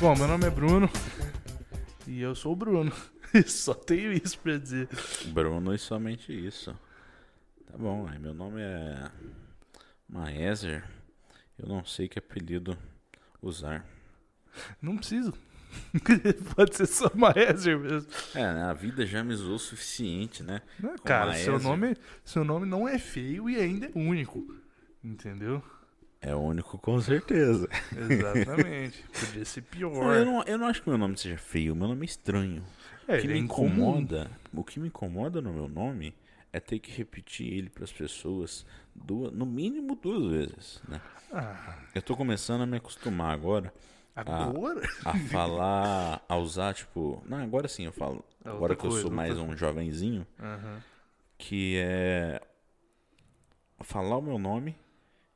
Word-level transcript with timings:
Bom, 0.00 0.16
meu 0.16 0.26
nome 0.26 0.46
é 0.46 0.50
Bruno 0.50 0.88
e 2.06 2.22
eu 2.22 2.34
sou 2.34 2.52
o 2.52 2.56
Bruno. 2.56 2.90
Só 3.46 3.74
tenho 3.74 4.12
isso 4.12 4.38
pra 4.38 4.56
dizer. 4.56 4.88
Bruno 5.26 5.74
e 5.74 5.78
somente 5.78 6.32
isso. 6.32 6.72
Tá 7.66 7.76
bom, 7.76 8.08
meu 8.18 8.32
nome 8.32 8.62
é 8.62 9.10
Maeser. 10.08 10.88
Eu 11.58 11.68
não 11.68 11.84
sei 11.84 12.08
que 12.08 12.18
apelido 12.18 12.78
usar. 13.42 13.84
Não 14.80 14.96
preciso. 14.96 15.34
Pode 16.54 16.76
ser 16.76 16.86
só 16.86 17.10
Maeser 17.14 17.78
mesmo. 17.78 18.08
É, 18.34 18.52
né, 18.52 18.62
a 18.64 18.72
vida 18.72 19.06
já 19.06 19.22
me 19.24 19.34
usou 19.34 19.54
o 19.54 19.58
suficiente, 19.58 20.42
né? 20.42 20.60
Não, 20.80 20.96
cara, 20.98 21.34
seu 21.34 21.58
nome, 21.58 21.96
seu 22.24 22.44
nome 22.44 22.66
não 22.66 22.88
é 22.88 22.98
feio 22.98 23.48
e 23.48 23.56
ainda 23.56 23.86
é 23.86 23.90
único. 23.94 24.46
Entendeu? 25.02 25.62
É 26.20 26.34
único 26.34 26.78
com 26.78 27.00
certeza. 27.00 27.68
Exatamente. 27.96 29.04
Podia 29.18 29.44
ser 29.44 29.62
pior. 29.62 30.14
eu, 30.16 30.24
não, 30.24 30.42
eu 30.44 30.58
não 30.58 30.66
acho 30.66 30.82
que 30.82 30.88
meu 30.88 30.98
nome 30.98 31.16
seja 31.16 31.36
feio, 31.36 31.76
meu 31.76 31.88
nome 31.88 32.02
é 32.02 32.04
estranho. 32.06 32.62
É, 33.06 33.18
o 33.18 33.20
que 33.20 33.28
me 33.28 33.34
é 33.34 33.36
incomum. 33.36 33.68
incomoda, 33.68 34.30
o 34.52 34.64
que 34.64 34.80
me 34.80 34.88
incomoda 34.88 35.40
no 35.40 35.52
meu 35.52 35.68
nome 35.68 36.14
é 36.52 36.58
ter 36.58 36.78
que 36.78 36.90
repetir 36.90 37.52
ele 37.52 37.70
para 37.70 37.84
as 37.84 37.92
pessoas 37.92 38.66
duas, 38.94 39.32
no 39.32 39.46
mínimo 39.46 39.94
duas 39.94 40.32
vezes, 40.32 40.82
né? 40.88 41.00
Ah, 41.32 41.78
Eu 41.94 42.02
tô 42.02 42.16
começando 42.16 42.62
a 42.62 42.66
me 42.66 42.78
acostumar 42.78 43.32
agora 43.32 43.72
agora? 44.16 44.80
a 45.04 45.18
falar, 45.30 46.24
a 46.28 46.36
usar, 46.36 46.74
tipo. 46.74 47.22
Não, 47.26 47.38
agora 47.38 47.68
sim 47.68 47.84
eu 47.84 47.92
falo. 47.92 48.24
É 48.44 48.48
Agora 48.48 48.74
que 48.74 48.84
eu 48.86 48.90
coisa, 48.90 49.02
sou 49.02 49.10
mais 49.10 49.38
um 49.38 49.56
jovenzinho, 49.56 50.26
Aham. 50.40 50.82
que 51.36 51.76
é 51.78 52.40
falar 53.80 54.16
o 54.16 54.22
meu 54.22 54.38
nome 54.38 54.76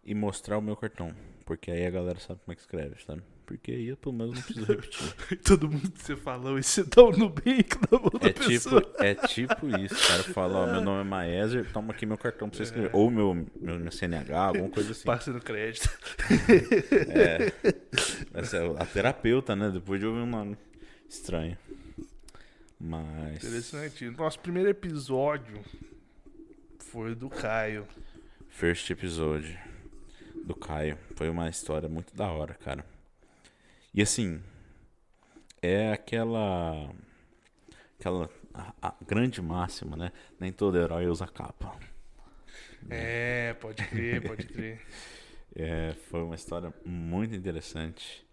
e 0.04 0.14
mostrar 0.14 0.58
o 0.58 0.62
meu 0.62 0.76
cartão. 0.76 1.14
Porque 1.44 1.70
aí 1.70 1.84
a 1.84 1.90
galera 1.90 2.18
sabe 2.20 2.40
como 2.44 2.52
é 2.52 2.54
que 2.54 2.60
escreve, 2.62 3.02
sabe? 3.04 3.22
Porque 3.50 3.72
aí 3.72 3.88
eu 3.88 3.96
pelo 3.96 4.14
menos 4.14 4.36
não 4.36 4.42
preciso 4.42 4.64
repetir. 4.64 5.12
Todo 5.42 5.68
mundo 5.68 5.90
que 5.90 6.00
você 6.04 6.14
falou, 6.14 6.56
e 6.56 6.62
você 6.62 6.84
dá 6.84 7.02
um 7.02 7.10
Nubank 7.10 7.78
da 7.90 7.96
outra 7.98 8.30
É 8.30 8.32
pessoa. 8.32 8.80
tipo, 8.80 9.02
é 9.02 9.14
tipo 9.16 9.68
isso, 9.76 10.06
cara. 10.08 10.22
Fala, 10.22 10.58
ó, 10.60 10.66
meu 10.72 10.80
nome 10.80 11.00
é 11.00 11.04
Maeser, 11.04 11.72
toma 11.72 11.92
aqui 11.92 12.06
meu 12.06 12.16
cartão 12.16 12.48
pra 12.48 12.56
você 12.56 12.62
É. 12.62 12.66
escrever. 12.66 12.90
Ou 12.92 13.10
meu, 13.10 13.34
meu, 13.60 13.80
meu 13.80 13.90
CNH, 13.90 14.38
alguma 14.40 14.68
coisa 14.70 14.92
assim. 14.92 15.02
Passa 15.02 15.32
no 15.32 15.40
crédito. 15.40 15.90
É. 17.08 17.52
Essa 18.38 18.58
é 18.58 18.66
a 18.80 18.86
terapeuta, 18.86 19.56
né? 19.56 19.68
Depois 19.70 19.98
de 19.98 20.06
ouvir 20.06 20.20
um 20.20 20.26
nome 20.26 20.56
estranho. 21.08 21.58
Mas. 22.78 23.42
Interessante. 23.42 24.08
Nosso 24.10 24.38
primeiro 24.38 24.68
episódio 24.70 25.58
foi 26.78 27.16
do 27.16 27.28
Caio. 27.28 27.84
First 28.48 28.88
episode 28.90 29.58
do 30.44 30.54
Caio. 30.54 30.96
Foi 31.16 31.28
uma 31.28 31.48
história 31.48 31.88
muito 31.88 32.14
da 32.14 32.28
hora, 32.30 32.54
cara. 32.54 32.84
E 33.92 34.02
assim, 34.02 34.42
é 35.60 35.92
aquela. 35.92 36.92
Aquela. 37.98 38.30
A, 38.52 38.74
a 38.82 38.94
grande 39.06 39.40
máxima, 39.40 39.96
né? 39.96 40.12
Nem 40.38 40.52
todo 40.52 40.78
herói 40.78 41.06
usa 41.06 41.26
capa. 41.26 41.78
É, 42.88 43.54
pode 43.54 43.84
crer, 43.86 44.22
pode 44.22 44.46
crer. 44.46 44.80
É, 45.52 45.94
foi 46.08 46.22
uma 46.22 46.36
história 46.36 46.72
muito 46.86 47.34
interessante. 47.34 48.24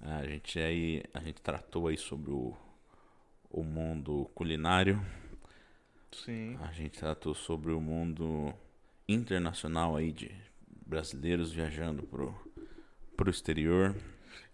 A 0.00 0.26
gente 0.26 0.58
aí, 0.58 1.00
a 1.14 1.20
gente 1.20 1.40
tratou 1.40 1.86
aí 1.86 1.96
sobre 1.96 2.32
o, 2.32 2.56
o 3.48 3.62
mundo 3.62 4.28
culinário. 4.34 5.00
Sim. 6.10 6.58
A 6.60 6.72
gente 6.72 6.98
tratou 6.98 7.34
sobre 7.34 7.70
o 7.70 7.80
mundo 7.80 8.52
internacional 9.08 9.94
aí 9.94 10.10
de 10.10 10.34
brasileiros 10.84 11.52
viajando 11.52 12.02
pro, 12.02 12.34
pro 13.16 13.30
exterior. 13.30 13.94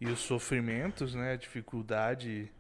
E 0.03 0.07
os 0.09 0.19
sofrimentos, 0.19 1.15
né? 1.15 1.35
A 1.35 1.37
dificuldade 1.37 2.51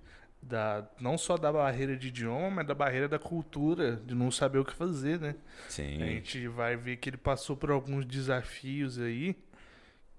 da, 0.41 0.88
não 1.00 1.19
só 1.19 1.36
da 1.36 1.53
barreira 1.53 1.97
de 1.97 2.06
idioma, 2.06 2.48
mas 2.50 2.66
da 2.69 2.72
barreira 2.72 3.08
da 3.08 3.19
cultura, 3.19 3.97
de 3.97 4.14
não 4.14 4.30
saber 4.30 4.60
o 4.60 4.64
que 4.64 4.72
fazer, 4.72 5.19
né? 5.19 5.34
Sim. 5.69 6.00
A 6.00 6.06
gente 6.06 6.47
vai 6.47 6.76
ver 6.76 6.98
que 6.98 7.10
ele 7.10 7.16
passou 7.16 7.56
por 7.56 7.72
alguns 7.72 8.06
desafios 8.06 8.97
aí 8.97 9.36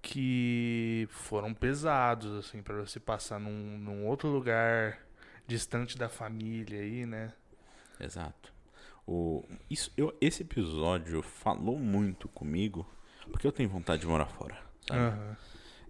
que 0.02 1.08
foram 1.12 1.54
pesados, 1.54 2.46
assim, 2.46 2.62
para 2.62 2.76
você 2.76 3.00
passar 3.00 3.40
num, 3.40 3.78
num 3.78 4.06
outro 4.06 4.28
lugar 4.28 5.00
distante 5.48 5.98
da 5.98 6.10
família 6.10 6.82
aí, 6.82 7.06
né? 7.06 7.32
Exato. 8.02 8.52
O, 9.08 9.46
isso, 9.70 9.94
eu, 9.96 10.14
esse 10.20 10.42
episódio 10.44 11.22
falou 11.22 11.80
muito 11.80 12.28
comigo 12.28 12.86
porque 13.32 13.48
eu 13.48 13.52
tenho 13.54 13.70
vontade 13.70 14.02
de 14.02 14.08
morar 14.08 14.26
fora, 14.26 14.58
sabe? 14.86 15.00
Aham. 15.00 15.38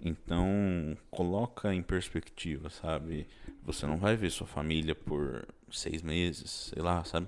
Então, 0.01 0.97
coloca 1.09 1.73
em 1.73 1.81
perspectiva, 1.81 2.69
sabe? 2.69 3.27
Você 3.63 3.85
não 3.85 3.97
vai 3.97 4.15
ver 4.15 4.29
sua 4.31 4.47
família 4.47 4.93
por 4.95 5.47
seis 5.71 6.01
meses, 6.01 6.71
sei 6.73 6.81
lá, 6.81 7.03
sabe? 7.03 7.27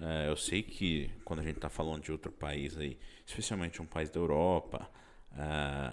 É, 0.00 0.28
eu 0.28 0.36
sei 0.36 0.62
que 0.62 1.10
quando 1.24 1.40
a 1.40 1.42
gente 1.42 1.60
tá 1.60 1.68
falando 1.68 2.02
de 2.02 2.10
outro 2.10 2.32
país 2.32 2.76
aí, 2.76 2.98
especialmente 3.26 3.80
um 3.80 3.86
país 3.86 4.10
da 4.10 4.18
Europa, 4.18 4.88
é, 5.36 5.92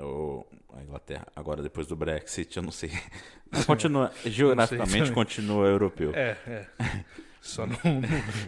ou 0.00 0.48
a 0.74 0.82
Inglaterra, 0.82 1.26
agora 1.34 1.62
depois 1.62 1.86
do 1.86 1.96
Brexit, 1.96 2.56
eu 2.56 2.62
não 2.62 2.70
sei. 2.70 2.90
Continua, 3.66 4.12
geograficamente 4.24 4.98
também. 4.98 5.12
continua 5.14 5.66
europeu. 5.66 6.12
É, 6.14 6.36
é. 6.46 6.66
Só, 7.40 7.66
não, 7.66 7.78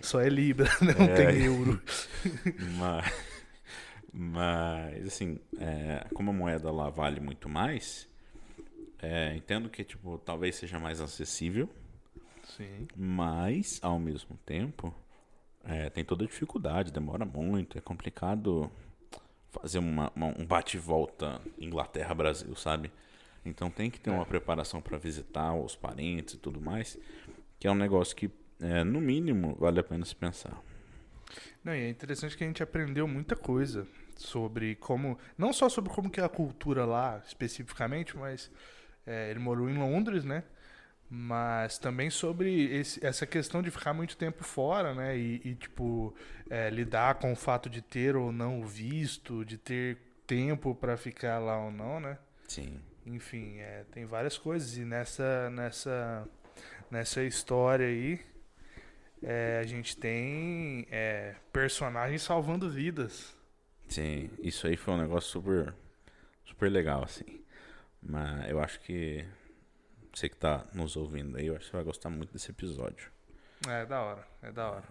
só 0.02 0.20
é 0.20 0.28
Libra, 0.28 0.68
né? 0.82 0.92
não 0.98 1.06
É. 1.06 1.14
tem 1.14 1.44
euro. 1.44 1.80
Mas, 2.76 3.12
mas 4.12 5.06
assim, 5.06 5.38
é, 5.58 6.06
como 6.14 6.30
a 6.30 6.32
moeda 6.32 6.70
lá 6.70 6.90
vale 6.90 7.20
muito 7.20 7.48
mais, 7.48 8.08
é, 9.00 9.34
entendo 9.36 9.68
que 9.68 9.84
tipo, 9.84 10.18
talvez 10.18 10.56
seja 10.56 10.78
mais 10.78 11.00
acessível, 11.00 11.68
Sim. 12.44 12.86
mas 12.96 13.78
ao 13.82 13.98
mesmo 13.98 14.36
tempo 14.44 14.94
é, 15.64 15.90
tem 15.90 16.04
toda 16.04 16.24
a 16.24 16.26
dificuldade, 16.26 16.92
demora 16.92 17.24
muito, 17.24 17.78
é 17.78 17.80
complicado 17.80 18.70
fazer 19.50 19.78
uma, 19.78 20.12
uma- 20.14 20.34
um 20.38 20.46
bate 20.46 20.76
e 20.76 20.80
volta 20.80 21.40
Inglaterra-Brasil, 21.58 22.54
sabe? 22.56 22.90
Então 23.44 23.70
tem 23.70 23.90
que 23.90 23.98
ter 23.98 24.10
uma 24.10 24.26
preparação 24.26 24.80
para 24.82 24.98
visitar 24.98 25.54
os 25.54 25.74
parentes 25.74 26.34
e 26.34 26.38
tudo 26.38 26.60
mais, 26.60 26.98
que 27.58 27.66
é 27.66 27.70
um 27.70 27.74
negócio 27.74 28.14
que, 28.14 28.30
é, 28.60 28.84
no 28.84 29.00
mínimo, 29.00 29.56
vale 29.58 29.80
a 29.80 29.82
pena 29.82 30.04
se 30.04 30.14
pensar. 30.14 30.60
Não, 31.64 31.74
e 31.74 31.80
é 31.80 31.88
interessante 31.88 32.36
que 32.36 32.44
a 32.44 32.46
gente 32.46 32.62
aprendeu 32.62 33.06
muita 33.08 33.36
coisa 33.36 33.86
sobre 34.16 34.74
como. 34.76 35.18
Não 35.36 35.52
só 35.52 35.68
sobre 35.68 35.90
como 35.92 36.10
que 36.10 36.20
é 36.20 36.24
a 36.24 36.28
cultura 36.28 36.84
lá, 36.84 37.22
especificamente, 37.26 38.16
mas 38.16 38.50
é, 39.06 39.30
ele 39.30 39.38
morou 39.40 39.68
em 39.70 39.78
Londres, 39.78 40.24
né? 40.24 40.44
Mas 41.08 41.76
também 41.78 42.08
sobre 42.08 42.66
esse- 42.72 43.04
essa 43.04 43.26
questão 43.26 43.62
de 43.62 43.70
ficar 43.70 43.92
muito 43.92 44.16
tempo 44.16 44.44
fora, 44.44 44.94
né? 44.94 45.16
E, 45.18 45.40
e, 45.44 45.54
tipo, 45.56 46.14
é, 46.48 46.70
lidar 46.70 47.16
com 47.16 47.32
o 47.32 47.36
fato 47.36 47.68
de 47.68 47.82
ter 47.82 48.14
ou 48.14 48.30
não 48.30 48.60
o 48.60 48.66
visto, 48.66 49.44
de 49.44 49.58
ter 49.58 49.98
tempo 50.26 50.74
para 50.74 50.96
ficar 50.96 51.38
lá 51.40 51.58
ou 51.64 51.70
não, 51.72 51.98
né? 51.98 52.16
Sim. 52.46 52.80
Enfim, 53.04 53.58
é, 53.58 53.84
tem 53.90 54.04
várias 54.06 54.38
coisas. 54.38 54.76
E 54.76 54.84
nessa, 54.84 55.50
nessa, 55.50 56.28
nessa 56.90 57.22
história 57.24 57.86
aí, 57.86 58.20
é, 59.22 59.58
a 59.60 59.66
gente 59.66 59.96
tem 59.96 60.86
é, 60.90 61.34
personagens 61.52 62.22
salvando 62.22 62.68
vidas. 62.70 63.36
Sim, 63.88 64.30
isso 64.40 64.66
aí 64.66 64.76
foi 64.76 64.94
um 64.94 64.98
negócio 64.98 65.30
super, 65.30 65.74
super 66.44 66.70
legal, 66.70 67.02
assim. 67.02 67.40
Mas 68.02 68.48
eu 68.48 68.60
acho 68.60 68.80
que 68.80 69.24
você 70.12 70.28
que 70.28 70.36
tá 70.36 70.64
nos 70.72 70.96
ouvindo 70.96 71.36
aí, 71.36 71.46
eu 71.46 71.54
acho 71.54 71.64
que 71.64 71.70
você 71.70 71.76
vai 71.76 71.84
gostar 71.84 72.10
muito 72.10 72.32
desse 72.32 72.50
episódio. 72.50 73.10
É 73.68 73.84
da 73.84 74.00
hora, 74.00 74.26
é 74.42 74.50
da 74.50 74.70
hora. 74.70 74.88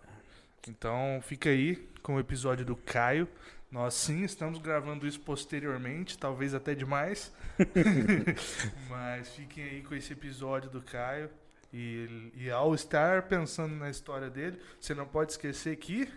Então 0.67 1.19
fica 1.23 1.49
aí 1.49 1.75
com 2.03 2.15
o 2.15 2.19
episódio 2.19 2.65
do 2.65 2.75
Caio. 2.75 3.27
Nós 3.71 3.93
sim 3.93 4.23
estamos 4.23 4.59
gravando 4.59 5.07
isso 5.07 5.19
posteriormente, 5.19 6.17
talvez 6.17 6.53
até 6.53 6.75
demais. 6.75 7.33
Mas 8.89 9.29
fiquem 9.29 9.63
aí 9.63 9.81
com 9.81 9.95
esse 9.95 10.13
episódio 10.13 10.69
do 10.69 10.81
Caio. 10.81 11.29
E, 11.71 12.31
e 12.35 12.49
ao 12.49 12.73
estar 12.73 13.27
pensando 13.27 13.75
na 13.75 13.89
história 13.89 14.29
dele, 14.29 14.59
você 14.79 14.95
não 14.95 15.07
pode 15.07 15.31
esquecer 15.31 15.75
que. 15.75 16.11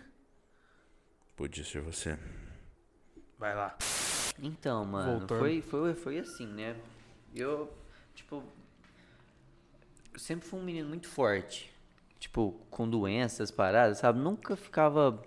Podia 1.35 1.63
ser 1.63 1.81
você. 1.81 2.17
Vai 3.37 3.55
lá. 3.55 3.77
Então, 4.41 4.83
mano, 4.85 5.19
Voltando. 5.19 5.39
foi, 5.39 5.61
foi, 5.61 5.93
foi 5.93 6.19
assim, 6.19 6.47
né? 6.47 6.75
Eu, 7.35 7.71
tipo, 8.15 8.43
eu 10.13 10.19
sempre 10.19 10.47
fui 10.47 10.59
um 10.59 10.63
menino 10.63 10.89
muito 10.89 11.07
forte. 11.07 11.71
Tipo, 12.19 12.53
com 12.69 12.89
doenças, 12.89 13.51
paradas, 13.51 13.99
sabe? 13.99 14.19
Nunca 14.19 14.55
ficava 14.55 15.21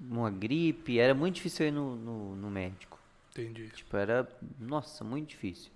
uma 0.00 0.30
gripe, 0.30 0.98
era 0.98 1.14
muito 1.14 1.36
difícil 1.36 1.66
ir 1.66 1.70
no, 1.70 1.94
no, 1.94 2.36
no 2.36 2.50
médico. 2.50 2.98
Entendi. 3.30 3.68
Tipo, 3.68 3.96
era, 3.96 4.26
nossa, 4.58 5.04
muito 5.04 5.28
difícil. 5.28 5.70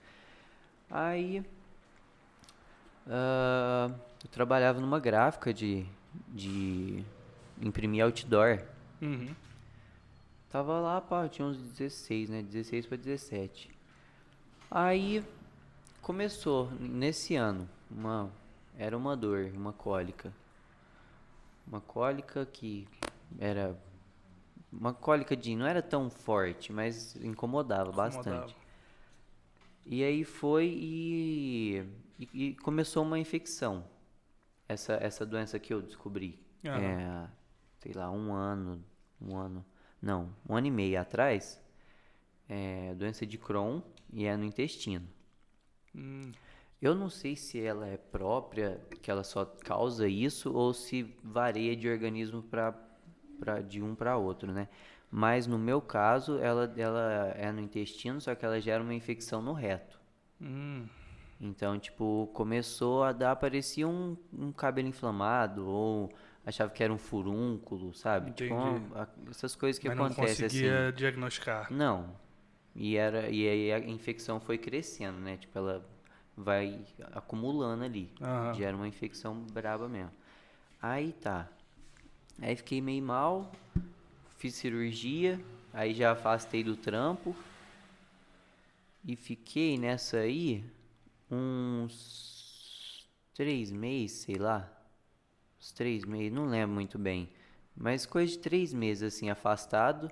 Aí, 0.90 1.44
ah, 3.08 3.90
eu 4.22 4.31
trabalhava 4.31 4.81
numa 4.81 5.00
gráfica 5.00 5.52
de, 5.52 5.87
de 6.28 7.04
imprimir 7.60 8.04
outdoor. 8.04 8.62
Uhum. 9.00 9.34
Tava 10.50 10.78
lá, 10.81 11.00
pá, 11.00 11.25
eu 11.25 11.28
tinha 11.28 11.46
uns 11.46 11.56
16, 11.56 12.28
né? 12.28 12.43
16 12.43 12.87
para 12.87 12.96
17. 12.96 13.70
Aí 14.70 15.25
começou 16.00 16.70
nesse 16.78 17.37
ano, 17.37 17.69
uma 17.90 18.31
era 18.78 18.96
uma 18.96 19.16
dor, 19.16 19.50
uma 19.55 19.72
cólica. 19.72 20.32
Uma 21.66 21.81
cólica 21.81 22.44
que 22.44 22.87
era 23.38 23.76
uma 24.72 24.93
cólica 24.93 25.37
de 25.37 25.55
não 25.55 25.66
era 25.66 25.82
tão 25.82 26.08
forte, 26.08 26.72
mas 26.72 27.14
incomodava, 27.16 27.90
Incomodava. 27.90 28.14
bastante. 28.14 28.56
E 29.84 30.02
aí 30.02 30.25
foi 30.25 30.66
e, 30.66 31.84
e, 32.32 32.48
e 32.50 32.54
começou 32.56 33.02
uma 33.04 33.19
infecção. 33.19 33.84
Essa 34.69 34.94
essa 34.94 35.26
doença 35.26 35.58
que 35.58 35.74
eu 35.74 35.82
descobri, 35.82 36.40
é, 36.72 37.28
sei 37.80 37.92
lá, 37.94 38.10
um 38.10 38.32
ano, 38.34 38.84
um 39.20 39.36
ano, 39.36 39.64
não, 40.02 40.34
um 40.48 40.56
ano 40.56 40.66
e 40.69 40.70
meio 40.70 41.00
atrás, 41.00 41.60
é 42.48 42.94
doença 42.94 43.26
de 43.26 43.38
Crohn 43.38 43.82
e 44.12 44.26
é 44.26 44.36
no 44.36 44.44
intestino. 44.44 45.06
Hum, 45.94 46.32
Eu 46.80 46.94
não 46.94 47.08
sei 47.08 47.36
se 47.36 47.60
ela 47.62 47.86
é 47.86 47.96
própria, 47.96 48.80
que 49.00 49.10
ela 49.10 49.22
só 49.24 49.44
causa 49.44 50.08
isso, 50.08 50.52
ou 50.52 50.74
se 50.74 51.04
varia 51.22 51.76
de 51.76 51.88
organismo 51.88 52.42
pra, 52.42 52.72
pra, 53.38 53.60
de 53.62 53.80
um 53.82 53.94
para 53.94 54.16
outro, 54.16 54.52
né? 54.52 54.69
Mas 55.10 55.46
no 55.46 55.58
meu 55.58 55.80
caso, 55.80 56.38
ela, 56.38 56.72
ela 56.76 57.32
é 57.36 57.52
no 57.52 57.60
intestino, 57.60 58.20
só 58.20 58.34
que 58.34 58.44
ela 58.44 58.60
gera 58.60 58.82
uma 58.82 58.94
infecção 58.94 59.40
no 59.42 59.52
reto. 59.52 60.00
hum, 60.40 60.88
Então, 61.44 61.76
tipo, 61.76 62.30
começou 62.32 63.02
a 63.02 63.10
dar, 63.10 63.34
parecia 63.34 63.88
um, 63.88 64.16
um 64.32 64.52
cabelo 64.52 64.86
inflamado, 64.86 65.66
ou 65.66 66.12
achava 66.46 66.70
que 66.70 66.84
era 66.84 66.92
um 66.92 66.98
furúnculo, 66.98 67.92
sabe? 67.92 68.30
Tipo, 68.30 68.54
Entendi. 68.54 68.84
uma- 68.86 69.02
a- 69.02 69.08
essas 69.28 69.56
coisas 69.56 69.76
que 69.76 69.88
mas 69.88 69.96
não 69.96 70.04
acontecem 70.06 70.46
assim. 70.46 70.58
conseguia 70.58 70.92
diagnosticar. 70.92 71.72
Não. 71.72 72.14
E 72.76 72.96
era 72.96 73.28
e 73.28 73.48
aí 73.48 73.72
a 73.72 73.80
infecção 73.80 74.40
foi 74.40 74.56
crescendo, 74.56 75.18
né? 75.18 75.36
Tipo, 75.36 75.58
ela 75.58 75.84
vai 76.36 76.80
acumulando 77.12 77.82
ali. 77.84 78.08
Aham. 78.20 78.54
Gera 78.54 78.76
uma 78.76 78.86
infecção 78.86 79.34
braba 79.52 79.88
mesmo. 79.88 80.12
Aí 80.80 81.12
tá. 81.12 81.48
Aí 82.40 82.54
fiquei 82.56 82.80
meio 82.80 83.02
mal, 83.02 83.50
fiz 84.38 84.54
cirurgia, 84.54 85.40
aí 85.72 85.92
já 85.92 86.12
afastei 86.12 86.62
do 86.62 86.76
trampo. 86.76 87.34
E 89.04 89.16
fiquei 89.16 89.76
nessa 89.76 90.18
aí 90.18 90.64
uns 91.32 93.08
três 93.34 93.70
meses, 93.73 94.19
sei 94.19 94.37
lá. 94.37 94.70
Uns 95.58 95.73
três 95.73 96.05
meses, 96.05 96.32
não 96.32 96.46
lembro 96.46 96.75
muito 96.75 96.99
bem. 96.99 97.29
Mas 97.76 98.05
coisa 98.05 98.32
de 98.32 98.38
três 98.38 98.73
meses 98.73 99.02
assim, 99.14 99.31
afastado, 99.31 100.11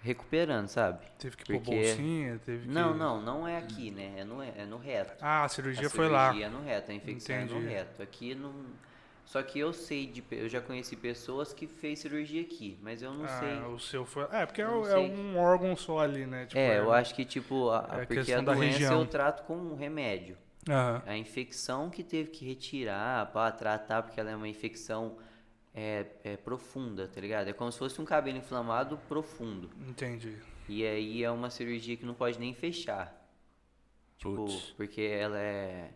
recuperando, 0.00 0.68
sabe? 0.68 1.04
Teve 1.18 1.36
que 1.36 1.44
pôr 1.44 1.56
Porque- 1.56 1.70
bolsinha, 1.76 2.40
teve 2.44 2.62
que... 2.66 2.68
Não, 2.72 2.96
não, 2.96 3.20
não 3.20 3.46
é 3.46 3.58
aqui, 3.58 3.90
né? 3.90 4.14
É 4.20 4.24
no, 4.24 4.42
é 4.42 4.64
no 4.64 4.78
reto. 4.78 5.14
Ah, 5.20 5.44
a 5.44 5.48
cirurgia 5.48 5.86
a 5.86 5.90
foi 5.90 6.08
lá. 6.08 6.28
cirurgia 6.28 6.46
é 6.46 6.50
no 6.50 6.62
reto, 6.62 6.90
a 6.90 6.94
infecção 6.94 7.36
é 7.36 7.44
no 7.44 7.52
Entendi. 7.58 7.66
reto. 7.66 8.02
Aqui 8.02 8.34
não. 8.34 8.52
Só 9.32 9.42
que 9.42 9.58
eu 9.58 9.72
sei 9.72 10.06
de. 10.06 10.22
Eu 10.30 10.46
já 10.46 10.60
conheci 10.60 10.94
pessoas 10.94 11.54
que 11.54 11.66
fez 11.66 12.00
cirurgia 12.00 12.42
aqui, 12.42 12.78
mas 12.82 13.00
eu 13.00 13.14
não 13.14 13.24
ah, 13.24 13.28
sei. 13.28 13.62
o 13.62 13.78
seu 13.78 14.04
foi... 14.04 14.26
É, 14.30 14.44
porque 14.44 14.60
é, 14.60 14.64
é 14.64 14.98
um 14.98 15.38
órgão 15.38 15.74
só 15.74 16.00
ali, 16.00 16.26
né? 16.26 16.44
Tipo, 16.44 16.60
é, 16.60 16.78
eu 16.78 16.92
acho 16.92 17.14
que 17.14 17.24
tipo, 17.24 17.70
a, 17.70 17.88
é 17.92 17.96
porque 18.00 18.16
questão 18.16 18.40
a 18.40 18.42
da 18.42 18.52
doença 18.52 18.78
região. 18.78 19.00
eu 19.00 19.06
trato 19.06 19.44
com 19.44 19.56
um 19.56 19.74
remédio. 19.74 20.36
Aham. 20.68 21.02
A 21.06 21.16
infecção 21.16 21.88
que 21.88 22.04
teve 22.04 22.28
que 22.28 22.44
retirar 22.44 23.32
para 23.32 23.50
tratar, 23.52 24.02
porque 24.02 24.20
ela 24.20 24.30
é 24.30 24.36
uma 24.36 24.48
infecção 24.48 25.16
é, 25.74 26.04
é 26.24 26.36
profunda, 26.36 27.08
tá 27.08 27.18
ligado? 27.18 27.48
É 27.48 27.54
como 27.54 27.72
se 27.72 27.78
fosse 27.78 27.98
um 28.02 28.04
cabelo 28.04 28.36
inflamado 28.36 28.98
profundo. 29.08 29.70
Entendi. 29.88 30.36
E 30.68 30.86
aí 30.86 31.24
é 31.24 31.30
uma 31.30 31.48
cirurgia 31.48 31.96
que 31.96 32.04
não 32.04 32.12
pode 32.12 32.38
nem 32.38 32.52
fechar. 32.52 33.18
Tipo, 34.18 34.44
Putz. 34.44 34.74
porque 34.76 35.00
ela 35.00 35.38
é, 35.38 35.90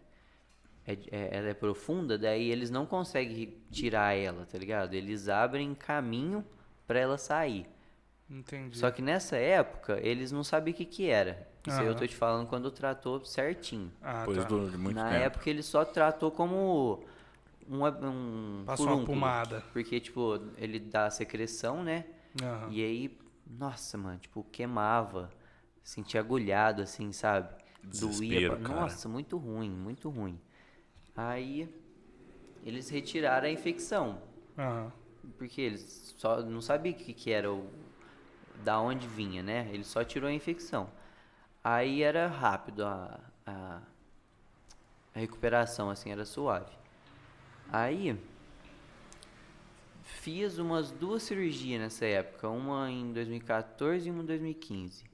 é- 0.87 0.99
é- 1.11 1.37
ela 1.39 1.49
é 1.49 1.55
profunda, 1.55 2.17
daí 2.19 2.51
eles 2.51 2.71
não 2.71 2.87
conseguem 2.87 3.57
tirar 3.71 4.15
ela, 4.17 4.47
tá 4.47 4.57
ligado? 4.59 4.95
Eles 4.95 5.29
abrem 5.29 5.75
caminho 5.75 6.45
pra 6.87 6.99
ela 6.99 7.19
sair. 7.19 7.67
Entendi. 8.29 8.77
Só 8.79 8.91
que 8.91 9.01
nessa 9.03 9.37
época, 9.37 9.99
eles 10.03 10.33
não 10.33 10.43
sabiam 10.43 10.75
o 10.75 10.77
que 10.77 10.85
que 10.85 11.09
era. 11.09 11.49
Isso 11.67 11.81
aí 11.81 11.87
eu 11.87 11.95
tô 11.97 12.07
te 12.07 12.15
falando 12.15 12.47
quando 12.49 12.71
tratou 12.71 13.25
certinho. 13.25 13.91
Ah, 14.01 14.21
Depois 14.21 14.39
tá. 14.39 14.45
do- 14.45 14.71
de 14.71 14.77
muito 14.77 14.95
Na 14.97 15.11
tempo. 15.11 15.23
época 15.25 15.51
ele 15.51 15.63
só 15.63 15.85
tratou 15.85 16.31
como 16.31 17.05
um, 17.69 17.85
um 17.85 18.63
Passou 18.65 18.87
uma 18.87 19.05
pomada. 19.05 19.65
Porque, 19.73 19.99
tipo, 19.99 20.41
ele 20.57 20.79
dá 20.79 21.11
secreção, 21.11 21.83
né? 21.83 22.05
Aham. 22.41 22.69
E 22.71 22.85
aí, 22.85 23.19
nossa, 23.47 23.99
mano, 23.99 24.19
tipo, 24.19 24.45
queimava. 24.53 25.31
Sentia 25.83 26.21
agulhado, 26.21 26.83
assim, 26.83 27.11
sabe? 27.13 27.49
Doía. 27.83 27.91
Desespero, 28.11 28.57
pra- 28.57 28.69
cara. 28.69 28.81
Nossa, 28.83 29.09
muito 29.09 29.37
ruim, 29.37 29.71
muito 29.71 30.09
ruim. 30.11 30.41
Aí, 31.17 31.69
eles 32.65 32.89
retiraram 32.89 33.49
a 33.49 33.51
infecção. 33.51 34.21
Aham. 34.59 34.93
Porque 35.39 35.61
eles 35.61 36.15
só 36.19 36.43
não 36.43 36.61
sabiam 36.61 36.95
o 36.95 36.99
que, 36.99 37.13
que 37.13 37.31
era 37.31 37.53
o. 37.53 37.69
Da 38.65 38.81
onde 38.81 39.07
vinha, 39.07 39.43
né? 39.43 39.69
Ele 39.73 39.85
só 39.85 40.03
tirou 40.03 40.29
a 40.29 40.33
infecção. 40.33 40.91
Aí 41.63 42.03
era 42.03 42.27
rápido 42.27 42.85
a, 42.85 43.21
a, 43.45 43.83
a 45.15 45.19
recuperação, 45.19 45.91
assim, 45.91 46.11
era 46.11 46.25
suave. 46.25 46.73
Aí 47.73 48.19
fiz 50.03 50.59
umas 50.59 50.91
duas 50.91 51.23
cirurgias 51.23 51.81
nessa 51.81 52.07
época, 52.07 52.49
uma 52.49 52.91
em 52.91 53.13
2014 53.13 54.09
e 54.09 54.11
uma 54.11 54.23
em 54.23 54.27
2015. 54.27 55.05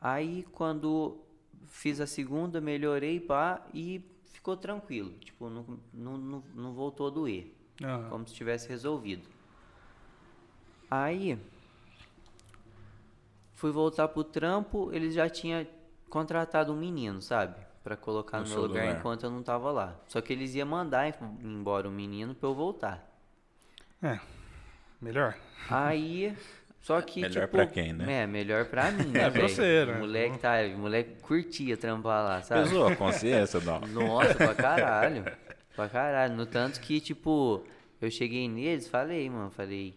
Aí 0.00 0.44
quando 0.52 1.18
fiz 1.68 2.00
a 2.00 2.06
segunda, 2.06 2.60
melhorei 2.60 3.20
pá, 3.20 3.62
e 3.74 4.02
ficou 4.32 4.56
tranquilo. 4.56 5.12
Tipo, 5.20 5.48
não, 5.50 5.64
não, 5.92 6.16
não, 6.18 6.42
não 6.54 6.72
voltou 6.72 7.06
a 7.06 7.10
doer. 7.10 7.52
Aham. 7.82 8.08
Como 8.10 8.28
se 8.28 8.34
tivesse 8.34 8.68
resolvido. 8.68 9.26
Aí 10.90 11.38
fui 13.54 13.70
voltar 13.70 14.08
pro 14.08 14.24
trampo, 14.24 14.90
eles 14.92 15.14
já 15.14 15.28
tinham 15.28 15.66
contratado 16.08 16.72
um 16.72 16.76
menino, 16.76 17.20
sabe? 17.22 17.54
Pra 17.84 17.96
colocar 17.96 18.38
No 18.40 18.44
no, 18.44 18.50
meu 18.50 18.62
lugar, 18.62 18.84
lugar. 18.86 18.98
enquanto 18.98 19.24
eu 19.24 19.30
não 19.30 19.42
tava 19.42 19.70
lá. 19.70 19.96
Só 20.08 20.20
que 20.20 20.32
eles 20.32 20.54
iam 20.54 20.68
mandar 20.68 21.08
em- 21.08 21.14
embora 21.46 21.88
o 21.88 21.92
menino 21.92 22.34
pra 22.34 22.48
eu 22.48 22.54
voltar. 22.54 23.06
É. 24.02 24.18
Melhor. 25.00 25.36
Aí, 25.68 26.36
só 26.80 27.00
que 27.02 27.20
Melhor 27.20 27.42
tipo, 27.42 27.56
pra 27.56 27.66
quem, 27.66 27.92
né? 27.92 28.22
É, 28.22 28.26
melhor 28.26 28.64
pra 28.66 28.90
mim, 28.90 29.06
né, 29.12 29.26
É, 29.26 29.30
pra 29.30 29.42
você, 29.42 29.84
né? 29.86 29.96
O 29.96 29.98
moleque 30.00 30.38
tá, 30.38 30.52
o 30.74 30.78
moleque 30.78 31.20
curtia 31.20 31.76
trampar 31.76 32.24
lá, 32.24 32.42
sabe? 32.42 32.64
Pesou 32.64 32.86
a 32.86 32.92
consciência, 32.96 33.60
não? 33.60 33.80
Nossa, 33.80 34.34
pra 34.34 34.54
caralho. 34.56 35.26
pra 35.76 35.88
caralho. 35.88 36.34
No 36.34 36.46
tanto 36.46 36.80
que, 36.80 37.00
tipo, 37.00 37.64
eu 38.00 38.10
cheguei 38.10 38.48
neles, 38.48 38.88
falei, 38.88 39.28
mano, 39.28 39.50
falei, 39.50 39.94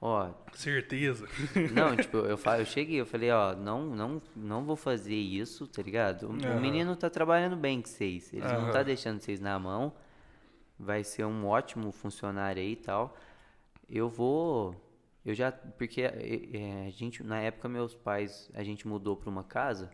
ó, 0.00 0.30
Certeza. 0.54 1.28
não, 1.72 1.96
tipo, 1.96 2.16
eu, 2.18 2.36
eu 2.58 2.64
cheguei, 2.64 3.00
eu 3.00 3.06
falei, 3.06 3.30
ó, 3.30 3.54
não, 3.54 3.86
não, 3.86 4.22
não 4.34 4.64
vou 4.64 4.74
fazer 4.76 5.14
isso, 5.14 5.66
tá 5.68 5.82
ligado? 5.82 6.24
O, 6.24 6.30
o 6.30 6.54
Aham. 6.54 6.60
menino 6.60 6.96
tá 6.96 7.08
trabalhando 7.08 7.56
bem 7.56 7.80
com 7.80 7.88
vocês, 7.88 8.32
eles 8.32 8.50
não 8.50 8.62
Aham. 8.62 8.70
tá 8.72 8.82
deixando 8.82 9.20
vocês 9.20 9.38
na 9.40 9.56
mão, 9.58 9.92
vai 10.78 11.04
ser 11.04 11.24
um 11.24 11.46
ótimo 11.46 11.92
funcionário 11.92 12.60
aí 12.60 12.72
e 12.72 12.76
tal. 12.76 13.16
Eu 13.88 14.08
vou, 14.08 14.74
eu 15.24 15.34
já, 15.34 15.52
porque 15.52 16.02
é, 16.02 16.56
é, 16.56 16.86
a 16.86 16.90
gente, 16.90 17.22
na 17.22 17.40
época 17.40 17.68
meus 17.68 17.94
pais, 17.94 18.50
a 18.54 18.62
gente 18.62 18.86
mudou 18.86 19.16
pra 19.16 19.28
uma 19.28 19.44
casa, 19.44 19.90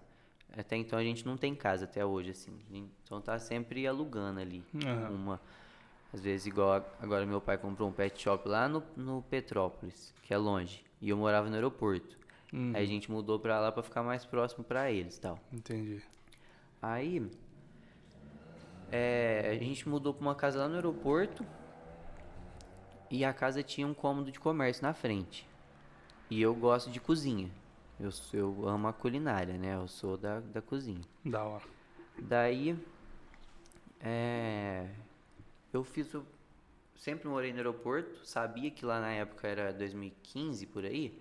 até 0.57 0.76
então 0.76 0.99
a 0.99 1.02
gente 1.02 1.26
não 1.26 1.37
tem 1.37 1.54
casa 1.54 1.85
até 1.85 2.04
hoje, 2.04 2.31
assim, 2.31 2.59
então 3.02 3.21
tá 3.21 3.38
sempre 3.38 3.87
alugando 3.87 4.40
ali, 4.40 4.62
Aham. 4.85 5.11
uma, 5.11 5.40
às 6.12 6.21
vezes, 6.21 6.47
igual 6.47 6.85
agora 7.00 7.26
meu 7.26 7.40
pai 7.40 7.59
comprou 7.59 7.88
um 7.88 7.93
pet 7.93 8.23
shop 8.23 8.49
lá 8.49 8.69
no, 8.69 8.83
no 8.97 9.23
Petrópolis, 9.23 10.14
que 10.23 10.33
é 10.33 10.37
longe. 10.37 10.85
E 11.00 11.09
eu 11.09 11.16
morava 11.16 11.49
no 11.49 11.54
aeroporto. 11.57 12.16
Uhum. 12.52 12.71
Aí 12.73 12.85
a 12.85 12.87
gente 12.87 13.11
mudou 13.11 13.38
pra 13.40 13.59
lá 13.59 13.73
pra 13.73 13.83
ficar 13.83 14.02
mais 14.04 14.25
próximo 14.25 14.62
pra 14.62 14.93
eles 14.93 15.19
tal. 15.19 15.38
Entendi. 15.52 16.00
Aí 16.81 17.28
é, 18.93 19.50
a 19.50 19.64
gente 19.64 19.88
mudou 19.88 20.14
pra 20.14 20.23
uma 20.23 20.35
casa 20.37 20.61
lá 20.61 20.69
no 20.69 20.76
aeroporto. 20.76 21.45
E 23.14 23.25
a 23.25 23.33
casa 23.33 23.62
tinha 23.62 23.87
um 23.87 23.94
cômodo 23.94 24.33
de 24.33 24.40
comércio 24.40 24.83
na 24.83 24.92
frente. 24.92 25.47
E 26.28 26.42
eu 26.42 26.52
gosto 26.52 26.90
de 26.90 26.99
cozinha. 26.99 27.49
Eu, 28.00 28.11
sou- 28.11 28.40
eu 28.40 28.68
amo 28.68 28.88
a 28.88 28.92
culinária, 28.92 29.56
né? 29.56 29.76
Eu 29.76 29.87
sou 29.87 30.16
da, 30.16 30.40
da 30.40 30.61
cozinha. 30.61 31.00
Da 31.25 31.44
hora. 31.44 31.62
Daí, 32.18 32.76
é, 34.00 34.88
eu 35.73 35.85
fiz 35.85 36.12
o, 36.14 36.26
sempre 36.97 37.28
morei 37.28 37.52
no 37.52 37.59
aeroporto, 37.59 38.26
sabia 38.26 38.68
que 38.68 38.85
lá 38.85 39.00
na 39.00 39.11
época 39.12 39.47
era 39.47 39.73
2015 39.73 40.66
por 40.66 40.85
aí, 40.85 41.16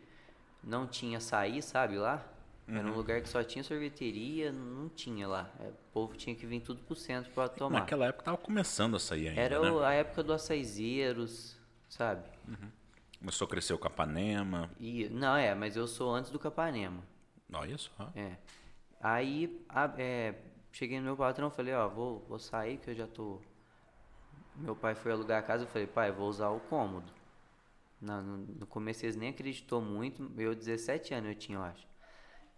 não 0.63 0.87
tinha 0.87 1.19
sair, 1.19 1.61
sabe 1.61 1.97
lá? 1.97 2.25
Era 2.67 2.87
um 2.87 2.95
lugar 2.95 3.21
que 3.21 3.27
só 3.29 3.43
tinha 3.43 3.63
sorveteria, 3.63 4.51
não 4.51 4.87
tinha 4.89 5.27
lá. 5.27 5.51
É, 5.59 5.67
o 5.67 5.73
povo 5.93 6.15
tinha 6.15 6.33
que 6.35 6.45
vir 6.47 6.61
tudo 6.61 6.81
pro 6.81 6.95
centro 6.95 7.29
pra 7.33 7.47
tomar. 7.49 7.81
Naquela 7.81 8.05
época 8.07 8.23
tava 8.23 8.37
começando 8.37 8.95
a 8.95 8.99
sair 8.99 9.27
ainda, 9.27 9.41
Era 9.41 9.59
né? 9.59 9.85
a 9.85 9.93
época 9.93 10.23
do 10.23 10.31
açaizeiros, 10.33 11.57
sabe? 11.93 12.27
Começou 13.19 13.45
a 13.45 13.49
crescer 13.49 13.73
o 13.73 13.77
Capanema. 13.77 14.69
E, 14.79 15.07
não, 15.09 15.35
é, 15.35 15.55
mas 15.55 15.75
eu 15.75 15.87
sou 15.87 16.13
antes 16.13 16.29
do 16.31 16.39
Capanema. 16.39 17.03
Olha 17.53 17.77
só. 17.77 18.11
É. 18.15 18.37
Aí, 18.99 19.63
a- 19.69 19.93
é, 19.97 20.35
cheguei 20.71 20.97
no 20.99 21.05
meu 21.05 21.17
patrão, 21.17 21.49
falei, 21.49 21.73
ó, 21.73 21.87
vou, 21.87 22.19
vou 22.27 22.39
sair 22.39 22.77
que 22.77 22.89
eu 22.89 22.95
já 22.95 23.07
tô... 23.07 23.39
Meu 24.55 24.75
pai 24.75 24.93
foi 24.95 25.11
alugar 25.11 25.39
a 25.39 25.41
casa, 25.45 25.63
eu 25.63 25.67
falei, 25.67 25.87
pai, 25.87 26.11
vou 26.11 26.27
usar 26.29 26.49
o 26.49 26.59
cômodo. 26.59 27.11
No, 28.01 28.21
no 28.21 28.67
começo 28.67 29.05
eles 29.05 29.15
nem 29.15 29.29
acreditou 29.29 29.81
muito, 29.81 30.29
eu 30.37 30.53
17 30.53 31.13
anos 31.13 31.29
eu 31.29 31.35
tinha, 31.35 31.57
eu 31.57 31.63
acho. 31.63 31.87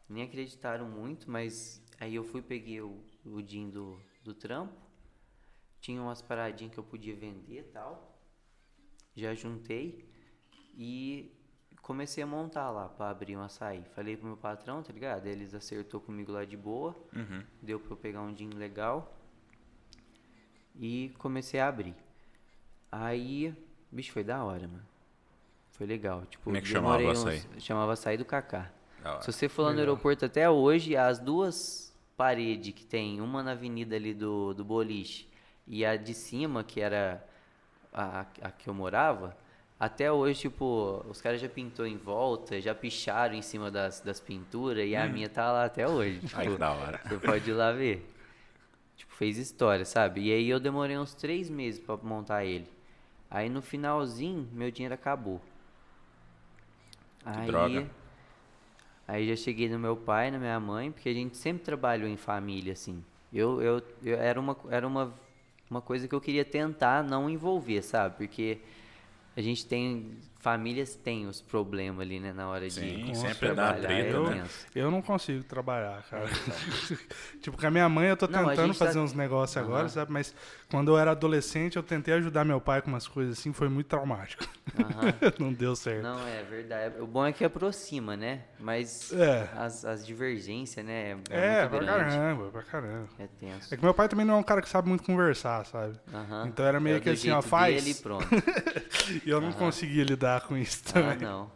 Nem 0.09 0.23
acreditaram 0.23 0.87
muito, 0.89 1.29
mas 1.29 1.81
aí 1.99 2.15
eu 2.15 2.23
fui, 2.23 2.41
peguei 2.41 2.81
o, 2.81 2.99
o 3.25 3.41
din 3.41 3.69
do, 3.69 3.99
do 4.23 4.33
trampo, 4.33 4.73
tinha 5.79 6.01
umas 6.01 6.21
paradinhas 6.21 6.73
que 6.73 6.79
eu 6.79 6.83
podia 6.83 7.15
vender 7.15 7.59
e 7.59 7.63
tal, 7.63 8.14
já 9.15 9.33
juntei 9.33 10.03
e 10.77 11.31
comecei 11.81 12.23
a 12.23 12.27
montar 12.27 12.69
lá 12.71 12.89
pra 12.89 13.09
abrir 13.09 13.37
um 13.37 13.41
açaí. 13.41 13.83
Falei 13.95 14.17
pro 14.17 14.27
meu 14.27 14.37
patrão, 14.37 14.81
tá 14.83 14.91
ligado? 14.91 15.27
Eles 15.27 15.53
acertou 15.53 16.01
comigo 16.01 16.31
lá 16.31 16.43
de 16.45 16.57
boa, 16.57 16.95
Uhum. 17.15 17.43
deu 17.61 17.79
pra 17.79 17.91
eu 17.93 17.97
pegar 17.97 18.21
um 18.21 18.33
din 18.33 18.49
legal 18.49 19.15
e 20.75 21.13
comecei 21.17 21.59
a 21.59 21.67
abrir. 21.67 21.95
Aí, 22.91 23.53
bicho, 23.91 24.11
foi 24.11 24.23
da 24.23 24.43
hora, 24.43 24.67
mano. 24.67 24.85
Foi 25.71 25.85
legal. 25.85 26.25
Tipo, 26.25 26.45
Como 26.45 26.57
é 26.57 26.61
que 26.61 26.67
chamava 26.67 27.03
o 27.03 27.11
uns- 27.11 27.47
Chamava 27.59 27.93
açaí 27.93 28.17
do 28.17 28.25
Cacá. 28.25 28.71
Se 29.21 29.31
você 29.31 29.47
for 29.47 29.63
lá 29.63 29.73
no 29.73 29.77
aeroporto 29.79 30.25
até 30.25 30.49
hoje, 30.49 30.95
as 30.97 31.19
duas 31.19 31.93
paredes 32.17 32.73
que 32.73 32.83
tem, 32.85 33.21
uma 33.21 33.43
na 33.43 33.51
avenida 33.51 33.95
ali 33.95 34.13
do, 34.15 34.53
do 34.53 34.65
boliche 34.65 35.27
e 35.67 35.85
a 35.85 35.95
de 35.95 36.13
cima, 36.13 36.63
que 36.63 36.81
era 36.81 37.23
a, 37.95 38.25
a 38.41 38.51
que 38.51 38.67
eu 38.67 38.73
morava, 38.73 39.35
até 39.79 40.11
hoje, 40.11 40.41
tipo, 40.41 41.03
os 41.09 41.21
caras 41.21 41.39
já 41.39 41.47
pintou 41.47 41.87
em 41.87 41.97
volta, 41.97 42.59
já 42.61 42.75
picharam 42.75 43.33
em 43.33 43.41
cima 43.41 43.71
das, 43.71 44.01
das 44.01 44.19
pinturas 44.19 44.85
e 44.87 44.95
a 44.95 45.07
minha 45.07 45.29
tá 45.29 45.51
lá 45.51 45.65
até 45.65 45.87
hoje. 45.87 46.19
Ai, 46.33 46.45
tipo, 46.45 46.53
que 46.53 46.59
da 46.59 46.71
hora. 46.71 47.01
você 47.05 47.17
pode 47.17 47.49
ir 47.49 47.53
lá 47.53 47.71
ver. 47.71 48.09
Tipo, 48.95 49.13
fez 49.13 49.37
história, 49.37 49.85
sabe? 49.85 50.21
E 50.21 50.33
aí 50.33 50.49
eu 50.49 50.59
demorei 50.59 50.97
uns 50.97 51.13
três 51.13 51.49
meses 51.49 51.79
pra 51.79 51.97
montar 51.97 52.45
ele. 52.45 52.67
Aí 53.29 53.49
no 53.49 53.61
finalzinho, 53.61 54.47
meu 54.51 54.71
dinheiro 54.71 54.93
acabou. 54.93 55.41
Aí, 57.25 57.47
droga. 57.47 57.89
aí 59.07 59.27
já 59.27 59.35
cheguei 59.35 59.67
no 59.67 59.79
meu 59.79 59.97
pai, 59.97 60.31
na 60.31 60.37
minha 60.37 60.59
mãe, 60.59 60.91
porque 60.91 61.09
a 61.09 61.13
gente 61.13 61.35
sempre 61.35 61.63
trabalhou 61.63 62.07
em 62.07 62.15
família, 62.15 62.73
assim. 62.73 63.03
Eu, 63.33 63.61
eu, 63.61 63.81
eu 64.03 64.17
era 64.17 64.39
uma, 64.39 64.55
era 64.69 64.87
uma, 64.87 65.13
uma 65.69 65.81
coisa 65.81 66.07
que 66.07 66.15
eu 66.15 66.21
queria 66.21 66.45
tentar 66.45 67.03
não 67.03 67.29
envolver, 67.29 67.81
sabe? 67.81 68.15
Porque 68.17 68.59
a 69.35 69.41
gente 69.41 69.65
tem. 69.65 70.11
Famílias 70.39 70.93
têm 70.93 71.25
os 71.25 71.41
problemas 71.41 72.01
ali, 72.05 72.19
né? 72.19 72.31
Na 72.31 72.47
hora 72.47 72.69
Sim, 72.69 73.03
de 73.03 73.17
sempre 73.17 73.47
dá 73.49 73.73
trabalhar, 73.73 73.81
treta, 73.81 74.09
é 74.09 74.13
eu, 74.13 74.23
né? 74.29 74.45
eu 74.75 74.91
não 74.91 75.01
consigo 75.01 75.43
trabalhar, 75.43 76.03
cara. 76.03 76.27
tipo, 77.41 77.57
com 77.57 77.65
a 77.65 77.71
minha 77.71 77.89
mãe 77.89 78.09
eu 78.09 78.15
tô 78.17 78.27
Não, 78.27 78.47
tentando 78.49 78.73
tá- 78.73 78.85
fazer 78.85 78.99
uns 78.99 79.11
negócios 79.13 79.57
agora, 79.57 79.79
Aham. 79.81 79.89
sabe? 79.89 80.11
Mas 80.11 80.35
quando 80.75 80.89
eu 80.89 80.97
era 80.97 81.11
adolescente, 81.11 81.77
eu 81.77 81.83
tentei 81.83 82.13
ajudar 82.15 82.43
meu 82.43 82.59
pai 82.59 82.81
com 82.81 82.89
umas 82.89 83.07
coisas 83.07 83.39
assim, 83.39 83.53
foi 83.53 83.69
muito 83.69 83.87
traumático. 83.87 84.45
Aham. 84.77 85.13
não 85.39 85.53
deu 85.53 85.73
certo. 85.73 86.03
Não, 86.03 86.27
é 86.27 86.43
verdade. 86.43 86.99
O 86.99 87.07
bom 87.07 87.25
é 87.25 87.31
que 87.31 87.45
aproxima, 87.45 88.17
né? 88.17 88.41
Mas 88.59 89.13
É. 89.13 89.47
as, 89.55 89.85
as 89.85 90.05
divergências, 90.05 90.85
né? 90.85 91.11
É, 91.11 91.13
É, 91.13 91.59
muito 91.61 91.69
pra 91.69 91.79
grande. 91.79 92.09
caramba, 92.09 92.51
pra 92.51 92.61
caramba. 92.63 93.09
É 93.17 93.25
tenso. 93.25 93.73
É 93.73 93.77
que 93.77 93.83
meu 93.83 93.93
pai 93.93 94.09
também 94.09 94.25
não 94.25 94.33
é 94.33 94.37
um 94.37 94.43
cara 94.43 94.61
que 94.61 94.67
sabe 94.67 94.89
muito 94.89 95.03
conversar, 95.05 95.65
sabe? 95.65 95.97
Aham. 96.13 96.47
Então 96.47 96.65
era 96.65 96.77
meio 96.77 96.97
É 96.97 96.99
que 96.99 97.09
assim, 97.09 97.31
ó, 97.31 97.41
faz. 97.41 97.75
Dele, 97.75 97.91
e 97.91 97.93
pronto. 97.95 98.27
E 99.25 99.29
eu 99.29 99.39
não 99.39 99.53
conseguia 99.53 100.03
lidar 100.03 100.41
com 100.41 100.57
isso 100.57 100.83
ah, 100.87 100.91
também. 100.91 101.19
não. 101.19 101.49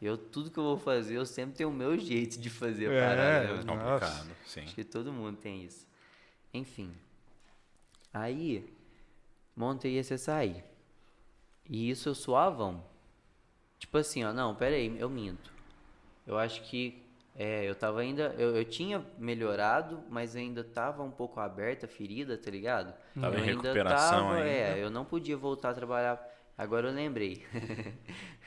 Eu, 0.00 0.16
tudo 0.16 0.48
que 0.48 0.58
eu 0.58 0.62
vou 0.62 0.78
fazer, 0.78 1.16
eu 1.16 1.26
sempre 1.26 1.56
tenho 1.56 1.70
o 1.70 1.72
meu 1.72 1.98
jeito 1.98 2.38
de 2.38 2.48
fazer 2.48 2.86
a 2.86 2.92
É, 2.92 3.00
parada. 3.00 3.48
mano? 3.48 3.66
Complicado, 3.66 4.28
sim. 4.46 4.60
Acho 4.60 4.74
que 4.76 4.84
todo 4.84 5.12
mundo 5.12 5.38
tem 5.38 5.64
isso. 5.64 5.88
Enfim. 6.54 6.94
Aí, 8.12 8.72
montei 9.54 9.96
esse 9.98 10.14
açaí. 10.14 10.62
E 11.68 11.90
isso 11.90 12.08
eu 12.08 12.14
suavão. 12.14 12.82
Tipo 13.78 13.98
assim, 13.98 14.24
ó, 14.24 14.32
não, 14.32 14.54
pera 14.54 14.74
aí, 14.74 14.98
eu 14.98 15.08
minto. 15.08 15.52
Eu 16.26 16.38
acho 16.38 16.62
que 16.62 17.02
é, 17.38 17.64
eu 17.64 17.74
tava 17.74 18.00
ainda. 18.00 18.34
Eu, 18.36 18.56
eu 18.56 18.64
tinha 18.64 19.04
melhorado, 19.16 20.02
mas 20.10 20.34
ainda 20.34 20.64
tava 20.64 21.04
um 21.04 21.10
pouco 21.10 21.38
aberta 21.38 21.86
ferida, 21.86 22.36
tá 22.36 22.50
ligado? 22.50 22.92
Tava 23.14 23.36
eu 23.36 23.44
em 23.44 23.50
ainda 23.50 23.62
recuperação 23.62 24.24
tava, 24.24 24.34
ainda. 24.34 24.48
É, 24.48 24.82
eu 24.82 24.90
não 24.90 25.04
podia 25.04 25.36
voltar 25.36 25.70
a 25.70 25.74
trabalhar. 25.74 26.20
Agora 26.56 26.88
eu 26.88 26.92
lembrei. 26.92 27.46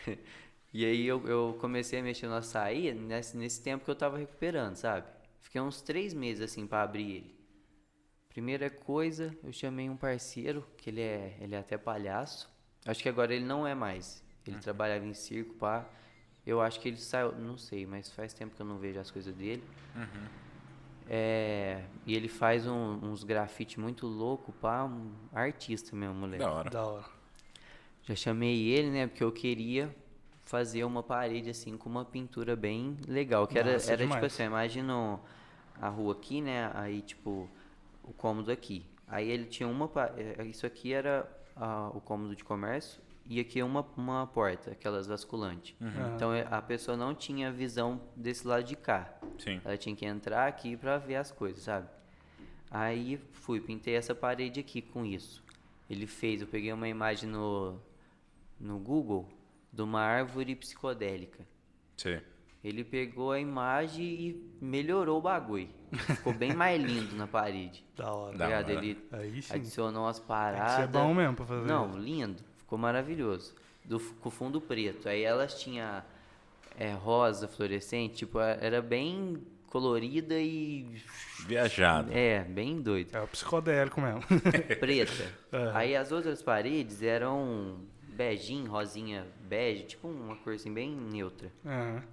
e 0.73 0.83
aí 0.83 1.07
eu, 1.07 1.25
eu 1.25 1.57
comecei 1.61 1.99
a 1.99 2.03
mexer 2.03 2.27
no 2.27 2.35
açaí 2.35 2.93
nesse, 2.93 3.37
nesse 3.37 3.63
tempo 3.63 3.85
que 3.85 3.91
eu 3.91 3.95
tava 3.95 4.17
recuperando, 4.17 4.75
sabe? 4.75 5.07
Fiquei 5.39 5.61
uns 5.61 5.81
três 5.81 6.13
meses 6.13 6.43
assim 6.43 6.67
pra 6.67 6.83
abrir 6.83 7.11
ele. 7.11 7.40
Primeira 8.33 8.69
coisa, 8.69 9.35
eu 9.43 9.51
chamei 9.51 9.89
um 9.89 9.97
parceiro, 9.97 10.65
que 10.77 10.89
ele 10.89 11.01
é, 11.01 11.37
ele 11.41 11.53
é 11.53 11.57
até 11.59 11.77
palhaço. 11.77 12.49
Acho 12.85 13.03
que 13.03 13.09
agora 13.09 13.33
ele 13.33 13.45
não 13.45 13.67
é 13.67 13.75
mais. 13.75 14.23
Ele 14.47 14.57
trabalhava 14.57 15.05
em 15.05 15.13
circo, 15.13 15.53
pá. 15.55 15.85
Eu 16.45 16.59
acho 16.61 16.79
que 16.79 16.87
ele 16.87 16.97
saiu, 16.97 17.33
não 17.33 17.57
sei, 17.57 17.85
mas 17.85 18.09
faz 18.09 18.33
tempo 18.33 18.55
que 18.55 18.61
eu 18.61 18.65
não 18.65 18.77
vejo 18.77 18.99
as 18.99 19.11
coisas 19.11 19.35
dele. 19.35 19.63
É, 21.09 21.83
e 22.05 22.15
ele 22.15 22.27
faz 22.29 22.65
um- 22.65 22.99
uns 23.03 23.23
grafite 23.23 23.79
muito 23.79 24.07
louco, 24.07 24.51
pá, 24.53 24.85
um 24.85 25.11
artista 25.33 25.95
mesmo, 25.95 26.15
moleque. 26.15 26.43
Da 26.43 26.51
hora. 26.51 26.69
Da 26.69 26.85
hora. 26.85 27.05
Já 28.03 28.15
chamei 28.15 28.67
ele, 28.69 28.89
né, 28.89 29.07
porque 29.07 29.23
eu 29.23 29.31
queria 29.31 29.93
fazer 30.45 30.83
uma 30.85 31.03
parede 31.03 31.49
assim 31.49 31.77
com 31.77 31.89
uma 31.89 32.05
pintura 32.05 32.55
bem 32.55 32.97
legal, 33.07 33.45
que 33.45 33.59
era, 33.59 33.73
Massa 33.73 33.91
era 33.93 34.07
tipo 34.07 34.25
assim, 34.25 34.43
imagina 34.43 35.19
a 35.79 35.89
rua 35.89 36.13
aqui, 36.13 36.41
né, 36.41 36.71
aí 36.73 37.01
tipo 37.01 37.47
o 38.03 38.13
cômodo 38.13 38.51
aqui. 38.51 38.85
Aí 39.07 39.29
ele 39.29 39.45
tinha 39.45 39.67
uma, 39.67 39.87
pa- 39.87 40.13
eh, 40.17 40.43
isso 40.45 40.65
aqui 40.65 40.93
era 40.93 41.29
ah, 41.55 41.89
o 41.93 41.99
cômodo 42.01 42.35
de 42.35 42.43
comércio 42.43 43.01
e 43.25 43.39
aqui 43.39 43.59
é 43.59 43.65
uma, 43.65 43.85
uma 43.97 44.25
porta, 44.27 44.71
aquelas 44.71 45.05
vasculantes. 45.07 45.75
Aham. 45.81 46.15
Então 46.15 46.33
eh, 46.33 46.47
a 46.49 46.61
pessoa 46.61 46.95
não 46.97 47.13
tinha 47.13 47.51
visão 47.51 48.01
desse 48.15 48.47
lado 48.47 48.63
de 48.63 48.75
cá. 48.75 49.13
Sim. 49.37 49.59
Ela 49.63 49.77
tinha 49.77 49.95
que 49.95 50.05
entrar 50.05 50.47
aqui 50.47 50.75
pra 50.77 50.97
ver 50.97 51.15
as 51.15 51.31
coisas, 51.31 51.63
sabe? 51.63 51.87
Aí 52.69 53.17
fui, 53.33 53.59
pintei 53.59 53.95
essa 53.95 54.15
parede 54.15 54.59
aqui 54.59 54.81
com 54.81 55.05
isso. 55.05 55.43
Ele 55.89 56.07
fez, 56.07 56.41
eu 56.41 56.47
peguei 56.47 56.71
uma 56.71 56.87
imagem 56.87 57.29
no, 57.29 57.77
no 58.59 58.79
Google 58.79 59.27
de 59.73 59.81
uma 59.81 59.99
árvore 60.01 60.55
psicodélica. 60.55 61.45
Sim. 61.97 62.21
Ele 62.63 62.83
pegou 62.83 63.31
a 63.31 63.39
imagem 63.39 64.03
e 64.05 64.51
melhorou 64.61 65.17
o 65.17 65.21
bagulho. 65.21 65.67
Ficou 65.91 66.31
bem 66.33 66.53
mais 66.53 66.81
lindo 66.81 67.15
na 67.15 67.25
parede. 67.27 67.83
Da 67.97 68.11
hora. 68.13 68.37
Da 68.37 68.45
ligado? 68.45 68.71
hora. 68.71 68.85
Ele 68.85 68.97
Aí 69.11 69.41
sim. 69.41 69.53
adicionou 69.53 70.03
umas 70.03 70.17
Tem 70.17 70.23
que 70.23 70.27
paradas. 70.27 70.71
ser 70.75 70.87
bom 70.87 71.13
mesmo 71.13 71.35
pra 71.35 71.45
fazer 71.45 71.65
Não, 71.67 71.89
isso. 71.89 71.97
lindo. 71.99 72.43
Ficou 72.57 72.77
maravilhoso. 72.77 73.53
Do, 73.83 73.99
com 73.99 74.29
fundo 74.29 74.61
preto. 74.61 75.09
Aí 75.09 75.23
elas 75.23 75.59
tinha 75.59 76.05
é, 76.77 76.91
rosa 76.93 77.47
fluorescente, 77.47 78.15
tipo, 78.15 78.39
era 78.39 78.81
bem 78.81 79.41
colorida 79.67 80.35
e. 80.39 80.85
Viajado. 81.47 82.11
É, 82.13 82.43
bem 82.43 82.79
doido. 82.81 83.15
É 83.15 83.21
o 83.21 83.27
psicodélico 83.27 83.99
mesmo. 84.01 84.21
Preta. 84.79 85.31
É. 85.51 85.71
Aí 85.73 85.95
as 85.95 86.11
outras 86.11 86.41
paredes 86.43 87.01
eram 87.01 87.79
beijinho, 88.09 88.69
rosinha 88.69 89.25
bege, 89.47 89.83
tipo 89.83 90.07
uma 90.07 90.35
cor 90.37 90.53
assim 90.53 90.73
bem 90.73 90.91
neutra. 90.95 91.51
Aham. 91.65 92.03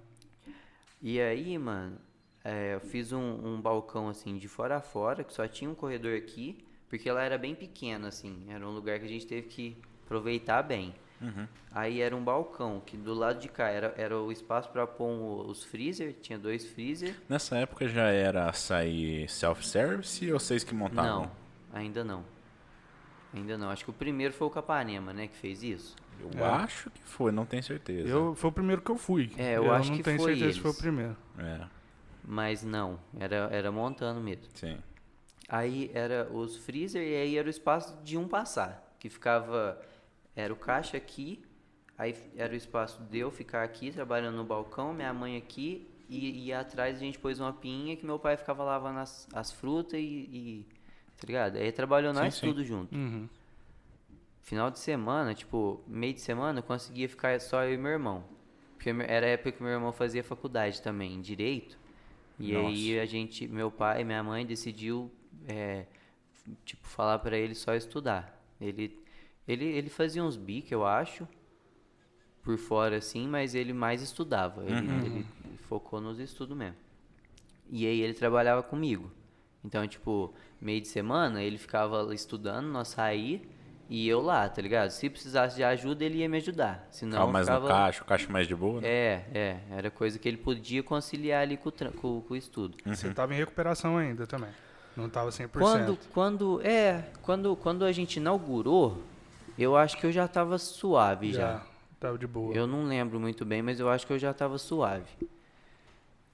E 1.01 1.19
aí, 1.19 1.57
mano, 1.57 1.97
é, 2.43 2.75
eu 2.75 2.79
fiz 2.79 3.11
um, 3.11 3.19
um 3.45 3.61
balcão 3.61 4.09
assim 4.09 4.37
de 4.37 4.47
fora 4.47 4.77
a 4.77 4.81
fora, 4.81 5.23
que 5.23 5.33
só 5.33 5.47
tinha 5.47 5.69
um 5.69 5.75
corredor 5.75 6.17
aqui, 6.17 6.57
porque 6.89 7.07
ela 7.09 7.23
era 7.23 7.37
bem 7.37 7.55
pequena, 7.55 8.07
assim. 8.09 8.45
Era 8.49 8.67
um 8.67 8.71
lugar 8.71 8.99
que 8.99 9.05
a 9.05 9.09
gente 9.09 9.25
teve 9.25 9.47
que 9.47 9.77
aproveitar 10.05 10.61
bem. 10.63 10.93
Aí 11.71 11.99
era 11.99 12.15
um 12.15 12.23
balcão, 12.23 12.81
que 12.85 12.95
do 12.95 13.13
lado 13.13 13.39
de 13.39 13.49
cá 13.49 13.67
era, 13.67 13.93
era 13.97 14.17
o 14.17 14.31
espaço 14.31 14.69
para 14.69 14.87
pôr 14.87 15.05
um- 15.07 15.47
os 15.49 15.65
freezer, 15.65 16.15
tinha 16.21 16.39
dois 16.39 16.65
freezer. 16.65 17.13
Nessa 17.27 17.57
época 17.57 17.87
já 17.89 18.07
era 18.07 18.51
sair 18.53 19.29
self-service 19.29 20.31
ou 20.31 20.39
vocês 20.39 20.63
que 20.63 20.73
montavam? 20.73 21.23
Não, 21.23 21.31
ainda 21.73 22.03
não. 22.05 22.23
Ainda 23.33 23.57
não. 23.57 23.69
Acho 23.69 23.83
que 23.83 23.89
o 23.89 23.93
primeiro 23.93 24.33
foi 24.33 24.47
o 24.47 24.49
Capanema, 24.49 25.11
né, 25.13 25.27
que 25.27 25.35
fez 25.35 25.61
isso. 25.61 25.93
Eu 26.35 26.45
acho 26.45 26.89
que 26.91 27.01
foi, 27.03 27.31
não 27.31 27.45
tenho 27.45 27.63
certeza. 27.63 28.07
Eu, 28.09 28.35
foi 28.35 28.49
o 28.49 28.53
primeiro 28.53 28.81
que 28.81 28.91
eu 28.91 28.97
fui. 28.97 29.31
É, 29.37 29.57
eu 29.57 29.71
acho 29.73 29.89
não 29.89 29.97
que 29.97 30.03
tenho 30.03 30.17
foi 30.17 30.31
certeza 30.31 30.53
se 30.53 30.59
foi 30.59 30.69
o 30.69 30.73
eles. 30.73 30.81
primeiro. 30.81 31.17
É, 31.37 31.61
Mas 32.23 32.63
não, 32.63 32.99
era, 33.17 33.47
era 33.51 33.71
montando 33.71 34.19
mesmo. 34.21 34.43
sim. 34.53 34.77
Aí 35.47 35.89
era 35.95 36.29
os 36.31 36.57
freezer 36.57 37.01
e 37.01 37.15
aí 37.15 37.37
era 37.37 37.47
o 37.47 37.49
espaço 37.49 37.97
de 38.03 38.15
um 38.17 38.27
passar, 38.27 38.95
que 38.99 39.09
ficava 39.09 39.81
era 40.35 40.53
o 40.53 40.55
caixa 40.55 40.95
aqui, 40.95 41.43
aí 41.97 42.15
era 42.35 42.53
o 42.53 42.55
espaço 42.55 43.01
de 43.09 43.17
eu 43.17 43.31
ficar 43.31 43.63
aqui 43.63 43.91
trabalhando 43.91 44.35
no 44.35 44.43
balcão, 44.43 44.93
minha 44.93 45.11
mãe 45.11 45.37
aqui 45.37 45.89
e, 46.07 46.45
e 46.45 46.53
atrás 46.53 46.97
a 46.97 46.99
gente 46.99 47.17
pôs 47.17 47.39
uma 47.39 47.51
pinha 47.51 47.95
que 47.95 48.05
meu 48.05 48.19
pai 48.19 48.37
ficava 48.37 48.63
lavando 48.63 48.99
as, 48.99 49.27
as 49.33 49.51
frutas 49.51 49.99
e, 49.99 50.03
e- 50.31 50.65
Tá 51.19 51.27
ligado? 51.27 51.57
Aí 51.57 51.69
trabalhou 51.71 52.13
nós 52.13 52.35
sim. 52.35 52.47
tudo 52.47 52.63
junto. 52.63 52.95
Uhum. 52.95 53.27
Final 54.49 54.71
de 54.71 54.79
semana, 54.79 55.35
tipo, 55.35 55.79
meio 55.85 56.11
de 56.11 56.21
semana, 56.21 56.57
eu 56.57 56.63
conseguia 56.63 57.07
ficar 57.07 57.39
só 57.39 57.63
eu 57.65 57.75
e 57.75 57.77
meu 57.77 57.91
irmão. 57.91 58.23
Porque 58.73 58.89
era 58.89 59.27
a 59.27 59.29
época 59.29 59.51
que 59.51 59.61
meu 59.61 59.73
irmão 59.73 59.93
fazia 59.93 60.23
faculdade 60.23 60.81
também, 60.81 61.13
em 61.13 61.21
Direito. 61.21 61.77
E 62.39 62.55
aí 62.55 62.99
a 62.99 63.05
gente, 63.05 63.47
meu 63.47 63.69
pai 63.69 64.01
e 64.01 64.03
minha 64.03 64.23
mãe 64.23 64.43
decidiu, 64.43 65.11
é, 65.47 65.85
tipo, 66.65 66.87
falar 66.87 67.19
pra 67.19 67.37
ele 67.37 67.53
só 67.53 67.75
estudar. 67.75 68.43
Ele, 68.59 68.99
ele, 69.47 69.65
ele 69.65 69.87
fazia 69.87 70.23
uns 70.23 70.35
bico, 70.35 70.73
eu 70.73 70.83
acho, 70.83 71.27
por 72.41 72.57
fora 72.57 72.97
assim, 72.97 73.27
mas 73.27 73.53
ele 73.53 73.71
mais 73.71 74.01
estudava. 74.01 74.63
Ele, 74.63 75.05
ele 75.05 75.25
focou 75.67 76.01
nos 76.01 76.17
estudos 76.17 76.57
mesmo. 76.57 76.77
E 77.69 77.85
aí 77.85 78.01
ele 78.01 78.15
trabalhava 78.15 78.63
comigo. 78.63 79.11
Então, 79.63 79.87
tipo, 79.87 80.33
meio 80.59 80.81
de 80.81 80.87
semana 80.87 81.43
ele 81.43 81.59
ficava 81.59 82.11
estudando, 82.15 82.65
nós 82.65 82.87
saía 82.87 83.39
e 83.89 84.07
eu 84.07 84.21
lá, 84.21 84.47
tá 84.47 84.61
ligado? 84.61 84.91
Se 84.91 85.09
precisasse 85.09 85.55
de 85.55 85.63
ajuda, 85.63 86.05
ele 86.05 86.19
ia 86.19 86.29
me 86.29 86.37
ajudar. 86.37 86.87
Senão 86.91 87.13
Ficava 87.13 87.31
mais 87.31 87.45
ficava... 87.47 87.67
no 87.67 87.73
caixa, 87.73 88.03
o 88.03 88.05
caixa 88.05 88.31
mais 88.31 88.47
de 88.47 88.55
boa, 88.55 88.79
né? 88.81 88.87
É, 88.87 89.25
é, 89.33 89.57
era 89.71 89.89
coisa 89.89 90.19
que 90.19 90.27
ele 90.27 90.37
podia 90.37 90.83
conciliar 90.83 91.41
ali 91.41 91.57
com 91.57 91.69
o, 91.69 91.71
tran- 91.71 91.91
com, 91.91 92.21
com 92.21 92.33
o 92.35 92.37
estudo. 92.37 92.77
Você 92.85 93.11
tava 93.11 93.33
em 93.33 93.37
recuperação 93.37 93.97
ainda 93.97 94.27
também. 94.27 94.51
Não 94.95 95.09
tava 95.09 95.31
100%. 95.31 95.49
Quando, 95.53 95.97
quando, 96.13 96.61
é, 96.63 97.03
quando, 97.23 97.55
quando 97.55 97.83
a 97.83 97.91
gente 97.91 98.17
inaugurou, 98.17 99.01
eu 99.57 99.75
acho 99.75 99.97
que 99.97 100.05
eu 100.05 100.11
já 100.11 100.27
tava 100.27 100.57
suave 100.59 101.33
já. 101.33 101.39
já 101.39 101.65
tava 101.99 102.17
de 102.17 102.27
boa. 102.27 102.53
Eu 102.53 102.67
não 102.67 102.83
lembro 102.85 103.19
muito 103.19 103.43
bem, 103.43 103.61
mas 103.63 103.79
eu 103.79 103.89
acho 103.89 104.05
que 104.05 104.13
eu 104.13 104.19
já 104.19 104.33
tava 104.33 104.57
suave. 104.59 105.09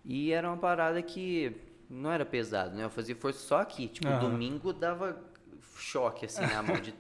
E 0.03 0.31
era 0.31 0.47
uma 0.47 0.57
parada 0.57 1.01
que 1.01 1.55
não 1.89 2.12
era 2.12 2.25
pesado, 2.25 2.75
né? 2.75 2.83
Eu 2.83 2.89
fazia 2.89 3.15
força 3.15 3.39
só 3.39 3.62
aqui. 3.62 3.88
Tipo, 3.88 4.07
domingo 4.19 4.74
dava 4.74 5.17
choque 5.75 6.25
assim 6.25 6.41
na 6.41 6.63
mão 6.63 6.79
de, 6.79 6.91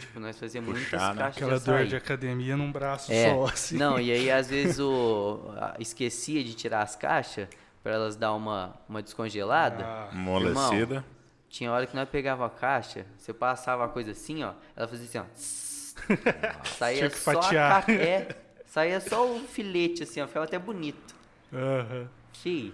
tipo, 0.00 0.18
nós 0.20 0.38
fazíamos 0.38 0.70
muitas 0.70 0.90
Puxar, 0.90 1.14
né? 1.14 1.22
caixas 1.22 1.42
Aquela 1.42 1.58
de 1.58 1.64
dor 1.64 1.74
açaí. 1.76 1.88
de 1.88 1.96
academia 1.96 2.56
num 2.56 2.70
braço 2.72 3.12
É. 3.12 3.30
só, 3.32 3.44
assim. 3.46 3.76
Não, 3.76 3.98
e 4.00 4.10
aí 4.10 4.30
às 4.30 4.48
vezes 4.50 4.78
o 4.80 5.40
a- 5.56 5.76
esquecia 5.78 6.42
de 6.42 6.52
tirar 6.54 6.82
as 6.82 6.96
caixas 6.96 7.48
para 7.82 7.92
elas 7.92 8.16
dar 8.16 8.32
uma, 8.34 8.74
uma 8.88 9.02
descongelada. 9.02 9.84
Ah, 9.84 10.08
Amolecida. 10.12 11.04
Tinha 11.48 11.70
hora 11.70 11.86
que 11.86 11.94
nós 11.94 12.08
pegava 12.08 12.44
a 12.46 12.50
caixa, 12.50 13.06
você 13.16 13.32
passava 13.32 13.84
a 13.84 13.88
coisa 13.88 14.10
assim, 14.10 14.42
ó, 14.42 14.52
ela 14.74 14.88
fazia 14.88 15.04
assim, 15.06 15.18
ó. 15.18 15.24
saía 16.76 16.98
Tinha 16.98 17.10
que 17.10 17.18
só 17.18 17.30
a 17.30 17.34
fatiar. 17.42 17.86
ca- 17.86 17.92
é, 17.92 18.28
saía 18.66 19.00
só 19.00 19.24
o 19.26 19.40
filete 19.40 20.02
assim, 20.02 20.20
ó, 20.20 20.26
ficava 20.26 20.44
até 20.44 20.58
bonito. 20.58 21.14
aham. 21.52 22.08
Sim. 22.32 22.72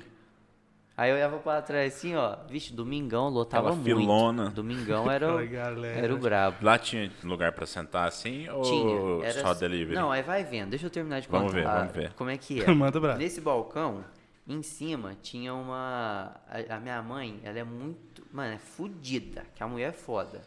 Aí 1.01 1.09
eu 1.11 1.17
olhava 1.17 1.39
pra 1.39 1.63
trás 1.63 1.95
assim, 1.95 2.15
ó, 2.15 2.37
vixe, 2.47 2.75
domingão 2.75 3.31
lotava 3.31 3.69
Aquela 3.71 3.83
muito. 3.83 3.99
filona. 4.01 4.51
Domingão 4.51 5.11
era, 5.11 5.33
o- 5.35 5.41
era 5.85 6.15
o 6.15 6.19
brabo. 6.19 6.59
Lá 6.61 6.79
tinha 6.79 7.11
lugar 7.25 7.53
pra 7.53 7.65
sentar 7.65 8.07
assim 8.07 8.47
ou 8.51 8.61
Tinha. 8.63 9.25
Era 9.31 9.41
só 9.41 9.53
s- 9.53 9.61
delivery? 9.61 9.95
Não, 9.95 10.13
aí 10.13 10.23
vai 10.23 10.45
vendo. 10.45 10.69
Deixa 10.71 10.85
eu 10.85 10.91
terminar 10.91 11.21
de 11.21 11.29
contar. 11.29 11.39
Vamos 11.39 11.55
ver, 11.55 11.65
vamos 11.65 11.93
ver. 11.95 12.13
Como 12.13 12.29
é 12.29 12.37
que 12.37 12.61
é? 12.63 12.67
Manda 12.75 12.99
abraço. 12.99 13.19
Nesse 13.19 13.41
balcão, 13.41 14.05
em 14.47 14.63
cima, 14.63 15.17
tinha 15.23 15.55
uma. 15.55 16.37
A, 16.47 16.77
a 16.77 16.79
minha 16.81 17.01
mãe, 17.03 17.41
ela 17.45 17.59
é 17.59 17.65
muito. 17.65 18.23
Mano, 18.31 18.53
é 18.55 18.59
fodida. 18.59 19.45
Que 19.55 19.63
a 19.63 19.67
mulher 19.67 19.89
é 19.89 19.93
foda. 19.93 20.43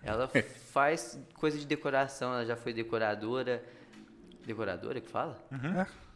Ela 0.00 0.30
faz 0.72 1.18
coisa 1.34 1.58
de 1.58 1.66
decoração, 1.66 2.32
ela 2.34 2.46
já 2.46 2.54
foi 2.54 2.72
decoradora. 2.72 3.60
Decoradora 4.46 5.00
que 5.00 5.08
fala? 5.10 5.36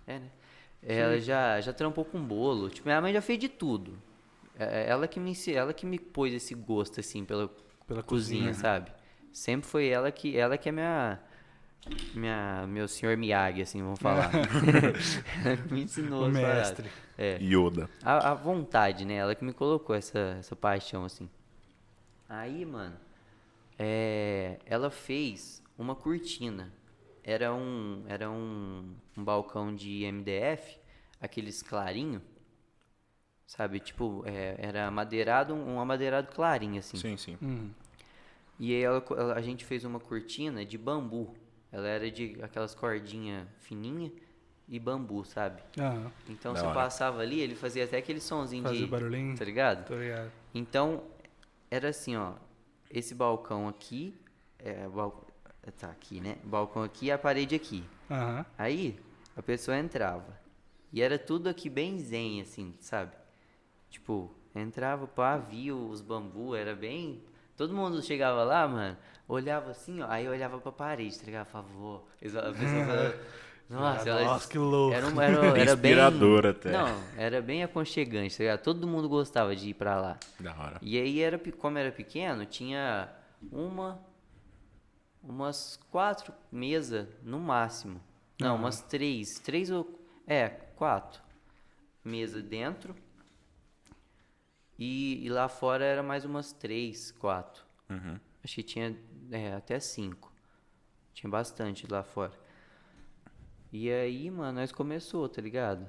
É. 0.06 0.14
É, 0.14 0.18
né? 0.20 0.28
Ela 0.94 1.20
já, 1.20 1.60
já 1.60 1.72
trampou 1.72 2.04
com 2.04 2.22
bolo. 2.22 2.70
Tipo, 2.70 2.88
minha 2.88 3.00
mãe 3.00 3.12
já 3.12 3.20
fez 3.20 3.38
de 3.38 3.48
tudo. 3.48 3.98
É- 4.58 4.84
é 4.84 4.88
Ela 4.88 5.08
que 5.08 5.18
me 5.18 5.32
ela 5.52 5.72
que 5.72 5.84
me 5.84 5.98
pôs 5.98 6.32
esse 6.32 6.54
gosto 6.54 7.00
assim 7.00 7.24
pela, 7.24 7.50
Pela 7.86 8.02
cozinha, 8.02 8.48
cozinha. 8.48 8.54
sabe? 8.54 8.92
Sempre 9.32 9.68
foi 9.68 9.88
ela 9.88 10.10
que 10.12 10.36
ela 10.36 10.56
que 10.56 10.68
é 10.68 10.72
minha 10.72 11.20
minha 12.14 12.66
meu 12.68 12.88
senhor 12.88 13.16
Miyagi 13.16 13.62
assim, 13.62 13.82
vamos 13.82 13.99
falar. 14.00 14.30
ela 15.44 15.56
que 15.56 15.75
me 15.75 15.82
ensinou 15.82 16.26
O 16.26 16.30
mestre. 16.30 16.88
É. 17.18 17.38
Yoda. 17.40 17.88
A, 18.02 18.30
a 18.30 18.34
vontade, 18.34 19.04
né? 19.04 19.14
Ela 19.14 19.34
que 19.34 19.44
me 19.44 19.52
colocou 19.52 19.94
essa, 19.96 20.36
essa 20.38 20.54
paixão, 20.56 21.04
assim. 21.04 21.28
Aí, 22.28 22.64
mano, 22.64 22.96
é, 23.78 24.58
ela 24.66 24.90
fez 24.90 25.62
uma 25.78 25.94
cortina. 25.94 26.72
Era 27.26 27.52
um, 27.54 28.04
era 28.08 28.30
um, 28.30 28.97
um 29.19 29.25
balcão 29.25 29.75
de 29.76 30.04
MDF, 30.04 30.80
aqueles 31.21 31.62
clarinho, 31.62 32.23
sabe? 33.47 33.80
Tipo, 33.80 34.23
é, 34.26 34.56
era 34.58 34.91
madeirado, 34.91 35.54
um 35.54 35.80
amadeirado 35.80 36.28
clarinho, 36.32 36.78
assim. 36.78 36.97
Sim, 36.97 37.17
sim. 37.17 37.39
Hum. 37.43 37.71
E 38.58 38.75
aí 38.75 38.82
ela- 38.82 39.04
ela- 39.10 39.34
a 39.34 39.43
gente 39.43 39.65
fez 39.65 39.84
uma 39.84 40.00
cortina 40.00 40.65
de 40.65 40.78
bambu. 40.78 41.34
Ela 41.71 41.89
era 41.89 42.10
de 42.10 42.39
aquelas 42.43 42.75
cordinhas 42.75 43.47
fininhas 43.60 44.12
e 44.69 44.78
bambu, 44.78 45.25
sabe? 45.25 45.62
Aham. 45.78 46.10
Então 46.28 46.54
Da 46.54 46.60
você 46.60 46.67
hora. 46.67 46.75
passava 46.75 47.21
ali, 47.23 47.41
ele 47.41 47.54
fazia 47.54 47.84
até 47.84 47.99
aquele 47.99 48.21
sonzinho 48.21 48.62
Fazia 48.65 48.86
de. 48.86 48.91
barulhinho. 48.91 49.36
Tá 49.36 49.45
ligado? 49.45 49.86
Tô 49.86 49.95
ligado. 49.97 50.32
Então, 50.54 51.04
era 51.71 51.89
assim, 51.91 52.17
ó. 52.17 52.34
Esse 52.91 53.15
balcão 53.15 53.69
aqui. 53.69 54.15
É, 54.58 54.86
o 54.89 55.12
tá 55.72 55.88
aqui, 55.88 56.20
né? 56.20 56.36
O 56.44 56.48
balcão 56.48 56.82
aqui 56.82 57.06
e 57.06 57.10
a 57.12 57.18
parede 57.18 57.54
aqui. 57.54 57.84
Aham. 58.10 58.44
Aí, 58.58 58.98
a 59.36 59.42
pessoa 59.42 59.76
entrava. 59.78 60.38
E 60.92 61.02
era 61.02 61.18
tudo 61.18 61.48
aqui 61.48 61.68
bem 61.68 61.98
zen, 61.98 62.40
assim, 62.40 62.74
sabe? 62.80 63.12
Tipo, 63.90 64.30
entrava, 64.54 65.06
pá, 65.06 65.36
via 65.36 65.74
os 65.74 66.00
bambu, 66.00 66.54
era 66.54 66.74
bem. 66.74 67.22
Todo 67.56 67.74
mundo 67.74 68.02
chegava 68.02 68.44
lá, 68.44 68.66
mano, 68.68 68.96
olhava 69.28 69.70
assim, 69.70 70.00
ó, 70.02 70.06
aí 70.10 70.24
eu 70.26 70.32
olhava 70.32 70.58
pra 70.58 70.70
parede, 70.72 71.18
tá 71.18 71.24
ligado? 71.26 71.48
"Vô", 71.74 71.96
a 71.96 72.16
pessoa 72.20 72.52
falava, 72.52 73.14
Nossa, 73.68 74.08
ela- 74.10 74.24
Nossa, 74.24 74.48
que 74.48 74.58
louco. 74.58 74.94
Era, 74.94 75.06
um- 75.08 75.20
era, 75.20 75.36
era 75.58 75.74
bem. 75.76 75.92
Inspirador 75.92 76.46
até. 76.46 76.70
Não, 76.70 77.02
era 77.16 77.42
bem 77.42 77.64
aconchegante, 77.64 78.36
tá 78.36 78.44
ligado? 78.44 78.62
Todo 78.62 78.86
mundo 78.86 79.08
gostava 79.08 79.56
de 79.56 79.70
ir 79.70 79.74
pra 79.74 80.00
lá. 80.00 80.18
Da 80.38 80.54
hora. 80.54 80.78
E 80.80 80.96
aí, 81.00 81.20
era, 81.20 81.36
como 81.58 81.76
era 81.76 81.90
pequeno, 81.90 82.46
tinha 82.46 83.08
uma, 83.50 83.98
umas 85.28 85.78
quatro 85.91 86.32
mesas 86.50 87.08
no 87.23 87.39
máximo. 87.39 88.00
Não, 88.41 88.54
Aham. 88.54 88.58
umas 88.60 88.80
três. 88.82 89.39
Três 89.39 89.71
ou. 89.71 89.99
É, 90.26 90.49
quatro. 90.49 91.23
Mesa 92.04 92.43
dentro. 92.43 92.95
E, 94.78 95.25
e 95.25 95.28
lá 95.28 95.49
fora 95.49 95.84
era 95.84 96.02
mais 96.02 96.25
umas 96.25 96.52
três, 96.52 97.10
quatro. 97.12 97.65
Uhum. 97.89 98.19
Acho 98.45 98.54
que 98.56 98.62
tinha 98.62 98.97
é, 99.30 99.54
até 99.54 99.80
cinco. 99.80 100.32
Tinha 101.15 101.30
bastante 101.30 101.91
lá 101.91 102.02
fora. 102.02 102.32
E 103.73 103.91
aí, 103.91 104.30
mano, 104.30 104.60
nós 104.60 104.71
começou, 104.71 105.28
tá 105.28 105.41
ligado? 105.41 105.86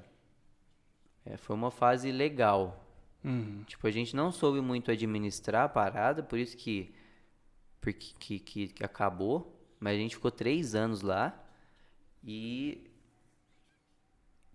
É, 1.24 1.36
foi 1.36 1.54
uma 1.54 1.70
fase 1.70 2.10
legal. 2.10 2.84
Uhum. 3.24 3.62
Tipo, 3.66 3.86
a 3.86 3.90
gente 3.90 4.16
não 4.16 4.32
soube 4.32 4.60
muito 4.60 4.90
administrar 4.90 5.64
a 5.64 5.68
parada, 5.68 6.22
por 6.22 6.38
isso 6.38 6.56
que, 6.56 6.94
porque, 7.80 8.12
que, 8.18 8.38
que, 8.38 8.68
que 8.68 8.84
acabou. 8.84 9.54
Mas 9.80 9.94
a 9.94 9.98
gente 9.98 10.16
ficou 10.16 10.30
três 10.30 10.74
anos 10.74 11.02
lá. 11.02 11.38
E, 12.24 12.82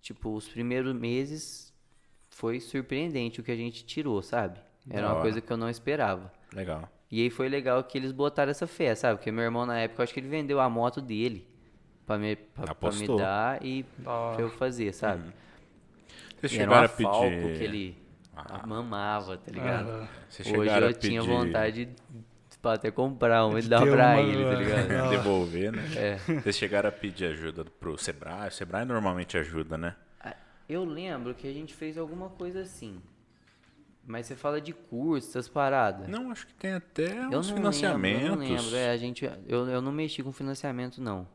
tipo, 0.02 0.34
os 0.36 0.48
primeiros 0.48 0.94
meses 0.94 1.74
foi 2.30 2.60
surpreendente 2.60 3.40
o 3.40 3.44
que 3.44 3.52
a 3.52 3.56
gente 3.56 3.86
tirou, 3.86 4.22
sabe? 4.22 4.60
Era 4.90 5.14
uma 5.14 5.22
coisa 5.22 5.40
que 5.40 5.52
eu 5.52 5.56
não 5.58 5.70
esperava. 5.70 6.32
Legal. 6.54 6.90
E 7.10 7.22
aí 7.22 7.30
foi 7.30 7.48
legal 7.48 7.84
que 7.84 7.98
eles 7.98 8.12
botaram 8.12 8.50
essa 8.52 8.68
fé, 8.68 8.94
sabe? 8.96 9.18
Porque 9.18 9.32
meu 9.32 9.44
irmão, 9.44 9.66
na 9.66 9.80
época, 9.80 10.02
eu 10.02 10.04
acho 10.04 10.14
que 10.14 10.20
ele 10.20 10.28
vendeu 10.28 10.60
a 10.60 10.70
moto 10.70 11.00
dele 11.00 11.48
pra 12.06 12.18
me, 12.18 12.36
pra, 12.36 12.76
pra 12.76 12.92
me 12.92 13.08
dar 13.08 13.64
e 13.64 13.86
Ah. 14.06 14.32
pra 14.36 14.42
eu 14.44 14.50
fazer, 14.50 14.94
sabe? 14.94 15.32
Vocês 16.42 16.52
E 16.54 16.60
era 16.60 16.66
chegaram 16.66 16.86
a 16.86 16.90
pedir. 16.90 17.58
Que 17.58 17.64
ele 17.64 17.98
Ah. 18.36 18.66
mamava, 18.68 19.38
tá 19.38 19.52
ligado? 19.52 20.10
Vocês 20.28 20.48
Hoje 20.52 20.70
eu 20.70 20.88
a 20.88 20.94
tinha 20.94 21.22
pedir- 21.22 21.34
vontade 21.34 21.86
de 21.86 21.96
pra 22.64 22.74
até 22.74 22.90
comprar 22.90 23.46
um 23.46 23.58
e 23.60 23.62
dar 23.62 23.82
pra 23.82 23.92
uma- 24.14 24.22
ele, 24.22 24.44
tá 24.44 24.56
ligado? 24.56 25.10
Devolver, 25.12 25.72
né? 25.72 25.84
É. 25.96 26.16
Vocês 26.42 26.56
chegaram 26.56 26.90
a 26.90 26.92
pedir 26.92 27.26
ajuda 27.26 27.66
pro 27.66 27.98
Sebrae. 27.98 28.48
O 28.48 28.52
Sebrae 28.52 28.86
normalmente 28.86 29.38
ajuda, 29.38 29.78
né? 29.78 29.96
Ah, 30.20 30.36
Eu 30.68 30.84
lembro 30.86 31.36
que 31.36 31.46
a 31.48 31.54
gente 31.54 31.74
fez 31.76 31.98
alguma 31.98 32.30
coisa 32.30 32.62
assim. 32.62 33.00
Mas 34.06 34.26
você 34.26 34.36
fala 34.36 34.60
de 34.60 34.74
curso, 34.74 35.30
essas 35.30 35.48
paradas. 35.48 36.08
Não, 36.08 36.32
acho 36.32 36.48
que 36.48 36.54
tem 36.56 36.74
até 36.74 37.18
eu 37.18 37.40
uns 37.40 37.50
não 37.50 37.56
financiamentos. 37.58 38.22
Lembro, 38.24 38.44
eu 38.44 38.50
não 38.50 38.56
lembro. 38.64 38.76
É, 38.76 38.90
a 38.92 38.98
gente, 38.98 39.26
eu, 39.48 39.70
eu 39.70 39.82
não 39.82 39.92
mexi 39.92 40.24
com 40.24 40.32
financiamento, 40.32 41.02
não. 41.02 41.28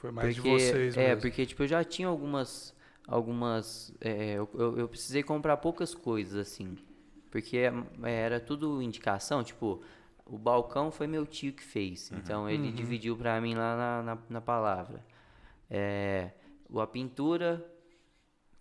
Foi 0.00 0.10
mais 0.10 0.34
porque, 0.34 0.48
de 0.56 0.64
vocês 0.64 0.96
É, 0.96 1.08
mesmo. 1.08 1.20
porque 1.20 1.46
tipo, 1.46 1.62
eu 1.62 1.66
já 1.68 1.84
tinha 1.84 2.08
algumas. 2.08 2.74
Algumas. 3.06 3.92
é, 4.00 4.34
eu, 4.34 4.48
eu, 4.54 4.78
eu 4.78 4.88
precisei 4.88 5.22
comprar 5.22 5.56
poucas 5.58 5.94
coisas, 5.94 6.36
assim. 6.36 6.76
Porque 7.30 7.58
é, 7.58 7.72
era 8.04 8.40
tudo 8.40 8.80
indicação, 8.82 9.42
tipo, 9.44 9.82
o 10.26 10.38
balcão 10.38 10.90
foi 10.90 11.06
meu 11.06 11.26
tio 11.26 11.52
que 11.52 11.62
fez. 11.62 12.10
Então 12.12 12.48
ele 12.48 12.70
dividiu 12.72 13.16
pra 13.16 13.40
mim 13.40 13.54
lá 13.54 13.76
na, 13.76 14.02
na, 14.14 14.22
na 14.30 14.40
palavra. 14.40 15.04
É, 15.70 16.30
o- 16.68 16.80
a 16.80 16.86
pintura 16.86 17.64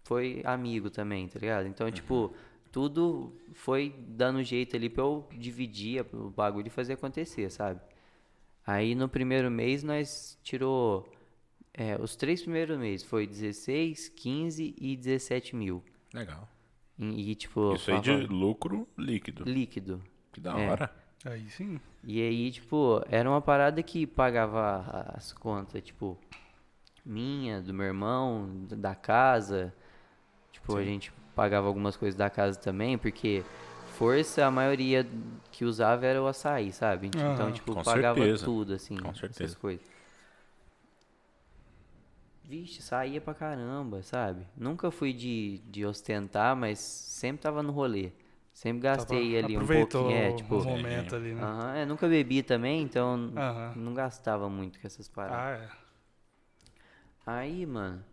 foi 0.03 0.41
amigo 0.45 0.89
também, 0.89 1.27
tá 1.27 1.39
ligado? 1.39 1.67
Então, 1.67 1.89
tipo, 1.91 2.33
tudo 2.71 3.33
foi 3.53 3.95
dando 4.07 4.43
jeito 4.43 4.75
ali 4.75 4.89
pra 4.89 5.03
eu 5.03 5.27
dividir 5.37 6.05
o 6.13 6.29
bagulho 6.29 6.67
e 6.67 6.69
fazer 6.69 6.93
acontecer, 6.93 7.49
sabe? 7.49 7.79
Aí 8.65 8.95
no 8.95 9.07
primeiro 9.09 9.49
mês 9.51 9.83
nós 9.83 10.37
tirou. 10.43 11.09
é, 11.73 11.95
os 12.01 12.15
três 12.15 12.41
primeiros 12.41 12.77
meses 12.77 13.05
foi 13.05 13.25
16, 13.25 14.09
15 14.09 14.75
e 14.77 14.95
17 14.95 15.55
mil. 15.55 15.83
Legal. 16.13 16.47
E, 16.99 17.31
e, 17.31 17.35
tipo, 17.35 17.73
Isso 17.73 17.91
aí 17.91 17.99
de 17.99 18.11
lucro 18.27 18.87
líquido. 18.97 19.43
líquido. 19.45 20.03
Que 20.31 20.39
da 20.39 20.57
É. 20.59 20.67
Aí 21.25 21.49
sim. 21.49 21.79
E 22.03 22.21
aí, 22.21 22.51
tipo, 22.51 23.01
era 23.09 23.29
uma 23.29 23.41
parada 23.41 23.81
que 23.81 24.05
pagava 24.05 25.11
as 25.15 25.31
contas, 25.31 25.81
tipo, 25.81 26.17
minha, 27.05 27.61
do 27.61 27.73
meu 27.73 27.85
irmão, 27.85 28.49
da 28.69 28.93
casa. 28.93 29.73
Tipo, 30.51 30.75
a 30.77 30.83
gente 30.83 31.11
pagava 31.35 31.67
algumas 31.67 31.95
coisas 31.95 32.17
da 32.17 32.29
casa 32.29 32.59
também, 32.59 32.97
porque 32.97 33.43
força 33.97 34.45
a 34.45 34.51
maioria 34.51 35.07
que 35.51 35.65
usava 35.65 36.05
era 36.05 36.21
o 36.21 36.27
açaí, 36.27 36.71
sabe? 36.73 37.07
Então, 37.33 37.51
tipo, 37.51 37.73
Com 37.73 37.83
pagava 37.83 38.19
certeza. 38.19 38.45
tudo, 38.45 38.73
assim, 38.73 38.97
Com 38.97 39.09
essas 39.09 39.19
certeza. 39.19 39.55
coisas. 39.55 39.85
Vixe, 42.43 42.81
saía 42.81 43.21
pra 43.21 43.33
caramba, 43.33 44.03
sabe? 44.03 44.45
Nunca 44.57 44.91
fui 44.91 45.13
de, 45.13 45.59
de 45.69 45.85
ostentar, 45.85 46.55
mas 46.55 46.79
sempre 46.79 47.41
tava 47.41 47.63
no 47.63 47.71
rolê. 47.71 48.11
Sempre 48.53 48.81
gastei 48.83 49.33
Tava- 49.33 49.45
ali 49.45 49.57
um 49.57 49.61
aproveitou 49.61 50.01
pouquinho, 50.03 50.23
é, 50.23 50.29
o 50.29 50.35
tipo... 50.35 50.63
momento 50.63 51.15
ali, 51.15 51.33
né? 51.33 51.41
Aham, 51.43 51.75
é, 51.75 51.85
nunca 51.85 52.07
bebi 52.07 52.43
também, 52.43 52.83
então 52.83 53.33
Aham. 53.35 53.73
não 53.75 53.93
gastava 53.93 54.47
muito 54.49 54.79
com 54.79 54.85
essas 54.87 55.09
paradas. 55.09 55.59
Ah, 55.59 55.75
é. 55.75 55.83
Aí, 57.25 57.65
mano, 57.65 58.03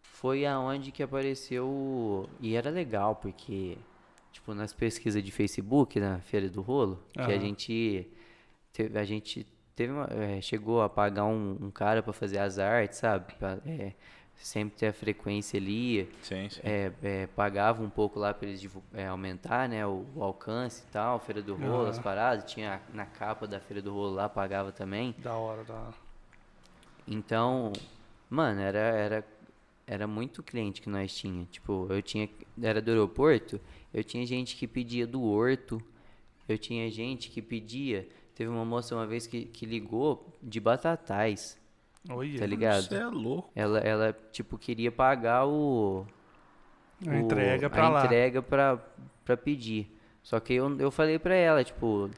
foi 0.00 0.46
aonde 0.46 0.90
que 0.92 1.02
apareceu. 1.02 2.28
E 2.40 2.54
era 2.54 2.70
legal, 2.70 3.16
porque, 3.16 3.76
tipo, 4.32 4.54
nas 4.54 4.72
pesquisas 4.72 5.22
de 5.22 5.30
Facebook, 5.30 5.98
na 6.00 6.20
Feira 6.20 6.48
do 6.48 6.60
Rolo, 6.62 7.02
que 7.12 7.20
a 7.20 7.38
gente. 7.38 8.08
Teve, 8.72 8.98
a 8.98 9.04
gente 9.04 9.46
teve 9.76 9.92
uma- 9.92 10.08
é, 10.10 10.40
chegou 10.40 10.80
a 10.82 10.88
pagar 10.88 11.24
um, 11.26 11.58
um 11.60 11.70
cara 11.70 12.02
pra 12.02 12.12
fazer 12.12 12.38
as 12.38 12.58
artes, 12.58 12.98
sabe? 12.98 13.34
Pra, 13.34 13.58
é, 13.66 13.92
sempre 14.42 14.76
ter 14.76 14.88
a 14.88 14.92
frequência 14.92 15.58
ali. 15.58 16.08
Sim, 16.22 16.48
sim. 16.50 16.60
É, 16.62 16.92
é, 17.02 17.26
pagava 17.28 17.82
um 17.82 17.88
pouco 17.88 18.18
lá 18.18 18.34
para 18.34 18.48
eles 18.48 18.68
é, 18.92 19.06
aumentar 19.06 19.68
né, 19.68 19.86
o, 19.86 20.04
o 20.14 20.22
alcance 20.22 20.82
e 20.82 20.92
tal, 20.92 21.18
Feira 21.20 21.40
do 21.40 21.54
Rolo, 21.54 21.86
as 21.86 21.98
paradas, 21.98 22.50
tinha 22.50 22.80
na 22.92 23.06
capa 23.06 23.46
da 23.46 23.60
Feira 23.60 23.80
do 23.80 23.92
Rolo 23.92 24.14
lá, 24.14 24.28
pagava 24.28 24.72
também. 24.72 25.14
Da 25.18 25.34
hora, 25.34 25.64
da 25.64 25.74
hora. 25.74 25.94
Então, 27.06 27.72
mano, 28.28 28.60
era, 28.60 28.78
era, 28.78 29.26
era 29.86 30.06
muito 30.06 30.42
cliente 30.42 30.80
que 30.80 30.88
nós 30.88 31.14
tinha. 31.14 31.46
Tipo, 31.50 31.86
eu 31.90 32.02
tinha, 32.02 32.28
era 32.60 32.80
do 32.80 32.90
aeroporto, 32.90 33.60
eu 33.92 34.02
tinha 34.02 34.26
gente 34.26 34.56
que 34.56 34.66
pedia 34.66 35.06
do 35.06 35.22
Horto, 35.22 35.82
eu 36.48 36.58
tinha 36.58 36.90
gente 36.90 37.30
que 37.30 37.40
pedia, 37.40 38.08
teve 38.34 38.50
uma 38.50 38.64
moça 38.64 38.94
uma 38.94 39.06
vez 39.06 39.26
que, 39.26 39.44
que 39.44 39.66
ligou 39.66 40.26
de 40.42 40.60
Batatais, 40.60 41.58
Olha. 42.10 42.38
tá 42.38 42.46
ligado? 42.46 42.82
Você 42.82 42.94
é 42.96 43.06
louco. 43.06 43.50
Ela, 43.54 43.78
ela, 43.80 44.18
tipo, 44.32 44.58
queria 44.58 44.90
pagar 44.90 45.46
o... 45.46 46.06
A 47.06 47.10
o- 47.10 47.14
entrega 47.14 47.68
pra 47.70 47.84
a 47.84 47.88
lá. 47.88 48.04
entrega 48.04 48.42
pra, 48.42 48.78
pra 49.24 49.36
pedir. 49.36 49.90
Só 50.22 50.38
que 50.40 50.52
eu, 50.54 50.78
eu 50.78 50.90
falei 50.90 51.18
pra 51.18 51.34
ela, 51.34 51.64
tipo, 51.64 52.08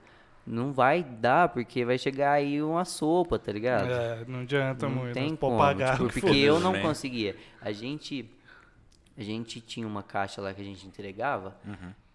não 0.46 0.72
vai 0.72 1.02
dar, 1.02 1.48
porque 1.48 1.84
vai 1.84 1.96
chegar 1.98 2.32
aí 2.32 2.62
uma 2.62 2.84
sopa, 2.84 3.38
tá 3.38 3.50
ligado? 3.52 3.90
É, 3.90 4.24
não 4.26 4.40
adianta 4.40 4.86
não 4.88 4.96
muito. 4.96 5.14
tem 5.14 5.28
Pode 5.28 5.38
como, 5.40 5.58
pagar. 5.58 5.92
tipo, 5.98 6.12
porque 6.12 6.36
eu 6.36 6.60
não 6.60 6.72
também. 6.72 6.82
conseguia. 6.82 7.36
A 7.62 7.72
gente, 7.72 8.30
a 9.16 9.22
gente 9.22 9.60
tinha 9.60 9.86
uma 9.86 10.02
caixa 10.02 10.40
lá 10.42 10.52
que 10.52 10.60
a 10.60 10.64
gente 10.64 10.86
entregava, 10.86 11.56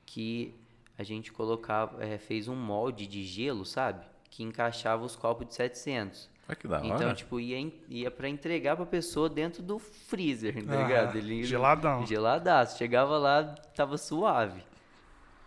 que 0.06 0.54
a 0.98 1.04
gente 1.04 1.32
colocava, 1.32 2.04
eh, 2.04 2.18
fez 2.20 2.48
um 2.48 2.56
molde 2.56 3.08
de 3.08 3.24
gelo, 3.24 3.66
sabe? 3.66 4.06
Que 4.30 4.44
encaixava 4.44 5.04
os 5.04 5.16
copos 5.16 5.48
de 5.48 5.56
700. 5.56 6.30
Olha 6.50 6.56
que 6.56 6.68
da 6.68 6.78
hora. 6.80 6.88
Então, 6.88 7.14
tipo, 7.14 7.40
ia, 7.40 7.72
ia 7.88 8.10
pra 8.10 8.28
entregar 8.28 8.76
pra 8.76 8.84
pessoa 8.86 9.30
dentro 9.30 9.62
do 9.62 9.78
freezer, 9.78 10.66
tá 10.66 10.74
Ah, 10.74 10.82
ligado? 10.84 11.16
Ele, 11.16 11.44
geladão. 11.44 12.04
Geladaço. 12.08 12.76
Chegava 12.78 13.20
lá, 13.20 13.44
tava 13.76 13.98
suave. 14.00 14.64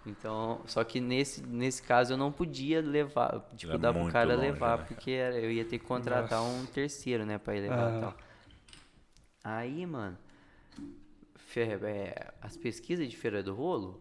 Então, 0.07 0.61
só 0.67 0.83
que 0.85 1.01
nesse, 1.01 1.43
nesse 1.45 1.83
caso 1.83 2.13
eu 2.13 2.17
não 2.17 2.31
podia 2.33 2.81
levar, 2.81 3.41
tipo, 3.57 3.73
Era 3.73 3.79
dar 3.81 3.93
pro 3.93 4.11
cara 4.13 4.35
longe, 4.37 4.41
levar, 4.53 4.79
né, 4.79 4.85
porque 4.87 5.11
era- 5.11 5.37
eu 5.39 5.51
ia 5.51 5.65
ter 5.65 5.79
que 5.81 5.85
contratar 5.85 6.39
Nossa. 6.41 6.57
um 6.63 6.67
terceiro, 6.67 7.25
né, 7.27 7.37
pra 7.39 7.57
ir 7.57 7.61
levar 7.63 7.77
e 7.77 7.81
Aham. 7.93 8.01
tal. 8.01 8.15
Aí, 9.45 9.85
mano, 9.87 10.17
é, 11.57 12.33
as 12.41 12.57
pesquisas 12.57 13.09
de 13.09 13.17
Feira 13.17 13.43
do 13.43 13.55
Rolo 13.55 14.01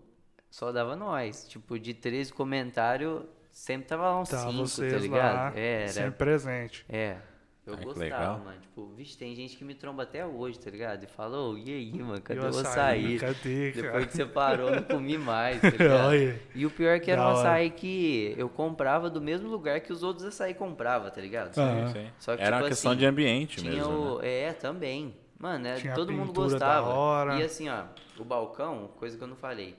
só 0.50 0.72
dava 0.72 0.96
nós. 0.96 1.48
Tipo, 1.48 1.78
de 1.80 1.94
13 1.94 2.32
comentários, 2.34 3.24
sempre 3.52 3.88
tava 3.88 4.04
lá 4.04 4.20
uns 4.20 4.30
Tá, 4.30 4.38
5, 4.40 4.54
vocês 4.54 4.94
tá 4.94 5.00
ligado? 5.00 5.36
lá, 5.36 5.54
É, 5.56 5.82
era, 5.84 5.88
sempre 5.90 6.12
presente. 6.12 6.86
é. 6.90 7.18
Eu 7.64 7.78
gostava, 7.78 8.00
legal. 8.00 8.40
mano. 8.40 8.60
Tipo, 8.60 8.88
vixe, 8.96 9.16
tem 9.16 9.36
gente 9.36 9.56
que 9.56 9.64
me 9.64 9.76
tromba 9.76 10.02
até 10.02 10.26
hoje, 10.26 10.58
tá 10.60 10.70
ligado? 10.72 11.04
E 11.04 11.08
fala, 11.08 11.38
ô, 11.38 11.56
e 11.56 11.70
aí, 11.72 11.94
mano, 11.94 12.20
cadê 12.20 12.40
o 12.40 12.48
açaí? 12.48 13.20
Cadê, 13.20 13.72
cara? 13.72 13.84
Depois 13.84 14.06
que 14.08 14.14
você 14.14 14.26
parou, 14.26 14.72
não 14.72 14.82
comi 14.82 15.16
mais, 15.16 15.62
tá 15.62 15.70
ligado? 15.70 16.40
E 16.56 16.66
o 16.66 16.72
pior 16.72 16.90
é 16.96 17.00
que 17.00 17.12
era 17.12 17.22
Da 17.22 17.28
um 17.28 17.32
hora. 17.34 17.40
açaí 17.40 17.70
que 17.70 18.34
eu 18.36 18.50
comprava 18.50 19.12
do 19.12 19.22
mesmo 19.22 19.48
lugar 19.48 19.80
que 19.80 19.94
os 19.94 20.02
outros 20.02 20.26
açaí 20.26 20.56
compravam, 20.56 21.12
tá 21.12 21.22
ligado? 21.22 21.56
Aham. 21.56 21.88
Sim, 21.90 21.94
sim. 21.94 22.08
Só 22.18 22.36
que, 22.36 22.42
Era 22.42 22.56
tipo 22.58 22.64
uma 22.64 22.70
questão 22.70 22.92
assim, 22.94 23.00
de 23.00 23.06
ambiente 23.06 23.58
Tinha 23.62 23.72
mesmo, 23.74 23.94
o... 24.16 24.20
né? 24.22 24.28
É, 24.28 24.54
também. 24.54 25.16
Mano, 25.38 25.68
é, 25.68 25.80
todo 25.94 26.12
mundo 26.12 26.34
gostava. 26.34 26.90
hora. 26.90 27.36
E 27.40 27.44
assim, 27.44 27.70
ó, 27.70 27.84
o 28.18 28.24
balcão, 28.26 28.90
coisa 28.98 29.16
que 29.16 29.24
eu 29.24 29.28
não 29.28 29.36
falei. 29.36 29.76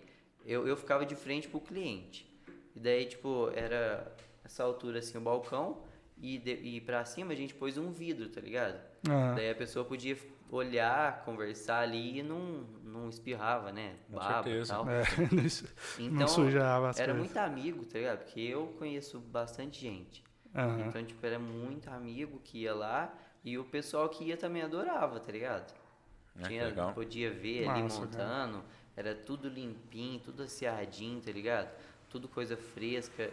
Eu, 0.47 0.69
eu 0.69 0.77
ficava 0.77 1.05
de 1.05 1.17
frente 1.17 1.49
pro 1.49 1.61
cliente. 1.61 2.32
E 2.75 2.81
daí, 2.81 3.07
tipo, 3.07 3.51
era 3.55 4.15
essa 4.45 4.63
altura 4.65 4.99
assim 4.99 5.19
o 5.19 5.21
balcão. 5.21 5.83
E, 6.21 6.39
de, 6.39 6.53
e 6.55 6.81
pra 6.81 7.05
cima 7.05 7.33
a 7.33 7.37
gente 7.37 7.55
pôs 7.55 7.77
um 7.77 7.91
vidro, 7.91 8.29
tá 8.29 8.41
ligado? 8.41 8.81
Aham. 9.09 9.35
Daí 9.35 9.51
a 9.51 9.55
pessoa 9.55 9.85
podia 9.85 10.17
olhar, 10.51 11.25
conversar 11.25 11.81
ali 11.81 12.19
e 12.19 12.23
não, 12.23 12.39
não 12.85 13.09
espirrava, 13.09 13.73
né? 13.73 13.97
Com 14.09 14.17
Baba 14.17 14.49
e 14.49 14.53
certeza. 14.53 14.77
tal. 14.77 14.89
É, 14.89 15.03
Então, 15.99 16.11
não 16.21 16.29
sujava 16.29 16.91
as 16.91 16.99
era 16.99 17.13
coisas. 17.13 17.27
muito 17.27 17.37
amigo, 17.39 17.85
tá 17.87 17.99
ligado? 17.99 18.19
Porque 18.25 18.41
eu 18.41 18.69
conheço 18.79 19.19
bastante 19.19 19.81
gente. 19.81 20.23
Aham. 20.55 20.89
Então, 20.89 21.05
tipo, 21.05 21.25
era 21.27 21.39
muito 21.39 21.89
amigo 21.91 22.41
que 22.45 22.59
ia 22.63 22.75
lá 22.75 23.13
e 23.45 23.59
o 23.59 23.65
pessoal 23.65 24.09
que 24.09 24.25
ia 24.25 24.37
também 24.37 24.63
adorava, 24.63 25.19
tá 25.21 25.33
ligado? 25.33 25.73
É, 26.39 26.43
que 26.43 26.49
Tinha, 26.49 26.73
podia 26.95 27.31
ver 27.31 27.65
ali 27.69 27.83
Massa, 27.83 28.07
cara. 28.07 28.25
montando, 28.25 28.65
era 28.97 29.15
tudo 29.15 29.49
limpinho, 29.49 30.21
tudo 30.21 30.43
aciadinho, 30.43 31.21
tá 31.21 31.31
ligado? 31.33 31.71
Tudo 32.12 32.29
coisa 32.29 32.59
fresca. 32.59 33.31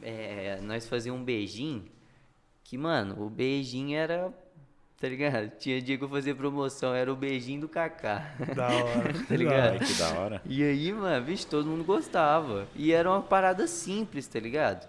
É, 0.00 0.60
nós 0.62 0.88
fazíamos 0.88 1.20
um 1.20 1.24
beijinho, 1.24 1.84
que, 2.62 2.78
mano, 2.78 3.20
o 3.20 3.28
beijinho 3.28 3.96
era, 3.98 4.32
tá 5.00 5.08
ligado? 5.08 5.50
Tinha 5.58 5.82
dia 5.82 5.98
que 5.98 6.04
eu 6.04 6.08
fazia 6.08 6.32
promoção, 6.32 6.94
era 6.94 7.12
o 7.12 7.16
beijinho 7.16 7.62
do 7.62 7.68
Kaká. 7.68 8.34
Da 8.54 8.68
hora. 8.68 9.12
Tá 9.26 9.36
ligado? 9.36 9.72
Ai, 9.72 9.78
que 9.80 9.94
da 9.94 10.10
hora. 10.12 10.42
E 10.46 10.62
aí, 10.62 10.92
mano, 10.92 11.24
vixe, 11.24 11.44
todo 11.44 11.66
mundo 11.68 11.82
gostava. 11.82 12.68
E 12.76 12.92
era 12.92 13.10
uma 13.10 13.20
parada 13.20 13.66
simples, 13.66 14.28
tá 14.28 14.38
ligado? 14.38 14.88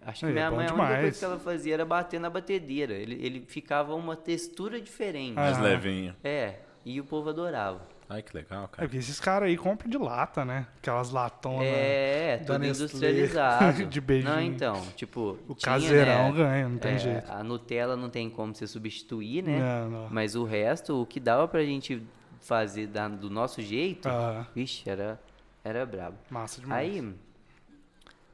Acho 0.00 0.20
que 0.20 0.26
é 0.26 0.32
minha 0.32 0.50
mãe, 0.50 0.66
a 0.66 0.72
única 0.74 0.74
demais. 0.74 1.00
coisa 1.00 1.18
que 1.18 1.24
ela 1.24 1.38
fazia 1.40 1.74
era 1.74 1.84
bater 1.84 2.20
na 2.20 2.30
batedeira. 2.30 2.92
Ele, 2.94 3.14
ele 3.24 3.40
ficava 3.48 3.94
uma 3.96 4.14
textura 4.14 4.80
diferente. 4.80 5.34
Mais 5.34 5.56
Aham. 5.56 5.64
levinho. 5.64 6.16
É, 6.22 6.60
e 6.84 7.00
o 7.00 7.04
povo 7.04 7.30
adorava. 7.30 7.91
Ai, 8.14 8.22
que 8.22 8.36
legal, 8.36 8.64
É 8.64 8.68
cara. 8.68 8.82
porque 8.88 8.96
esses 8.98 9.18
caras 9.18 9.48
aí 9.48 9.56
compram 9.56 9.88
de 9.88 9.96
lata, 9.96 10.44
né? 10.44 10.66
Aquelas 10.78 11.10
latonas. 11.10 11.62
É, 11.66 12.38
tudo 12.44 12.58
Nestlé, 12.58 12.84
industrializado. 12.84 13.86
de 13.86 14.00
beijinho. 14.00 14.34
Não, 14.34 14.40
então, 14.42 14.80
tipo. 14.96 15.38
O 15.48 15.54
tinha, 15.54 15.72
caseirão 15.72 16.30
né, 16.30 16.36
ganha, 16.36 16.68
não 16.68 16.78
tem 16.78 16.92
é, 16.94 16.98
jeito. 16.98 17.30
A 17.32 17.42
Nutella 17.42 17.96
não 17.96 18.10
tem 18.10 18.28
como 18.28 18.54
você 18.54 18.66
substituir, 18.66 19.42
né? 19.42 19.58
Não, 19.58 19.90
não. 19.90 20.08
Mas 20.10 20.34
o 20.34 20.44
resto, 20.44 21.00
o 21.00 21.06
que 21.06 21.18
dava 21.18 21.48
pra 21.48 21.64
gente 21.64 22.02
fazer 22.40 22.86
da- 22.88 23.08
do 23.08 23.30
nosso 23.30 23.62
jeito, 23.62 24.08
Ah, 24.08 24.46
vixe, 24.54 24.88
era, 24.90 25.18
era 25.64 25.86
brabo. 25.86 26.18
massa 26.28 26.60
demais. 26.60 26.90
Aí, 26.92 27.00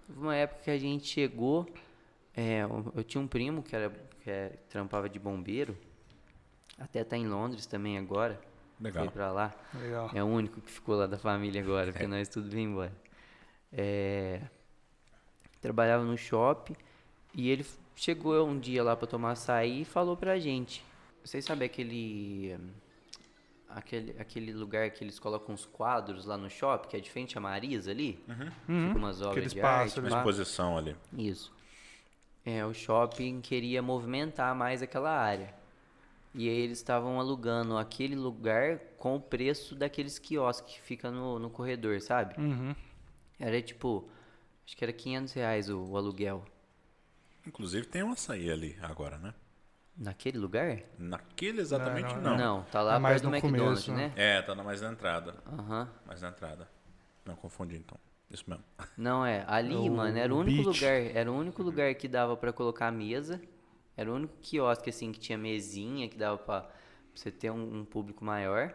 teve 0.06 0.18
uma 0.20 0.34
época 0.34 0.62
que 0.64 0.70
a 0.70 0.78
gente 0.78 1.06
chegou, 1.06 1.66
é, 2.34 2.62
eu- 2.62 2.92
eu 2.96 3.04
tinha 3.04 3.20
um 3.22 3.26
primo 3.28 3.62
que 3.62 3.76
era 3.76 3.92
que 4.24 4.30
é- 4.30 4.52
trampava 4.68 5.08
de 5.08 5.18
bombeiro, 5.18 5.76
até 6.78 7.04
tá 7.04 7.16
em 7.16 7.26
Londres 7.28 7.66
também 7.66 7.96
agora, 7.98 8.40
Legal. 8.80 9.04
foi 9.04 9.12
pra 9.12 9.32
lá. 9.32 9.54
Legal. 9.74 10.10
É 10.14 10.22
o 10.22 10.26
único 10.26 10.60
que 10.60 10.70
ficou 10.70 10.96
lá 10.96 11.06
da 11.06 11.18
família 11.18 11.60
agora, 11.60 11.92
porque 11.92 12.06
nós 12.06 12.28
tudo 12.28 12.48
vim 12.48 12.62
embora. 12.62 12.92
É, 13.72 14.40
trabalhava 15.60 16.04
no 16.04 16.16
shopping 16.16 16.76
e 17.34 17.50
ele 17.50 17.66
chegou 17.94 18.46
um 18.46 18.58
dia 18.58 18.82
lá 18.82 18.96
pra 18.96 19.06
tomar 19.06 19.32
açaí 19.32 19.82
e 19.82 19.84
falou 19.84 20.16
pra 20.16 20.38
gente. 20.38 20.84
Vocês 21.24 21.44
sabem 21.44 21.66
aquele, 21.66 22.56
aquele 23.68 24.16
aquele 24.18 24.52
lugar 24.52 24.90
que 24.90 25.04
eles 25.04 25.18
colocam 25.18 25.54
uns 25.54 25.66
quadros 25.66 26.24
lá 26.24 26.38
no 26.38 26.48
shopping, 26.48 26.88
que 26.88 26.96
é 26.96 27.00
de 27.00 27.10
frente 27.10 27.36
a 27.36 27.40
Marisa 27.40 27.90
ali? 27.90 28.24
Uhum. 28.28 28.86
Fica 28.88 28.98
umas 28.98 29.20
obras 29.20 29.32
Aquele 29.32 29.46
de 29.46 29.56
espaço 29.56 29.82
arte 29.82 29.98
ali. 29.98 30.08
Uma 30.08 30.18
exposição 30.18 30.78
ali. 30.78 30.96
Isso. 31.12 31.52
É, 32.46 32.64
o 32.64 32.72
shopping 32.72 33.40
queria 33.42 33.82
movimentar 33.82 34.54
mais 34.54 34.80
aquela 34.80 35.10
área. 35.10 35.57
E 36.34 36.48
aí 36.48 36.56
eles 36.58 36.78
estavam 36.78 37.18
alugando 37.18 37.76
aquele 37.76 38.14
lugar 38.14 38.78
com 38.98 39.16
o 39.16 39.20
preço 39.20 39.74
daqueles 39.74 40.18
quiosques 40.18 40.74
que 40.74 40.80
fica 40.82 41.10
no, 41.10 41.38
no 41.38 41.50
corredor, 41.50 42.00
sabe? 42.00 42.34
Uhum. 42.40 42.74
Era 43.38 43.60
tipo, 43.62 44.08
acho 44.66 44.76
que 44.76 44.84
era 44.84 44.92
500 44.92 45.32
reais 45.32 45.68
o, 45.68 45.78
o 45.80 45.96
aluguel. 45.96 46.44
Inclusive 47.46 47.86
tem 47.86 48.02
um 48.02 48.12
açaí 48.12 48.50
ali 48.50 48.76
agora, 48.82 49.18
né? 49.18 49.32
Naquele 49.96 50.38
lugar? 50.38 50.80
Naquele 50.98 51.60
exatamente 51.60 52.14
Não, 52.16 52.22
não. 52.22 52.36
Não, 52.36 52.62
tá 52.64 52.82
lá 52.82 52.96
É 52.96 52.98
mais 52.98 53.14
perto 53.20 53.24
do 53.24 53.30
no 53.30 53.36
McDonald's, 53.36 53.84
começo, 53.86 53.92
né? 53.92 54.12
É, 54.14 54.42
tá 54.42 54.54
na- 54.54 54.62
mais 54.62 54.80
na 54.80 54.92
entrada. 54.92 55.34
Aham. 55.46 55.88
Mais 56.06 56.22
na 56.22 56.28
entrada. 56.28 56.68
Não 57.24 57.34
confundi 57.34 57.76
então. 57.76 57.98
Isso 58.30 58.44
mesmo. 58.46 58.62
Não, 58.96 59.24
é. 59.24 59.44
Ali, 59.48 59.74
O- 59.74 59.90
mano, 59.90 60.16
era 60.16 60.32
o 60.32 60.36
o 60.36 60.40
único 60.40 60.62
beach. 60.64 60.80
lugar. 60.84 61.16
Era 61.16 61.32
o 61.32 61.34
único 61.36 61.62
lugar 61.62 61.92
que 61.94 62.06
dava 62.06 62.36
pra 62.36 62.52
colocar 62.52 62.86
a 62.88 62.92
mesa. 62.92 63.40
Era 63.98 64.08
o 64.12 64.14
único 64.14 64.34
quiosque, 64.40 64.90
assim, 64.90 65.10
que 65.10 65.18
tinha 65.18 65.36
mesinha, 65.36 66.08
que 66.08 66.16
dava 66.16 66.38
pra, 66.38 66.60
pra 66.60 66.70
você 67.12 67.32
ter 67.32 67.50
um, 67.50 67.80
um 67.80 67.84
público 67.84 68.24
maior. 68.24 68.72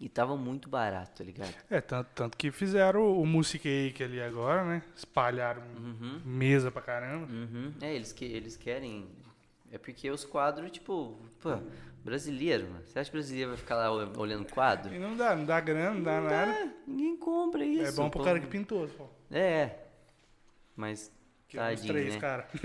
E 0.00 0.08
tava 0.08 0.36
muito 0.36 0.68
barato, 0.68 1.18
tá 1.18 1.22
ligado? 1.24 1.54
É, 1.70 1.80
tanto, 1.80 2.08
tanto 2.12 2.36
que 2.36 2.50
fizeram 2.50 3.16
o 3.20 3.24
Music 3.24 3.60
Cake 3.62 4.02
ali 4.02 4.20
agora, 4.20 4.64
né? 4.64 4.82
Espalharam 4.96 5.62
mesa 6.24 6.72
pra 6.72 6.82
caramba. 6.82 7.32
Uhum. 7.32 7.72
É, 7.80 7.94
eles, 7.94 8.12
que, 8.12 8.24
eles 8.24 8.56
querem. 8.56 9.06
É 9.70 9.78
porque 9.78 10.10
os 10.10 10.24
quadros, 10.24 10.72
tipo, 10.72 11.16
pô, 11.40 11.56
brasileiro, 12.04 12.64
mano. 12.68 12.82
Você 12.84 12.98
acha 12.98 13.10
que 13.10 13.16
brasileiro 13.16 13.50
vai 13.50 13.58
ficar 13.58 13.76
lá 13.76 13.92
ol- 13.92 14.12
olhando 14.18 14.44
quadro? 14.52 14.92
E 14.92 14.98
não 14.98 15.16
dá, 15.16 15.36
não 15.36 15.44
dá 15.44 15.60
grana, 15.60 15.94
não 15.94 16.02
dá 16.02 16.20
nada. 16.20 16.74
Ninguém 16.84 17.16
compra 17.16 17.64
isso. 17.64 17.84
É 17.84 17.92
bom 17.92 18.10
pro 18.10 18.18
pô. 18.18 18.24
cara 18.24 18.40
que 18.40 18.48
pintou, 18.48 18.88
pô. 18.88 19.06
É. 19.30 19.78
Mas. 20.74 21.12
Que 21.52 21.58
é 21.58 21.62
uns 21.62 21.66
Tadinho, 21.80 21.92
três, 21.92 22.14
né? 22.14 22.20
cara. 22.20 22.48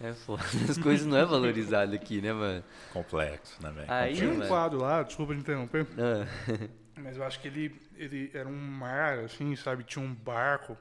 É 0.00 0.12
foda. 0.12 0.42
As 0.70 0.78
coisas 0.78 1.04
não 1.06 1.16
é 1.16 1.24
valorizado 1.24 1.94
aqui, 1.96 2.20
né, 2.20 2.32
mano? 2.32 2.62
Complexo, 2.92 3.60
né, 3.60 3.72
velho? 3.74 3.86
Aí, 3.90 4.14
Tinha 4.14 4.30
um 4.30 4.34
mano. 4.38 4.48
quadro 4.48 4.80
lá, 4.80 5.02
desculpa 5.02 5.34
interromper, 5.34 5.84
Ah. 5.98 6.26
mas 6.96 7.16
eu 7.16 7.24
acho 7.24 7.40
que 7.40 7.48
ele, 7.48 7.74
ele 7.96 8.30
era 8.34 8.48
um 8.48 8.52
mar, 8.56 9.18
assim, 9.20 9.54
sabe? 9.56 9.82
Tinha 9.82 10.04
um 10.04 10.14
barco. 10.14 10.76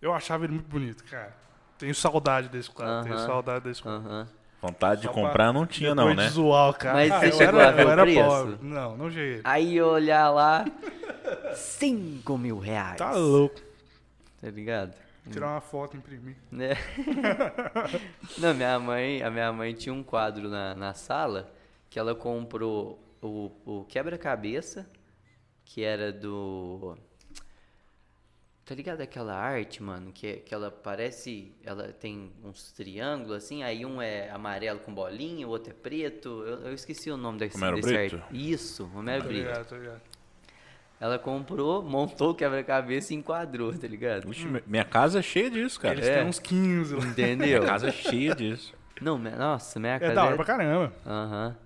Eu 0.00 0.12
achava 0.14 0.44
ele 0.44 0.52
muito 0.54 0.68
bonito, 0.68 1.02
cara. 1.04 1.34
Tenho 1.78 1.94
saudade 1.94 2.48
desse 2.48 2.70
quadro, 2.70 3.02
tenho 3.02 3.16
Aham. 3.16 3.26
saudade 3.26 3.64
desse 3.64 3.82
quadro. 3.82 4.08
Aham. 4.08 4.28
Vontade 4.62 5.00
de 5.02 5.06
Só 5.08 5.12
comprar 5.12 5.32
pra- 5.32 5.52
não 5.52 5.66
tinha, 5.66 5.92
não, 5.94 6.14
né? 6.14 6.26
de 6.28 6.32
cara. 6.78 6.94
Mas 6.94 7.10
Ah, 7.10 7.18
você 7.20 7.26
eu 7.26 7.32
chegou 7.32 7.60
era, 7.60 7.68
a 7.68 7.72
ver 7.72 7.86
o 7.86 7.90
era 7.90 8.02
preço? 8.02 8.20
pobre. 8.28 8.58
Não, 8.62 8.96
não 8.96 9.10
cheguei. 9.10 9.40
Aí 9.44 9.76
eu 9.76 9.88
olhar 9.88 10.30
lá, 10.30 10.64
5 11.54 12.38
mil 12.38 12.58
reais. 12.60 12.96
Tá 12.96 13.10
louco. 13.12 13.60
Tá 14.44 14.50
ligado? 14.50 14.94
Tirar 15.30 15.46
uma 15.52 15.60
foto 15.62 15.94
e 15.94 15.98
imprimir. 15.98 16.36
Né? 16.52 16.74
Não, 18.36 18.52
minha 18.52 18.78
mãe, 18.78 19.22
a 19.22 19.30
minha 19.30 19.50
mãe 19.50 19.72
tinha 19.72 19.92
um 19.94 20.02
quadro 20.02 20.50
na, 20.50 20.74
na 20.74 20.92
sala 20.92 21.50
que 21.88 21.98
ela 21.98 22.14
comprou 22.14 23.02
o, 23.22 23.50
o 23.64 23.84
quebra-cabeça, 23.88 24.86
que 25.64 25.82
era 25.82 26.12
do. 26.12 26.94
Tá 28.66 28.74
ligado 28.74 29.00
aquela 29.00 29.34
arte, 29.34 29.82
mano? 29.82 30.12
Que, 30.12 30.38
que 30.38 30.54
ela 30.54 30.70
parece. 30.70 31.52
Ela 31.64 31.88
tem 31.92 32.30
uns 32.42 32.70
triângulos 32.72 33.36
assim, 33.36 33.62
aí 33.62 33.86
um 33.86 34.02
é 34.02 34.28
amarelo 34.30 34.80
com 34.80 34.92
bolinha, 34.94 35.46
o 35.46 35.50
outro 35.50 35.70
é 35.70 35.74
preto. 35.74 36.28
Eu, 36.46 36.66
eu 36.66 36.74
esqueci 36.74 37.10
o 37.10 37.16
nome 37.16 37.38
desse, 37.38 37.54
Romero 37.56 37.76
desse 37.76 37.88
Brito? 37.88 38.16
arte. 38.16 38.50
Isso, 38.52 38.84
Romero 38.84 39.22
Tá 39.22 39.28
Brito. 39.28 39.46
ligado, 39.46 39.66
tá 39.68 39.76
ligado. 39.78 40.02
Ela 41.00 41.18
comprou, 41.18 41.82
montou 41.82 42.30
o 42.30 42.34
quebra-cabeça 42.34 43.12
e 43.12 43.16
enquadrou, 43.16 43.76
tá 43.76 43.86
ligado? 43.86 44.26
Vixe, 44.28 44.46
minha 44.66 44.84
casa 44.84 45.18
é 45.18 45.22
cheia 45.22 45.50
disso, 45.50 45.78
cara. 45.80 45.94
Eles 45.94 46.06
É. 46.08 46.18
têm 46.20 46.26
uns 46.28 46.38
15 46.38 46.94
lá. 46.94 47.04
Entendeu? 47.04 47.46
Minha 47.46 47.60
casa 47.62 47.88
é 47.88 47.92
cheia 47.92 48.34
disso. 48.34 48.74
Não, 49.00 49.18
minha- 49.18 49.36
nossa, 49.36 49.78
minha 49.80 49.94
É 49.94 49.98
casa. 49.98 50.14
da 50.14 50.24
hora 50.24 50.36
pra 50.36 50.44
caramba. 50.44 50.92
Aham. 51.04 51.56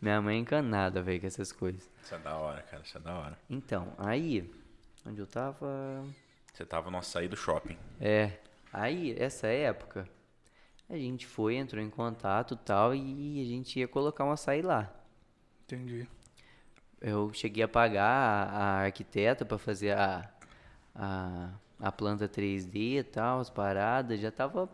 Minha 0.00 0.20
mãe 0.20 0.36
é 0.36 0.40
encanada, 0.40 1.00
velho, 1.00 1.20
com 1.20 1.26
essas 1.28 1.52
coisas. 1.52 1.88
Isso 2.02 2.14
é 2.14 2.18
da 2.18 2.34
hora, 2.36 2.60
cara. 2.62 2.82
Isso 2.84 2.98
é 2.98 3.00
da 3.00 3.14
hora. 3.14 3.38
Então, 3.48 3.92
aí, 3.96 4.50
onde 5.06 5.20
eu 5.20 5.26
tava. 5.26 6.04
Você 6.52 6.64
tava 6.66 6.90
no 6.90 6.98
açaí 6.98 7.28
do 7.28 7.36
shopping. 7.36 7.76
É. 8.00 8.32
Aí, 8.72 9.14
essa 9.16 9.46
época, 9.46 10.08
a 10.90 10.96
gente 10.96 11.24
foi, 11.26 11.54
entrou 11.54 11.82
em 11.82 11.88
contato 11.88 12.54
e 12.54 12.56
tal, 12.58 12.94
e 12.94 13.40
a 13.40 13.44
gente 13.44 13.78
ia 13.78 13.86
colocar 13.86 14.24
um 14.24 14.32
açaí 14.32 14.60
lá. 14.60 14.92
Entendi. 15.64 16.06
Eu 17.02 17.30
cheguei 17.34 17.64
a 17.64 17.68
pagar 17.68 18.04
a, 18.04 18.42
a 18.56 18.74
arquiteta 18.84 19.44
pra 19.44 19.58
fazer 19.58 19.90
a, 19.90 20.28
a, 20.94 21.48
a 21.80 21.90
planta 21.92 22.28
3D 22.28 22.98
e 23.00 23.02
tal, 23.02 23.40
as 23.40 23.50
paradas, 23.50 24.20
já 24.20 24.30
tava. 24.30 24.68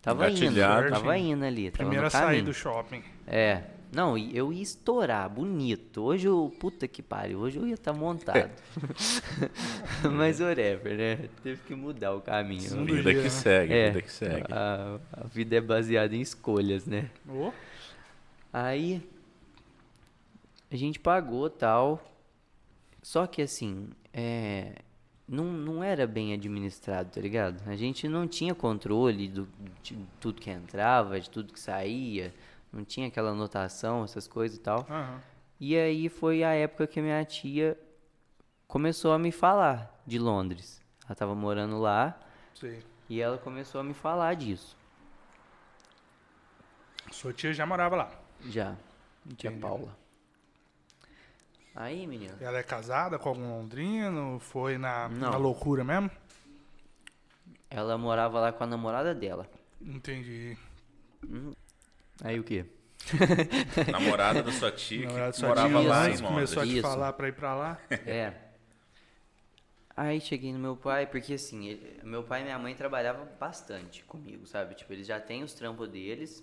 Tava 0.00 0.30
indo, 0.30 0.60
tava 0.90 1.18
indo 1.18 1.44
ali. 1.44 1.70
Tava 1.70 1.78
Primeira 1.88 2.10
caminho. 2.10 2.30
saída 2.30 2.44
do 2.46 2.54
shopping. 2.54 3.02
É. 3.26 3.62
Não, 3.90 4.18
eu 4.18 4.52
ia 4.52 4.62
estourar, 4.62 5.28
bonito. 5.30 6.02
Hoje 6.02 6.26
eu. 6.28 6.52
Puta 6.60 6.86
que 6.86 7.00
pariu, 7.02 7.38
hoje 7.38 7.58
eu 7.58 7.66
ia 7.66 7.74
estar 7.74 7.92
montado. 7.92 8.50
Mas 10.12 10.40
whatever, 10.40 10.96
né? 10.96 11.28
Teve 11.42 11.60
que 11.62 11.74
mudar 11.74 12.12
o 12.12 12.20
caminho. 12.20 12.60
Sim. 12.60 12.84
Vida 12.84 13.02
dia, 13.02 13.14
que 13.14 13.22
né? 13.22 13.28
segue, 13.30 13.72
É, 13.72 13.86
vida 13.88 14.02
que 14.02 14.12
segue. 14.12 14.46
A, 14.52 14.98
a 15.12 15.26
vida 15.26 15.56
é 15.56 15.60
baseada 15.60 16.14
em 16.14 16.20
escolhas, 16.20 16.86
né? 16.86 17.08
Ô, 17.28 17.52
Aí 18.52 19.02
a 20.74 20.78
gente 20.78 20.98
pagou 20.98 21.48
tal. 21.48 22.02
Só 23.02 23.26
que 23.26 23.42
assim, 23.42 23.90
é, 24.12 24.76
não, 25.28 25.44
não 25.44 25.84
era 25.84 26.06
bem 26.06 26.32
administrado, 26.32 27.10
tá 27.10 27.20
ligado? 27.20 27.62
A 27.68 27.76
gente 27.76 28.08
não 28.08 28.26
tinha 28.26 28.54
controle 28.54 29.28
do, 29.28 29.48
de 29.82 29.96
tudo 30.20 30.40
que 30.40 30.50
entrava, 30.50 31.20
de 31.20 31.28
tudo 31.30 31.52
que 31.52 31.60
saía. 31.60 32.34
Não 32.72 32.84
tinha 32.84 33.06
aquela 33.06 33.30
anotação, 33.30 34.02
essas 34.04 34.26
coisas 34.26 34.56
e 34.58 34.60
tal. 34.60 34.86
aham. 34.90 35.20
E 35.60 35.76
aí 35.76 36.08
foi 36.08 36.42
a 36.42 36.52
época 36.52 36.86
que 36.88 37.00
minha 37.00 37.24
tia 37.24 37.78
começou 38.66 39.12
a 39.12 39.18
me 39.18 39.30
falar 39.30 40.02
de 40.04 40.18
Londres. 40.18 40.82
Ela 41.06 41.14
tava 41.14 41.34
morando 41.34 41.78
lá 41.78 42.18
Sei. 42.54 42.82
e 43.08 43.20
ela 43.20 43.38
começou 43.38 43.80
a 43.80 43.84
me 43.84 43.94
falar 43.94 44.34
disso. 44.34 44.76
Sua 47.12 47.32
tia 47.32 47.52
já 47.52 47.64
morava 47.64 47.94
lá. 47.96 48.10
Já. 48.46 48.74
Tia 49.36 49.48
Entendi. 49.50 49.60
Paula. 49.60 49.96
Aí, 51.74 52.06
menina. 52.06 52.36
Ela 52.40 52.58
é 52.58 52.62
casada 52.62 53.18
com 53.18 53.28
algum 53.30 53.48
londrino? 53.58 54.38
Foi 54.38 54.78
na, 54.78 55.08
na 55.08 55.36
loucura 55.36 55.82
mesmo? 55.82 56.10
Ela 57.68 57.98
morava 57.98 58.38
lá 58.40 58.52
com 58.52 58.62
a 58.62 58.66
namorada 58.66 59.14
dela. 59.14 59.48
Entendi. 59.82 60.56
Aí 62.22 62.38
o 62.38 62.44
quê? 62.44 62.64
Namorada 63.90 64.42
da 64.42 64.52
sua 64.52 64.70
tia 64.70 65.06
Na 65.06 65.12
verdade, 65.12 65.32
que 65.32 65.38
sua 65.40 65.48
morava 65.48 65.68
tia 65.80 65.88
lá 65.88 66.08
em 66.10 66.18
começou 66.18 66.60
a 66.60 66.64
Londres. 66.64 66.68
te 66.70 66.78
Isso. 66.78 66.82
falar 66.82 67.12
pra 67.14 67.28
ir 67.28 67.32
pra 67.32 67.54
lá. 67.54 67.78
É. 67.90 68.32
Aí 69.96 70.20
cheguei 70.20 70.52
no 70.52 70.58
meu 70.58 70.76
pai, 70.76 71.06
porque 71.06 71.34
assim, 71.34 71.66
ele- 71.66 72.00
meu 72.02 72.22
pai 72.22 72.40
e 72.40 72.44
minha 72.44 72.58
mãe 72.58 72.74
trabalhavam 72.74 73.28
bastante 73.38 74.02
comigo, 74.04 74.46
sabe? 74.46 74.74
Tipo, 74.74 74.92
eles 74.92 75.06
já 75.06 75.20
têm 75.20 75.42
os 75.42 75.52
trampos 75.54 75.88
deles 75.88 76.42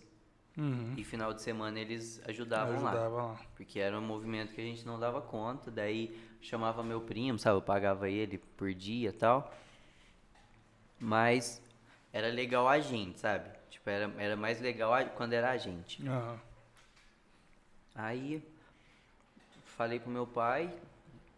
Uhum. 0.58 0.94
e 0.98 1.04
final 1.04 1.34
de 1.34 1.42
semana 1.42 1.80
eles 1.80 2.22
ajudavam 2.28 2.82
lá. 2.84 2.92
Ajudava 2.92 3.16
lá. 3.24 3.40
Porque 3.56 3.80
era 3.80 3.98
um 3.98 4.02
movimento 4.02 4.54
que 4.54 4.60
a 4.62 4.64
gente 4.64 4.86
não 4.86 5.00
dava 5.00 5.22
conta, 5.22 5.72
daí 5.72 6.18
chamava 6.42 6.84
meu 6.84 7.02
primo, 7.02 7.38
sabe? 7.40 7.58
Eu 7.58 7.62
pagava 7.62 8.10
ele 8.10 8.38
por 8.38 8.74
dia 8.74 9.10
e 9.10 9.14
tal. 9.14 9.54
Mas 11.00 11.62
era 12.12 12.28
legal 12.28 12.68
a 12.68 12.80
gente, 12.80 13.20
sabe? 13.20 13.50
Tipo, 13.70 13.90
era, 13.90 14.12
era 14.22 14.36
mais 14.36 14.60
legal 14.60 14.94
a- 14.94 15.06
quando 15.06 15.34
era 15.34 15.52
a 15.52 15.58
gente. 15.58 16.06
Aham. 16.08 16.40
Aí 17.96 18.44
falei 19.66 20.00
pro 20.00 20.10
meu 20.10 20.28
pai 20.28 20.74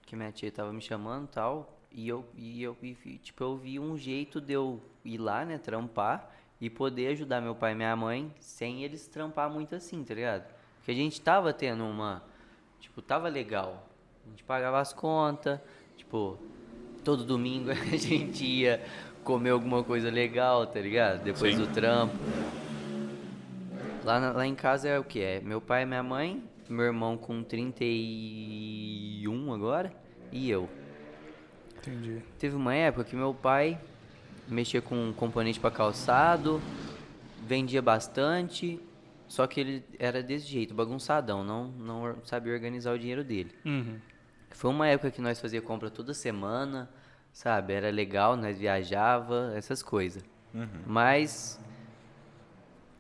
que 0.06 0.15
minha 0.15 0.32
tia 0.32 0.52
tava 0.52 0.71
me 0.73 0.82
chamando 0.82 1.28
tal. 1.28 1.78
E 1.91 2.08
eu, 2.08 2.26
e 2.36 2.62
eu 2.63 2.76
e, 2.82 2.93
tipo, 3.19 3.43
eu 3.43 3.56
vi 3.56 3.80
um 3.80 3.95
jeito 3.97 4.41
de 4.41 4.54
eu 4.54 4.82
ir 5.06 5.19
lá, 5.19 5.45
né, 5.45 5.58
trampar 5.60 6.32
e 6.61 6.69
poder 6.69 7.07
ajudar 7.07 7.41
meu 7.41 7.55
pai 7.55 7.71
e 7.73 7.75
minha 7.75 7.95
mãe 7.95 8.31
sem 8.39 8.83
eles 8.83 9.07
trampar 9.07 9.49
muito 9.49 9.73
assim, 9.75 10.03
tá 10.03 10.13
ligado? 10.13 10.45
Porque 10.77 10.91
a 10.91 10.95
gente 10.95 11.19
tava 11.21 11.51
tendo 11.53 11.83
uma. 11.85 12.23
Tipo, 12.79 13.01
tava 13.01 13.27
legal. 13.29 13.87
A 14.25 14.29
gente 14.29 14.43
pagava 14.43 14.79
as 14.79 14.93
contas, 14.93 15.59
tipo, 15.97 16.37
todo 17.03 17.23
domingo 17.25 17.71
a 17.75 17.75
gente 17.97 18.45
ia 18.45 18.81
comer 19.23 19.49
alguma 19.51 19.83
coisa 19.83 20.09
legal, 20.09 20.65
tá 20.67 20.79
ligado? 20.79 21.23
Depois 21.23 21.55
Sim. 21.55 21.61
do 21.61 21.67
trampo. 21.73 22.15
Lá, 24.03 24.19
na- 24.19 24.31
lá 24.33 24.45
em 24.45 24.55
casa 24.55 24.87
é 24.89 24.99
o 24.99 25.03
que? 25.03 25.21
É 25.21 25.39
meu 25.41 25.61
pai 25.61 25.83
e 25.83 25.85
minha 25.85 26.03
mãe, 26.03 26.43
meu 26.69 26.85
irmão 26.85 27.17
com 27.17 27.41
31 27.43 29.53
agora 29.53 29.93
e 30.31 30.49
eu. 30.49 30.69
Entendi. 31.77 32.21
Teve 32.37 32.55
uma 32.55 32.75
época 32.75 33.05
que 33.05 33.15
meu 33.15 33.33
pai 33.33 33.79
mexia 34.53 34.81
com 34.81 35.13
componente 35.13 35.59
para 35.59 35.71
calçado, 35.71 36.61
vendia 37.45 37.81
bastante, 37.81 38.79
só 39.27 39.47
que 39.47 39.59
ele 39.59 39.85
era 39.99 40.23
desse 40.23 40.45
jeito, 40.45 40.73
bagunçadão, 40.73 41.43
não, 41.43 41.67
não 41.67 42.15
sabia 42.23 42.53
organizar 42.53 42.93
o 42.93 42.99
dinheiro 42.99 43.23
dele. 43.23 43.51
Uhum. 43.65 43.99
Foi 44.51 44.69
uma 44.69 44.87
época 44.87 45.11
que 45.11 45.21
nós 45.21 45.39
fazia 45.39 45.61
compra 45.61 45.89
toda 45.89 46.13
semana, 46.13 46.89
sabe? 47.33 47.73
Era 47.73 47.89
legal, 47.89 48.37
nós 48.37 48.59
viajava, 48.59 49.51
essas 49.55 49.81
coisas. 49.81 50.23
Mas 50.85 51.59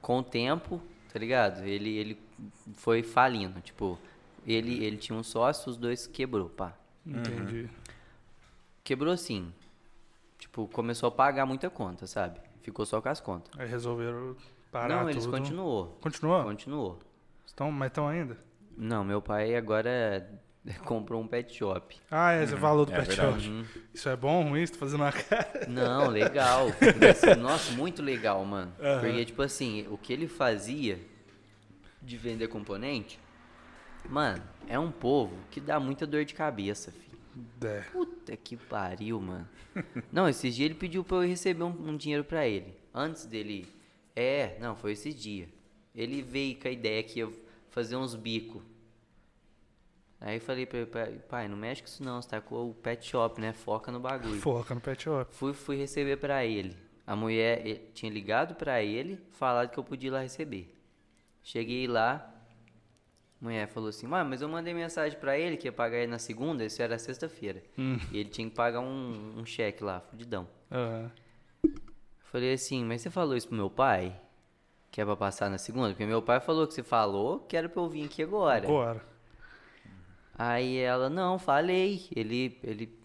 com 0.01 0.17
o 0.19 0.23
tempo 0.23 0.81
tá 1.13 1.19
ligado? 1.19 1.63
Ele, 1.63 1.95
ele 1.95 2.17
foi 2.73 3.03
falindo, 3.03 3.61
tipo, 3.61 3.99
ele, 4.47 4.83
ele 4.83 4.97
tinha 4.97 5.17
um 5.17 5.21
sócio, 5.21 5.69
os 5.69 5.77
dois 5.77 6.07
quebrou, 6.07 6.49
pá. 6.49 6.75
Entendi. 7.05 7.69
Quebrou 8.83 9.13
assim, 9.13 9.53
tipo, 10.53 10.67
começou 10.67 11.07
a 11.07 11.11
pagar 11.11 11.47
muita 11.47 11.67
conta, 11.67 12.05
sabe? 12.05 12.39
Ficou 12.61 12.85
só 12.85 13.01
com 13.01 13.09
as 13.09 13.19
contas. 13.19 13.51
Aí 13.59 13.67
resolveram 13.67 14.35
parar 14.71 15.01
Não, 15.01 15.09
eles 15.09 15.25
tudo. 15.25 15.35
continuou, 15.37 15.97
Continuou? 15.99 16.43
continuou. 16.43 16.99
Estão, 17.45 17.71
mas 17.71 17.87
estão 17.87 18.07
ainda? 18.07 18.37
Não, 18.77 19.03
meu 19.03 19.19
pai 19.21 19.55
agora 19.55 20.29
comprou 20.85 21.21
um 21.21 21.27
pet 21.27 21.53
shop. 21.55 21.99
Ah, 22.09 22.31
é, 22.33 22.45
você 22.45 22.55
falou 22.55 22.85
do 22.85 22.93
É 22.93 22.97
pet 22.97 23.07
verdade. 23.15 23.43
shop. 23.45 23.81
Isso 23.93 24.07
é 24.09 24.15
bom, 24.15 24.47
ruim? 24.49 24.65
Você 24.65 24.73
tá 24.73 24.79
fazendo 24.79 25.01
uma 25.01 25.11
cara? 25.11 25.65
Não, 25.67 26.07
legal. 26.07 26.67
Nossa, 27.39 27.71
muito 27.73 28.01
legal, 28.03 28.45
mano. 28.45 28.71
Aham. 28.79 29.01
Porque, 29.01 29.25
tipo 29.25 29.41
assim, 29.41 29.87
o 29.89 29.97
que 29.97 30.13
ele 30.13 30.27
fazia 30.27 30.99
de 32.01 32.15
vender 32.15 32.47
componente, 32.47 33.19
mano, 34.07 34.43
é 34.67 34.77
um 34.79 34.91
povo 34.91 35.35
que 35.49 35.59
dá 35.59 35.79
muita 35.79 36.05
dor 36.07 36.23
de 36.25 36.33
cabeça, 36.35 36.91
filho. 36.91 37.12
É. 37.61 37.81
Puta 37.91 38.35
que 38.37 38.55
pariu, 38.55 39.19
mano. 39.19 39.47
Não, 40.11 40.29
esses 40.29 40.55
dias 40.55 40.69
ele 40.69 40.79
pediu 40.79 41.03
pra 41.03 41.17
eu 41.17 41.27
receber 41.27 41.63
um, 41.63 41.89
um 41.89 41.97
dinheiro 41.97 42.23
pra 42.23 42.47
ele. 42.47 42.75
Antes 42.93 43.25
dele. 43.25 43.67
É, 44.15 44.57
não, 44.59 44.75
foi 44.75 44.91
esses 44.91 45.15
dias. 45.15 45.49
Ele 45.95 46.21
veio 46.21 46.59
com 46.59 46.67
a 46.67 46.71
ideia 46.71 47.03
que 47.03 47.19
ia 47.19 47.31
fazer 47.69 47.95
uns 47.95 48.15
bicos. 48.15 48.61
Aí 50.19 50.37
eu 50.37 50.41
falei 50.41 50.65
pra 50.65 50.79
ele, 50.79 50.87
pai, 50.87 51.11
pai, 51.27 51.47
não 51.49 51.57
mexe 51.57 51.81
com 51.81 51.87
isso 51.87 52.01
não, 52.01 52.21
você 52.21 52.29
tá 52.29 52.39
com 52.39 52.69
o 52.69 52.73
pet 52.73 53.05
shop, 53.05 53.41
né? 53.41 53.51
Foca 53.51 53.91
no 53.91 53.99
bagulho. 53.99 54.39
Foca 54.39 54.73
no 54.73 54.79
pet 54.79 55.03
shop. 55.03 55.35
Fui, 55.35 55.53
fui 55.53 55.75
receber 55.75 56.17
pra 56.17 56.45
ele. 56.45 56.77
A 57.05 57.13
mulher 57.15 57.91
tinha 57.93 58.09
ligado 58.09 58.55
pra 58.55 58.81
ele, 58.81 59.19
falado 59.31 59.69
que 59.69 59.77
eu 59.77 59.83
podia 59.83 60.07
ir 60.07 60.11
lá 60.11 60.21
receber. 60.21 60.73
Cheguei 61.43 61.87
lá, 61.87 62.32
mulher 63.43 63.67
falou 63.67 63.89
assim: 63.89 64.07
Mano, 64.07 64.29
mas 64.29 64.41
eu 64.41 64.47
mandei 64.47 64.73
mensagem 64.73 65.19
pra 65.19 65.37
ele 65.37 65.57
que 65.57 65.67
ia 65.67 65.71
pagar 65.71 65.97
ele 65.97 66.11
na 66.11 66.19
segunda, 66.19 66.63
isso 66.63 66.81
era 66.81 66.97
sexta-feira. 66.97 67.61
E 68.11 68.19
ele 68.19 68.29
tinha 68.29 68.49
que 68.49 68.55
pagar 68.55 68.79
um, 68.79 69.33
um 69.37 69.45
cheque 69.45 69.83
lá, 69.83 69.99
fudidão. 69.99 70.47
Aham. 70.71 71.11
Falei 72.31 72.53
assim: 72.53 72.83
Mas 72.83 73.01
você 73.01 73.09
falou 73.09 73.35
isso 73.35 73.47
pro 73.47 73.57
meu 73.57 73.69
pai? 73.69 74.19
Que 74.91 75.01
é 75.01 75.05
pra 75.05 75.15
passar 75.15 75.49
na 75.49 75.57
segunda? 75.57 75.89
Porque 75.89 76.05
meu 76.05 76.21
pai 76.21 76.39
falou 76.39 76.67
que 76.67 76.73
você 76.73 76.83
falou 76.83 77.39
que 77.39 77.57
era 77.57 77.67
pra 77.67 77.81
eu 77.81 77.89
vir 77.89 78.05
aqui 78.05 78.23
agora. 78.23 78.67
Agora. 78.67 79.01
Aí 80.35 80.77
ela, 80.77 81.09
não, 81.09 81.37
falei. 81.37 82.07
Ele, 82.15 82.57
ele 82.63 82.97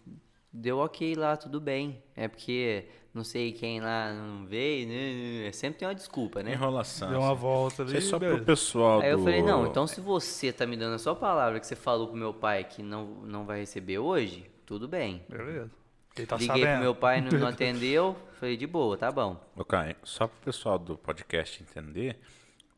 deu 0.51 0.77
ok 0.79 1.15
lá, 1.15 1.35
tudo 1.37 1.59
bem. 1.61 2.01
É 2.15 2.27
porque 2.27 2.85
não 3.13 3.23
sei 3.23 3.51
quem 3.51 3.79
lá 3.79 4.13
não 4.13 4.45
veio, 4.45 4.87
né? 4.87 5.51
Sempre 5.51 5.79
tem 5.79 5.87
uma 5.87 5.95
desculpa, 5.95 6.41
né? 6.43 6.53
Enrolação. 6.53 7.09
Deu 7.09 7.19
uma 7.19 7.31
assim. 7.33 7.41
volta 7.41 7.83
Isso 7.83 7.91
ali. 7.91 7.97
é 7.97 8.01
só 8.01 8.19
pro 8.19 8.43
pessoal 8.45 9.01
Aí 9.01 9.09
eu 9.11 9.17
do- 9.17 9.23
falei, 9.23 9.41
não, 9.41 9.65
então 9.67 9.87
se 9.87 9.99
você 10.01 10.51
tá 10.53 10.65
me 10.65 10.77
dando 10.77 10.95
a 10.95 10.99
sua 10.99 11.15
palavra 11.15 11.59
que 11.59 11.65
você 11.67 11.75
falou 11.75 12.07
pro 12.07 12.15
meu 12.17 12.33
pai 12.33 12.63
que 12.63 12.81
não, 12.83 13.05
não 13.23 13.45
vai 13.45 13.59
receber 13.59 13.99
hoje, 13.99 14.49
tudo 14.65 14.87
bem. 14.87 15.23
Beleza. 15.29 15.71
Ele 16.17 16.27
tá 16.27 16.35
Liguei 16.35 16.47
sabendo. 16.47 16.71
pro 16.73 16.81
meu 16.81 16.95
pai, 16.95 17.21
não, 17.21 17.31
não 17.39 17.47
atendeu, 17.49 18.15
falei, 18.39 18.57
de 18.57 18.67
boa, 18.67 18.97
tá 18.97 19.11
bom. 19.11 19.39
Caio, 19.67 19.95
só 20.03 20.27
pro 20.27 20.37
pessoal 20.43 20.77
do 20.77 20.97
podcast 20.97 21.63
entender, 21.63 22.19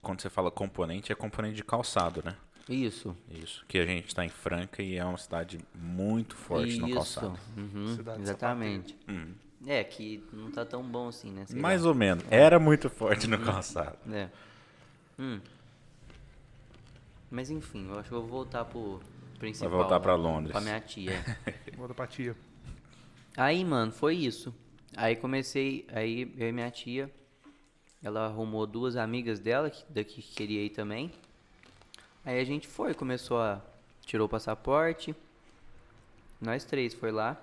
quando 0.01 0.21
você 0.21 0.29
fala 0.29 0.51
componente, 0.51 1.12
é 1.12 1.15
componente 1.15 1.55
de 1.55 1.63
calçado, 1.63 2.21
né? 2.23 2.36
Isso. 2.69 3.15
Isso. 3.30 3.65
Que 3.67 3.80
a 3.80 3.86
gente 3.86 4.13
tá 4.13 4.26
em 4.26 4.30
Franca 4.30 4.82
e 4.82 4.95
é 4.95 5.04
uma 5.04 5.17
cidade 5.17 5.60
muito 5.74 6.36
forte 6.36 6.78
no 6.78 6.88
Isso. 6.88 6.95
calçado. 6.95 7.39
Uhum, 7.58 7.97
exatamente. 8.19 8.97
É, 9.65 9.84
que 9.84 10.24
não 10.34 10.50
tá 10.52 10.65
tão 10.65 10.84
bom 10.84 11.08
assim, 11.08 11.32
né? 11.32 11.45
Sei 11.45 11.56
lá. 11.56 11.62
Mais 11.62 11.86
ou 11.86 11.93
menos. 11.93 12.24
Era 12.30 12.60
muito 12.60 12.89
forte 12.89 13.28
no 13.28 13.39
calçado. 13.39 13.97
É. 14.12 14.30
Hum. 15.19 15.39
Mas 17.30 17.50
enfim, 17.50 17.88
eu 17.88 18.00
acho 18.00 18.10
que 18.10 18.15
eu 18.15 18.21
vou 18.21 18.30
voltar 18.30 18.65
pro 18.65 19.00
principal. 19.38 19.69
Vai 19.69 19.80
voltar 19.80 19.95
lá, 19.95 20.00
pra 20.00 20.15
Londres. 20.15 20.52
Pra 20.52 20.62
minha 20.62 20.80
tia. 20.80 21.24
Volta 21.78 21.93
pra 21.93 22.08
tia. 22.08 22.36
Aí, 23.38 23.63
mano, 23.63 23.91
foi 23.91 24.15
isso. 24.15 24.54
Aí 24.95 25.15
comecei, 25.15 25.86
aí 25.91 26.34
eu 26.38 26.50
e 26.50 26.52
minha 26.52 26.69
tia, 26.69 27.10
ela 28.04 28.26
arrumou 28.26 28.67
duas 28.67 28.97
amigas 28.97 29.39
dela, 29.39 29.69
que, 29.69 29.86
daqui 29.89 30.21
que 30.21 30.36
queria 30.36 30.65
ir 30.65 30.71
também. 30.71 31.12
Aí 32.25 32.39
a 32.39 32.43
gente 32.43 32.67
foi, 32.67 32.93
começou 32.93 33.39
a. 33.41 33.62
Tirou 34.05 34.25
o 34.27 34.29
passaporte. 34.29 35.15
Nós 36.39 36.63
três 36.65 36.93
foi 36.93 37.12
lá. 37.12 37.38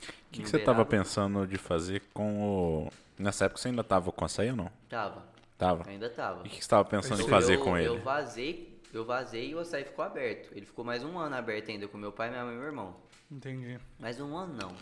O 0.00 0.32
que, 0.32 0.42
que 0.42 0.48
você 0.48 0.58
tava 0.58 0.84
pensando 0.84 1.46
de 1.46 1.56
fazer 1.56 2.02
com 2.14 2.40
o. 2.42 2.92
Nessa 3.18 3.44
época 3.44 3.60
você 3.60 3.68
ainda 3.68 3.84
tava 3.84 4.10
com 4.10 4.24
açaí 4.24 4.50
ou 4.50 4.56
não? 4.56 4.70
Tava, 4.88 5.24
Tava. 5.58 5.88
ainda 5.88 6.08
tava. 6.08 6.44
E 6.44 6.48
o 6.48 6.50
que 6.50 6.62
você 6.62 6.68
tava 6.70 6.84
pensando 6.84 7.20
em 7.22 7.28
fazer 7.28 7.56
eu, 7.56 7.64
com 7.64 7.76
ele? 7.76 7.88
Eu 7.88 8.00
vazei, 8.00 8.80
eu 8.92 9.04
vazei 9.04 9.50
e 9.50 9.54
o 9.54 9.58
açaí 9.58 9.84
ficou 9.84 10.04
aberto. 10.04 10.52
Ele 10.56 10.64
ficou 10.64 10.84
mais 10.84 11.04
um 11.04 11.18
ano 11.18 11.36
aberto 11.36 11.70
ainda 11.70 11.86
com 11.86 11.98
meu 11.98 12.12
pai, 12.12 12.30
minha 12.30 12.44
mãe 12.44 12.54
e 12.54 12.56
meu 12.56 12.66
irmão. 12.66 12.96
Entendi. 13.30 13.78
Mais 13.98 14.20
um 14.20 14.36
ano 14.36 14.54
não. 14.54 14.74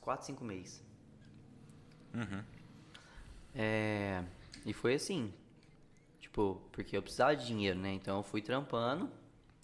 Quatro, 0.00 0.26
cinco 0.26 0.44
meses. 0.44 0.82
É, 3.54 4.22
e 4.66 4.72
foi 4.72 4.94
assim. 4.94 5.32
Tipo, 6.20 6.60
porque 6.72 6.96
eu 6.96 7.02
precisava 7.02 7.36
de 7.36 7.46
dinheiro, 7.46 7.78
né? 7.78 7.92
Então 7.92 8.18
eu 8.18 8.22
fui 8.22 8.40
trampando 8.40 9.10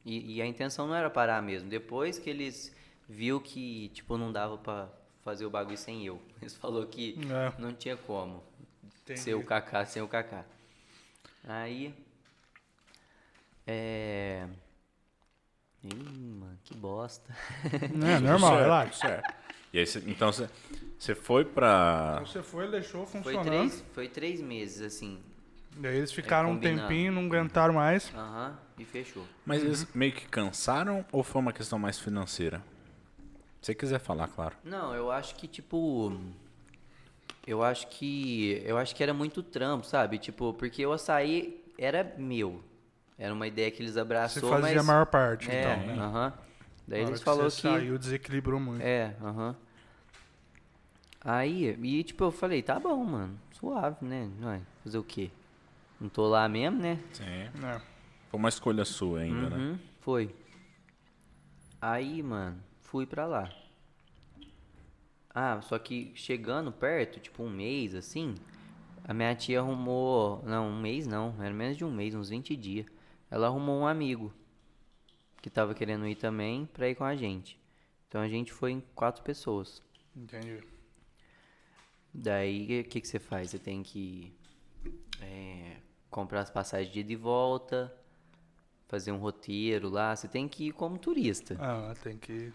e, 0.05 0.37
e 0.37 0.43
a 0.43 0.47
intenção 0.47 0.87
não 0.87 0.95
era 0.95 1.09
parar 1.11 1.43
mesmo. 1.43 1.69
Depois 1.69 2.19
que 2.19 2.29
eles 2.29 2.75
viu 3.09 3.41
que, 3.41 3.89
tipo, 3.91 4.17
não 4.19 4.31
dava 4.33 4.59
pra 4.59 4.89
fazer 5.25 5.47
o 5.47 5.51
bagulho 5.51 5.77
sem 5.79 6.05
eu. 6.07 6.21
Eles 6.41 6.55
falou 6.55 6.87
que 6.87 7.19
É. 7.31 7.61
não 7.61 7.73
tinha 7.73 7.97
como 7.97 8.43
Entendi. 9.03 9.21
ser 9.21 9.35
o 9.35 9.43
Kaká 9.45 9.85
sem 9.87 10.03
o 10.03 10.09
Kaká. 10.09 10.45
Aí. 11.45 11.95
É. 13.67 14.47
Ih, 15.85 15.95
mano, 15.95 16.59
que 16.65 16.75
bosta. 16.75 17.35
É 17.73 18.19
normal, 18.19 18.51
Certo, 18.51 18.63
relaxa. 18.63 18.99
certo. 19.09 19.35
E 19.73 19.79
aí, 19.79 19.87
então 20.07 20.33
você, 20.33 20.49
você 20.99 21.15
foi 21.15 21.45
pra. 21.45 22.21
Você 22.21 22.43
foi, 22.43 22.65
ele 22.65 22.73
deixou 22.73 23.07
Foi 23.07 23.23
funcionando. 23.23 23.45
três, 23.45 23.85
foi 23.93 24.09
três 24.09 24.41
meses, 24.41 24.83
assim. 24.83 25.19
E 25.81 25.87
aí 25.87 25.97
eles 25.97 26.13
ficaram 26.13 26.53
um 26.53 26.59
tempinho, 26.59 27.13
não 27.13 27.27
aguentaram 27.27 27.75
mais. 27.75 28.13
Aham, 28.15 28.59
e 28.79 28.85
fechou. 28.85 29.25
Mas 29.47 29.63
eles 29.63 29.87
meio 29.95 30.13
que 30.13 30.27
cansaram 30.27 31.05
ou 31.13 31.23
foi 31.23 31.41
uma 31.41 31.53
questão 31.53 31.79
mais 31.79 31.99
financeira? 31.99 32.63
Se 33.61 33.67
você 33.67 33.75
quiser 33.75 33.99
falar, 34.01 34.29
claro. 34.29 34.57
Não, 34.65 34.95
eu 34.95 35.11
acho 35.11 35.35
que, 35.37 35.47
tipo. 35.47 36.13
Eu 37.47 37.63
acho 37.63 37.87
que. 37.89 38.63
Eu 38.65 38.77
acho 38.77 38.95
que 38.95 39.03
era 39.03 39.15
muito 39.15 39.43
trampo, 39.43 39.87
sabe? 39.87 40.19
Tipo, 40.19 40.53
porque 40.55 40.85
o 40.85 40.93
açaí 40.93 41.65
era 41.79 42.15
meu. 42.19 42.63
Era 43.17 43.33
uma 43.33 43.47
ideia 43.47 43.71
que 43.71 43.83
eles 43.83 43.93
Você 43.93 44.01
abraçou, 44.01 44.51
fazia 44.51 44.73
mas. 44.73 44.81
a 44.81 44.83
maior 44.83 45.07
parte, 45.07 45.51
é, 45.51 45.61
então, 45.61 45.77
né? 45.85 45.95
aham. 45.95 46.33
Daí 46.87 47.01
Na 47.01 47.07
hora 47.07 47.11
eles 47.11 47.21
que 47.21 47.25
falaram 47.25 47.51
você 47.51 47.57
que. 47.63 47.69
saiu, 47.69 47.99
desequilibrou 47.99 48.61
muito. 48.61 48.83
É, 48.83 49.15
aham. 49.23 49.57
Aí, 51.31 51.77
e 51.83 52.03
tipo, 52.03 52.25
eu 52.25 52.31
falei, 52.31 52.63
tá 52.63 52.81
bom, 52.81 53.05
mano. 53.05 53.39
Suave, 53.53 54.03
né? 54.03 54.31
Vai 54.41 54.63
fazer 54.83 54.97
o 54.97 55.05
quê? 55.05 55.31
Não 56.01 56.09
tô 56.09 56.27
lá 56.27 56.49
mesmo, 56.49 56.79
né? 56.79 56.99
Sim. 57.13 57.25
É. 57.27 57.51
Foi 58.31 58.41
uma 58.41 58.49
escolha 58.49 58.83
sua 58.83 59.21
ainda, 59.21 59.51
né? 59.51 59.57
Uhum, 59.59 59.79
foi. 60.01 60.35
Aí, 61.83 62.23
mano, 62.23 62.59
fui 62.81 63.05
pra 63.05 63.27
lá. 63.27 63.53
Ah, 65.35 65.61
só 65.61 65.79
que 65.79 66.13
chegando 66.15 66.73
perto, 66.73 67.21
tipo 67.21 67.43
um 67.43 67.51
mês 67.51 67.95
assim, 67.95 68.35
a 69.05 69.13
minha 69.13 69.35
tia 69.35 69.61
arrumou. 69.61 70.43
Não, 70.47 70.69
um 70.69 70.81
mês 70.81 71.07
não, 71.07 71.35
era 71.43 71.53
menos 71.53 71.77
de 71.77 71.85
um 71.85 71.93
mês, 71.93 72.15
uns 72.15 72.31
20 72.31 72.57
dias. 72.57 72.87
Ela 73.31 73.49
arrumou 73.49 73.79
um 73.79 73.87
amigo 73.87 74.33
que 75.43 75.51
tava 75.51 75.75
querendo 75.75 76.09
ir 76.09 76.17
também 76.17 76.65
pra 76.65 76.89
ir 76.89 76.95
com 76.95 77.05
a 77.05 77.15
gente. 77.15 77.61
Então 78.09 78.23
a 78.23 78.29
gente 78.31 78.51
foi 78.51 78.73
em 78.73 78.83
quatro 78.95 79.23
pessoas. 79.23 79.83
Entendi. 80.17 80.78
Daí, 82.13 82.81
o 82.81 82.85
que, 82.85 83.01
que 83.01 83.09
você 83.09 83.19
faz? 83.19 83.51
Você 83.51 83.59
tem 83.59 83.83
que 83.83 84.33
é, 85.21 85.77
comprar 86.11 86.41
as 86.41 86.51
passagens 86.51 86.93
de 86.93 87.01
ida 87.01 87.13
e 87.13 87.17
volta, 87.17 87.93
fazer 88.89 89.13
um 89.13 89.19
roteiro 89.19 89.89
lá. 89.89 90.15
Você 90.15 90.29
tem 90.29 90.49
que 90.49 90.69
ir 90.69 90.73
como 90.73 90.99
turista. 90.99 91.57
Ah, 91.61 91.95
tem 92.03 92.17
que. 92.17 92.53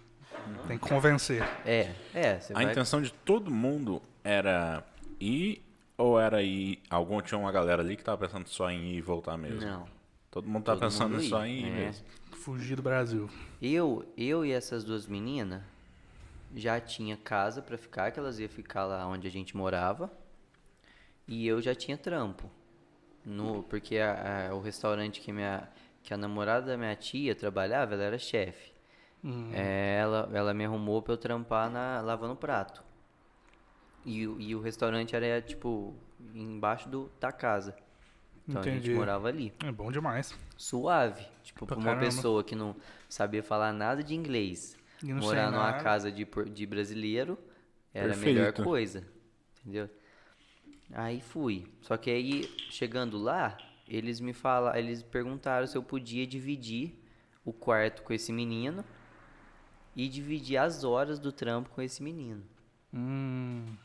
Tem 0.68 0.78
que 0.78 0.90
convencer. 0.90 1.44
É, 1.66 1.94
é. 2.14 2.40
Você 2.40 2.54
A 2.54 2.56
vai... 2.56 2.72
intenção 2.72 3.02
de 3.02 3.14
todo 3.14 3.52
mundo 3.52 4.02
era 4.24 4.84
ir 5.20 5.64
ou 5.98 6.20
era 6.20 6.42
ir. 6.42 6.80
Algum 6.90 7.22
tinha 7.22 7.38
uma 7.38 7.52
galera 7.52 7.82
ali 7.82 7.96
que 7.96 8.04
tava 8.04 8.26
pensando 8.28 8.48
só 8.48 8.70
em 8.70 8.94
ir 8.94 8.98
e 8.98 9.02
voltar 9.02 9.38
mesmo? 9.38 9.62
Não. 9.62 9.86
Todo 10.32 10.50
mundo 10.50 10.64
tá 10.64 10.74
Todo 10.74 10.82
pensando 10.82 11.12
mundo 11.12 11.24
só 11.24 11.46
em 11.46 11.60
ir 11.60 11.68
é. 11.68 11.72
mesmo. 11.72 12.06
Fugir 12.32 12.76
do 12.76 12.82
Brasil. 12.82 13.30
Eu, 13.62 14.04
eu 14.18 14.44
e 14.44 14.52
essas 14.52 14.84
duas 14.84 15.06
meninas 15.06 15.62
já 16.56 16.80
tinha 16.80 17.18
casa 17.18 17.62
pra 17.62 17.78
ficar, 17.78 18.12
que 18.12 18.20
elas 18.20 18.40
iam 18.40 18.50
ficar 18.50 18.86
lá 18.86 19.06
onde 19.08 19.28
a 19.28 19.32
gente 19.32 19.56
morava. 19.58 20.12
E 21.28 21.48
eu 21.48 21.62
já 21.62 21.74
tinha 21.74 21.98
trampo. 21.98 22.50
No, 23.26 23.64
porque 23.64 23.98
a- 23.98 24.50
a- 24.50 24.56
o 24.56 24.60
restaurante 24.62 25.22
que, 25.22 25.32
minha, 25.32 25.68
que 26.04 26.14
a 26.14 26.18
namorada 26.18 26.68
da 26.68 26.78
minha 26.78 26.96
tia 26.96 27.34
trabalhava, 27.34 27.94
ela 27.94 28.04
era 28.04 28.18
chefe. 28.18 28.74
É, 29.54 30.00
ela, 30.02 30.30
ela 30.34 30.54
me 30.54 30.66
arrumou 30.66 31.02
pra 31.02 31.14
eu 31.14 31.18
trampar 31.18 31.70
na, 31.70 32.02
lavando 32.02 32.36
prato. 32.36 32.84
E, 34.06 34.28
o- 34.28 34.40
e 34.42 34.54
o 34.54 34.60
restaurante 34.62 35.16
era, 35.16 35.42
tipo, 35.42 35.96
embaixo 36.36 36.90
do, 36.90 37.10
da 37.22 37.32
casa. 37.32 37.74
Então 38.46 38.62
a 38.62 38.66
Entendi. 38.68 38.88
gente 38.88 38.96
morava 38.98 39.30
ali. 39.30 39.54
É 39.64 39.72
bom 39.72 39.90
demais. 39.90 40.38
Suave. 40.58 41.26
Tipo, 41.42 41.66
Pra 41.66 41.78
pra 41.78 41.86
uma 41.92 41.98
pessoa 41.98 42.44
que 42.44 42.54
não 42.54 42.76
sabia 43.08 43.42
falar 43.42 43.72
nada 43.72 44.04
de 44.04 44.14
inglês, 44.14 44.78
morar 45.12 45.52
numa 45.52 45.74
casa 45.74 46.12
de, 46.12 46.26
de 46.54 46.66
brasileiro 46.66 47.38
era 47.94 48.06
a 48.06 48.10
Perfeito. 48.10 48.36
melhor 48.36 48.54
coisa. 48.54 49.04
Entendeu? 49.62 49.90
Aí 50.94 51.20
fui. 51.22 51.66
Só 51.82 51.98
que 51.98 52.10
aí, 52.10 52.44
chegando 52.70 53.18
lá, 53.18 53.58
eles 53.88 54.20
me 54.20 54.34
falaram, 54.34 54.78
eles 54.78 55.02
perguntaram 55.02 55.66
se 55.68 55.76
eu 55.78 55.84
podia 55.84 56.26
dividir 56.26 56.94
o 57.44 57.52
quarto 57.52 58.04
com 58.04 58.14
esse 58.14 58.32
menino 58.32 58.86
e 59.96 60.08
dividir 60.08 60.58
as 60.58 60.84
horas 60.84 61.20
do 61.20 61.32
trampo 61.32 61.70
com 61.70 61.82
esse 61.82 62.02
menino. 62.02 62.44
Hum, 62.94 63.76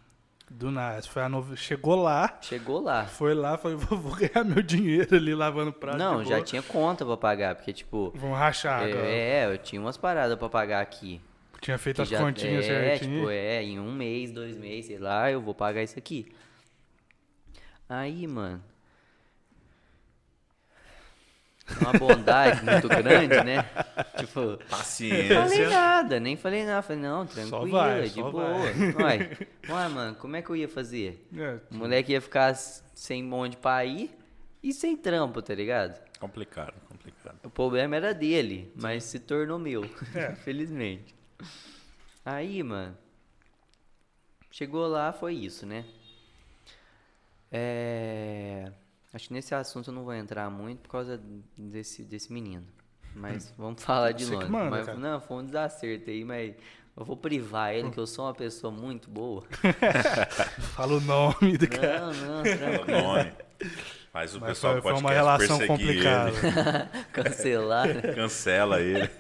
do 0.51 0.71
nada. 0.71 1.03
Foi 1.03 1.23
a 1.23 1.29
nova... 1.29 1.55
Chegou 1.57 1.97
lá, 1.97 2.39
Chegou 2.41 2.81
lá. 2.81 3.05
foi 3.07 3.35
lá, 3.35 3.57
falou, 3.59 3.79
vou 3.79 4.15
ganhar 4.17 4.45
meu 4.45 4.63
dinheiro 4.63 5.15
ali 5.17 5.35
lavando 5.35 5.73
prato. 5.73 5.99
Não, 5.99 6.25
já 6.25 6.41
tinha 6.43 6.63
conta 6.63 7.05
pra 7.05 7.17
pagar, 7.17 7.55
porque 7.55 7.73
tipo, 7.73 8.13
Vamos 8.17 8.39
rachar 8.39 8.83
agora. 8.85 9.07
é, 9.07 9.47
eu 9.53 9.59
tinha 9.59 9.81
umas 9.81 9.97
paradas 9.97 10.39
pra 10.39 10.49
pagar 10.49 10.81
aqui. 10.81 11.21
Tinha 11.61 11.77
feito 11.77 12.03
as 12.03 12.09
já- 12.09 12.19
continhas 12.21 12.65
é, 12.65 12.69
certinho. 12.99 13.19
tipo, 13.21 13.31
é, 13.31 13.63
em 13.65 13.81
um 13.81 13.93
mês, 13.93 14.31
dois 14.31 14.57
meses, 14.57 14.87
sei 14.87 14.99
lá, 14.99 15.31
eu 15.31 15.41
vou 15.41 15.55
pagar 15.55 15.83
isso 15.83 15.99
aqui. 15.99 16.31
Aí, 17.89 18.27
mano. 18.27 18.63
Uma 21.81 21.93
bondade 21.93 22.65
muito 22.65 22.89
grande, 22.89 23.35
né? 23.45 23.65
Tipo, 24.17 24.41
não 24.41 24.57
Paciência. 24.71 25.43
falei 25.43 25.67
nada, 25.69 26.21
nem 26.21 26.37
falei 26.37 26.65
nada. 26.65 26.83
Falei, 26.83 27.03
não, 27.03 27.27
tranquilo, 27.27 27.71
vai, 27.71 28.09
de 28.09 28.23
boa. 28.23 28.49
Uai, 29.01 29.37
uai, 29.69 29.89
mano, 29.89 30.15
como 30.17 30.37
é 30.37 30.43
que 30.43 30.51
eu 30.51 30.57
ia 30.57 30.69
fazer? 30.69 31.27
É, 31.37 31.59
O 31.71 31.75
moleque 31.77 32.13
ia 32.13 32.21
ficar 32.21 32.55
sem 32.55 33.31
onde 33.33 33.57
pra 33.57 33.85
ir 33.85 34.11
e 34.63 34.73
sem 34.73 34.97
trampo, 34.97 35.43
tá 35.43 35.55
ligado? 35.55 36.01
Complicado, 36.19 36.75
complicado. 36.89 37.39
O 37.45 37.51
problema 37.51 37.95
era 37.97 38.13
dele, 38.15 38.73
mas 38.75 39.05
se 39.05 39.19
tornou 39.21 39.59
meu, 39.59 39.85
É. 40.15 40.33
infelizmente. 40.41 41.15
Aí, 42.25 42.63
mano, 42.63 42.97
chegou 44.51 44.87
lá, 44.87 45.13
foi 45.13 45.35
isso, 45.35 45.65
né? 45.67 45.85
É... 47.53 48.71
Acho 49.19 49.27
que 49.27 49.35
nesse 49.35 49.53
assunto 49.53 49.91
eu 49.91 49.95
não 49.95 50.05
vou 50.05 50.15
entrar 50.15 50.49
muito 50.49 50.79
por 50.79 50.91
causa 50.91 51.21
desse, 51.57 52.05
desse 52.05 52.33
menino. 52.33 52.65
Mas 53.17 53.53
vamos 53.59 53.83
falar 53.83 54.13
de 54.13 54.25
longe. 54.27 54.49
manda, 54.49 54.71
mas, 54.71 54.87
cara. 54.87 54.97
não, 54.97 55.21
foi 55.21 55.39
um 55.39 55.45
desacerto 55.45 56.09
aí, 56.09 56.23
mas 56.25 56.55
eu 56.97 57.05
vou 57.05 57.17
privar 57.17 57.75
ele, 57.75 57.91
que 57.91 57.99
eu 57.99 58.07
sou 58.07 58.27
uma 58.27 58.33
pessoa 58.35 58.73
muito 58.73 59.11
boa. 59.11 59.43
Fala 60.73 60.93
o 60.93 61.01
nome 61.01 61.59
do 61.59 61.67
cara. 61.67 61.99
Não, 61.99 62.13
não, 62.13 62.41
O 62.41 62.43
tranquilo. 62.45 63.03
nome. 63.03 63.33
Mas 64.15 64.35
o 64.37 64.41
Mas 64.41 64.51
pessoal 64.51 64.75
foi, 64.75 64.83
foi 64.83 65.01
uma 65.01 65.11
relação 65.11 65.67
complicada. 65.67 66.31
Cancelar. 67.13 67.89
né? 67.89 68.13
cancela 68.15 68.81
ele. 68.81 69.11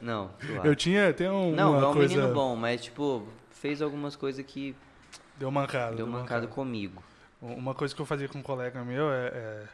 Não, 0.00 0.30
suave. 0.40 0.66
Eu 0.66 0.74
tinha, 0.74 1.12
tem 1.12 1.28
um, 1.28 1.54
Não, 1.54 1.72
uma 1.76 1.84
é 1.84 1.88
um 1.88 1.92
coisa... 1.92 2.14
menino 2.16 2.32
bom, 2.32 2.56
mas 2.56 2.82
tipo, 2.84 3.28
fez 3.50 3.82
algumas 3.82 4.16
coisas 4.16 4.42
que 4.46 4.74
Deu 5.36 5.50
mancada. 5.50 5.94
deu 5.94 6.06
mancada 6.06 6.46
comigo. 6.46 7.02
Uma 7.54 7.74
coisa 7.74 7.94
que 7.94 8.00
eu 8.00 8.06
fazia 8.06 8.28
com 8.28 8.38
um 8.38 8.42
colega 8.42 8.84
meu 8.84 9.10
é... 9.10 9.26
é- 9.28 9.68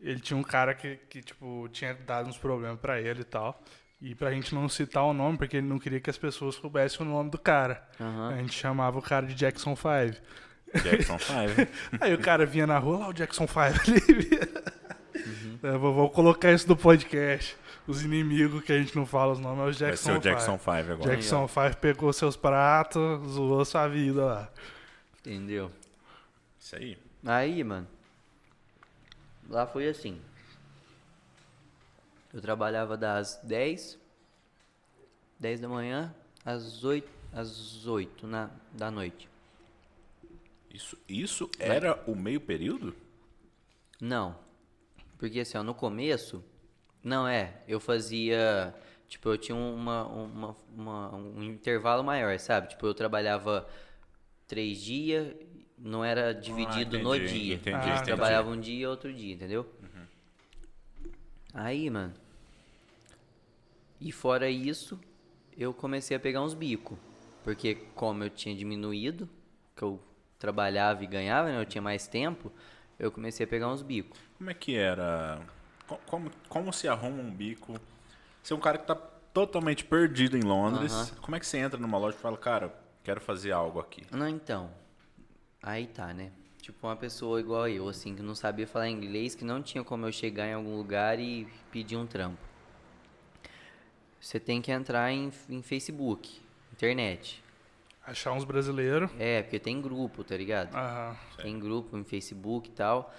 ele 0.00 0.20
tinha 0.20 0.36
um 0.36 0.42
cara 0.42 0.74
que, 0.74 0.96
que, 1.08 1.22
tipo, 1.22 1.66
tinha 1.72 1.94
dado 1.94 2.28
uns 2.28 2.36
problemas 2.36 2.78
pra 2.78 3.00
ele 3.00 3.22
e 3.22 3.24
tal. 3.24 3.58
E 4.02 4.14
pra 4.14 4.30
gente 4.32 4.54
não 4.54 4.68
citar 4.68 5.02
o 5.04 5.14
nome, 5.14 5.38
porque 5.38 5.56
ele 5.56 5.66
não 5.66 5.78
queria 5.78 5.98
que 5.98 6.10
as 6.10 6.18
pessoas 6.18 6.56
soubessem 6.56 7.06
o 7.06 7.08
nome 7.08 7.30
do 7.30 7.38
cara. 7.38 7.82
Aham. 7.98 8.34
A 8.34 8.36
gente 8.36 8.52
chamava 8.52 8.98
o 8.98 9.02
cara 9.02 9.24
de 9.26 9.34
Jackson 9.34 9.74
5. 9.74 10.20
Jackson 10.82 11.18
5. 11.18 11.32
Aí 12.04 12.12
o 12.12 12.18
cara 12.18 12.44
vinha 12.44 12.66
na 12.66 12.76
rua, 12.78 12.98
lá 12.98 13.08
o 13.08 13.12
Jackson 13.14 13.46
5 13.46 13.60
ali. 13.60 14.40
Eu 15.62 15.78
vou, 15.80 15.94
vou 15.94 16.10
colocar 16.10 16.52
isso 16.52 16.68
no 16.68 16.76
podcast. 16.76 17.56
Os 17.86 18.02
inimigos 18.02 18.62
que 18.62 18.72
a 18.72 18.78
gente 18.78 18.94
não 18.94 19.06
fala 19.06 19.32
os 19.32 19.38
nomes 19.38 19.60
é 19.60 19.68
os 19.70 19.78
Vai 19.78 19.88
Jackson 19.90 20.04
ser 20.04 20.10
o 20.10 20.14
5. 20.14 20.22
Jackson 20.22 20.58
5 20.58 20.70
agora. 20.70 21.10
Jackson 21.10 21.48
5 21.48 21.76
pegou 21.78 22.12
seus 22.12 22.36
pratos, 22.36 23.00
zoou 23.30 23.64
sua 23.64 23.88
vida 23.88 24.22
lá. 24.24 24.50
Entendeu? 25.20 25.70
Isso 26.64 26.76
aí. 26.76 26.98
Aí, 27.26 27.62
mano. 27.62 27.86
Lá 29.50 29.66
foi 29.66 29.86
assim. 29.86 30.18
Eu 32.32 32.40
trabalhava 32.40 32.96
das 32.96 33.38
10, 33.44 33.98
10 35.38 35.60
da 35.60 35.68
manhã 35.68 36.14
às 36.42 36.82
8, 36.82 37.06
às 37.34 37.86
8 37.86 38.26
na, 38.26 38.48
da 38.72 38.90
noite. 38.90 39.28
Isso, 40.70 40.96
isso 41.06 41.50
era 41.58 42.02
o 42.06 42.14
meio 42.16 42.40
período? 42.40 42.96
Não. 44.00 44.34
Porque 45.18 45.40
assim, 45.40 45.58
ó, 45.58 45.62
no 45.62 45.74
começo, 45.74 46.42
não 47.02 47.28
é, 47.28 47.62
eu 47.68 47.78
fazia, 47.78 48.74
tipo, 49.06 49.28
eu 49.28 49.36
tinha 49.36 49.54
uma, 49.54 50.06
uma, 50.06 50.56
uma- 50.74 51.14
um 51.14 51.42
intervalo 51.42 52.02
maior, 52.02 52.38
sabe? 52.38 52.68
Tipo, 52.68 52.86
eu 52.86 52.94
trabalhava 52.94 53.68
três 54.48 54.78
dias, 54.82 55.34
não 55.84 56.02
era 56.04 56.32
dividido 56.34 56.98
no 56.98 57.14
entendi, 57.14 57.32
dia. 57.32 57.54
entendi, 57.56 57.76
eu 57.76 57.92
entendi. 57.92 58.04
trabalhava 58.04 58.48
um 58.50 58.58
dia 58.58 58.82
e 58.82 58.86
outro 58.86 59.12
dia, 59.12 59.34
entendeu? 59.34 59.66
Aí, 61.52 61.88
mano. 61.88 62.12
E 64.00 64.10
fora 64.10 64.48
isso, 64.50 64.98
eu 65.56 65.72
comecei 65.72 66.16
a 66.16 66.20
pegar 66.20 66.42
uns 66.42 66.54
bicos. 66.54 66.98
Porque 67.42 67.74
como 67.94 68.24
eu 68.24 68.30
tinha 68.30 68.54
diminuído, 68.56 69.28
que 69.76 69.82
eu 69.82 70.00
trabalhava 70.38 71.04
e 71.04 71.06
ganhava, 71.06 71.50
né? 71.50 71.60
Eu 71.60 71.66
tinha 71.66 71.82
mais 71.82 72.06
tempo, 72.06 72.50
eu 72.98 73.12
comecei 73.12 73.44
a 73.44 73.48
pegar 73.48 73.68
uns 73.68 73.82
bicos. 73.82 74.18
Como 74.38 74.50
é 74.50 74.54
que 74.54 74.74
era? 74.74 75.40
Co- 75.86 76.00
Como, 76.06 76.30
como 76.48 76.72
se 76.72 76.88
arruma 76.88 77.22
um 77.22 77.30
bico? 77.30 77.78
Você 78.42 78.52
é 78.52 78.56
um 78.56 78.60
cara 78.60 78.78
que 78.78 78.86
tá 78.86 78.94
totalmente 78.94 79.84
perdido 79.84 80.36
em 80.36 80.42
Londres. 80.42 80.92
Aham. 80.92 81.08
Como 81.20 81.36
é 81.36 81.40
que 81.40 81.46
você 81.46 81.58
entra 81.58 81.78
numa 81.78 81.98
loja 81.98 82.16
e 82.16 82.20
fala, 82.20 82.36
cara, 82.36 82.74
quero 83.02 83.20
fazer 83.20 83.52
algo 83.52 83.78
aqui? 83.78 84.02
Não, 84.10 84.28
então. 84.28 84.70
Aí 85.66 85.86
tá, 85.86 86.12
né? 86.12 86.30
Tipo, 86.60 86.86
uma 86.86 86.96
pessoa 86.96 87.40
igual 87.40 87.66
eu, 87.68 87.88
assim, 87.88 88.14
que 88.14 88.22
não 88.22 88.34
sabia 88.34 88.66
falar 88.66 88.88
inglês, 88.88 89.34
que 89.34 89.44
não 89.44 89.62
tinha 89.62 89.82
como 89.82 90.06
eu 90.06 90.12
chegar 90.12 90.46
em 90.46 90.52
algum 90.52 90.76
lugar 90.76 91.18
e 91.18 91.48
pedir 91.70 91.96
um 91.96 92.06
trampo. 92.06 92.38
Você 94.20 94.38
tem 94.38 94.60
que 94.60 94.70
entrar 94.70 95.10
em, 95.10 95.32
em 95.48 95.62
Facebook, 95.62 96.38
internet. 96.72 97.42
Achar 98.06 98.32
uns 98.32 98.44
brasileiros. 98.44 99.10
É, 99.18 99.42
porque 99.42 99.58
tem 99.58 99.80
grupo, 99.80 100.22
tá 100.22 100.36
ligado? 100.36 100.74
Aham. 100.74 101.16
Tem 101.38 101.58
grupo 101.58 101.96
em 101.96 102.04
Facebook 102.04 102.68
e 102.68 102.72
tal. 102.72 103.14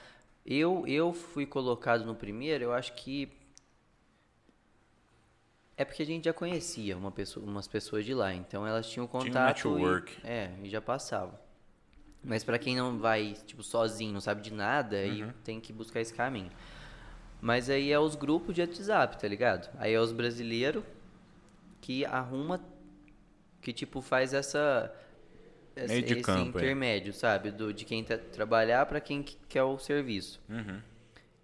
Eu, 0.46 0.86
eu 0.88 1.14
fui 1.14 1.48
colocado 1.48 2.06
no 2.06 2.14
primeiro, 2.14 2.66
eu 2.66 2.74
acho 2.74 2.94
que. 2.94 3.32
É 5.76 5.84
porque 5.84 6.04
a 6.04 6.06
gente 6.06 6.26
já 6.26 6.34
conhecia 6.34 6.96
uma 6.96 7.12
pessoa, 7.12 7.44
umas 7.44 7.68
pessoas 7.68 8.06
de 8.06 8.14
lá, 8.14 8.34
então 8.34 8.66
elas 8.66 8.88
tinham 8.88 9.08
contato. 9.08 9.68
network. 9.68 10.16
E, 10.24 10.28
é, 10.28 10.56
e 10.64 10.70
já 10.70 10.80
passava. 10.80 11.45
Mas 12.26 12.44
pra 12.44 12.58
quem 12.58 12.76
não 12.76 12.98
vai, 12.98 13.36
tipo, 13.46 13.62
sozinho, 13.62 14.12
não 14.12 14.20
sabe 14.22 14.42
de 14.42 14.52
nada, 14.54 14.96
aí 14.98 15.24
Uhum. 15.24 15.32
tem 15.44 15.60
que 15.62 15.72
buscar 15.72 16.02
esse 16.02 16.14
caminho. 16.14 16.50
Mas 17.42 17.70
aí 17.70 17.92
é 17.92 18.00
os 18.00 18.16
grupos 18.16 18.56
de 18.56 18.62
WhatsApp, 18.62 19.20
tá 19.20 19.28
ligado? 19.28 19.70
Aí 19.78 19.94
é 19.94 20.00
os 20.00 20.12
brasileiros 20.12 20.84
que 21.82 22.04
arruma, 22.06 22.60
que 23.62 23.72
tipo 23.72 24.02
faz 24.02 24.34
essa. 24.34 24.92
essa- 25.76 25.94
esse 25.94 26.16
campo, 26.22 26.58
é. 26.58 26.62
intermédio, 26.62 27.14
sabe? 27.14 27.52
Do, 27.52 27.72
de 27.74 27.84
quem 27.86 28.04
tá 28.04 28.18
trabalhar 28.18 28.86
pra 28.86 29.00
quem 29.02 29.22
que- 29.22 29.38
quer 29.50 29.64
o 29.64 29.78
serviço. 29.78 30.42
Uhum. 30.50 30.82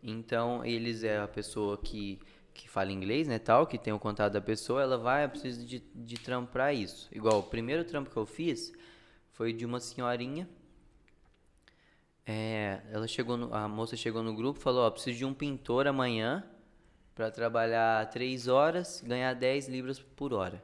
Então, 0.02 0.66
eles 0.66 1.04
é 1.04 1.20
a 1.20 1.28
pessoa 1.28 1.78
que, 1.78 2.18
que 2.54 2.68
fala 2.70 2.92
inglês, 2.92 3.28
né, 3.28 3.38
tal, 3.38 3.68
que 3.68 3.78
tem 3.78 3.94
o 3.94 4.00
contato 4.00 4.34
da 4.34 4.42
pessoa, 4.42 4.82
ela 4.82 4.98
vai, 4.98 5.26
eu 5.26 5.30
preciso 5.30 5.64
de, 5.66 5.84
de 5.94 6.16
trampo 6.18 6.52
pra 6.52 6.74
isso. 6.74 7.08
Igual, 7.12 7.40
o 7.40 7.44
primeiro 7.44 7.84
trampo 7.84 8.10
que 8.10 8.18
eu 8.18 8.26
fiz 8.26 8.72
foi 9.34 9.54
de 9.54 9.64
uma 9.66 9.80
senhorinha. 9.80 10.50
É, 12.26 12.82
ela 12.92 13.08
chegou 13.08 13.36
no- 13.36 13.54
a 13.54 13.68
moça 13.68 13.96
chegou 13.98 14.22
no 14.24 14.36
grupo 14.36 14.60
e 14.60 14.64
falou, 14.64 14.86
ó, 14.86 14.92
preciso 14.92 15.18
de 15.18 15.26
um 15.26 15.34
pintor 15.34 15.88
amanhã 15.88 16.44
pra 17.16 17.32
trabalhar 17.32 18.10
três 18.10 18.48
horas, 18.48 19.02
ganhar 19.06 19.34
10 19.34 19.68
libras 19.68 20.00
por 20.00 20.34
hora. 20.34 20.64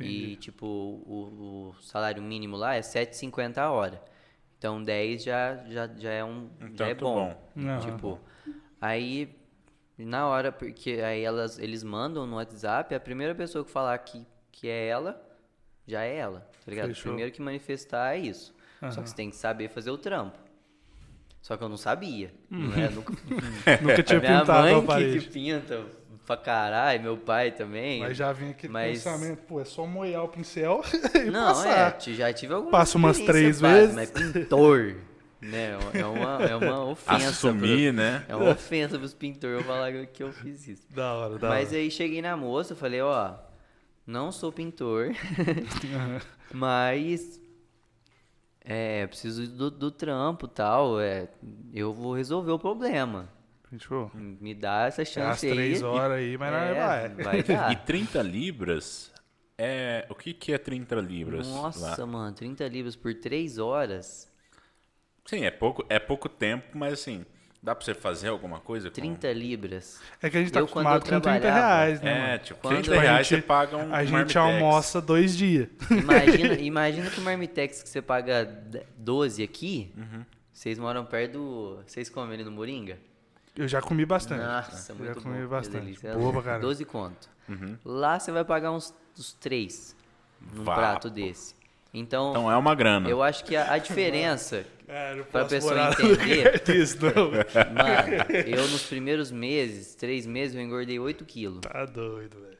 E, 0.00 0.36
tipo, 0.36 0.66
o, 0.66 1.70
o 1.70 1.82
salário 1.82 2.22
mínimo 2.22 2.56
lá 2.56 2.74
é 2.74 2.82
7,50 2.82 3.62
a 3.62 3.70
hora. 3.70 4.02
Então, 4.56 4.82
10 4.82 5.22
já, 5.24 5.56
já, 5.68 5.86
já 5.96 6.10
é 6.12 6.24
um 6.24 6.50
Um 6.60 6.76
já 6.76 6.86
é 6.86 6.94
bom. 6.94 7.14
bom. 7.56 7.80
Tipo, 7.80 8.18
aí, 8.80 9.36
na 9.96 10.28
hora, 10.28 10.52
porque 10.52 11.00
aí 11.04 11.22
elas, 11.22 11.58
eles 11.58 11.82
mandam 11.82 12.26
no 12.26 12.36
WhatsApp, 12.36 12.94
a 12.94 13.00
primeira 13.00 13.34
pessoa 13.34 13.64
que 13.64 13.70
falar 13.70 13.98
que, 13.98 14.24
que 14.52 14.68
é 14.68 14.86
ela, 14.86 15.20
já 15.86 16.02
é 16.04 16.16
ela, 16.16 16.40
tá 16.64 16.70
ligado? 16.70 16.88
Fechou. 16.88 17.12
Primeiro 17.12 17.32
que 17.32 17.42
manifestar 17.42 18.14
é 18.16 18.18
isso. 18.20 18.54
Só 18.80 18.86
Aham. 18.86 19.02
que 19.02 19.08
você 19.10 19.16
tem 19.16 19.30
que 19.30 19.36
saber 19.36 19.68
fazer 19.68 19.90
o 19.90 19.98
trampo. 19.98 20.38
Só 21.42 21.56
que 21.56 21.62
eu 21.64 21.68
não 21.68 21.76
sabia. 21.76 22.32
Não 22.50 22.74
é? 22.74 22.88
Nunca, 22.90 23.12
Nunca 23.82 24.02
tinha 24.02 24.20
minha 24.20 24.40
pintado 24.40 24.62
mãe 24.62 24.74
a 24.74 24.80
que, 24.80 24.86
parede. 24.86 25.20
que 25.20 25.28
pinta 25.30 25.84
pra 26.26 26.36
caralho, 26.36 27.02
meu 27.02 27.16
pai 27.16 27.50
também. 27.52 28.00
Mas 28.00 28.16
já 28.16 28.32
vem 28.32 28.50
aquele 28.50 28.72
Mas- 28.72 29.02
pensamento, 29.02 29.38
pô, 29.44 29.60
é 29.60 29.64
só 29.64 29.86
molhar 29.86 30.22
o 30.24 30.28
pincel 30.28 30.82
e 31.14 31.30
Não, 31.30 31.46
passar. 31.48 31.88
é, 31.88 31.90
ti- 31.92 32.14
já 32.14 32.32
tive 32.32 32.52
algumas 32.54 32.72
Passa 32.72 32.98
umas 32.98 33.18
três 33.18 33.60
vezes. 33.60 33.94
Mas 33.94 34.10
pintor, 34.10 34.96
né? 35.40 35.78
É 35.94 36.04
uma, 36.04 36.42
é 36.44 36.54
uma 36.56 36.84
ofensa. 36.84 37.28
Assumir, 37.30 37.92
pro- 37.94 38.02
né? 38.02 38.24
É 38.28 38.36
uma 38.36 38.50
ofensa 38.50 38.98
pros 38.98 39.14
pintores 39.14 39.58
eu 39.58 39.64
falar 39.64 39.90
que 40.08 40.22
eu 40.22 40.30
fiz 40.32 40.68
isso. 40.68 40.86
Da 40.92 41.14
hora, 41.14 41.38
da 41.38 41.48
Mas 41.48 41.68
hora. 41.68 41.78
aí 41.78 41.90
cheguei 41.90 42.20
na 42.20 42.36
moça, 42.36 42.74
falei, 42.74 43.00
ó, 43.00 43.34
não 44.06 44.30
sou 44.30 44.52
pintor, 44.52 45.12
mas 46.52 47.40
é, 48.68 49.06
preciso 49.06 49.46
do, 49.48 49.70
do 49.70 49.90
trampo 49.90 50.46
e 50.46 50.50
tal, 50.50 51.00
é, 51.00 51.28
eu 51.72 51.92
vou 51.92 52.14
resolver 52.14 52.52
o 52.52 52.58
problema. 52.58 53.28
Fechou? 53.70 54.10
Me 54.14 54.54
dá 54.54 54.86
essa 54.86 55.02
É 55.02 55.04
As 55.26 55.40
chance 55.40 55.46
aí. 55.46 55.52
três 55.54 55.82
horas 55.82 56.18
aí, 56.18 56.36
mas 56.38 56.52
não 56.52 56.58
É, 56.58 56.74
vai. 56.74 57.08
vai 57.08 57.42
dar. 57.44 57.72
E 57.72 57.76
30 57.76 58.22
libras 58.22 59.12
é. 59.56 60.06
O 60.08 60.14
que, 60.14 60.32
que 60.34 60.52
é 60.52 60.58
30 60.58 60.96
libras? 60.96 61.46
Nossa, 61.48 62.00
lá? 62.02 62.06
mano, 62.06 62.34
30 62.34 62.66
libras 62.68 62.94
por 62.96 63.14
3 63.14 63.58
horas. 63.58 64.30
Sim, 65.26 65.44
é 65.44 65.50
pouco, 65.50 65.84
é 65.88 65.98
pouco 65.98 66.28
tempo, 66.28 66.78
mas 66.78 66.92
assim, 66.94 67.26
dá 67.62 67.74
pra 67.74 67.84
você 67.84 67.94
fazer 67.94 68.28
alguma 68.28 68.60
coisa? 68.60 68.88
com- 68.88 68.94
30 68.94 69.32
libras. 69.32 70.00
É 70.22 70.28
que 70.30 70.36
a 70.36 70.40
gente 70.40 70.52
tá 70.52 70.60
Eu, 70.60 70.64
acostumado 70.64 70.96
eu 70.96 71.00
com 71.00 71.06
30 71.06 71.20
trabalhava- 71.22 71.56
reais, 71.58 72.00
né, 72.00 72.12
É, 72.12 72.26
mano? 72.28 72.38
tipo, 72.38 72.60
Quando 72.60 72.82
30 72.84 72.96
a 72.96 73.00
reais 73.00 73.26
gente- 73.26 73.40
você 73.40 73.46
paga 73.46 73.76
um 73.76 73.94
A 73.94 74.02
gente 74.04 74.12
marmitex. 74.12 74.36
almoça 74.36 75.00
dois 75.00 75.36
dias. 75.36 75.68
Imagina, 75.90 76.54
imagina 76.60 77.10
que 77.10 77.20
o 77.20 77.22
Marmitex 77.22 77.82
que 77.82 77.88
você 77.88 78.00
paga 78.02 78.44
d- 78.44 78.82
12 78.96 79.42
aqui, 79.42 79.92
Uhum. 79.96 80.24
vocês 80.52 80.78
moram 80.78 81.04
perto 81.04 81.32
do... 81.32 81.78
Vocês 81.86 82.08
comem 82.08 82.34
ali 82.34 82.44
no 82.44 82.50
Moringa? 82.50 82.98
Eu 83.56 83.66
já 83.66 83.82
comi 83.82 84.04
bastante. 84.06 84.40
Nossa, 84.44 84.92
Eu 84.92 84.96
muito 84.96 85.14
já 85.14 85.20
comi 85.20 85.42
bom. 85.42 85.48
bastante. 85.48 86.00
Boa 86.16 86.32
pra 86.32 86.42
caramba. 86.42 86.60
12 86.62 86.84
conto. 86.84 87.28
Uhum. 87.48 87.76
Lá 87.84 88.18
você 88.18 88.30
vai 88.30 88.44
pagar 88.44 88.70
uns, 88.70 88.94
uns 89.18 89.32
3 89.32 89.96
num 90.54 90.62
Vá, 90.62 90.74
prato 90.76 91.10
desse. 91.10 91.56
Então, 91.92 92.30
Então 92.30 92.52
é 92.52 92.56
uma 92.56 92.74
grana. 92.74 93.08
eu 93.08 93.20
acho 93.22 93.44
que 93.44 93.56
a, 93.56 93.72
a 93.72 93.78
diferença, 93.78 94.64
É, 94.88 95.14
não 95.14 95.24
Pra 95.24 95.44
pessoa 95.44 95.90
entender. 95.90 96.60
disso, 96.64 96.96
não. 97.02 97.30
mano, 97.30 98.32
eu 98.46 98.66
nos 98.68 98.84
primeiros 98.84 99.30
meses, 99.30 99.94
3 99.94 100.24
meses, 100.26 100.56
eu 100.56 100.62
engordei 100.62 100.98
8 100.98 101.24
quilos. 101.26 101.60
Tá 101.60 101.84
doido, 101.84 102.40
velho. 102.40 102.58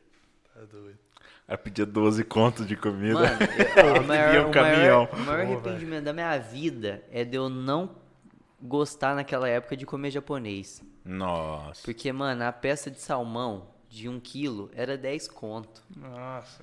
Tá 0.54 0.60
doido. 0.70 0.98
Ela 1.46 1.56
pedia 1.56 1.86
12 1.86 2.22
contos 2.24 2.66
de 2.66 2.76
comida. 2.76 3.14
Mano, 3.20 3.38
eu- 3.96 4.02
o 4.02 4.06
maior, 4.06 4.44
um 4.46 4.48
o 4.48 4.52
caminhão. 4.52 5.08
maior, 5.10 5.14
o 5.14 5.20
maior 5.20 5.40
arrependimento 5.40 6.04
da 6.04 6.12
minha 6.12 6.36
vida 6.38 7.02
é 7.10 7.24
de 7.24 7.36
eu 7.36 7.48
não 7.48 7.96
gostar 8.60 9.14
naquela 9.14 9.48
época 9.48 9.74
de 9.76 9.86
comer 9.86 10.10
japonês. 10.10 10.82
Nossa. 11.04 11.80
Porque, 11.84 12.12
mano, 12.12 12.44
a 12.44 12.52
peça 12.52 12.90
de 12.90 13.00
salmão 13.00 13.68
de 13.88 14.06
1 14.10 14.20
quilo 14.20 14.70
era 14.74 14.98
10 14.98 15.28
conto. 15.28 15.82
Nossa. 15.96 16.60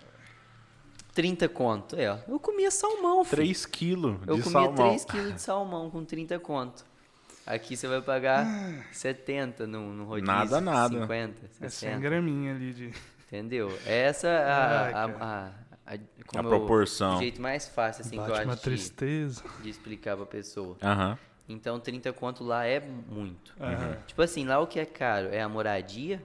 30 1.15 1.49
conto, 1.49 1.95
é. 1.95 2.11
ó. 2.11 2.17
Eu 2.27 2.39
comia 2.39 2.69
salmão, 2.69 3.23
filho. 3.23 3.37
3 3.37 3.65
quilos 3.65 4.17
Eu 4.27 4.35
de 4.35 4.43
comia 4.43 4.59
salmão. 4.67 4.87
3 4.89 5.05
quilos 5.05 5.33
de 5.33 5.41
salmão 5.41 5.89
com 5.89 6.05
30 6.05 6.37
conto. 6.39 6.85
Aqui 7.47 7.75
você 7.77 7.87
vai 7.87 8.01
pagar 8.01 8.45
Ah. 8.45 8.83
70 8.91 9.65
no, 9.65 9.93
no 9.93 10.05
rodízio. 10.05 10.27
Nada, 10.33 10.59
nada. 10.61 11.01
50, 11.01 11.45
É 11.61 11.69
100 11.69 11.69
60. 11.69 11.99
graminha 11.99 12.53
ali 12.53 12.73
de... 12.73 12.91
Entendeu? 13.27 13.75
Essa 13.87 14.27
é 14.27 14.43
a, 14.43 14.89
a, 14.93 15.05
a, 15.05 15.93
a, 15.95 15.97
como 16.27 16.47
A 16.49 16.51
eu- 16.53 16.57
proporção. 16.59 17.15
o 17.17 17.19
jeito 17.19 17.41
mais 17.41 17.67
fácil, 17.67 18.01
assim, 18.01 18.11
que 18.11 18.17
eu 18.17 18.27
Bate 18.27 18.43
uma 18.45 18.53
acho 18.53 18.57
de, 18.57 18.61
tristeza. 18.63 19.43
de 19.61 19.69
explicar 19.69 20.15
pra 20.17 20.25
pessoa. 20.25 20.77
Aham. 20.83 21.17
Então, 21.47 21.79
30 21.79 22.11
conto 22.13 22.43
lá 22.43 22.65
é 22.65 22.79
muito. 22.79 23.53
Aham. 23.59 23.97
Tipo 24.07 24.21
assim, 24.21 24.45
lá 24.45 24.59
o 24.59 24.67
que 24.67 24.79
é 24.79 24.85
caro 24.85 25.27
é 25.29 25.41
a 25.41 25.47
moradia, 25.49 26.21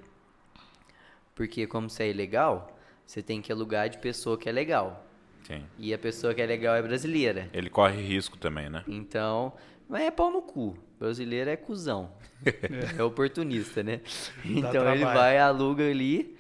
porque 1.34 1.66
como 1.66 1.88
você 1.88 2.04
é 2.04 2.10
ilegal, 2.10 2.76
você 3.10 3.24
tem 3.24 3.42
que 3.42 3.50
alugar 3.50 3.88
de 3.88 3.98
pessoa 3.98 4.38
que 4.38 4.48
é 4.48 4.52
legal. 4.52 5.04
Sim. 5.42 5.66
E 5.76 5.92
a 5.92 5.98
pessoa 5.98 6.32
que 6.32 6.40
é 6.40 6.46
legal 6.46 6.76
é 6.76 6.82
brasileira. 6.82 7.50
Ele 7.52 7.68
corre 7.68 8.00
risco 8.00 8.38
também, 8.38 8.70
né? 8.70 8.84
Então, 8.86 9.52
mas 9.88 10.02
é 10.02 10.12
pau 10.12 10.30
no 10.30 10.40
cu. 10.40 10.78
Brasileiro 10.96 11.50
é 11.50 11.56
cuzão. 11.56 12.12
é 12.96 13.02
oportunista, 13.02 13.82
né? 13.82 14.00
Então 14.44 14.88
ele 14.94 15.04
vai, 15.04 15.38
aluga 15.38 15.82
ali, 15.90 16.38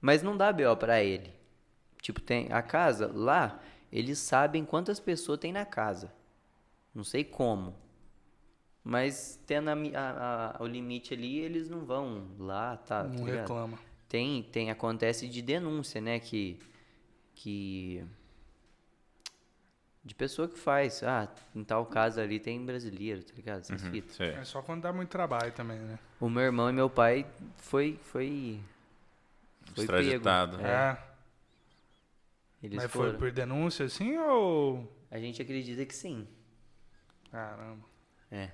mas 0.00 0.20
não 0.20 0.36
dá 0.36 0.52
BO 0.52 0.76
pra 0.76 1.00
ele. 1.00 1.30
Tipo, 2.02 2.20
tem 2.20 2.48
a 2.50 2.62
casa 2.62 3.08
lá, 3.14 3.60
eles 3.92 4.18
sabem 4.18 4.64
quantas 4.64 4.98
pessoas 4.98 5.38
tem 5.38 5.52
na 5.52 5.64
casa. 5.64 6.12
Não 6.92 7.04
sei 7.04 7.22
como. 7.22 7.76
Mas 8.82 9.38
tendo 9.46 9.68
a 9.68 9.74
a- 9.74 10.56
a- 10.58 10.62
o 10.64 10.66
limite 10.66 11.14
ali, 11.14 11.38
eles 11.38 11.68
não 11.68 11.84
vão 11.84 12.26
lá, 12.40 12.76
tá? 12.76 13.04
tá 13.04 13.08
Não 13.08 13.24
ligado? 13.24 13.40
reclama. 13.42 13.87
Tem, 14.08 14.42
tem, 14.42 14.70
acontece 14.70 15.28
de 15.28 15.42
denúncia, 15.42 16.00
né? 16.00 16.18
Que, 16.18 16.58
que 17.34 18.04
de 20.02 20.14
pessoa 20.14 20.48
que 20.48 20.58
faz, 20.58 21.02
ah, 21.02 21.28
em 21.54 21.62
tal 21.62 21.84
caso 21.84 22.18
ali 22.20 22.40
tem 22.40 22.64
brasileiro, 22.64 23.22
tá 23.22 23.34
ligado? 23.34 23.60
Essas 23.60 23.82
fitas. 23.88 24.16
Sei. 24.16 24.30
É 24.30 24.44
só 24.44 24.62
quando 24.62 24.82
dá 24.82 24.92
muito 24.92 25.10
trabalho 25.10 25.52
também, 25.52 25.78
né? 25.78 25.98
O 26.18 26.30
meu 26.30 26.42
irmão 26.44 26.70
e 26.70 26.72
meu 26.72 26.88
pai 26.88 27.26
foi, 27.58 27.98
foi, 28.02 28.60
foi 29.74 29.86
pego. 29.86 29.98
Extraditado. 29.98 30.60
É, 30.62 30.70
É. 30.70 30.98
eles 32.62 32.76
Mas 32.82 32.90
foram. 32.90 33.10
foi 33.10 33.18
por 33.18 33.30
denúncia 33.30 33.84
assim 33.84 34.16
ou. 34.16 34.90
A 35.10 35.18
gente 35.18 35.42
acredita 35.42 35.84
que 35.84 35.94
sim. 35.94 36.26
Caramba. 37.30 37.84
É. 38.30 38.50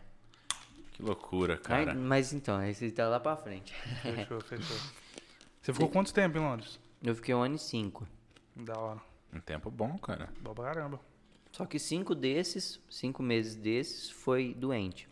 Que 0.92 1.02
loucura, 1.02 1.54
Mas, 1.54 1.62
cara. 1.66 1.94
mas 1.94 2.32
então, 2.32 2.60
esse 2.64 2.90
tá 2.90 3.08
lá 3.08 3.20
pra 3.20 3.36
frente. 3.36 3.72
Fechou, 4.02 4.40
fechou. 4.40 4.76
Você 5.64 5.72
ficou 5.72 5.88
quanto 5.88 6.12
tempo 6.12 6.36
em 6.36 6.40
Londres? 6.42 6.78
Eu 7.02 7.14
fiquei 7.14 7.34
um 7.34 7.42
ano 7.42 7.54
e 7.54 7.58
cinco. 7.58 8.06
Da 8.54 8.78
hora. 8.78 9.00
Um 9.32 9.40
tempo 9.40 9.70
bom, 9.70 9.96
cara. 9.96 10.28
Bom 10.42 10.52
pra 10.52 10.64
caramba. 10.66 11.00
Só 11.52 11.64
que 11.64 11.78
cinco 11.78 12.14
desses, 12.14 12.78
cinco 12.90 13.22
meses 13.22 13.54
desses, 13.56 14.10
foi 14.10 14.52
doente. 14.54 15.08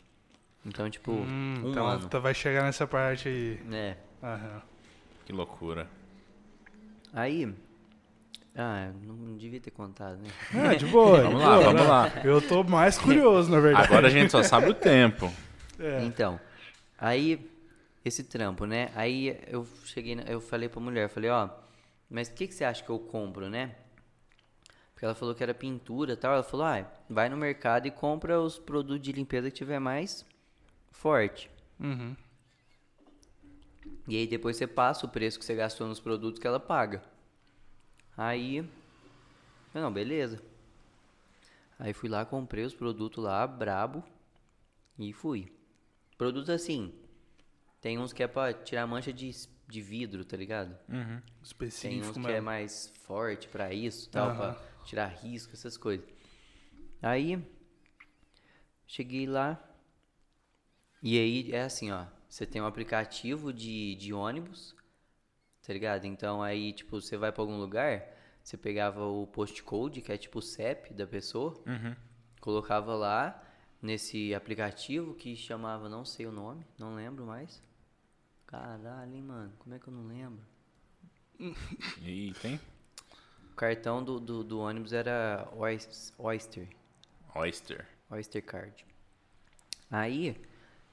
Então, 0.67 0.91
tipo, 0.91 1.11
Hum, 1.11 1.55
um 1.65 1.71
então 1.71 1.87
ano. 1.87 2.07
tá- 2.07 2.19
vai 2.19 2.35
chegar 2.35 2.65
nessa 2.65 2.87
parte 2.87 3.29
aí. 3.29 3.61
É. 3.73 3.97
Aham. 4.23 4.61
Que 5.25 5.33
loucura. 5.33 5.89
Aí. 7.15 7.53
Ah, 8.55 8.93
não, 9.07 9.15
não 9.15 9.37
devia 9.39 9.59
ter 9.59 9.71
contado, 9.71 10.19
né? 10.19 10.29
É, 10.73 10.75
de 10.77 10.85
boa. 10.85 11.23
Vamos 11.23 11.39
de 11.41 11.47
lá, 11.47 11.55
boa, 11.57 11.65
vamos 11.73 11.87
lá. 11.89 12.13
Eu 12.23 12.47
tô 12.47 12.63
mais 12.63 12.99
curioso, 12.99 13.51
na 13.51 13.59
verdade. 13.59 13.87
Agora 13.87 14.09
a 14.09 14.11
gente 14.11 14.31
só 14.31 14.43
sabe 14.43 14.69
o 14.69 14.75
tempo. 14.75 15.33
É. 15.81 16.05
Então, 16.05 16.39
aí, 16.97 17.51
esse 18.05 18.25
trampo, 18.25 18.67
né? 18.67 18.91
Aí 18.95 19.39
eu 19.47 19.67
cheguei, 19.85 20.17
eu 20.27 20.41
falei 20.41 20.69
pra 20.69 20.81
mulher, 20.81 21.09
falei, 21.09 21.31
ó, 21.31 21.49
mas 22.11 22.29
o 22.29 22.35
que, 22.35 22.47
que 22.47 22.55
você 22.55 22.65
acha 22.65 22.83
que 22.83 22.91
eu 22.91 22.99
compro, 22.99 23.49
né? 23.49 23.77
Porque 24.93 25.05
ela 25.05 25.15
falou 25.15 25.35
que 25.35 25.43
era 25.43 25.55
pintura 25.55 26.13
e 26.13 26.17
tal. 26.17 26.35
Ela 26.35 26.43
falou, 26.43 26.67
ah, 26.67 26.87
vai 27.09 27.29
no 27.29 27.37
mercado 27.37 27.87
e 27.87 27.91
compra 27.91 28.41
os 28.41 28.59
produtos 28.59 29.03
de 29.03 29.13
limpeza 29.13 29.51
que 29.51 29.57
tiver 29.57 29.79
mais 29.79 30.25
forte. 30.91 31.51
Uhum. 31.81 32.15
E 34.07 34.17
aí 34.17 34.27
depois 34.27 34.57
você 34.57 34.67
passa 34.67 35.07
o 35.07 35.09
preço 35.09 35.39
que 35.39 35.45
você 35.45 35.55
gastou 35.55 35.87
nos 35.87 36.01
produtos 36.01 36.41
que 36.41 36.47
ela 36.47 36.61
paga. 36.61 37.03
Aí, 38.17 38.65
não, 39.73 39.93
beleza. 39.93 40.41
Aí 41.79 41.93
fui 41.93 42.09
lá, 42.09 42.25
comprei 42.25 42.65
os 42.65 42.75
produtos 42.75 43.25
lá, 43.25 43.47
brabo, 43.47 44.05
e 44.99 45.13
fui. 45.13 45.53
Produtos 46.17 46.51
assim, 46.51 46.93
tem 47.83 47.99
uns 47.99 48.13
que 48.13 48.23
é 48.23 48.29
pra 48.29 48.55
tirar 48.55 48.87
mancha 48.87 49.13
de, 49.13 49.31
de 49.69 49.81
vidro, 49.83 50.25
tá 50.25 50.37
ligado? 50.37 50.79
Tem 50.79 51.01
uns 51.35 51.43
Específico, 51.43 52.21
que 52.21 52.33
é 52.33 52.41
mais 52.41 52.93
forte 53.03 53.49
pra 53.49 53.75
isso, 53.75 54.09
tal, 54.09 54.31
Aham. 54.31 54.55
pra 54.55 54.85
tirar 54.85 55.09
risco, 55.09 55.53
essas 55.53 55.77
coisas. 55.77 56.07
Aí, 57.03 57.45
cheguei 58.87 59.27
lá, 59.27 59.61
e 61.03 61.19
aí 61.19 61.53
é 61.53 61.63
assim, 61.63 61.91
ó, 61.91 62.07
você 62.29 62.47
tem 62.47 62.63
um 62.63 62.67
aplicativo 62.67 63.53
de, 63.53 63.97
de 63.97 64.13
ônibus, 64.15 64.77
tá 65.67 65.73
ligado? 65.73 66.05
Então 66.05 66.41
aí, 66.41 66.73
tipo, 66.73 67.01
você 67.01 67.17
vai 67.17 67.33
pra 67.33 67.43
algum 67.43 67.59
lugar, 67.59 68.07
você 68.45 68.57
pegava 68.57 69.05
o 69.05 69.27
postcode, 69.27 70.01
que 70.01 70.13
é 70.13 70.17
tipo 70.17 70.39
o 70.39 70.43
CEP 70.43 70.95
da 70.95 71.07
pessoa, 71.07 71.61
colocava 72.41 72.95
lá 72.95 73.43
nesse 73.83 74.33
aplicativo 74.35 75.15
que 75.15 75.35
chamava, 75.35 75.89
não 75.89 76.05
sei 76.05 76.27
o 76.27 76.33
nome, 76.33 76.65
não 76.79 76.95
lembro 76.95 77.27
mais. 77.27 77.61
Caralho, 78.53 79.15
hein, 79.15 79.23
mano, 79.23 79.51
como 79.59 79.75
é 79.75 79.79
que 79.79 79.89
eu 79.89 79.93
não 79.95 80.07
lembro? 80.07 80.39
E 82.03 82.33
tem 82.43 82.61
O 83.51 83.55
cartão 83.57 84.05
do, 84.05 84.21
do, 84.21 84.45
do 84.45 84.61
ônibus 84.61 84.93
era 84.93 85.49
Oyster. 85.57 86.69
Oyster. 87.35 87.87
Oyster 88.11 88.45
Card. 88.45 88.85
Aí, 89.91 90.37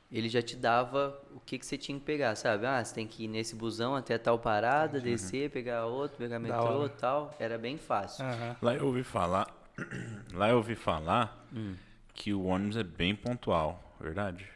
ele 0.09 0.29
já 0.29 0.41
te 0.41 0.55
dava 0.55 1.21
o 1.35 1.39
que, 1.41 1.59
que 1.59 1.65
você 1.65 1.77
tinha 1.77 1.99
que 1.99 2.05
pegar, 2.05 2.33
sabe? 2.37 2.65
Ah, 2.65 2.81
você 2.83 2.95
tem 2.95 3.05
que 3.05 3.25
ir 3.25 3.27
nesse 3.27 3.55
busão 3.55 3.93
até 3.93 4.17
tal 4.17 4.39
parada, 4.39 5.01
descer, 5.01 5.49
pegar 5.51 5.85
outro, 5.85 6.17
pegar 6.17 6.39
metrô 6.39 6.85
e 6.85 6.89
tal. 6.89 7.35
Era 7.39 7.57
bem 7.57 7.77
fácil. 7.77 8.23
Aham. 8.23 8.55
Lá 8.61 8.73
eu 8.75 8.85
ouvi 8.85 9.03
falar. 9.03 9.53
Lá 10.33 10.49
eu 10.49 10.57
ouvi 10.57 10.75
falar 10.75 11.45
Hum. 11.53 11.75
que 12.13 12.33
o 12.33 12.43
ônibus 12.45 12.77
é 12.77 12.83
bem 12.83 13.15
pontual, 13.15 13.95
verdade? 13.99 14.49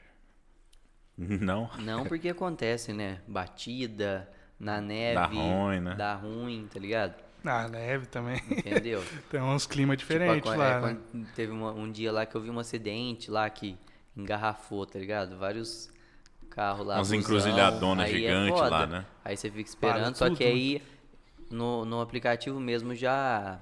Não? 1.41 1.69
Não 1.79 2.03
porque 2.05 2.29
acontece, 2.29 2.93
né? 2.93 3.19
Batida, 3.27 4.29
na 4.59 4.79
neve. 4.81 5.15
Dá 5.15 5.25
ruim, 5.25 5.79
né? 5.79 5.95
Dá 5.95 6.15
ruim, 6.15 6.67
tá 6.71 6.79
ligado? 6.79 7.15
Na 7.43 7.67
neve 7.67 8.05
também. 8.05 8.41
Entendeu? 8.49 9.03
Tem 9.29 9.41
uns 9.41 9.65
climas 9.65 9.97
Tipo, 9.97 10.13
diferentes 10.13 10.51
a- 10.51 10.55
lá, 10.55 10.65
é, 10.67 10.81
né? 10.81 10.97
teve 11.35 11.51
uma- 11.51 11.71
um 11.73 11.91
dia 11.91 12.11
lá 12.11 12.25
que 12.25 12.35
eu 12.35 12.41
vi 12.41 12.49
um 12.49 12.59
acidente 12.59 13.29
lá 13.29 13.49
que 13.49 13.77
engarrafou, 14.15 14.85
tá 14.85 14.97
ligado? 14.99 15.37
Vários 15.37 15.89
carros 16.49 16.85
lá. 16.85 16.95
Umas 16.95 17.07
busão, 17.09 17.19
encruzilhadonas 17.19 18.05
é 18.09 18.11
gigantes 18.13 18.59
foda. 18.59 18.69
lá, 18.69 18.87
né? 18.87 19.05
Aí 19.25 19.35
você 19.35 19.49
fica 19.49 19.67
esperando, 19.69 20.03
Para 20.05 20.13
só 20.15 20.27
tudo, 20.27 20.37
que 20.37 20.43
né? 20.45 20.49
aí 20.51 20.81
no, 21.49 21.83
no 21.83 21.99
aplicativo 21.99 22.59
mesmo 22.59 22.95
já, 22.95 23.59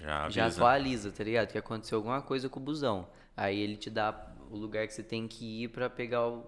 Já 0.00 0.30
já 0.30 0.46
atualiza, 0.46 1.10
tá 1.12 1.22
ligado? 1.24 1.48
Que 1.48 1.58
aconteceu 1.58 1.98
alguma 1.98 2.22
coisa 2.22 2.48
com 2.48 2.58
o 2.60 2.62
busão. 2.62 3.06
Aí 3.36 3.58
ele 3.60 3.76
te 3.76 3.90
dá 3.90 4.14
o 4.50 4.56
lugar 4.56 4.86
que 4.86 4.94
você 4.94 5.02
tem 5.02 5.26
que 5.28 5.64
ir 5.64 5.68
pra 5.68 5.90
pegar 5.90 6.26
o 6.26 6.46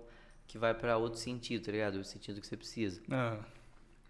que 0.53 0.59
vai 0.59 0.75
pra 0.75 0.99
outro 0.99 1.19
sentido, 1.19 1.65
tá 1.65 1.73
ligado? 1.73 1.95
O 1.97 2.05
sentido 2.05 2.39
que 2.39 2.47
você 2.47 2.59
precisa. 2.59 3.01
Ah, 3.11 3.39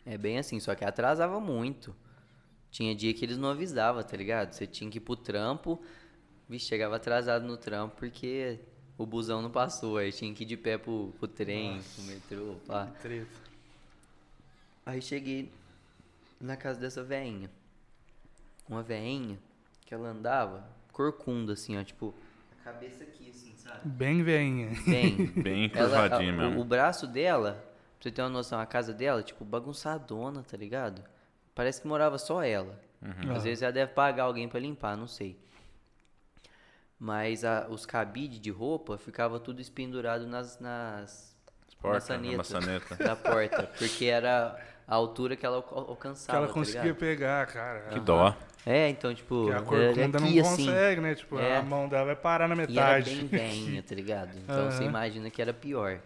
É 0.05 0.19
bem 0.19 0.39
assim, 0.39 0.59
só 0.59 0.75
que 0.75 0.85
atrasava 0.85 1.39
muito. 1.39 1.95
Tinha 2.69 2.97
dia 2.97 3.15
que 3.15 3.25
eles 3.25 3.39
não 3.39 3.49
avisavam, 3.51 4.03
tá 4.03 4.17
ligado? 4.17 4.53
Você 4.53 4.67
tinha 4.67 4.91
que 4.91 4.99
ir 4.99 5.01
pro 5.03 5.15
trampo, 5.15 5.81
vixe, 6.49 6.67
chegava 6.67 6.97
atrasado 6.97 7.47
no 7.47 7.57
trampo 7.57 7.95
porque 7.97 8.59
o 8.99 9.07
busão 9.07 9.41
não 9.41 9.53
passou. 9.53 9.99
Aí 9.99 10.11
tinha 10.11 10.35
que 10.35 10.43
ir 10.43 10.47
de 10.47 10.57
pé 10.57 10.77
pro, 10.77 11.15
pro 11.17 11.29
trem, 11.29 11.81
pro 11.95 12.05
metrô, 12.05 12.57
pá. 12.67 12.87
treta. 13.01 13.31
Aí 14.85 15.01
cheguei 15.01 15.49
na 16.41 16.57
casa 16.57 16.81
dessa 16.81 17.05
veinha. 17.05 17.49
Uma 18.69 18.83
veinha 18.83 19.39
que 19.87 19.95
ela 19.95 20.09
andava 20.09 20.67
corcunda, 20.91 21.53
assim, 21.53 21.79
ó, 21.79 21.85
tipo, 21.85 22.13
a 22.61 22.65
cabeça 22.65 23.05
aqui, 23.05 23.31
assim, 23.31 23.52
sabe? 23.63 23.81
Bem 23.89 24.23
veinha. 24.23 24.71
Bem. 24.87 25.27
Bem 25.43 25.71
Ela, 25.75 25.89
curvadinho 26.09 26.35
a- 26.35 26.37
mesmo. 26.45 26.59
o, 26.59 26.63
o 26.63 26.65
braço 26.65 27.07
dela, 27.07 27.53
pra 27.99 28.03
você 28.03 28.11
ter 28.11 28.23
uma 28.23 28.29
noção, 28.31 28.59
a 28.61 28.67
casa 28.67 28.93
dela, 28.93 29.23
tipo, 29.23 29.45
bagunçadona, 29.45 30.43
tá 30.43 30.57
ligado? 30.57 31.03
Parece 31.55 31.81
que 31.83 31.87
morava 31.89 32.19
só 32.19 32.43
ela. 32.43 32.79
Uhum. 33.03 33.33
Às 33.35 33.45
vezes 33.45 33.63
ela 33.63 33.73
deve 33.73 33.93
pagar 33.93 34.25
alguém 34.25 34.49
pra 34.49 34.61
limpar, 34.61 34.97
não 34.97 35.07
sei. 35.09 35.39
Mas 36.99 37.45
a- 37.45 37.67
os 37.69 37.85
cabides 37.85 38.41
de 38.41 38.51
roupa 38.51 38.97
ficava 38.97 39.41
tudo 39.41 39.61
espendurado 39.61 40.27
nas, 40.27 40.59
nas 40.61 41.33
Porta, 41.81 42.17
na 42.17 42.37
maçanetas 42.37 42.53
maçaneta. 42.53 42.95
da 43.03 43.17
porta, 43.17 43.65
porque 43.77 44.05
era 44.05 44.57
a 44.87 44.95
altura 44.95 45.35
que 45.35 45.45
ela 45.45 45.57
alca- 45.57 45.75
Que 45.75 45.81
alcançava, 45.91 46.39
ela 46.39 46.47
tá 46.47 46.53
conseguia 46.55 46.83
ligado? 46.83 46.99
pegar, 46.99 47.47
cara. 47.49 47.81
Que 47.89 47.99
dó. 48.01 48.37
É, 48.65 48.89
então, 48.89 49.13
tipo, 49.15 49.47
Que 49.47 49.51
a 49.53 49.57
era 49.57 49.63
corcunda 49.65 50.21
não 50.21 50.29
aqui, 50.29 50.41
assim, 50.41 50.67
consegue, 50.67 51.01
né? 51.01 51.15
Tipo, 51.15 51.39
É. 51.39 51.59
a 51.59 51.63
mão 51.63 51.89
dela 51.89 52.05
vai 52.07 52.17
parar 52.17 52.47
na 52.49 52.55
e 52.55 52.59
era 52.59 52.69
metade. 52.69 53.11
bem 53.11 53.27
veinha, 53.27 53.83
tá 53.83 53.95
ligado? 53.95 54.37
Então 54.39 54.71
você 54.71 54.85
Aham. 54.85 54.91
imagina 54.91 55.31
que 55.31 55.43
era 55.43 55.53
pior. 55.53 56.01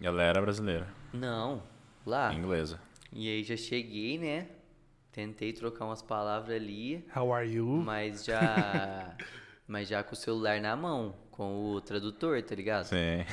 Ela 0.00 0.22
era 0.22 0.40
brasileira. 0.40 0.86
Não, 1.12 1.62
lá. 2.06 2.32
Inglesa. 2.32 2.80
E 3.12 3.28
aí 3.28 3.42
já 3.42 3.56
cheguei, 3.56 4.18
né? 4.18 4.46
Tentei 5.10 5.52
trocar 5.52 5.86
umas 5.86 6.02
palavras 6.02 6.54
ali, 6.54 7.04
How 7.16 7.32
are 7.32 7.48
you? 7.50 7.66
mas 7.66 8.24
já. 8.24 9.16
mas 9.66 9.88
já 9.88 10.02
com 10.04 10.12
o 10.12 10.16
celular 10.16 10.60
na 10.60 10.76
mão, 10.76 11.16
com 11.32 11.72
o 11.72 11.80
tradutor, 11.80 12.40
tá 12.42 12.54
ligado? 12.54 12.84
Sim. 12.84 13.24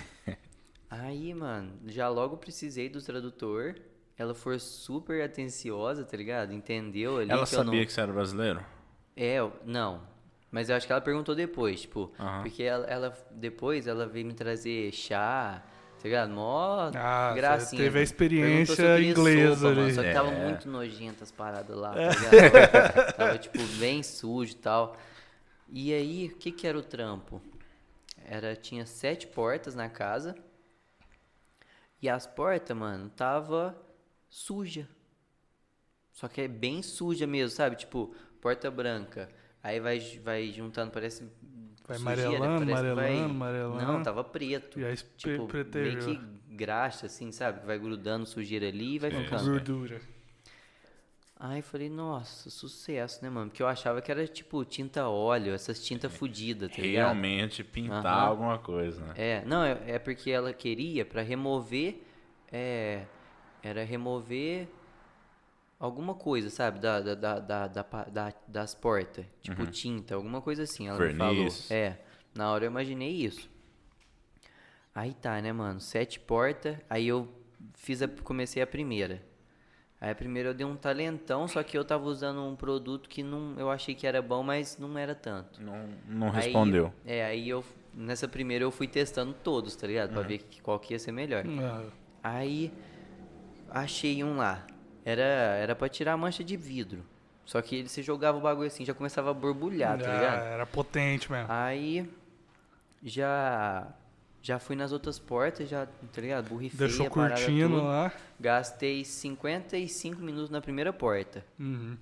Aí, 0.89 1.33
mano, 1.33 1.73
já 1.87 2.09
logo 2.09 2.37
precisei 2.37 2.89
do 2.89 3.01
tradutor. 3.01 3.75
Ela 4.17 4.33
foi 4.33 4.57
super 4.59 5.21
atenciosa, 5.23 6.05
tá 6.05 6.15
ligado? 6.15 6.53
Entendeu 6.53 7.17
ali 7.17 7.31
Ela 7.31 7.45
que 7.45 7.53
eu 7.53 7.59
não... 7.59 7.65
sabia 7.65 7.85
que 7.85 7.91
você 7.91 8.01
era 8.01 8.13
brasileiro? 8.13 8.65
É, 9.15 9.37
não. 9.65 10.01
Mas 10.51 10.69
eu 10.69 10.75
acho 10.77 10.87
que 10.87 10.93
ela 10.93 11.01
perguntou 11.01 11.35
depois, 11.35 11.81
tipo, 11.81 12.11
porque 12.41 12.63
ela, 12.63 12.85
ela- 12.87 13.17
depois 13.31 13.87
ela 13.87 14.07
veio 14.07 14.25
me 14.25 14.33
trazer 14.33 14.89
chá, 14.93 15.61
tá 15.97 16.03
ligado? 16.05 16.29
Mó 16.31 16.91
Ah, 16.95 17.33
gracinha. 17.35 17.81
teve 17.81 17.99
a 17.99 18.01
experiência 18.01 18.75
se 18.75 18.81
eu 18.81 18.95
queria 18.95 19.11
inglesa 19.11 19.55
sopa, 19.55 19.67
mano, 19.69 19.81
ali. 19.81 19.93
Só 19.93 20.03
que 20.03 20.13
tava 20.13 20.31
É. 20.31 20.45
muito 20.45 20.69
nojento 20.69 21.23
as 21.23 21.31
paradas 21.31 21.75
lá, 21.75 21.93
tá 21.93 22.09
ligado? 22.09 22.71
tava, 22.93 23.11
tava, 23.13 23.37
tipo, 23.37 23.57
bem 23.79 24.01
sujo 24.01 24.53
e 24.53 24.55
tal. 24.55 24.95
E 25.69 25.93
aí, 25.93 26.27
o 26.27 26.37
que 26.37 26.51
que 26.53 26.65
era 26.65 26.77
o 26.77 26.83
trampo? 26.83 27.41
Era, 28.25 28.55
tinha 28.55 28.85
sete 28.85 29.27
portas 29.27 29.75
na 29.75 29.89
casa. 29.89 30.35
E 32.01 32.07
as 32.07 32.25
portas, 32.27 32.75
mano, 32.77 33.09
tava 33.09 33.75
suja. 34.35 34.85
Só 36.11 36.27
que 36.27 36.41
é 36.41 36.47
bem 36.47 36.81
suja 36.81 37.25
mesmo, 37.25 37.55
sabe? 37.55 37.77
Tipo, 37.77 38.13
porta 38.41 38.69
branca. 38.69 39.29
Aí 39.63 39.79
vai, 39.79 39.99
vai 40.23 40.51
juntando, 40.51 40.91
parece. 40.91 41.23
Vai 41.87 41.97
sujeira, 41.97 42.45
amarelando, 42.45 42.65
parece 42.65 42.89
amarelando, 42.89 43.31
amarelando. 43.31 43.93
Não, 43.93 44.03
tava 44.03 44.23
preto. 44.23 44.79
E 44.79 44.85
aí 44.85 44.95
tipo, 45.17 45.47
meio 45.73 45.99
que 45.99 46.19
graxa, 46.53 47.05
assim, 47.05 47.31
sabe? 47.31 47.61
Que 47.61 47.65
vai 47.65 47.79
grudando 47.79 48.25
sujeira 48.25 48.67
ali 48.67 48.95
e 48.95 48.99
vai 48.99 49.11
Sim, 49.11 49.23
ficando. 49.23 49.51
Gordura. 49.51 50.01
Aí 51.37 51.61
falei, 51.61 51.89
nossa, 51.89 52.49
sucesso, 52.49 53.23
né, 53.23 53.29
mano? 53.29 53.49
Porque 53.49 53.61
eu 53.61 53.67
achava 53.67 54.01
que 54.01 54.11
era 54.11 54.25
tipo 54.27 54.63
tinta 54.65 55.07
óleo, 55.07 55.53
essas 55.53 55.83
tintas 55.83 56.13
fodidas, 56.13 56.69
tá 56.71 56.81
ligado? 56.81 57.03
Realmente 57.03 57.63
pintar 57.63 58.05
Aham. 58.05 58.27
alguma 58.27 58.57
coisa, 58.57 59.01
né? 59.05 59.13
É, 59.17 59.45
não, 59.45 59.63
é, 59.63 59.77
é 59.85 59.99
porque 59.99 60.31
ela 60.31 60.53
queria 60.53 61.05
pra 61.05 61.21
remover. 61.21 62.01
É, 62.51 63.05
era 63.67 63.83
remover 63.83 64.67
alguma 65.79 66.13
coisa, 66.13 66.49
sabe? 66.49 66.79
Da, 66.79 67.01
da, 67.01 67.15
da, 67.15 67.39
da, 67.39 67.67
da 67.67 67.83
pa- 67.83 68.05
da- 68.05 68.33
das 68.47 68.73
portas. 68.75 69.25
Tipo 69.41 69.65
tinta, 69.67 70.15
alguma 70.15 70.41
coisa 70.41 70.63
assim. 70.63 70.87
Ela 70.87 70.99
me 70.99 71.13
falou. 71.15 71.43
Uhum. 71.45 71.49
É, 71.69 71.97
na 72.33 72.51
hora 72.51 72.65
eu 72.65 72.69
imaginei 72.69 73.11
isso. 73.11 73.49
Aí 74.93 75.13
tá, 75.13 75.41
né, 75.41 75.51
mano? 75.51 75.79
Sete 75.81 76.19
portas. 76.19 76.77
Aí 76.89 77.07
eu 77.07 77.27
fiz 77.73 78.01
a, 78.01 78.07
comecei 78.07 78.61
a 78.61 78.67
primeira. 78.67 79.21
Aí 79.99 80.11
a 80.11 80.15
primeira 80.15 80.49
eu 80.49 80.53
dei 80.53 80.65
um 80.65 80.75
talentão, 80.75 81.47
só 81.47 81.63
que 81.63 81.77
eu 81.77 81.83
tava 81.83 82.05
usando 82.05 82.43
um 82.43 82.55
produto 82.55 83.09
que 83.09 83.23
não, 83.23 83.55
eu 83.57 83.71
achei 83.71 83.95
que 83.95 84.05
era 84.05 84.21
bom, 84.21 84.43
mas 84.43 84.77
não 84.77 84.95
era 84.97 85.15
tanto. 85.15 85.61
Não, 85.61 85.89
não 86.07 86.27
Aí- 86.27 86.33
respondeu. 86.43 86.93
é, 87.05 87.25
aí 87.25 87.49
eu 87.49 87.63
nessa 87.93 88.27
primeira 88.27 88.63
eu 88.65 88.71
fui 88.71 88.87
testando 88.87 89.33
todos, 89.33 89.75
tá 89.75 89.87
ligado? 89.87 90.11
Pra 90.13 90.21
ver 90.21 90.39
que- 90.39 90.61
qual 90.61 90.77
que 90.79 90.93
ia 90.93 90.99
ser 90.99 91.11
melhor. 91.13 91.43
Ah, 91.61 91.85
Aí 92.21 92.71
achei 93.69 94.23
um 94.23 94.37
lá. 94.37 94.65
Era 95.03 95.23
era 95.23 95.75
para 95.75 95.89
tirar 95.89 96.13
a 96.13 96.17
mancha 96.17 96.43
de 96.43 96.57
vidro. 96.57 97.03
Só 97.45 97.61
que 97.61 97.75
ele 97.75 97.89
se 97.89 98.01
jogava 98.01 98.37
o 98.37 98.41
bagulho 98.41 98.67
assim, 98.67 98.83
já 98.83 98.93
começava 98.93 99.29
a 99.29 99.33
borbulhar, 99.33 99.99
tá 99.99 100.09
ah, 100.09 100.13
ligado? 100.13 100.43
era 100.45 100.65
potente 100.65 101.31
mesmo. 101.31 101.45
Aí 101.47 102.09
já 103.03 103.87
já 104.41 104.59
fui 104.59 104.75
nas 104.75 104.91
outras 104.91 105.17
portas, 105.17 105.67
já, 105.67 105.85
tá 105.85 106.21
ligado? 106.21 106.49
Borrifei 106.49 106.87
Deixou 106.87 107.09
curtindo 107.09 107.83
lá. 107.83 108.11
Gastei 108.39 109.03
55 109.03 110.21
minutos 110.21 110.51
na 110.51 110.61
primeira 110.61 110.93
porta. 110.93 111.43
Uhum. 111.59 111.97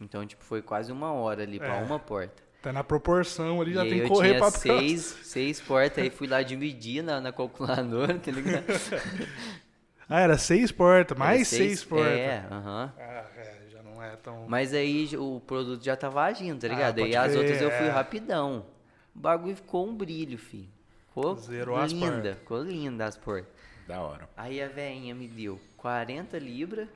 Então, 0.00 0.24
tipo, 0.24 0.44
foi 0.44 0.62
quase 0.62 0.92
uma 0.92 1.12
hora 1.12 1.42
ali 1.42 1.58
pra 1.58 1.76
É. 1.76 1.82
uma 1.82 1.98
porta. 1.98 2.42
Tá 2.62 2.72
na 2.72 2.84
proporção 2.84 3.60
ali, 3.60 3.72
E 3.72 3.74
já 3.74 3.82
tem 3.82 4.02
que 4.02 4.08
correr 4.08 4.38
pra 4.38 4.50
seis, 4.50 5.02
seis 5.24 5.60
portas, 5.60 6.02
aí 6.02 6.10
fui 6.10 6.26
lá 6.26 6.42
dividir 6.42 7.02
na, 7.02 7.20
na 7.20 7.32
calculadora, 7.32 8.18
tá 8.20 8.30
ligado? 8.30 8.64
Ah, 10.08 10.20
era 10.20 10.36
seis 10.38 10.70
portas, 10.70 11.16
mais 11.16 11.52
Era 11.52 11.64
seis, 11.64 11.84
portas. 11.84 12.12
É, 12.18 12.46
aham. 12.50 12.92
Ah, 12.98 13.24
é, 13.36 13.56
já 13.70 13.82
não 13.82 14.02
é 14.02 14.16
tão. 14.16 14.46
Mas 14.48 14.74
aí 14.74 15.08
o 15.16 15.40
produto 15.40 15.82
já 15.82 15.96
tava 15.96 16.22
agindo, 16.24 16.60
tá 16.60 16.66
Ah, 16.66 16.70
ligado? 16.70 16.96
pode 16.96 17.06
aí 17.08 17.16
as 17.16 17.32
crer, 17.32 17.38
outras 17.38 17.60
eu 17.62 17.70
fui 17.70 17.86
é. 17.86 17.90
rapidão. 17.90 18.66
O 19.14 19.18
bagulho 19.18 19.56
ficou 19.56 19.86
um 19.88 19.94
brilho, 19.94 20.36
filho. 20.38 20.68
Ficou 21.08 21.36
Zerou 21.36 21.76
as 21.76 21.92
linda, 21.92 22.06
portas. 22.12 22.38
ficou 22.38 22.62
linda 22.62 23.06
as 23.06 23.16
portas. 23.16 23.52
Da 23.86 24.00
hora. 24.00 24.28
Aí 24.36 24.60
a 24.62 24.68
veinha 24.68 25.14
me 25.14 25.28
deu 25.28 25.60
40 25.76 26.38
libras, 26.38 26.88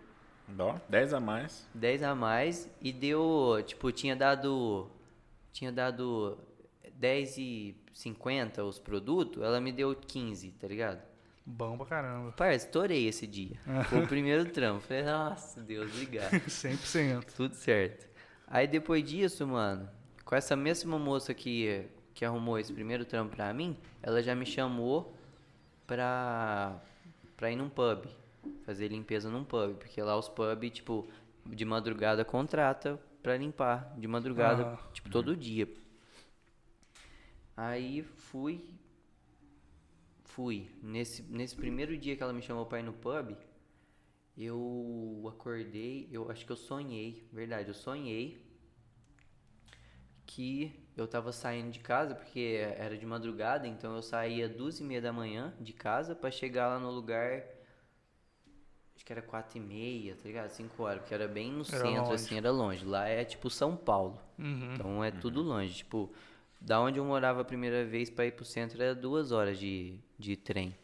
Ó, 0.59 0.75
10 0.89 1.13
a 1.13 1.21
mais. 1.21 1.67
10 1.75 2.03
a 2.03 2.15
mais 2.15 2.69
e 2.81 2.91
deu, 2.93 3.63
tipo, 3.67 3.93
tinha 3.93 4.17
dado 4.17 4.89
tinha 5.53 5.71
dado 5.71 6.39
10 6.95 7.37
e 7.39 7.77
50 7.93 8.65
os 8.65 8.79
produtos, 8.79 9.43
ela 9.43 9.61
me 9.61 9.71
deu 9.73 9.95
15, 9.95 10.51
tá 10.53 10.67
ligado? 10.67 11.01
Bom 11.51 11.79
pra 11.79 11.87
caramba. 11.87 12.33
Parça, 12.33 12.67
estourei 12.67 13.07
esse 13.09 13.27
dia. 13.27 13.57
Foi 13.89 14.03
o 14.05 14.07
primeiro 14.07 14.45
trampo. 14.51 14.81
Falei, 14.83 15.03
nossa, 15.03 15.63
Deus, 15.63 15.91
obrigado. 15.91 16.33
100%. 16.47 17.25
Tudo 17.35 17.55
certo. 17.55 18.07
Aí 18.47 18.67
depois 18.67 19.03
disso, 19.03 19.47
mano, 19.47 19.89
com 20.27 20.37
essa 20.37 20.55
mesma 20.55 20.99
moça 20.99 21.33
que, 21.33 21.87
que 22.13 22.23
arrumou 22.23 22.59
esse 22.59 22.71
primeiro 22.73 23.05
trampo 23.07 23.35
pra 23.35 23.51
mim, 23.55 23.79
ela 24.03 24.23
já 24.23 24.35
me 24.35 24.45
chamou 24.45 25.15
pra, 25.87 26.79
pra 27.35 27.51
ir 27.51 27.57
num 27.57 27.71
pub. 27.71 28.05
Fazer 28.67 28.89
limpeza 28.89 29.31
num 29.31 29.43
pub. 29.43 29.75
Porque 29.79 30.03
lá 30.03 30.19
os 30.19 30.29
pubs, 30.29 30.71
tipo, 30.71 31.09
de 31.47 31.65
madrugada 31.65 32.27
contrata 32.27 33.01
pra 33.23 33.39
limpar. 33.39 33.95
De 33.97 34.07
madrugada, 34.07 34.65
Aham. 34.65 34.79
tipo, 34.93 35.09
todo 35.09 35.35
dia. 35.35 35.67
Aí 37.57 38.03
fui. 38.03 38.63
Fui. 40.39 40.71
Nesse, 40.81 41.21
nesse 41.25 41.57
primeiro 41.57 41.99
dia 41.99 42.15
que 42.15 42.23
ela 42.23 42.33
me 42.33 42.41
chamou 42.41 42.65
pra 42.65 42.79
ir 42.79 42.85
no 42.85 42.93
pub, 42.93 43.37
eu 44.37 45.25
acordei, 45.29 46.09
eu 46.13 46.31
acho 46.31 46.47
que 46.47 46.53
eu 46.53 46.57
sonhei, 46.57 47.29
verdade, 47.33 47.67
eu 47.67 47.75
sonhei 47.75 48.41
que 50.25 50.89
eu 50.97 51.09
tava 51.09 51.33
saindo 51.33 51.73
de 51.73 51.81
casa, 51.81 52.15
porque 52.15 52.61
era 52.77 52.97
de 52.97 53.05
madrugada, 53.05 53.67
então 53.67 53.97
eu 53.97 54.01
saía 54.03 54.49
duas 54.49 54.79
e 54.79 54.85
meia 54.85 55.03
da 55.03 55.13
manhã 55.13 55.53
de 55.61 55.73
casa 55.73 56.15
pra 56.15 56.31
chegar 56.31 56.69
lá 56.69 56.79
no 56.79 56.93
lugar 56.93 57.43
Acho 58.95 59.05
que 59.05 59.13
era 59.13 59.23
quatro 59.23 59.59
e 59.59 59.61
meia, 59.61 60.15
tá 60.15 60.23
ligado? 60.23 60.51
Cinco 60.51 60.85
horas, 60.85 61.01
porque 61.01 61.15
era 61.15 61.27
bem 61.27 61.51
no 61.51 61.63
Era 61.63 61.65
centro, 61.65 62.03
longe. 62.03 62.15
assim, 62.15 62.37
era 62.37 62.51
longe. 62.53 62.85
Lá 62.85 63.09
é 63.09 63.25
tipo 63.25 63.51
São 63.51 63.77
Paulo. 63.77 64.21
Uhum. 64.39 64.75
Então 64.75 65.03
é 65.05 65.11
tudo 65.11 65.43
longe. 65.43 65.75
Tipo, 65.79 66.13
da 66.61 66.81
onde 66.81 67.01
eu 67.01 67.05
morava 67.05 67.41
a 67.41 67.45
primeira 67.45 67.85
vez 67.85 68.09
pra 68.09 68.25
ir 68.27 68.33
pro 68.33 68.45
centro 68.45 68.81
era 68.81 68.95
duas 68.95 69.31
horas 69.33 69.59
de, 69.59 70.01
de 70.19 70.37
trem. 70.37 70.75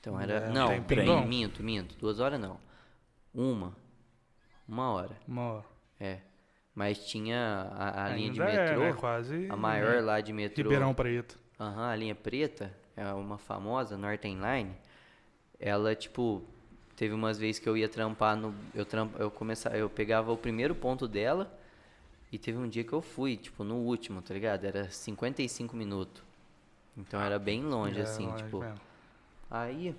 Então 0.00 0.18
era. 0.18 0.32
É, 0.32 0.50
não, 0.50 0.68
tempinho 0.68 0.86
trem, 0.86 1.26
minto, 1.26 1.62
minto. 1.62 1.94
Duas 1.96 2.20
horas 2.20 2.40
não. 2.40 2.58
Uma. 3.34 3.76
Uma 4.66 4.92
hora. 4.92 5.16
Uma 5.28 5.52
hora. 5.52 5.64
É. 5.98 6.18
Mas 6.74 7.06
tinha 7.06 7.70
a, 7.74 8.06
a 8.06 8.08
linha 8.10 8.30
de 8.30 8.40
é, 8.40 8.44
metrô. 8.44 8.80
né? 8.80 8.92
Quase. 8.94 9.46
A 9.50 9.56
maior 9.56 10.02
lá 10.02 10.20
de 10.20 10.32
metrô. 10.32 10.62
Ribeirão 10.62 10.94
Preto. 10.94 11.38
Aham, 11.58 11.90
a 11.90 11.96
linha 11.96 12.14
preta, 12.14 12.74
é 12.96 13.04
uma 13.12 13.36
famosa, 13.36 13.98
Northern 13.98 14.40
Line. 14.40 14.74
Ela, 15.58 15.94
tipo, 15.94 16.42
teve 16.96 17.12
umas 17.12 17.38
vezes 17.38 17.58
que 17.58 17.68
eu 17.68 17.76
ia 17.76 17.88
trampar 17.88 18.34
no. 18.34 18.54
Eu, 18.74 18.86
tramp, 18.86 19.14
eu 19.18 19.30
começava, 19.30 19.76
eu 19.76 19.90
pegava 19.90 20.32
o 20.32 20.38
primeiro 20.38 20.74
ponto 20.74 21.06
dela 21.06 21.52
e 22.32 22.38
teve 22.38 22.56
um 22.56 22.68
dia 22.68 22.82
que 22.82 22.92
eu 22.92 23.02
fui, 23.02 23.36
tipo, 23.36 23.62
no 23.62 23.76
último, 23.76 24.22
tá 24.22 24.32
ligado? 24.32 24.64
Era 24.64 24.88
55 24.90 25.76
minutos. 25.76 26.22
Então 26.96 27.20
era 27.20 27.38
bem 27.38 27.62
longe, 27.62 27.98
É, 27.98 28.02
assim, 28.02 28.26
longe 28.26 28.44
tipo. 28.44 28.60
mesmo. 28.60 28.80
Aí, 29.50 29.94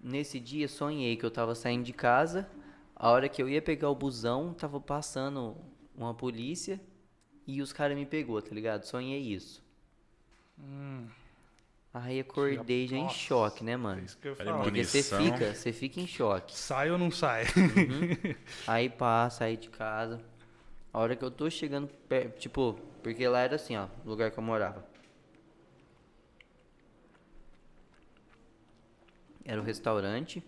nesse 0.00 0.38
dia, 0.38 0.68
sonhei 0.68 1.16
que 1.16 1.24
eu 1.24 1.30
tava 1.30 1.54
saindo 1.54 1.84
de 1.84 1.92
casa. 1.92 2.48
A 2.96 3.10
hora 3.10 3.28
que 3.28 3.42
eu 3.42 3.48
ia 3.48 3.60
pegar 3.60 3.90
o 3.90 3.94
busão, 3.94 4.54
tava 4.54 4.80
passando 4.80 5.56
uma 5.96 6.14
polícia 6.14 6.80
e 7.46 7.60
os 7.60 7.72
caras 7.72 7.96
me 7.96 8.06
pegou, 8.06 8.40
tá 8.40 8.54
ligado? 8.54 8.84
Sonhei 8.84 9.20
isso. 9.20 9.62
Hum, 10.58 11.06
Aí 11.92 12.18
acordei 12.18 12.88
já 12.88 12.96
em 12.96 13.08
choque, 13.08 13.62
né, 13.62 13.72
é 13.72 13.76
mano? 13.76 14.02
isso 14.04 14.18
que 14.18 14.26
eu 14.26 14.34
bonito. 14.34 14.62
Porque 14.64 14.84
você 14.84 15.02
fica, 15.02 15.54
você 15.54 15.72
fica 15.72 16.00
em 16.00 16.06
choque. 16.06 16.56
Sai 16.56 16.90
ou 16.90 16.98
não 16.98 17.10
sai? 17.10 17.44
Aí 18.66 18.88
pá, 18.88 19.30
saí 19.30 19.56
de 19.56 19.68
casa. 19.70 20.20
A 20.92 20.98
hora 20.98 21.14
que 21.14 21.24
eu 21.24 21.30
tô 21.30 21.48
chegando 21.50 21.88
perto, 22.08 22.38
tipo, 22.38 22.78
porque 23.04 23.28
lá 23.28 23.40
era 23.40 23.56
assim, 23.56 23.76
ó, 23.76 23.86
o 24.04 24.08
lugar 24.08 24.30
que 24.30 24.38
eu 24.38 24.42
morava. 24.42 24.84
Era 29.44 29.60
o 29.60 29.64
restaurante, 29.64 30.42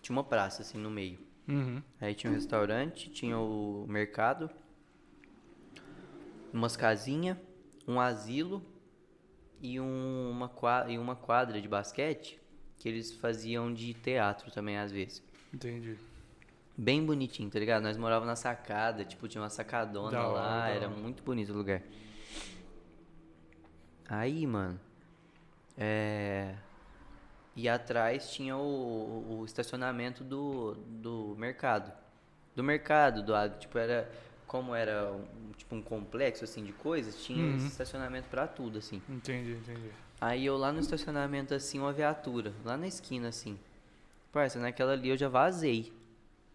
tinha 0.00 0.16
uma 0.16 0.24
praça 0.24 0.62
assim 0.62 0.78
no 0.78 0.90
meio. 0.90 1.18
Uhum. 1.46 1.82
Aí 2.00 2.14
tinha 2.14 2.30
um 2.30 2.34
restaurante, 2.34 3.10
tinha 3.10 3.38
o 3.38 3.84
mercado, 3.86 4.50
umas 6.52 6.76
casinhas, 6.76 7.36
um 7.86 8.00
asilo 8.00 8.64
e, 9.60 9.78
um- 9.78 10.30
uma, 10.30 10.50
e 10.88 10.96
uma 10.98 11.14
quadra 11.14 11.60
de 11.60 11.68
basquete 11.68 12.40
que 12.78 12.88
eles 12.88 13.12
faziam 13.12 13.72
de 13.72 13.92
teatro 13.92 14.50
também 14.50 14.78
às 14.78 14.90
vezes. 14.90 15.22
Entendi. 15.52 15.98
Bem 16.76 17.04
bonitinho, 17.04 17.50
tá 17.50 17.58
ligado? 17.58 17.82
Nós 17.82 17.96
morávamos 17.96 18.28
na 18.28 18.36
sacada, 18.36 19.04
tipo, 19.04 19.28
tinha 19.28 19.42
uma 19.42 19.50
sacadona 19.50 20.10
Da 20.10 20.26
lá, 20.26 20.68
era 20.68 20.88
muito 20.88 21.22
bonito 21.22 21.52
o 21.52 21.56
lugar. 21.56 21.82
Aí, 24.08 24.46
mano, 24.46 24.78
é... 25.76 26.54
E 27.54 27.68
atrás 27.68 28.30
tinha 28.32 28.56
o, 28.56 29.40
o 29.40 29.44
estacionamento 29.44 30.24
do, 30.24 30.74
do 30.88 31.34
mercado. 31.38 31.92
Do 32.56 32.62
mercado, 32.64 33.22
do 33.22 33.32
tipo, 33.58 33.78
era... 33.78 34.10
Como 34.46 34.74
era 34.74 35.10
um, 35.12 35.52
tipo 35.56 35.74
um 35.74 35.80
complexo, 35.80 36.44
assim, 36.44 36.62
de 36.62 36.72
coisas, 36.74 37.24
tinha 37.24 37.42
Uhum. 37.42 37.56
esse 37.56 37.68
estacionamento 37.68 38.28
pra 38.28 38.46
tudo, 38.46 38.78
assim. 38.78 39.00
Entendi, 39.08 39.52
entendi. 39.52 39.90
Aí 40.20 40.44
eu 40.44 40.58
lá 40.58 40.70
no 40.70 40.78
estacionamento, 40.80 41.54
assim, 41.54 41.78
uma 41.78 41.92
viatura, 41.92 42.52
lá 42.62 42.76
na 42.76 42.86
esquina, 42.86 43.28
assim. 43.28 43.58
Parça, 44.30 44.58
naquela 44.58 44.92
ali 44.92 45.08
eu 45.08 45.16
já 45.16 45.28
vazei. 45.28 45.90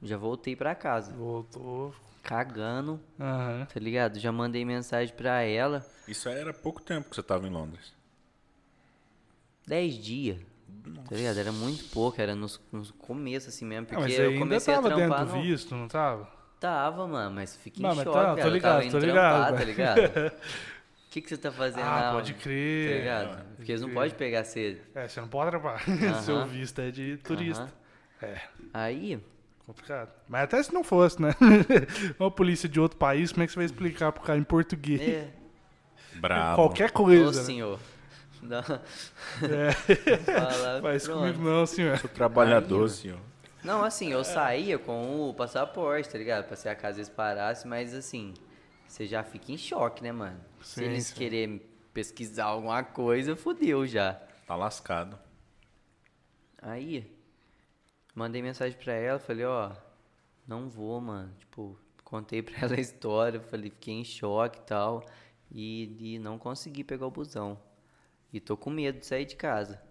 Já 0.01 0.17
voltei 0.17 0.55
pra 0.55 0.75
casa. 0.75 1.13
Voltou. 1.13 1.93
Cagando, 2.23 2.99
Aham. 3.19 3.65
tá 3.73 3.79
ligado? 3.79 4.19
Já 4.19 4.31
mandei 4.33 4.65
mensagem 4.65 5.15
pra 5.15 5.43
ela. 5.43 5.85
Isso 6.07 6.27
aí 6.27 6.37
era 6.37 6.53
pouco 6.53 6.81
tempo 6.81 7.09
que 7.09 7.15
você 7.15 7.23
tava 7.23 7.47
em 7.47 7.49
Londres. 7.49 7.93
Dez 9.65 9.95
dias. 9.95 10.37
Tá 11.09 11.15
ligado? 11.15 11.39
Era 11.39 11.51
muito 11.51 11.85
pouco, 11.85 12.21
era 12.21 12.35
nos, 12.35 12.59
nos 12.71 12.91
começos 12.91 13.49
assim 13.53 13.65
mesmo. 13.65 13.85
Ah, 13.85 13.95
Porque 13.95 14.03
mas 14.03 14.19
eu 14.19 14.25
ainda 14.29 14.39
comecei 14.39 14.73
a 14.73 14.77
tava 14.77 14.89
dentro 14.89 15.05
trampar 15.07 15.25
do 15.25 15.35
no... 15.35 15.41
visto, 15.41 15.75
não 15.75 15.87
tava? 15.87 16.29
Tava, 16.59 17.07
mano, 17.07 17.35
mas 17.35 17.55
fiquei 17.55 17.81
Não, 17.83 17.93
em 17.93 17.95
mas 17.95 18.03
choque, 18.03 18.17
tá, 18.37 18.43
tô 18.43 18.49
ligado, 18.49 18.71
tava 18.79 18.81
tô 18.91 18.97
indo 18.97 19.05
ligado, 19.05 19.35
trampar, 19.45 19.59
tá 19.59 19.63
ligado? 19.65 20.31
O 21.07 21.09
que, 21.09 21.21
que 21.21 21.29
você 21.29 21.37
tá 21.37 21.51
fazendo 21.51 21.83
Ah, 21.85 22.11
pode 22.13 22.31
mano? 22.33 22.43
crer. 22.43 22.89
Tá 22.91 22.97
ligado? 22.99 23.55
Porque 23.55 23.71
eles 23.71 23.81
não 23.81 23.89
podem 23.89 24.11
pegar 24.11 24.43
cedo. 24.43 24.81
É, 24.93 25.07
você 25.07 25.21
não 25.21 25.27
pode 25.27 25.49
trabalhar. 25.49 25.79
Seu 26.21 26.45
visto 26.45 26.79
é 26.79 26.91
de 26.91 27.17
turista. 27.17 27.73
É, 28.21 28.41
Aí, 28.73 29.19
complicado. 29.67 30.11
Mas 30.27 30.43
até 30.45 30.63
se 30.63 30.73
não 30.73 30.83
fosse, 30.83 31.21
né? 31.21 31.35
Uma 32.19 32.31
polícia 32.31 32.67
de 32.67 32.79
outro 32.79 32.97
país, 32.97 33.31
como 33.31 33.43
é 33.43 33.45
que 33.45 33.51
você 33.53 33.57
vai 33.59 33.65
explicar 33.65 34.11
pro 34.11 34.23
cara 34.23 34.39
em 34.39 34.43
português? 34.43 35.01
é, 35.01 35.29
Brabo. 36.15 36.55
Qualquer 36.55 36.89
ô 36.89 36.93
coisa. 36.93 37.39
né? 37.39 37.45
senhor. 37.45 37.79
Dá... 38.41 38.63
É. 39.43 39.71
Fala, 40.19 40.81
Faz 40.81 41.03
pronto. 41.05 41.19
comigo 41.19 41.43
não, 41.43 41.65
senhor. 41.65 41.97
Sou 41.99 42.09
trabalhador, 42.09 42.89
senhor. 42.89 43.19
Não, 43.63 43.83
assim, 43.83 44.11
eu 44.11 44.23
saía 44.23 44.79
com 44.79 45.29
o 45.29 45.33
passaporte, 45.33 46.09
tá 46.09 46.17
ligado? 46.17 46.45
Pra 46.45 46.55
se 46.55 46.69
a 46.69 46.75
casa 46.75 46.99
eles 46.99 47.09
parassem, 47.09 47.69
mas 47.69 47.93
assim, 47.93 48.33
você 48.87 49.05
já 49.05 49.23
fica 49.23 49.51
em 49.51 49.57
choque, 49.57 50.01
né, 50.03 50.11
mano? 50.11 50.39
se 50.61 50.75
Sim, 50.75 50.83
eles 50.85 51.07
sim. 51.07 51.15
quererem 51.15 51.61
pesquisar 51.93 52.45
alguma 52.45 52.83
coisa, 52.83 53.35
fodeu 53.35 53.85
já. 53.85 54.13
Tá 54.45 54.55
lascado. 54.55 55.17
Aí, 56.61 57.11
mandei 58.17 58.41
mensagem 58.41 58.75
pra 58.79 58.93
ela, 58.93 59.19
falei, 59.19 59.45
ó, 59.45 59.71
não 60.47 60.67
vou, 60.67 60.99
mano. 60.99 61.31
Tipo, 61.37 61.77
contei 62.03 62.41
pra 62.41 62.57
ela 62.65 62.75
a 62.75 62.79
história, 62.79 63.39
falei, 63.39 63.69
fiquei 63.69 63.93
em 63.93 64.03
choque 64.03 64.57
e 64.59 64.63
tal. 64.63 65.05
E, 65.51 66.15
e 66.15 66.19
não 66.19 66.37
consegui 66.39 66.83
pegar 66.83 67.05
o 67.05 67.11
busão. 67.11 67.59
E 68.33 68.39
tô 68.39 68.57
com 68.57 68.71
medo 68.71 68.99
de 68.99 69.05
sair 69.05 69.25
de 69.25 69.35
casa. 69.35 69.81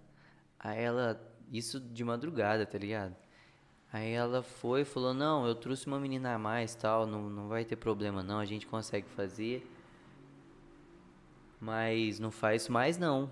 Aí 0.58 0.82
ela, 0.82 1.20
isso 1.52 1.78
de 1.78 2.04
madrugada, 2.04 2.66
tá 2.66 2.76
ligado? 2.76 3.14
Aí 3.92 4.10
ela 4.10 4.42
foi 4.42 4.80
e 4.82 4.84
falou, 4.84 5.14
não, 5.14 5.46
eu 5.46 5.54
trouxe 5.54 5.86
uma 5.86 6.00
menina 6.00 6.34
a 6.34 6.38
mais 6.38 6.74
tal, 6.74 7.06
não, 7.06 7.30
não 7.30 7.48
vai 7.48 7.64
ter 7.64 7.76
problema 7.76 8.22
não, 8.22 8.40
a 8.40 8.44
gente 8.44 8.66
consegue 8.66 9.08
fazer. 9.10 9.64
Mas 11.60 12.18
não 12.18 12.32
faz 12.32 12.68
mais 12.68 12.98
não. 12.98 13.30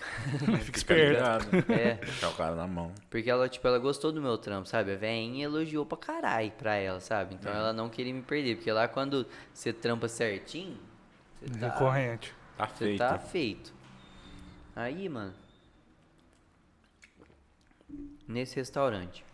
Fica 0.64 0.78
esperto. 0.78 1.72
É. 1.72 1.94
Deixar 1.94 2.28
o 2.28 2.34
cara 2.34 2.54
na 2.54 2.66
mão. 2.66 2.92
Porque 3.08 3.30
ela, 3.30 3.48
tipo, 3.48 3.66
ela 3.66 3.78
gostou 3.78 4.12
do 4.12 4.20
meu 4.20 4.38
trampo, 4.38 4.68
sabe? 4.68 4.92
A 4.92 4.96
veinha 4.96 5.44
elogiou 5.44 5.84
pra 5.84 5.98
caralho 5.98 6.50
pra 6.52 6.74
ela, 6.74 7.00
sabe? 7.00 7.34
Então 7.34 7.52
ela 7.52 7.72
não 7.72 7.88
queria 7.88 8.12
me 8.12 8.22
perder. 8.22 8.56
Porque 8.56 8.72
lá 8.72 8.88
quando 8.88 9.26
você 9.52 9.72
trampa 9.72 10.08
certinho, 10.08 10.78
você 11.40 11.58
tá, 11.58 11.68
Recorrente. 11.68 12.34
Tá 12.56 12.66
você 12.66 12.84
feito. 12.84 12.98
tá 12.98 13.18
feito. 13.18 13.74
Aí, 14.74 15.08
mano. 15.08 15.34
Nesse 18.26 18.56
restaurante. 18.56 19.24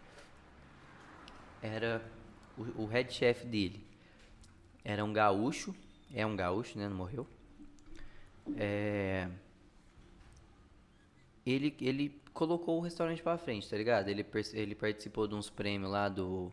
Era 1.63 2.03
o, 2.57 2.83
o 2.83 2.87
head 2.87 3.13
chef 3.13 3.45
dele. 3.45 3.85
Era 4.85 5.05
um 5.05 5.13
gaúcho. 5.13 5.75
É 6.15 6.25
um 6.25 6.37
gaúcho, 6.37 6.79
né? 6.79 6.89
Não 6.89 6.97
morreu. 6.97 7.27
É 8.57 9.29
ele, 11.47 11.75
ele 11.81 12.21
colocou 12.35 12.79
o 12.79 12.81
restaurante 12.83 13.23
pra 13.23 13.39
frente, 13.39 13.69
tá 13.69 13.77
ligado? 13.77 14.09
Ele, 14.09 14.25
ele 14.53 14.75
participou 14.75 15.27
de 15.29 15.35
uns 15.35 15.49
prêmios 15.49 15.91
lá 15.91 16.09
do. 16.09 16.53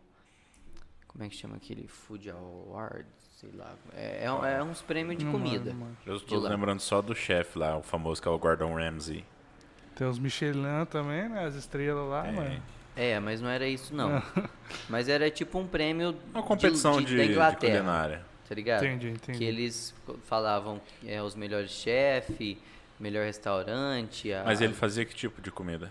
Como 1.08 1.24
é 1.24 1.28
que 1.28 1.36
chama 1.36 1.56
aquele? 1.56 1.86
Food 1.86 2.30
Award? 2.30 3.06
Sei 3.40 3.50
lá. 3.54 3.74
É, 3.94 4.24
é, 4.24 4.32
um- 4.32 4.44
é 4.44 4.62
uns 4.62 4.80
prêmios 4.82 5.18
de 5.18 5.24
Não 5.24 5.32
comida. 5.32 5.74
Eu 6.06 6.18
tô 6.20 6.36
De 6.38 6.42
lá. 6.44 6.50
lembrando 6.50 6.80
só 6.80 7.02
do 7.02 7.14
chefe 7.14 7.58
lá, 7.58 7.76
o 7.76 7.82
famoso 7.82 8.20
que 8.22 8.28
é 8.28 8.30
o 8.30 8.38
Gordon 8.38 8.74
Ramsay. 8.74 9.24
Tem 9.96 10.06
os 10.08 10.18
Michelin 10.18 10.84
também, 10.90 11.28
né? 11.28 11.44
As 11.44 11.54
estrelas 11.54 12.08
lá, 12.08 12.26
É. 12.26 12.32
mano. 12.32 12.62
É, 12.96 13.18
mas 13.20 13.40
não 13.40 13.48
era 13.48 13.66
isso 13.66 13.94
não. 13.94 14.22
mas 14.88 15.08
era 15.08 15.28
tipo 15.30 15.58
um 15.58 15.66
prêmio 15.66 16.16
Uma 16.32 16.42
competição 16.42 17.02
de, 17.02 17.16
da 17.16 17.24
de 17.24 17.30
Inglaterra, 17.32 17.72
culinária. 17.78 18.24
tá 18.48 18.54
ligado? 18.54 18.84
Entendi, 18.84 19.08
entendi. 19.10 19.38
Que 19.38 19.44
eles 19.44 19.92
falavam 20.24 20.80
é, 21.04 21.20
os 21.22 21.34
melhores 21.34 21.70
chefes, 21.72 22.56
melhor 22.98 23.24
restaurante. 23.24 24.32
a- 24.32 24.44
Mas 24.44 24.60
ele 24.60 24.74
fazia 24.74 25.04
que 25.04 25.14
tipo 25.14 25.40
de 25.42 25.50
comida? 25.50 25.90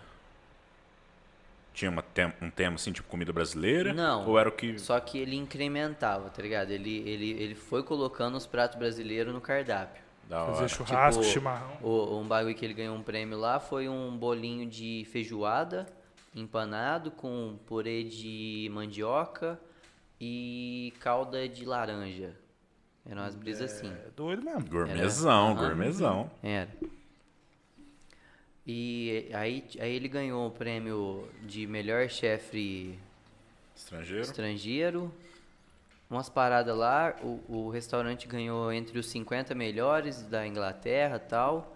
Tinha 1.74 1.90
uma 1.90 2.04
tem- 2.04 2.32
um 2.42 2.52
tema 2.52 2.76
assim, 2.76 2.92
tipo 2.92 3.08
comida 3.08 3.34
brasileira? 3.34 3.94
Não. 3.94 4.28
Ou 4.28 4.38
era 4.38 4.48
o 4.48 4.52
que. 4.52 4.78
Só 4.78 5.00
que 5.00 5.18
ele 5.18 5.36
incrementava, 5.36 6.30
tá 6.30 6.42
ligado? 6.42 6.70
Ele, 6.70 6.98
ele, 7.08 7.32
ele 7.32 7.56
foi 7.56 7.82
colocando 7.82 8.36
os 8.38 8.46
pratos 8.46 8.78
brasileiros 8.78 9.34
no 9.34 9.42
cardápio. 9.42 10.04
Da 10.30 10.46
Fazer 10.46 10.58
hora. 10.60 10.68
churrasco, 10.70 11.22
Tipo, 11.22 11.34
chimarrão. 11.34 11.78
O, 11.82 12.20
um 12.20 12.28
bagulho 12.28 12.56
que 12.56 12.64
ele 12.64 12.74
ganhou 12.76 12.96
um 12.96 13.02
prêmio 13.04 13.38
lá 13.38 13.60
foi 13.60 13.90
um 13.90 14.16
bolinho 14.16 14.66
de 14.70 15.06
feijoada 15.12 15.86
empanado 16.36 17.12
com 17.12 17.58
purê 17.66 18.04
de 18.04 18.70
mandioca 18.72 19.60
e 20.22 20.94
calda 21.00 21.48
de 21.50 21.66
laranja. 21.66 22.34
Eram 23.06 23.22
umas 23.22 23.36
brisas 23.36 23.72
assim. 23.74 23.92
É 23.92 24.10
doido 24.16 24.42
mesmo. 24.44 24.66
Gourmetzão, 24.70 25.52
Aham. 25.52 25.56
gourmetzão. 25.56 26.32
Era. 26.42 26.70
E 28.66 29.30
aí, 29.34 29.66
aí 29.80 29.94
ele 29.94 30.08
ganhou 30.08 30.48
o 30.48 30.52
prêmio 30.52 31.28
de 31.42 31.68
melhor 31.68 32.10
chefe 32.10 32.98
Estrangeiro? 33.76 34.22
estrangeiro. 34.22 35.14
Umas 36.10 36.30
paradas 36.30 36.76
lá, 36.78 37.16
o, 37.22 37.42
o 37.50 37.70
restaurante 37.70 38.28
ganhou 38.28 38.72
entre 38.72 38.98
os 39.00 39.08
50 39.08 39.54
melhores 39.56 40.24
da 40.24 40.48
Inglaterra 40.48 41.18
e 41.18 41.28
tal. 41.28 41.76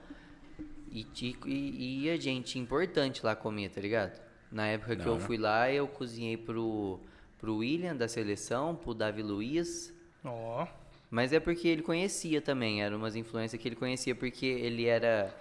E, 0.91 1.05
e, 1.21 1.36
e 1.49 1.99
ia 2.05 2.19
gente 2.21 2.57
importante 2.57 3.25
lá 3.25 3.36
comer, 3.36 3.69
tá 3.69 3.82
ligado? 3.82 4.21
Na 4.49 4.67
época 4.67 4.95
que 4.95 5.01
Da 5.03 5.09
eu 5.09 5.13
hora. 5.15 5.21
fui 5.21 5.38
lá, 5.38 5.69
eu 5.69 5.88
cozinhei 5.88 6.38
pro, 6.38 6.99
pro 7.38 7.57
William 7.57 7.95
da 7.95 8.07
seleção, 8.07 8.75
pro 8.75 8.93
Davi 8.93 9.21
Luiz. 9.21 9.93
Ó. 10.23 10.65
Mas 11.10 11.32
é 11.32 11.39
porque 11.39 11.68
ele 11.68 11.82
conhecia 11.82 12.41
também, 12.41 12.82
eram 12.82 12.97
umas 12.97 13.16
influências 13.16 13.62
que 13.62 13.68
ele 13.68 13.76
conhecia 13.76 14.14
porque 14.14 14.45
ele 14.45 14.86
era 14.86 15.34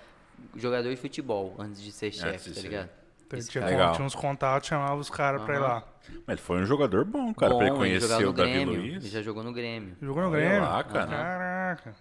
jogador 0.54 0.90
de 0.90 0.96
futebol 0.96 1.54
antes 1.58 1.82
de 1.82 1.90
ser 1.90 2.12
chefe, 2.12 2.52
tá 2.52 2.60
ligado? 2.60 2.90
Então, 3.26 3.40
tinha, 3.40 3.64
Legal. 3.64 3.92
tinha 3.94 4.06
uns 4.06 4.14
contatos, 4.14 4.68
chamava 4.68 4.94
os 4.94 5.10
caras 5.10 5.42
pra 5.42 5.56
ir 5.56 5.58
lá. 5.58 5.82
Mas 6.24 6.34
ele 6.34 6.42
foi 6.42 6.62
um 6.62 6.66
jogador 6.66 7.04
bom, 7.04 7.34
cara, 7.34 7.56
pra 7.56 7.66
ele 7.66 7.74
Bom, 7.74 7.84
ele 7.84 7.98
conhecer 7.98 8.00
jogava 8.06 8.22
no 8.22 8.30
o 8.30 8.32
Davi 8.32 8.50
Grêmio, 8.52 8.80
Luiz. 8.80 9.04
Ele 9.04 9.08
já 9.08 9.22
jogou 9.22 9.42
no 9.42 9.52
Grêmio. 9.52 9.96
Jogou 10.00 10.22
no 10.22 10.30
Grêmio. 10.30 10.60
lá, 10.60 10.84
cara. 10.84 11.06
Caraca. 11.06 11.94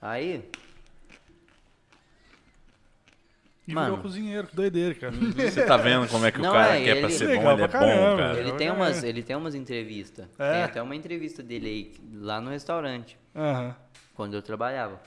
Aí, 0.00 0.50
E 3.72 3.74
Mano. 3.74 3.86
virou 3.92 4.02
cozinheiro, 4.02 4.46
que 4.46 4.54
doideira, 4.54 4.94
cara. 4.94 5.12
Você 5.14 5.64
tá 5.64 5.78
vendo 5.78 6.06
como 6.08 6.26
é 6.26 6.30
que 6.30 6.38
Não, 6.38 6.50
o 6.50 6.52
cara 6.52 6.78
é, 6.78 6.84
quer 6.84 6.96
pra 7.00 7.08
ele- 7.08 7.12
ser 7.18 7.26
Legal 7.26 7.42
bom, 7.44 7.52
ele 7.52 7.62
é 7.62 7.68
pra 7.68 7.80
bom, 7.80 7.86
caramba, 7.86 8.16
cara. 8.18 8.34
velho. 8.34 8.48
ele 8.48 8.56
tem 8.58 8.66
É. 8.68 8.72
umas, 8.72 9.02
ele 9.02 9.22
tem 9.22 9.34
umas 9.36 9.54
entrevistas. 9.54 10.28
É. 10.38 10.52
Tem 10.52 10.62
até 10.62 10.82
uma 10.82 10.94
entrevista 10.94 11.42
dele 11.42 11.66
aí 11.66 11.94
lá 12.20 12.38
no 12.38 12.50
restaurante, 12.50 13.16
Aham. 13.34 13.74
quando 14.14 14.34
eu 14.34 14.42
trabalhava. 14.42 15.00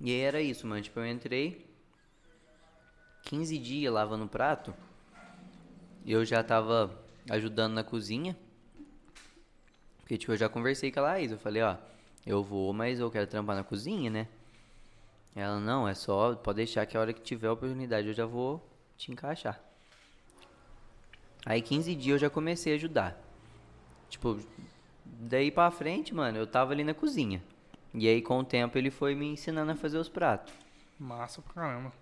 E 0.00 0.10
aí 0.10 0.20
era 0.20 0.40
isso, 0.40 0.66
mano. 0.66 0.80
Tipo, 0.82 1.00
eu 1.00 1.06
entrei 1.06 1.66
15 3.24 3.58
dias 3.58 3.92
lavando 3.92 4.26
prato. 4.26 4.74
E 6.04 6.12
eu 6.12 6.24
já 6.24 6.42
tava 6.42 6.98
ajudando 7.30 7.74
na 7.74 7.84
cozinha. 7.84 8.36
Porque, 9.98 10.18
tipo, 10.18 10.32
eu 10.32 10.36
já 10.36 10.48
conversei 10.48 10.90
com 10.90 11.00
a 11.00 11.02
Laís. 11.02 11.30
Eu 11.30 11.38
falei, 11.38 11.62
ó, 11.62 11.76
eu 12.26 12.42
vou, 12.42 12.72
mas 12.72 13.00
eu 13.00 13.10
quero 13.10 13.26
trampar 13.26 13.56
na 13.56 13.64
cozinha, 13.64 14.10
né? 14.10 14.28
Ela, 15.36 15.58
não, 15.58 15.88
é 15.88 15.94
só, 15.94 16.34
pode 16.36 16.56
deixar 16.56 16.86
que 16.86 16.96
a 16.96 17.00
hora 17.00 17.12
que 17.12 17.20
tiver 17.20 17.50
oportunidade 17.50 18.06
eu 18.08 18.14
já 18.14 18.24
vou 18.26 18.64
te 18.96 19.10
encaixar. 19.10 19.60
Aí 21.44 21.60
15 21.60 21.94
dias 21.94 22.14
eu 22.14 22.18
já 22.28 22.30
comecei 22.30 22.72
a 22.72 22.76
ajudar. 22.76 23.20
Tipo, 24.08 24.38
daí 25.04 25.50
pra 25.50 25.70
frente, 25.70 26.14
mano, 26.14 26.38
eu 26.38 26.46
tava 26.46 26.72
ali 26.72 26.84
na 26.84 26.94
cozinha. 26.94 27.42
E 27.92 28.08
aí 28.08 28.22
com 28.22 28.38
o 28.38 28.44
tempo 28.44 28.78
ele 28.78 28.90
foi 28.90 29.14
me 29.14 29.26
ensinando 29.26 29.72
a 29.72 29.74
fazer 29.76 29.98
os 29.98 30.08
pratos. 30.08 30.52
Massa 30.98 31.42
pra 31.42 31.54
caramba. 31.54 31.92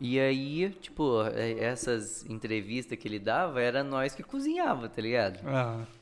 E 0.00 0.18
aí, 0.18 0.70
tipo, 0.80 1.22
é- 1.28 1.60
essas 1.60 2.24
entrevistas 2.28 2.98
que 2.98 3.06
ele 3.06 3.20
dava, 3.20 3.60
era 3.60 3.84
nós 3.84 4.14
que 4.14 4.22
cozinhava, 4.22 4.88
tá 4.88 5.00
ligado? 5.00 5.38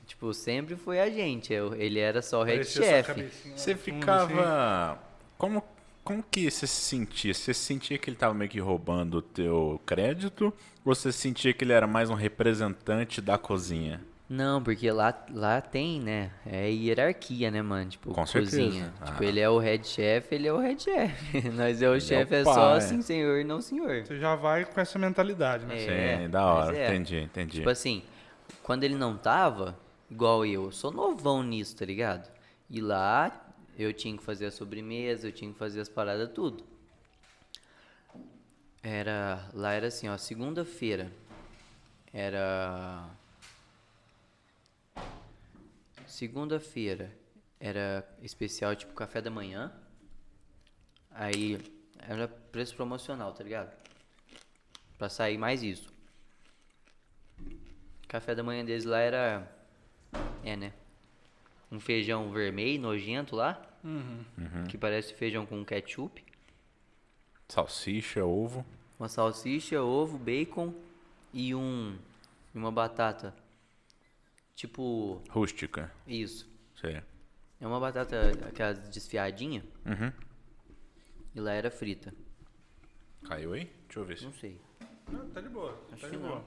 Tipo, 0.07 0.33
sempre 0.33 0.75
foi 0.77 1.01
a 1.01 1.11
gente. 1.11 1.53
eu- 1.53 1.75
ele 1.75 1.99
era 1.99 2.23
só 2.23 2.41
o 2.41 2.45
head 2.45 2.65
chef. 2.85 3.07
Você 3.57 3.75
ficava. 3.77 4.99
Como, 5.37 5.63
como 6.05 6.23
que 6.29 6.51
você 6.51 6.67
se 6.67 6.81
sentia? 6.81 7.33
Você 7.35 7.53
sentia 7.55 7.99
que 7.99 8.09
ele 8.11 8.17
tava 8.17 8.35
meio 8.35 8.51
que 8.51 8.59
roubando 8.61 9.19
o 9.19 9.23
teu 9.23 9.81
crédito? 9.87 10.53
Ou 10.85 10.95
você 10.95 11.13
sentia 11.13 11.53
que 11.53 11.65
ele 11.65 11.73
era 11.73 11.87
mais 11.87 12.11
um 12.11 12.15
representante 12.15 13.21
da 13.21 13.37
cozinha? 13.39 14.01
Não, 14.29 14.63
porque 14.63 14.89
lá, 14.93 15.13
lá 15.33 15.61
tem, 15.61 16.01
né? 16.01 16.31
É 16.47 16.71
hierarquia, 16.71 17.51
né, 17.51 17.61
mano? 17.63 17.91
Tipo, 17.91 18.13
Com 18.15 18.25
certeza. 18.25 18.63
cozinha. 18.63 18.95
Ah. 19.01 19.07
Tipo, 19.07 19.25
ele 19.25 19.41
é 19.41 19.51
o 19.51 19.59
head 19.59 19.85
chef, 19.87 20.33
ele 20.33 20.47
é 20.47 20.53
o 20.53 20.59
head 20.59 20.81
chef. 20.81 21.51
Nós 21.51 21.83
é 21.83 21.89
o 21.89 21.95
Ele 21.95 21.97
é 21.97 22.01
chefe, 22.01 22.35
o 22.35 22.37
é, 22.37 22.45
só 22.45 22.55
pai. 22.55 22.79
assim, 22.79 23.03
senhor, 23.03 23.45
não 23.45 23.61
senhor. 23.61 24.05
Você 24.07 24.21
já 24.21 24.37
vai 24.37 24.65
com 24.65 24.81
essa 24.81 24.99
mentalidade, 25.01 25.67
né? 25.67 25.83
É, 25.85 26.19
Sim, 26.23 26.31
da 26.31 26.45
hora. 26.47 26.77
é. 26.79 26.87
Entendi, 26.91 27.19
entendi. 27.23 27.59
Tipo 27.59 27.71
assim, 27.71 28.05
quando 28.63 28.85
ele 28.85 28.95
não 28.95 29.17
tava, 29.17 29.77
igual 30.09 30.47
eu, 30.47 30.65
eu 30.67 30.71
sou 30.73 30.93
novão 30.93 31.43
nisso, 31.43 31.77
tá 31.77 31.85
ligado? 31.85 32.31
E 32.71 32.81
lá 32.81 33.33
eu 33.83 33.95
tinha 33.95 34.17
que 34.17 34.23
fazer 34.23 34.47
a 34.47 34.51
sobremesa, 34.51 35.29
eu 35.29 35.33
tinha 35.33 35.53
que 35.53 35.59
fazer 35.59 35.81
as 35.81 35.89
paradas, 35.89 36.31
tudo. 36.33 36.65
Era. 38.83 39.49
Lá 39.53 39.73
era 39.73 39.89
assim, 39.89 40.09
ó, 40.09 40.17
segunda-feira. 40.17 41.13
Era. 42.13 43.09
Segunda-feira 46.07 47.17
era 47.59 48.07
especial, 48.23 48.75
tipo 48.75 48.95
café 48.95 49.21
da 49.21 49.31
manhã. 49.31 49.73
Aí 51.11 51.59
era 51.99 52.27
preço 52.27 52.75
promocional, 52.75 53.33
tá 53.33 53.45
ligado? 53.45 53.71
Pra 54.97 55.09
sair 55.09 55.39
mais 55.39 55.63
isso. 55.63 55.93
Café 58.09 58.35
da 58.35 58.43
manhã 58.43 58.65
deles 58.65 58.85
lá 58.85 58.99
era. 58.99 59.57
É, 60.43 60.57
né? 60.57 60.73
Um 61.71 61.79
feijão 61.79 62.31
vermelho, 62.31 62.83
nojento 62.83 63.37
lá. 63.37 63.61
Uhum. 63.83 64.25
Que 64.69 64.77
parece 64.77 65.15
feijão 65.15 65.47
com 65.47 65.65
ketchup. 65.65 66.25
Salsicha, 67.49 68.25
ovo. 68.25 68.65
Uma 68.99 69.09
salsicha, 69.09 69.83
ovo, 69.83 70.19
bacon 70.19 70.75
e 71.33 71.55
um. 71.55 71.97
E 72.55 72.59
uma 72.59 72.71
batata. 72.71 73.35
Tipo. 74.55 75.23
Rústica. 75.31 75.91
Isso. 76.07 76.49
Sei. 76.81 77.03
É 77.61 77.67
uma 77.67 77.79
batata, 77.81 78.33
aquela 78.47 78.73
desfiadinha. 78.75 79.65
Uhum. 79.87 80.13
E 81.35 81.41
lá 81.41 81.53
era 81.53 81.71
frita. 81.71 82.13
Caiu 83.27 83.53
aí? 83.53 83.71
Deixa 83.87 84.01
eu 84.01 84.05
ver 84.05 84.19
se. 84.19 84.25
Não 84.25 84.33
sei. 84.33 84.61
Não, 85.11 85.29
tá 85.31 85.41
de 85.41 85.49
boa. 85.49 85.79
Acho 85.93 86.03
tá 86.03 86.09
que 86.09 86.17
de 86.17 86.23
não. 86.23 86.29
boa. 86.29 86.45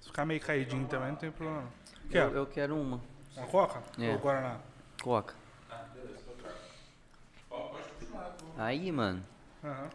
Se 0.00 0.06
ficar 0.08 0.24
meio 0.24 0.40
caidinho 0.40 0.86
também, 0.86 1.08
não 1.08 1.16
tem 1.16 1.30
problema. 1.30 1.62
não. 1.62 1.72
Eu, 2.10 2.30
eu 2.30 2.46
quero 2.46 2.76
uma. 2.80 3.00
Uma 3.36 3.46
coca? 3.46 3.82
É. 3.98 4.12
Ou 4.12 4.18
Guaraná? 4.18 4.58
Coca. 5.02 5.34
Aí, 8.56 8.90
mano. 8.90 9.22
Aham. 9.62 9.90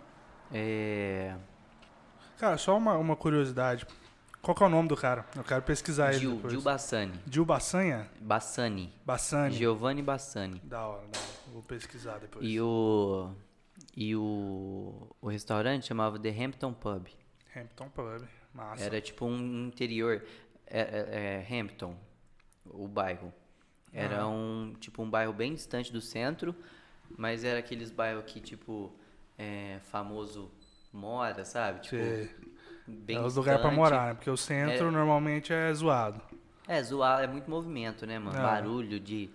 É. 0.54 1.36
Cara, 2.38 2.58
só 2.58 2.78
uma, 2.78 2.94
uma 2.98 3.16
curiosidade. 3.16 3.86
Qual 4.42 4.56
que 4.56 4.64
é 4.64 4.66
o 4.66 4.70
nome 4.70 4.88
do 4.88 4.96
cara? 4.98 5.26
Eu 5.36 5.44
quero 5.44 5.62
pesquisar 5.62 6.12
ele 6.12 6.20
Gil, 6.22 6.36
depois. 6.36 6.54
Gil 6.54 6.62
Bassani. 6.62 7.20
Gil 7.30 7.46
Bassanha? 7.46 8.10
Bassani. 8.20 8.94
Bassani? 9.06 9.56
Giovanni 9.56 10.02
Bassani. 10.02 10.60
Da 10.64 10.88
hora, 10.88 11.08
da 11.08 11.20
hora. 11.20 11.28
Vou 11.54 11.62
pesquisar 11.64 12.18
depois. 12.20 12.44
E 12.46 12.60
o. 12.60 13.32
E 13.96 14.16
o. 14.16 15.08
O 15.22 15.30
restaurante 15.30 15.86
chamava 15.88 16.18
The 16.20 16.30
Hampton 16.30 16.74
Pub. 16.74 17.08
Hampton 17.56 17.89
Pub. 17.89 18.24
Massa. 18.54 18.84
Era 18.84 19.00
tipo 19.00 19.26
um 19.26 19.68
interior. 19.68 20.24
É, 20.68 20.80
é- 20.80 21.46
é 21.50 21.60
Hampton, 21.60 21.96
o 22.74 22.88
bairro. 22.88 23.34
Era 23.93 24.26
um 24.28 24.74
tipo 24.80 25.01
um 25.03 25.09
bairro 25.09 25.34
bem 25.34 25.53
distante 25.53 25.91
do 25.91 25.99
centro, 26.01 26.55
mas 27.17 27.43
era 27.43 27.59
aqueles 27.59 27.91
bairros 27.91 28.24
que 28.26 28.39
tipo 28.39 28.91
é, 29.38 29.80
famoso 29.84 30.49
mora, 30.93 31.43
sabe? 31.45 31.82
Tipo, 31.82 32.01
Sei. 32.03 32.30
bem 32.88 33.17
é 33.17 33.22
os 33.22 33.36
lugares 33.36 33.61
pra 33.61 33.72
morar, 33.72 34.07
né? 34.07 34.13
Porque 34.13 34.30
o 34.30 34.38
centro 34.38 34.88
É. 34.88 34.91
normalmente 34.91 35.51
é 35.53 35.74
zoado. 35.74 36.22
É, 36.67 36.82
zoar 36.82 37.24
é 37.24 37.28
muito 37.28 37.49
movimento, 37.49 38.05
né, 38.05 38.17
mano? 38.17 38.38
Ah. 38.38 38.41
Barulho 38.43 38.99
de. 38.99 39.30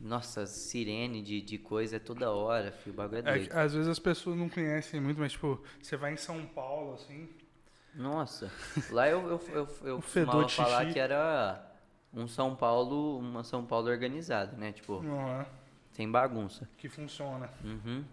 Nossa, 0.00 0.46
sirene 0.46 1.20
de, 1.20 1.42
de 1.42 1.58
coisa 1.58 1.96
é 1.96 1.98
toda 1.98 2.30
hora, 2.30 2.72
filho. 2.72 2.94
O 2.94 2.96
bagulho 2.96 3.18
é 3.18 3.20
É 3.20 3.34
doido. 3.34 3.52
às 3.52 3.74
vezes 3.74 3.86
as 3.88 3.98
pessoas 3.98 4.34
não 4.34 4.48
conhecem 4.48 4.98
muito, 4.98 5.20
mas 5.20 5.32
tipo, 5.32 5.62
você 5.82 5.94
vai 5.94 6.14
em 6.14 6.16
São 6.16 6.46
Paulo, 6.46 6.94
assim. 6.94 7.28
Nossa, 7.94 8.50
lá 8.90 9.08
eu, 9.10 9.20
eu, 9.28 9.40
eu, 9.52 9.68
eu 9.84 9.96
O 9.98 10.00
fedor 10.00 10.44
costumava 10.44 10.46
de 10.46 10.54
falar 10.54 10.80
xixi. 10.82 10.92
que 10.94 10.98
era 10.98 11.69
um 12.14 12.26
São 12.26 12.54
Paulo, 12.56 13.18
uma 13.18 13.44
São 13.44 13.64
Paulo 13.64 13.88
organizada, 13.88 14.56
né? 14.56 14.72
Tipo, 14.72 15.02
é? 15.04 15.46
sem 15.92 16.10
bagunça. 16.10 16.68
Que 16.76 16.88
funciona. 16.88 17.48
Uhum. 17.64 18.04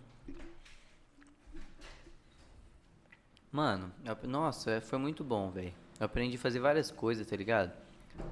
Mano, 3.52 3.92
eu- 4.06 4.28
nossa, 4.28 4.72
é- 4.72 4.82
foi 4.82 5.00
muito 5.00 5.24
bom, 5.24 5.50
velho. 5.50 5.74
Eu 6.00 6.06
aprendi 6.06 6.36
a 6.36 6.40
fazer 6.40 6.60
várias 6.60 6.92
coisas, 6.92 7.26
tá 7.26 7.36
ligado? 7.36 7.72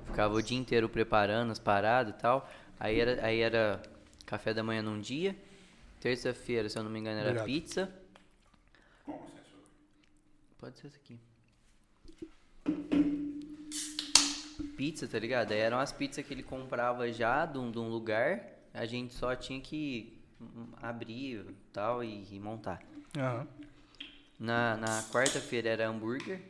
Ficava 0.06 0.34
o 0.36 0.42
dia 0.42 0.58
inteiro 0.58 0.88
preparando 0.90 1.52
as 1.52 1.60
paradas 1.60 2.14
e 2.14 2.18
tal. 2.18 2.50
Aí 2.80 3.00
era, 3.00 3.26
aí 3.26 3.40
era 3.40 3.82
café 4.26 4.54
da 4.54 4.64
manhã 4.64 4.82
num 4.82 5.00
dia. 5.00 5.36
Terça-feira, 6.00 6.70
se 6.70 6.78
eu 6.78 6.84
não 6.84 6.92
me 6.92 7.00
engano, 7.00 7.20
era 7.20 7.30
Obrigado. 7.30 7.46
pizza. 7.48 7.92
Pode 10.60 10.78
ser 10.78 10.88
essa 10.88 10.98
aqui. 10.98 11.20
Pizza, 14.76 15.08
tá 15.08 15.18
ligado? 15.20 15.52
Aí 15.52 15.60
eram 15.60 15.80
as 15.80 15.92
pizzas 15.92 16.26
que 16.26 16.34
ele 16.34 16.44
comprava 16.44 17.12
já 17.12 17.46
de 17.46 17.58
um, 17.58 17.72
de 17.72 17.80
um 17.80 17.90
lugar. 17.90 18.42
A 18.74 18.86
gente 18.86 19.14
só 19.14 19.36
tinha 19.36 19.60
que 19.62 20.14
hum, 20.42 20.68
abrir 20.82 21.46
e 21.50 21.56
tal 21.72 22.04
e, 22.04 22.28
e 22.32 22.40
montar. 22.40 22.82
Aham. 23.18 23.48
Na, 24.40 24.76
na 24.76 25.04
quarta-feira 25.12 25.70
era 25.70 25.88
hambúrguer. 25.88 26.42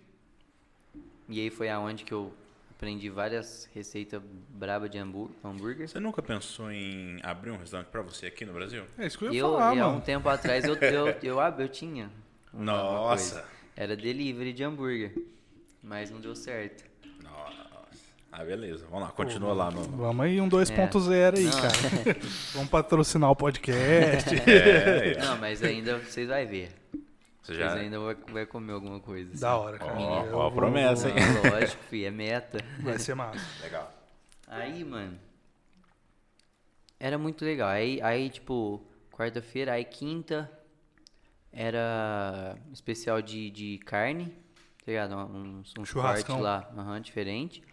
E 1.29 1.39
aí 1.39 1.49
foi 1.49 1.69
aonde 1.69 2.03
que 2.03 2.13
eu 2.13 2.33
Aprendi 2.77 3.09
várias 3.09 3.69
receitas 3.73 4.21
braba 4.49 4.89
de 4.89 4.97
hambú- 4.97 5.31
hambúrguer. 5.41 5.87
Você 5.87 5.97
nunca 5.97 6.21
pensou 6.21 6.69
em 6.69 7.17
abrir 7.23 7.51
um 7.51 7.57
restaurante 7.57 7.87
pra 7.87 8.01
você 8.01 8.25
aqui 8.25 8.43
no 8.43 8.51
Brasil? 8.51 8.83
É 8.97 9.07
isso 9.07 9.17
que 9.17 9.23
eu 9.25 9.33
ia 9.33 9.39
Eu, 9.39 9.53
falar, 9.53 9.75
e 9.75 9.79
há 9.79 9.87
um 9.87 10.01
tempo 10.01 10.27
atrás, 10.27 10.65
eu, 10.65 10.75
eu, 10.75 11.07
eu, 11.23 11.39
ab- 11.39 11.61
eu 11.61 11.69
tinha. 11.69 12.11
Nossa. 12.53 13.35
coisa. 13.35 13.49
Era 13.77 13.95
delivery 13.95 14.51
de 14.51 14.61
hambúrguer. 14.61 15.13
Mas 15.81 16.11
não 16.11 16.19
deu 16.19 16.35
certo. 16.35 16.83
Ah, 18.37 18.43
beleza. 18.43 18.85
Vamos 18.89 19.07
lá, 19.07 19.11
continua 19.13 19.53
lá 19.53 19.71
no. 19.71 19.81
Vamos 19.83 20.25
aí, 20.25 20.41
um 20.41 20.49
2.0 20.49 21.37
aí, 21.37 21.43
Não. 21.45 21.51
cara. 21.53 22.19
Vamos 22.53 22.69
patrocinar 22.69 23.31
o 23.31 23.35
podcast. 23.35 24.29
É, 24.45 25.17
Não, 25.19 25.37
mas 25.37 25.63
ainda 25.63 25.97
vocês 25.99 26.27
vão 26.27 26.45
ver. 26.45 26.69
você 27.41 27.53
Vocês 27.53 27.57
já. 27.59 27.73
ainda 27.75 27.97
vão 27.97 28.13
vai 28.33 28.45
comer 28.45 28.73
alguma 28.73 28.99
coisa. 28.99 29.31
assim. 29.31 29.39
da 29.41 29.55
hora, 29.57 29.77
cara. 29.77 29.93
Ó, 29.97 30.19
a 30.19 30.23
vou- 30.25 30.51
promessa, 30.51 31.07
hein? 31.09 31.15
Ah, 31.45 31.49
Lógico, 31.49 31.81
fi, 31.89 32.03
é 32.05 32.11
meta. 32.11 32.57
Vai 32.81 32.99
ser 32.99 33.15
massa. 33.15 33.39
Legal. 33.63 33.91
Aí, 34.47 34.83
mano. 34.83 35.17
Era 36.99 37.17
muito 37.17 37.43
legal. 37.45 37.69
Aí, 37.69 38.01
aí 38.01 38.29
tipo, 38.29 38.81
quarta-feira, 39.11 39.73
aí 39.73 39.85
quinta 39.85 40.51
era 41.51 42.57
especial 42.73 43.21
de, 43.21 43.49
de 43.49 43.77
carne, 43.79 44.25
tá 44.25 44.87
ligado? 44.87 45.15
Um, 45.15 45.59
um 45.59 45.63
corte 45.75 45.89
Churrascão. 45.89 46.41
lá, 46.41 46.69
aham, 46.77 46.99
diferente. 47.01 47.63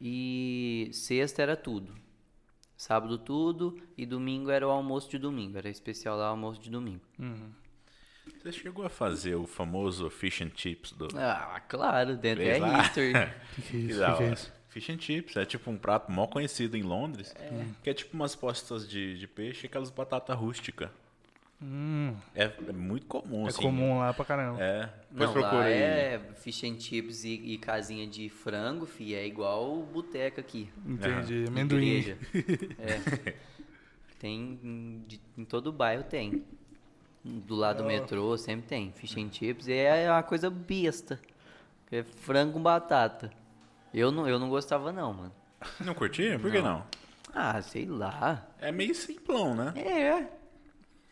E 0.00 0.90
sexta 0.92 1.42
era 1.42 1.56
tudo. 1.56 1.94
Sábado 2.76 3.18
tudo 3.18 3.80
e 3.96 4.06
domingo 4.06 4.50
era 4.50 4.66
o 4.66 4.70
almoço 4.70 5.10
de 5.10 5.18
domingo. 5.18 5.58
Era 5.58 5.68
especial 5.68 6.16
lá, 6.16 6.28
almoço 6.28 6.60
de 6.60 6.70
domingo. 6.70 7.02
Uhum. 7.18 7.50
Você 8.42 8.52
chegou 8.52 8.84
a 8.84 8.88
fazer 8.88 9.34
o 9.34 9.46
famoso 9.46 10.08
fish 10.08 10.40
and 10.40 10.52
chips 10.54 10.92
do. 10.92 11.08
Ah, 11.18 11.60
claro, 11.68 12.16
dentro 12.16 12.42
Fez 12.42 12.56
é 12.56 12.60
lá? 12.60 12.82
history. 12.82 13.12
Que 13.54 13.62
que 13.62 13.76
é 13.76 13.80
isso? 13.80 13.98
da 13.98 14.12
Que 14.12 14.16
que 14.16 14.22
é 14.22 14.32
isso? 14.32 14.52
Fish 14.68 14.90
and 14.90 15.00
chips 15.00 15.36
é 15.36 15.44
tipo 15.44 15.68
um 15.70 15.76
prato 15.76 16.10
mó 16.12 16.26
conhecido 16.28 16.76
em 16.76 16.82
Londres, 16.82 17.34
que 17.82 17.90
é 17.90 17.94
tipo 17.94 18.14
umas 18.14 18.36
postas 18.36 18.88
de, 18.88 19.18
de 19.18 19.26
peixe 19.26 19.64
e 19.64 19.66
aquelas 19.66 19.90
batatas 19.90 20.36
rústicas. 20.36 20.88
Hum, 21.62 22.14
É, 22.34 22.44
é 22.44 22.72
muito 22.72 23.04
comum, 23.06 23.44
é 23.44 23.48
assim. 23.48 23.60
comum 23.62 23.98
lá 23.98 24.14
pra 24.14 24.24
caramba. 24.24 24.62
É. 24.62 24.88
Depois 25.10 25.28
Não, 25.28 25.32
procura 25.32 25.58
lá 25.60 25.68
é 25.68 26.18
fish 26.36 26.64
and 26.64 26.80
chips 26.80 27.24
e, 27.24 27.34
e 27.34 27.58
casinha 27.58 28.06
de 28.06 28.28
frango, 28.30 28.86
fi, 28.86 29.14
é 29.14 29.26
igual 29.26 29.78
o 29.78 29.82
boteca 29.82 30.40
aqui. 30.40 30.70
Entendi. 30.86 31.44
Amendoim. 31.48 31.82
Igreja. 31.86 32.16
É. 32.78 33.34
Tem 34.18 34.58
em, 34.62 35.04
de- 35.06 35.20
em 35.36 35.44
todo 35.44 35.68
o 35.68 35.72
bairro 35.72 36.02
tem. 36.04 36.44
Do 37.22 37.54
lado 37.54 37.82
do 37.82 37.84
metrô 37.84 38.36
sempre 38.38 38.66
tem 38.66 38.92
fish 38.92 39.16
and 39.18 39.30
chips 39.30 39.66
e 39.68 39.72
é 39.74 40.10
uma 40.10 40.22
coisa 40.22 40.48
besta. 40.48 41.20
É 41.92 42.02
frango 42.02 42.54
com 42.54 42.62
batata. 42.62 43.30
Eu 43.92 44.10
não, 44.10 44.26
eu 44.28 44.38
não 44.38 44.48
gostava 44.48 44.90
não, 44.92 45.12
mano. 45.12 45.32
Não 45.84 45.92
curtia? 45.94 46.38
Por 46.38 46.50
que 46.50 46.62
não? 46.62 46.84
Ah, 47.34 47.60
sei 47.60 47.84
lá. 47.84 48.46
É 48.60 48.72
meio 48.72 48.94
simplão, 48.94 49.54
né? 49.54 49.72
É. 49.76 50.39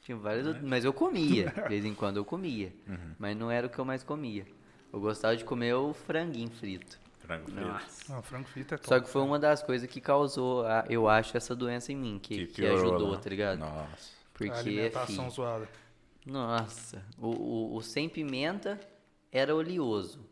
Tinha 0.08 0.16
várias 0.16 0.46
outras, 0.46 0.64
mas 0.64 0.86
eu 0.86 0.92
comia. 0.94 1.50
De 1.52 1.68
vez 1.68 1.84
em 1.84 1.94
quando 1.94 2.16
eu 2.16 2.24
comia. 2.24 2.72
Uhum. 2.88 3.14
Mas 3.18 3.36
não 3.36 3.50
era 3.50 3.66
o 3.66 3.70
que 3.70 3.78
eu 3.78 3.84
mais 3.84 4.02
comia. 4.02 4.46
Eu 4.90 4.98
gostava 5.00 5.36
de 5.36 5.44
comer 5.44 5.74
o 5.74 5.92
franguinho 5.92 6.48
frito. 6.50 6.98
Frango 7.18 7.44
frito. 7.50 7.60
Nossa. 7.60 8.10
Não, 8.14 8.22
frango 8.22 8.48
frito 8.48 8.74
é 8.74 8.78
top. 8.78 8.88
Só 8.88 9.00
que 9.00 9.06
foi 9.10 9.20
uma 9.20 9.38
das 9.38 9.62
coisas 9.62 9.86
que 9.86 10.00
causou, 10.00 10.64
a- 10.66 10.86
eu 10.88 11.06
acho, 11.10 11.36
essa 11.36 11.54
doença 11.54 11.92
em 11.92 11.96
mim, 11.96 12.18
que, 12.22 12.46
que, 12.46 12.54
piorou, 12.62 12.78
ajudou, 12.78 13.12
né? 13.12 13.20
tá 13.22 13.28
ligado? 13.28 13.58
Nossa. 13.58 14.10
Porque, 14.32 14.50
alimentação 14.50 15.28
fi, 15.28 15.36
zoada. 15.36 15.68
nossa, 16.24 17.04
o, 17.18 17.28
o, 17.28 17.76
o 17.76 17.82
sem 17.82 18.08
pimenta 18.08 18.80
era 19.30 19.54
oleoso. 19.54 20.24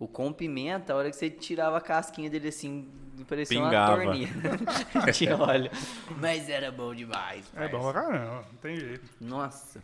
O 0.00 0.08
com 0.08 0.32
pimenta, 0.32 0.94
a 0.94 0.96
hora 0.96 1.10
que 1.10 1.16
você 1.16 1.28
tirava 1.28 1.76
a 1.76 1.80
casquinha 1.80 2.30
dele 2.30 2.48
assim, 2.48 2.88
parecia 3.28 3.60
Pingava. 3.60 3.96
uma 3.96 4.04
torninha 4.04 4.28
de 5.12 5.28
óleo. 5.30 5.70
Mas 6.18 6.48
era 6.48 6.72
bom 6.72 6.94
demais. 6.94 7.46
É 7.54 7.68
parça. 7.68 7.76
bom 7.76 7.92
pra 7.92 8.02
caramba, 8.02 8.46
não 8.50 8.58
tem 8.60 8.76
jeito. 8.78 9.10
Nossa. 9.20 9.82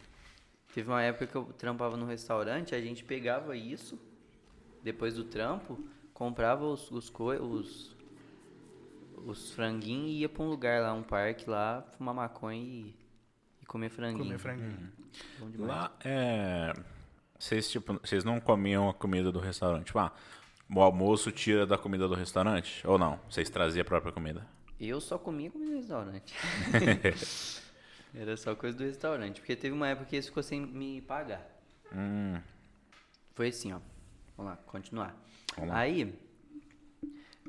Teve 0.75 0.89
uma 0.89 1.03
época 1.03 1.27
que 1.27 1.37
eu 1.37 1.45
trampava 1.59 1.99
no 1.99 2.07
restaurante, 2.07 2.75
a 2.75 2.81
gente 2.81 3.05
pegava 3.05 3.55
isso, 3.55 4.01
depois 4.83 5.15
do 5.15 5.25
trampo, 5.25 5.79
comprava 6.15 6.65
os, 6.65 6.91
os, 6.91 7.13
os, 7.43 7.97
os 9.27 9.53
franguinhos 9.53 10.09
e 10.09 10.21
ia 10.21 10.31
pra 10.31 10.43
um 10.43 10.49
lugar 10.49 10.81
lá, 10.81 10.95
um 10.95 11.03
parque 11.03 11.49
lá, 11.49 11.85
fumar 11.99 12.15
maconha 12.15 12.59
e, 12.59 12.95
e 13.61 13.67
comer 13.67 13.91
franguinho. 13.91 14.25
Comer 14.25 14.39
franguinho. 14.39 14.93
Bom 15.39 15.51
demais. 15.51 15.69
Lá 15.69 15.93
é. 16.03 16.73
Vocês, 17.39 17.71
tipo, 17.71 17.95
vocês 18.03 18.25
não 18.25 18.41
comiam 18.41 18.89
a 18.89 18.95
comida 18.95 19.31
do 19.31 19.39
restaurante? 19.39 19.87
Tipo, 19.87 19.99
ah, 19.99 20.13
o 20.75 20.81
almoço 20.81 21.31
tira 21.31 21.67
da 21.67 21.77
comida 21.79 22.09
do 22.09 22.15
restaurante? 22.15 22.87
Ou 22.87 22.99
não? 22.99 23.21
Vocês 23.29 23.49
traziam 23.51 23.83
a 23.83 23.85
própria 23.85 24.13
comida? 24.13 24.47
Eu 24.81 25.01
só 25.01 25.19
comia 25.19 25.51
comida 25.51 25.73
do 25.73 25.77
restaurante. 25.79 26.35
Era 28.15 28.37
só 28.37 28.55
coisa 28.55 28.77
do 28.77 28.85
restaurante. 28.85 29.41
Porque 29.41 29.55
teve 29.55 29.75
uma 29.75 29.89
época 29.89 30.07
que 30.07 30.17
eles 30.17 30.27
ficou 30.27 30.43
sem 30.43 30.61
me 30.61 31.01
pagar. 31.03 31.47
Hum, 31.95 32.41
Foi 33.35 33.49
assim, 33.49 33.73
ó. 33.73 33.81
Vamos 34.37 34.53
lá, 34.53 34.57
continuar. 34.67 35.15
Vamos 35.55 35.71
lá. 35.71 35.79
Aí, 35.79 36.15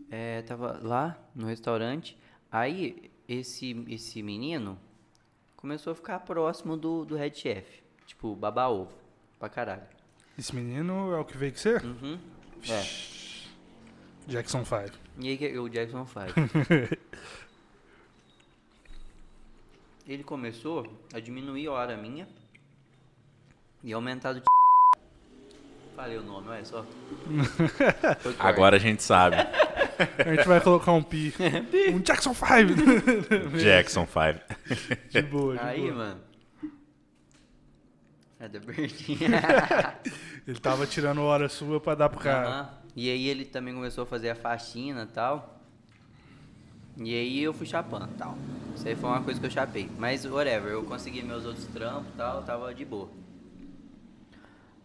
é, 0.10 0.42
tava 0.42 0.80
lá 0.82 1.18
no 1.34 1.48
restaurante. 1.48 2.18
Aí, 2.52 3.12
esse, 3.28 3.86
esse 3.90 4.22
menino 4.22 4.78
começou 5.56 5.92
a 5.92 5.96
ficar 5.96 6.20
próximo 6.20 6.78
do, 6.78 7.04
do 7.06 7.16
head 7.16 7.38
chef. 7.38 7.82
Tipo, 8.06 8.36
baba 8.36 8.68
ovo. 8.70 8.94
Pra 9.40 9.50
caralho. 9.50 9.84
Esse 10.38 10.56
menino 10.56 11.14
é 11.14 11.20
o 11.20 11.26
que 11.26 11.38
veio 11.38 11.52
que 11.52 11.60
ser? 11.60 11.84
Uhum. 11.84 12.20
É. 12.70 12.84
Jackson 14.28 14.64
5. 14.66 14.92
E 15.20 15.30
aí, 15.30 15.58
o 15.60 15.68
Jackson 15.70 16.06
faz. 16.06 16.32
Ele 20.08 20.24
começou 20.24 20.88
a 21.14 21.20
diminuir 21.20 21.68
a 21.68 21.72
hora 21.72 21.98
minha 21.98 22.28
e 23.84 23.94
aumentar 23.94 24.34
do. 24.34 24.42
Falei 25.96 26.18
o 26.18 26.24
nome, 26.24 26.50
olha 26.50 26.64
só. 26.64 26.86
Agora 28.40 28.76
a 28.76 28.80
gente 28.80 29.02
sabe. 29.02 29.36
A 29.38 30.36
gente 30.36 30.48
vai 30.48 30.62
colocar 30.62 30.92
um 30.92 31.02
pi. 31.02 31.34
um 31.92 32.00
Jackson 32.00 32.34
5. 32.34 33.58
Jackson 33.58 34.08
5. 34.08 34.40
de 35.10 35.22
boa, 35.24 35.58
de 35.58 35.64
Aí, 35.64 35.82
boa. 35.82 35.94
mano. 35.94 36.27
É. 38.56 40.10
Ele 40.48 40.60
tava 40.60 40.88
tirando 40.88 41.22
hora 41.22 41.50
sua 41.50 41.80
pra 41.80 41.96
dar 41.96 42.10
pro 42.10 42.20
cara. 42.20 42.48
Aham. 42.48 42.70
E 42.96 43.12
aí 43.12 43.28
ele 43.28 43.46
também 43.46 43.76
começou 43.76 44.06
a 44.06 44.08
fazer 44.08 44.32
a 44.32 44.36
faxina 44.36 45.04
e 45.04 45.14
tal. 45.14 45.62
E 46.96 47.14
aí 47.14 47.44
eu 47.44 47.54
fui 47.54 47.68
chapando 47.68 48.10
tal. 48.18 48.36
Isso 48.76 48.88
aí 48.88 48.96
foi 48.96 49.10
uma 49.10 49.22
coisa 49.22 49.40
que 49.40 49.46
eu 49.46 49.52
chapei. 49.52 49.88
Mas 50.00 50.26
whatever, 50.26 50.72
eu 50.72 50.84
consegui 50.84 51.22
meus 51.22 51.46
outros 51.46 51.66
trampos 51.68 52.12
e 52.12 52.18
tal, 52.18 52.42
tava 52.42 52.74
de 52.74 52.84
boa. 52.84 53.10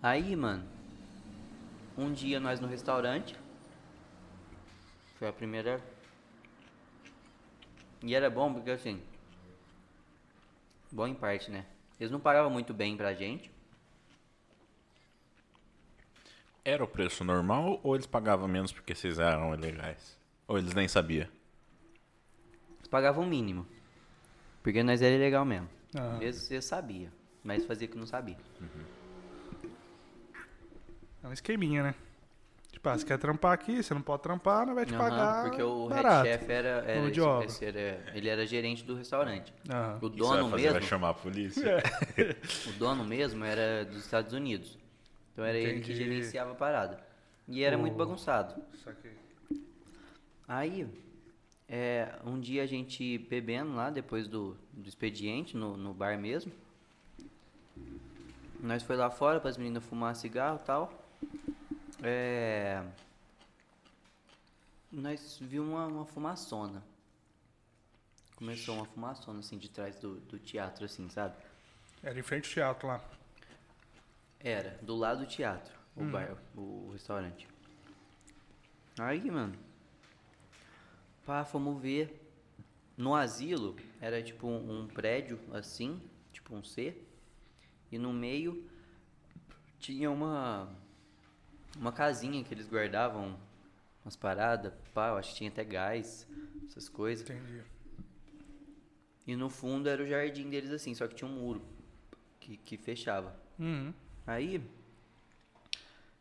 Aí, 0.02 0.36
mano, 0.36 0.62
um 1.96 2.12
dia 2.12 2.38
nós 2.38 2.60
no 2.60 2.66
restaurante. 2.66 3.34
Foi 5.18 5.28
a 5.28 5.32
primeira. 5.32 5.80
E 8.02 8.14
era 8.14 8.28
bom 8.28 8.52
porque 8.52 8.72
assim. 8.72 9.00
Bom 10.90 11.06
em 11.06 11.14
parte, 11.14 11.50
né? 11.50 11.64
Eles 12.02 12.10
não 12.10 12.18
pagavam 12.18 12.50
muito 12.50 12.74
bem 12.74 12.96
pra 12.96 13.14
gente. 13.14 13.48
Era 16.64 16.82
o 16.82 16.88
preço 16.88 17.22
normal 17.22 17.78
ou 17.80 17.94
eles 17.94 18.08
pagavam 18.08 18.48
menos 18.48 18.72
porque 18.72 18.92
vocês 18.92 19.20
eram 19.20 19.54
ilegais? 19.54 20.18
Ou 20.48 20.58
eles 20.58 20.74
nem 20.74 20.88
sabiam? 20.88 21.28
Eles 22.78 22.88
pagavam 22.90 23.22
o 23.22 23.26
mínimo. 23.28 23.64
Porque 24.64 24.82
nós 24.82 25.00
era 25.00 25.14
ilegal 25.14 25.44
mesmo. 25.44 25.68
Aham. 25.94 26.20
Eles, 26.20 26.50
eles 26.50 26.64
sabiam. 26.64 27.12
Mas 27.44 27.64
fazia 27.64 27.86
que 27.86 27.96
não 27.96 28.06
sabia. 28.06 28.36
É 31.22 31.28
um 31.28 31.32
esqueminha, 31.32 31.84
né? 31.84 31.94
Tipo, 32.82 32.88
ah, 32.88 32.98
você 32.98 33.06
quer 33.06 33.16
trampar 33.16 33.52
aqui, 33.52 33.80
você 33.80 33.94
não 33.94 34.02
pode 34.02 34.24
trampar, 34.24 34.66
não 34.66 34.74
vai 34.74 34.84
te 34.84 34.92
Aham, 34.92 34.98
pagar. 35.08 35.42
porque 35.44 35.62
o 35.62 35.88
barato. 35.88 36.26
head 36.26 36.40
chef 36.40 36.50
era, 36.50 36.68
era, 36.84 37.08
esse- 37.08 37.44
esse 37.44 37.64
era- 37.64 38.02
ele 38.12 38.28
era 38.28 38.44
gerente 38.44 38.82
do 38.82 38.96
restaurante. 38.96 39.54
Aham. 39.70 39.98
O 40.02 40.08
vai 40.08 40.18
dono 40.18 40.50
fazer? 40.50 40.62
mesmo, 40.64 40.72
Vai 40.80 40.82
chamar 40.82 41.10
a 41.10 41.14
polícia? 41.14 41.76
o 42.66 42.72
dono 42.72 43.04
mesmo 43.04 43.44
era 43.44 43.84
dos 43.84 43.98
Estados 44.04 44.32
Unidos. 44.32 44.76
Então 45.32 45.44
era 45.44 45.56
ele 45.56 45.78
que 45.80 45.92
Entendi. 45.92 45.94
gerenciava 46.10 46.50
a 46.50 46.54
parada. 46.56 46.98
E 47.46 47.62
era 47.62 47.78
muito 47.78 47.94
bagunçado. 47.96 48.60
Aí, 50.48 50.84
é, 51.68 52.16
um 52.24 52.40
dia 52.40 52.64
a 52.64 52.66
gente 52.66 53.16
bebendo 53.16 53.76
lá, 53.76 53.90
depois 53.90 54.26
do, 54.26 54.56
do 54.72 54.88
expediente, 54.88 55.56
no, 55.56 55.76
no 55.76 55.94
bar 55.94 56.18
mesmo. 56.18 56.50
Nós 58.60 58.82
foi 58.82 58.96
lá 58.96 59.08
fora 59.08 59.38
para 59.38 59.50
as 59.50 59.56
meninas 59.56 59.84
fumar 59.84 60.16
cigarro 60.16 60.58
e 60.60 60.66
tal. 60.66 60.98
É, 62.02 62.84
nós 64.90 65.38
vimos 65.40 65.68
uma, 65.68 65.86
uma 65.86 66.06
fumaçona. 66.06 66.82
Começou 68.36 68.74
uma 68.74 68.84
fumaçona, 68.84 69.38
assim, 69.38 69.56
de 69.56 69.70
trás 69.70 69.96
do, 70.00 70.16
do 70.20 70.38
teatro, 70.38 70.84
assim, 70.84 71.08
sabe? 71.08 71.36
Era 72.02 72.18
em 72.18 72.22
frente 72.22 72.46
ao 72.48 72.52
teatro 72.52 72.88
lá. 72.88 73.04
Era, 74.40 74.78
do 74.82 74.96
lado 74.96 75.20
do 75.20 75.26
teatro, 75.26 75.72
o 75.94 76.04
bar, 76.04 76.36
o, 76.56 76.88
o 76.88 76.90
restaurante. 76.92 77.46
Aí, 78.98 79.30
mano, 79.30 79.56
Pá, 81.24 81.44
fomos 81.44 81.80
ver. 81.80 82.18
No 82.96 83.14
asilo, 83.14 83.76
era 84.00 84.22
tipo 84.22 84.46
um, 84.46 84.82
um 84.82 84.86
prédio 84.88 85.38
assim, 85.52 86.00
tipo 86.32 86.54
um 86.54 86.62
C. 86.62 86.96
E 87.90 87.98
no 87.98 88.12
meio 88.12 88.68
tinha 89.78 90.10
uma 90.10 90.68
uma 91.78 91.92
casinha 91.92 92.42
que 92.44 92.52
eles 92.54 92.68
guardavam 92.68 93.36
umas 94.04 94.16
paradas, 94.16 94.72
pá, 94.94 95.08
eu 95.08 95.16
acho 95.16 95.30
que 95.30 95.36
tinha 95.36 95.50
até 95.50 95.64
gás, 95.64 96.26
essas 96.68 96.88
coisas. 96.88 97.28
Entendi. 97.28 97.62
E 99.26 99.36
no 99.36 99.48
fundo 99.48 99.88
era 99.88 100.02
o 100.02 100.06
jardim 100.06 100.50
deles 100.50 100.70
assim, 100.70 100.94
só 100.94 101.06
que 101.06 101.14
tinha 101.14 101.28
um 101.30 101.34
muro 101.34 101.62
que, 102.40 102.56
que 102.56 102.76
fechava. 102.76 103.34
Uhum. 103.58 103.92
Aí 104.26 104.60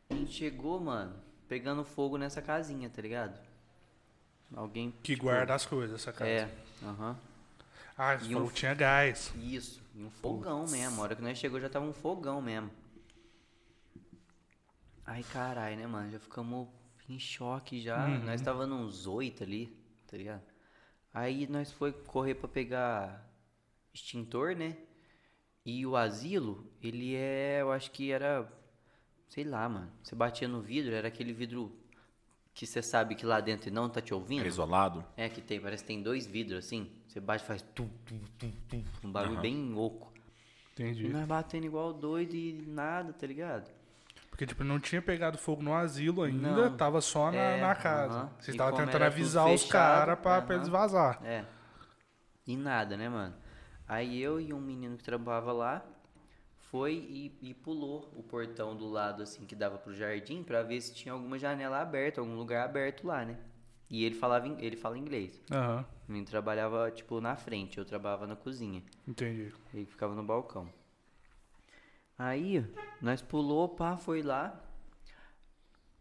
a 0.10 0.14
gente 0.14 0.32
chegou, 0.34 0.80
mano, 0.80 1.16
pegando 1.48 1.84
fogo 1.84 2.18
nessa 2.18 2.42
casinha, 2.42 2.90
tá 2.90 3.02
ligado? 3.02 3.40
Alguém. 4.56 4.92
Que 5.04 5.14
tipo, 5.14 5.24
guarda 5.24 5.56
as 5.56 5.66
coisas, 5.66 6.00
essa 6.02 6.12
casa. 6.14 6.30
É, 6.30 6.50
aham. 6.84 7.18
Ah, 7.98 8.18
você 8.18 8.26
E 8.30 8.34
falou 8.34 8.48
um- 8.48 8.52
tinha 8.52 8.74
gás. 8.74 9.34
Isso, 9.38 9.82
e 9.96 10.04
um 10.04 10.10
fogão 10.10 10.66
mesmo. 10.68 11.00
A 11.00 11.04
hora 11.04 11.16
que 11.16 11.22
nós 11.22 11.38
chegou 11.38 11.60
já 11.60 11.70
tava 11.70 11.86
um 11.86 11.94
fogão 11.94 12.42
mesmo. 12.42 12.70
Ai, 15.14 15.24
caralho, 15.24 15.76
né, 15.76 15.86
mano? 15.86 16.10
Já 16.10 16.20
ficamos 16.20 16.70
em 17.10 17.20
choque 17.20 17.82
já. 17.82 18.08
Uhum. 18.08 18.24
Nós 18.24 18.42
tava 18.42 18.66
nos 18.66 19.08
oito 19.08 19.44
ali, 19.44 19.68
tá 20.08 20.16
ligado? 20.16 20.42
Aí 21.14 21.46
nós 21.48 21.70
foi 21.70 21.92
correr 21.92 22.36
pra 22.36 22.48
pegar 22.48 23.30
extintor, 23.94 24.56
né? 24.56 24.78
E 25.66 25.86
o 25.86 25.98
asilo, 25.98 26.66
ele 26.82 27.14
é, 27.14 27.58
eu 27.60 27.74
acho 27.74 27.92
que 27.92 28.10
era, 28.10 28.50
sei 29.28 29.44
lá, 29.44 29.68
mano. 29.68 29.92
Você 30.02 30.16
batia 30.16 30.48
no 30.48 30.62
vidro, 30.62 30.96
era 30.96 31.10
aquele 31.10 31.34
vidro 31.34 31.78
que 32.54 32.66
você 32.66 32.82
sabe 32.82 33.14
que 33.14 33.26
lá 33.26 33.42
dentro 33.42 33.70
não 33.70 33.90
tá 33.90 34.00
te 34.00 34.14
ouvindo. 34.14 34.46
É 34.46 34.48
isolado? 34.48 35.06
É, 35.18 35.28
que 35.28 35.42
tem, 35.42 35.60
parece 35.60 35.84
que 35.84 35.88
tem 35.88 36.02
dois 36.02 36.26
vidros 36.26 36.66
assim. 36.66 36.90
Você 37.06 37.20
bate 37.20 37.44
e 37.44 37.48
faz 37.48 37.62
tum, 37.76 37.90
tum, 38.06 38.18
tum. 38.40 38.84
Um 39.04 39.12
bagulho 39.12 39.34
Aham. 39.34 39.42
bem 39.42 39.74
louco. 39.74 40.14
E 40.14 40.22
Entendi. 40.72 41.10
nós 41.10 41.28
batendo 41.28 41.66
igual 41.66 41.92
doido 41.92 42.34
e 42.34 42.54
nada, 42.66 43.12
tá 43.12 43.28
ligado? 43.28 43.81
Porque, 44.32 44.48
tipo, 44.48 44.64
não 44.64 44.80
tinha 44.80 45.02
pegado 45.02 45.38
fogo 45.38 45.62
no 45.62 45.74
asilo 45.76 46.24
ainda, 46.24 46.70
Não. 46.70 46.78
tava 46.78 47.00
só 47.02 47.32
na, 47.32 47.38
É, 47.38 47.62
na 47.62 47.76
casa. 47.76 48.14
aham. 48.22 48.30
Vocês 48.40 48.48
E 48.48 48.52
estavam 48.52 48.74
tentando 48.74 49.04
avisar 49.04 49.48
os 49.48 49.64
caras 49.66 50.20
pra, 50.20 50.42
pra 50.42 50.56
aham. 50.56 50.56
eles 50.56 50.68
vazar. 50.70 51.22
É. 51.24 51.46
E 52.48 52.56
nada, 52.58 52.98
né, 52.98 53.08
mano? 53.10 53.36
Aí 53.88 54.20
eu 54.22 54.40
e 54.40 54.54
um 54.54 54.60
menino 54.62 54.98
que 54.98 55.04
trabalhava 55.04 55.52
lá 55.52 55.86
foi 56.72 56.94
e, 56.94 57.38
e 57.42 57.54
pulou 57.54 58.12
o 58.16 58.24
portão 58.24 58.76
do 58.76 58.88
lado, 58.90 59.22
assim, 59.24 59.46
que 59.46 59.56
dava 59.56 59.78
pro 59.78 59.94
jardim 59.94 60.44
pra 60.44 60.64
ver 60.64 60.82
se 60.82 60.94
tinha 60.94 61.14
alguma 61.14 61.38
janela 61.38 61.82
aberta, 61.82 62.22
algum 62.22 62.36
lugar 62.36 62.64
aberto 62.66 63.06
lá, 63.06 63.26
né? 63.26 63.38
E 63.90 64.04
ele 64.06 64.16
falava, 64.16 64.48
ele 64.48 64.78
fala 64.78 64.98
inglês. 64.98 65.42
Aham, 65.52 65.86
O 66.08 66.12
menino 66.12 66.28
trabalhava, 66.30 66.90
tipo, 66.92 67.20
na 67.22 67.36
frente, 67.36 67.78
eu 67.78 67.86
trabalhava 67.86 68.26
na 68.28 68.36
cozinha. 68.36 68.82
entendi. 69.08 69.54
Ele 69.74 69.86
ficava 69.86 70.16
no 70.16 70.24
balcão. 70.24 70.70
Aí, 72.24 72.64
nós 73.02 73.20
pulou, 73.20 73.68
pá, 73.68 73.98
foi 73.98 74.22
lá. 74.22 74.54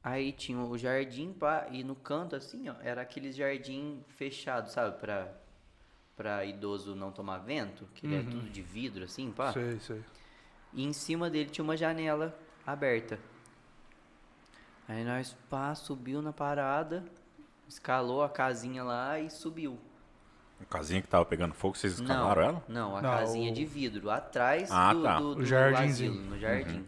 Aí 0.05 0.33
tinha 0.33 0.59
o 0.61 0.77
jardim, 0.77 1.33
pá, 1.33 1.67
e 1.71 1.83
no 1.83 1.95
canto, 1.97 2.37
assim, 2.37 2.69
ó, 2.69 2.75
era 2.83 3.01
aqueles 3.01 3.35
jardim 3.35 4.05
fechado, 4.07 4.69
sabe? 4.71 4.99
Pra, 4.99 5.33
pra 6.15 6.45
idoso 6.45 6.95
não 6.95 7.11
tomar 7.11 7.39
vento, 7.39 7.89
que 7.95 8.07
ele 8.07 8.17
é 8.17 8.23
tudo 8.23 8.51
de 8.51 8.61
vidro, 8.61 9.05
assim, 9.05 9.33
pá. 9.33 9.51
Sei, 9.55 9.81
sei. 9.81 10.05
E 10.75 10.85
em 10.85 10.93
cima 10.93 11.31
dele 11.31 11.49
tinha 11.49 11.65
uma 11.65 11.75
janela 11.75 12.39
aberta. 12.67 13.19
Aí 14.87 15.03
nós, 15.05 15.35
pá, 15.49 15.75
subiu 15.75 16.21
na 16.21 16.35
parada, 16.35 17.03
escalou 17.67 18.23
a 18.23 18.29
casinha 18.29 18.85
lá 18.85 19.19
e 19.19 19.31
subiu. 19.31 19.81
A 20.61 20.65
casinha 20.67 21.01
que 21.03 21.09
tava 21.09 21.25
pegando 21.25 21.55
fogo, 21.55 21.77
vocês 21.77 21.99
Não, 21.99 22.05
escalaram 22.07 22.43
ela? 22.43 22.65
Não, 22.69 22.97
a 22.97 23.03
Não, 23.03 23.11
casinha 23.11 23.51
o- 23.51 23.55
de 23.55 23.65
vidro, 23.65 24.11
atrás 24.11 24.71
Ah, 24.71 24.93
do, 24.93 25.03
tá. 25.03 25.19
do, 25.19 25.29
O 25.31 25.35
do 25.37 25.45
jardinzinho. 25.47 26.13
asilo, 26.13 26.31
no 26.31 26.39
jardim. 26.39 26.85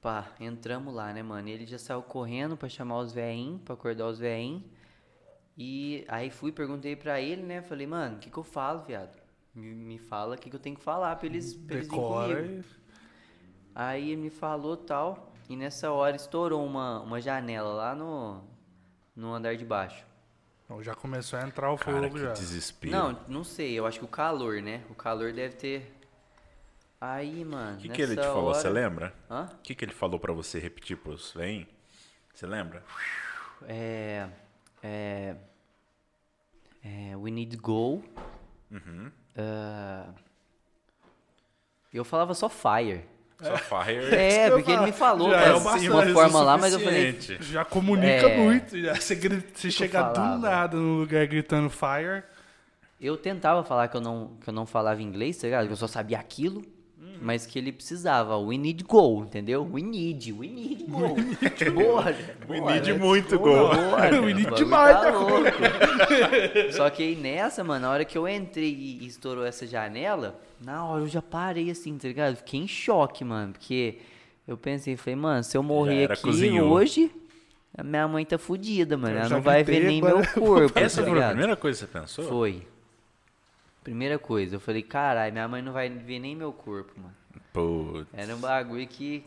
Pá, 0.00 0.26
entramos 0.40 0.92
lá, 0.94 1.12
né, 1.12 1.22
mano? 1.22 1.48
Ele 1.48 1.64
já 1.64 1.78
saiu 1.78 2.02
correndo 2.02 2.56
pra 2.56 2.68
chamar 2.68 2.98
os 2.98 3.12
veinhos, 3.12 3.60
pra 3.62 3.74
acordar 3.74 4.06
os 4.08 4.18
veinhos. 4.18 4.62
E 5.56 6.04
aí 6.08 6.30
fui, 6.30 6.50
perguntei 6.50 6.96
pra 6.96 7.20
ele, 7.20 7.42
né? 7.42 7.62
Falei, 7.62 7.86
mano, 7.86 8.16
o 8.16 8.18
que 8.18 8.30
que 8.30 8.36
eu 8.38 8.42
falo, 8.42 8.82
viado? 8.82 9.16
Me, 9.54 9.66
me 9.74 9.98
fala 9.98 10.34
o 10.34 10.38
que 10.38 10.48
que 10.50 10.56
eu 10.56 10.60
tenho 10.60 10.76
que 10.76 10.82
falar 10.82 11.14
pra 11.16 11.26
eles, 11.26 11.54
pra 11.54 11.76
eles 11.76 11.86
virem 11.88 12.00
Decora 12.00 12.42
comigo. 12.42 12.64
e... 12.78 12.82
Aí 13.74 14.10
ele 14.10 14.20
me 14.22 14.30
falou 14.30 14.76
tal, 14.76 15.32
e 15.48 15.56
nessa 15.56 15.90
hora 15.92 16.16
estourou 16.16 16.64
uma, 16.64 17.00
uma 17.00 17.20
janela 17.20 17.72
lá 17.72 17.94
no, 17.94 18.42
no 19.14 19.32
andar 19.32 19.56
de 19.56 19.64
baixo. 19.64 20.04
Então, 20.72 20.82
já 20.82 20.94
começou 20.94 21.38
a 21.38 21.42
entrar 21.42 21.70
o 21.70 21.76
Cara, 21.76 22.00
fogo 22.00 22.14
que 22.14 22.20
já. 22.20 22.32
desespero. 22.32 22.96
Não, 22.96 23.20
não 23.28 23.44
sei, 23.44 23.78
eu 23.78 23.86
acho 23.86 23.98
que 23.98 24.04
o 24.06 24.08
calor, 24.08 24.62
né? 24.62 24.82
O 24.88 24.94
calor 24.94 25.30
deve 25.30 25.54
ter. 25.54 25.94
Aí, 26.98 27.44
mano. 27.44 27.76
O 27.76 27.80
que, 27.80 27.88
que 27.90 28.00
ele 28.00 28.16
te 28.16 28.22
falou? 28.22 28.54
Você 28.54 28.68
hora- 28.68 28.74
lembra? 28.80 29.14
Hã? 29.30 29.50
O 29.52 29.58
que, 29.62 29.74
que 29.74 29.84
ele 29.84 29.92
falou 29.92 30.18
pra 30.18 30.32
você 30.32 30.58
repetir 30.58 30.96
pros 30.96 31.32
vem? 31.32 31.68
Você 32.32 32.46
lembra? 32.46 32.82
É. 33.68 34.28
É. 34.82 35.36
É. 36.82 37.16
We 37.18 37.30
need 37.30 37.54
go. 37.58 38.02
Uhum. 38.70 39.12
Ah, 39.36 40.08
eu 41.92 42.02
falava 42.04 42.32
só 42.32 42.48
fire. 42.48 43.04
Só 43.42 43.56
fire. 43.56 44.14
É, 44.14 44.48
eu 44.48 44.52
porque 44.56 44.70
ele 44.72 44.82
me 44.82 44.92
falou 44.92 45.30
Já 45.30 45.36
pra- 45.38 45.46
é 45.46 45.52
bastante, 45.52 45.90
uma 45.90 46.06
forma 46.06 46.38
é 46.38 46.42
lá, 46.42 46.58
mas 46.58 46.72
eu 46.72 46.80
falei. 46.80 47.18
Já 47.40 47.64
comunica 47.64 48.28
É. 48.28 48.36
muito. 48.36 48.78
Já. 48.80 48.94
Você, 48.94 49.14
você 49.54 49.70
chega 49.70 50.02
do 50.02 50.38
nada 50.38 50.76
no 50.76 50.98
lugar 51.00 51.26
gritando 51.26 51.68
fire. 51.68 52.22
Eu 53.00 53.16
tentava 53.16 53.64
falar 53.64 53.88
que 53.88 53.96
eu 53.96 54.00
não, 54.00 54.36
que 54.40 54.48
eu 54.48 54.54
não 54.54 54.64
falava 54.64 55.02
inglês, 55.02 55.36
tá 55.36 55.46
ligado? 55.48 55.66
Que 55.66 55.72
eu 55.72 55.76
só 55.76 55.88
sabia 55.88 56.18
aquilo. 56.18 56.64
Mas 57.24 57.46
que 57.46 57.56
ele 57.56 57.70
precisava. 57.70 58.36
We 58.36 58.58
need 58.58 58.82
go, 58.82 59.22
entendeu? 59.22 59.64
We 59.70 59.80
need, 59.80 60.32
we 60.32 60.48
need 60.48 60.84
go. 60.88 61.14
Bora, 61.72 62.16
We 62.48 62.60
bora. 62.60 62.80
need 62.80 62.92
muito 62.98 63.38
go. 63.38 63.44
gol. 63.44 63.68
Bora, 63.68 64.10
We 64.20 64.34
need 64.34 64.50
demais, 64.56 64.96
tá 65.00 65.04
né? 65.12 65.16
louco. 65.16 66.72
Só 66.72 66.90
que 66.90 67.02
aí 67.04 67.14
nessa, 67.14 67.62
mano, 67.62 67.82
na 67.86 67.90
hora 67.92 68.04
que 68.04 68.18
eu 68.18 68.28
entrei 68.28 68.72
e 69.00 69.06
estourou 69.06 69.44
essa 69.46 69.66
janela, 69.66 70.40
na 70.60 70.84
hora 70.84 71.02
eu 71.04 71.08
já 71.08 71.22
parei 71.22 71.70
assim, 71.70 71.96
tá 71.96 72.08
ligado? 72.08 72.34
Fiquei 72.36 72.58
em 72.60 72.66
choque, 72.66 73.24
mano. 73.24 73.52
Porque 73.52 73.98
eu 74.46 74.56
pensei, 74.56 74.96
falei, 74.96 75.14
mano, 75.16 75.44
se 75.44 75.56
eu 75.56 75.62
morrer 75.62 76.10
aqui 76.10 76.22
cozinhou. 76.22 76.70
hoje, 76.72 77.08
a 77.78 77.84
minha 77.84 78.08
mãe 78.08 78.24
tá 78.24 78.36
fudida, 78.36 78.96
mano. 78.96 79.16
Ela 79.16 79.28
não 79.28 79.40
vai 79.40 79.62
ver 79.62 79.84
nem 79.84 80.02
meu 80.02 80.26
corpo. 80.34 80.76
Essa 80.76 81.02
tá 81.04 81.08
foi 81.08 81.22
a 81.22 81.28
primeira 81.28 81.56
coisa 81.56 81.86
que 81.86 81.92
você 81.92 81.98
pensou? 82.00 82.24
Foi. 82.24 82.62
Primeira 83.82 84.18
coisa, 84.18 84.56
eu 84.56 84.60
falei, 84.60 84.82
caralho, 84.82 85.32
minha 85.32 85.48
mãe 85.48 85.60
não 85.60 85.72
vai 85.72 85.88
ver 85.88 86.18
nem 86.20 86.36
meu 86.36 86.52
corpo, 86.52 86.92
mano. 87.00 87.14
Putz. 87.52 88.08
Era 88.12 88.34
um 88.36 88.38
bagulho 88.38 88.86
que 88.86 89.24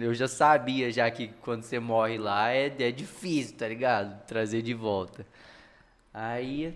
eu 0.00 0.12
já 0.14 0.28
sabia 0.28 0.90
já 0.92 1.10
que 1.10 1.28
quando 1.40 1.62
você 1.62 1.78
morre 1.78 2.18
lá 2.18 2.50
é, 2.50 2.66
é 2.78 2.90
difícil, 2.92 3.56
tá 3.56 3.66
ligado? 3.66 4.22
Trazer 4.26 4.62
de 4.62 4.74
volta. 4.74 5.26
Aí, 6.12 6.74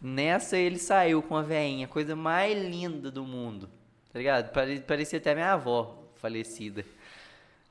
nessa 0.00 0.56
ele 0.58 0.78
saiu 0.78 1.22
com 1.22 1.36
a 1.36 1.42
veinha, 1.42 1.86
coisa 1.88 2.14
mais 2.16 2.60
linda 2.62 3.10
do 3.10 3.24
mundo, 3.24 3.68
tá 4.12 4.18
ligado? 4.18 4.52
Pare- 4.52 4.80
Parecia 4.80 5.18
até 5.18 5.34
minha 5.34 5.52
avó 5.52 6.02
falecida. 6.16 6.84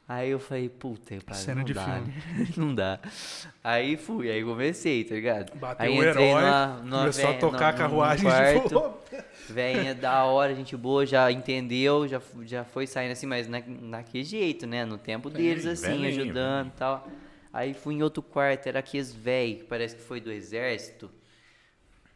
Aí 0.09 0.29
eu 0.29 0.39
falei, 0.39 0.69
puta, 0.69 1.15
eu 1.15 1.21
falei, 1.21 1.43
Cena 1.43 1.55
não 1.59 1.65
de 1.65 1.73
dá, 1.73 1.83
filme. 1.83 2.07
né? 2.07 2.47
não 2.55 2.73
dá. 2.75 2.99
Aí 3.61 3.97
fui, 3.97 4.31
aí 4.31 4.41
comecei, 4.43 5.03
tá 5.03 5.15
ligado? 5.15 5.53
Bateu 5.57 5.85
aí 5.85 5.99
o 5.99 6.01
herói, 6.03 6.25
numa- 6.29 6.67
numa 6.77 6.99
começou 7.01 7.29
a 7.29 7.33
ve- 7.33 7.39
tocar 7.39 7.57
a 7.57 7.71
num- 7.71 7.71
num 7.71 7.77
carruagem 7.77 8.25
de 8.25 8.31
quarto, 8.31 8.69
fogo. 8.69 8.97
Veinha 9.49 9.93
da 9.95 10.23
hora, 10.23 10.55
gente 10.55 10.75
boa, 10.77 11.05
já 11.05 11.29
entendeu, 11.31 12.07
já, 12.07 12.21
já 12.45 12.63
foi 12.63 12.87
saindo 12.87 13.11
assim, 13.11 13.25
mas 13.25 13.47
na, 13.49 13.61
naquele 13.65 14.23
jeito, 14.23 14.65
né? 14.65 14.85
No 14.85 14.97
tempo 14.97 15.29
deles, 15.29 15.65
assim, 15.65 15.87
velhinho, 15.87 16.07
ajudando 16.07 16.67
e 16.67 16.71
tal. 16.71 17.07
Aí 17.51 17.73
fui 17.73 17.95
em 17.95 18.03
outro 18.03 18.21
quarto, 18.21 18.67
era 18.67 18.79
aqueles 18.79 19.13
velho, 19.13 19.57
que 19.57 19.63
parece 19.65 19.95
que 19.95 20.01
foi 20.01 20.21
do 20.21 20.31
exército. 20.31 21.09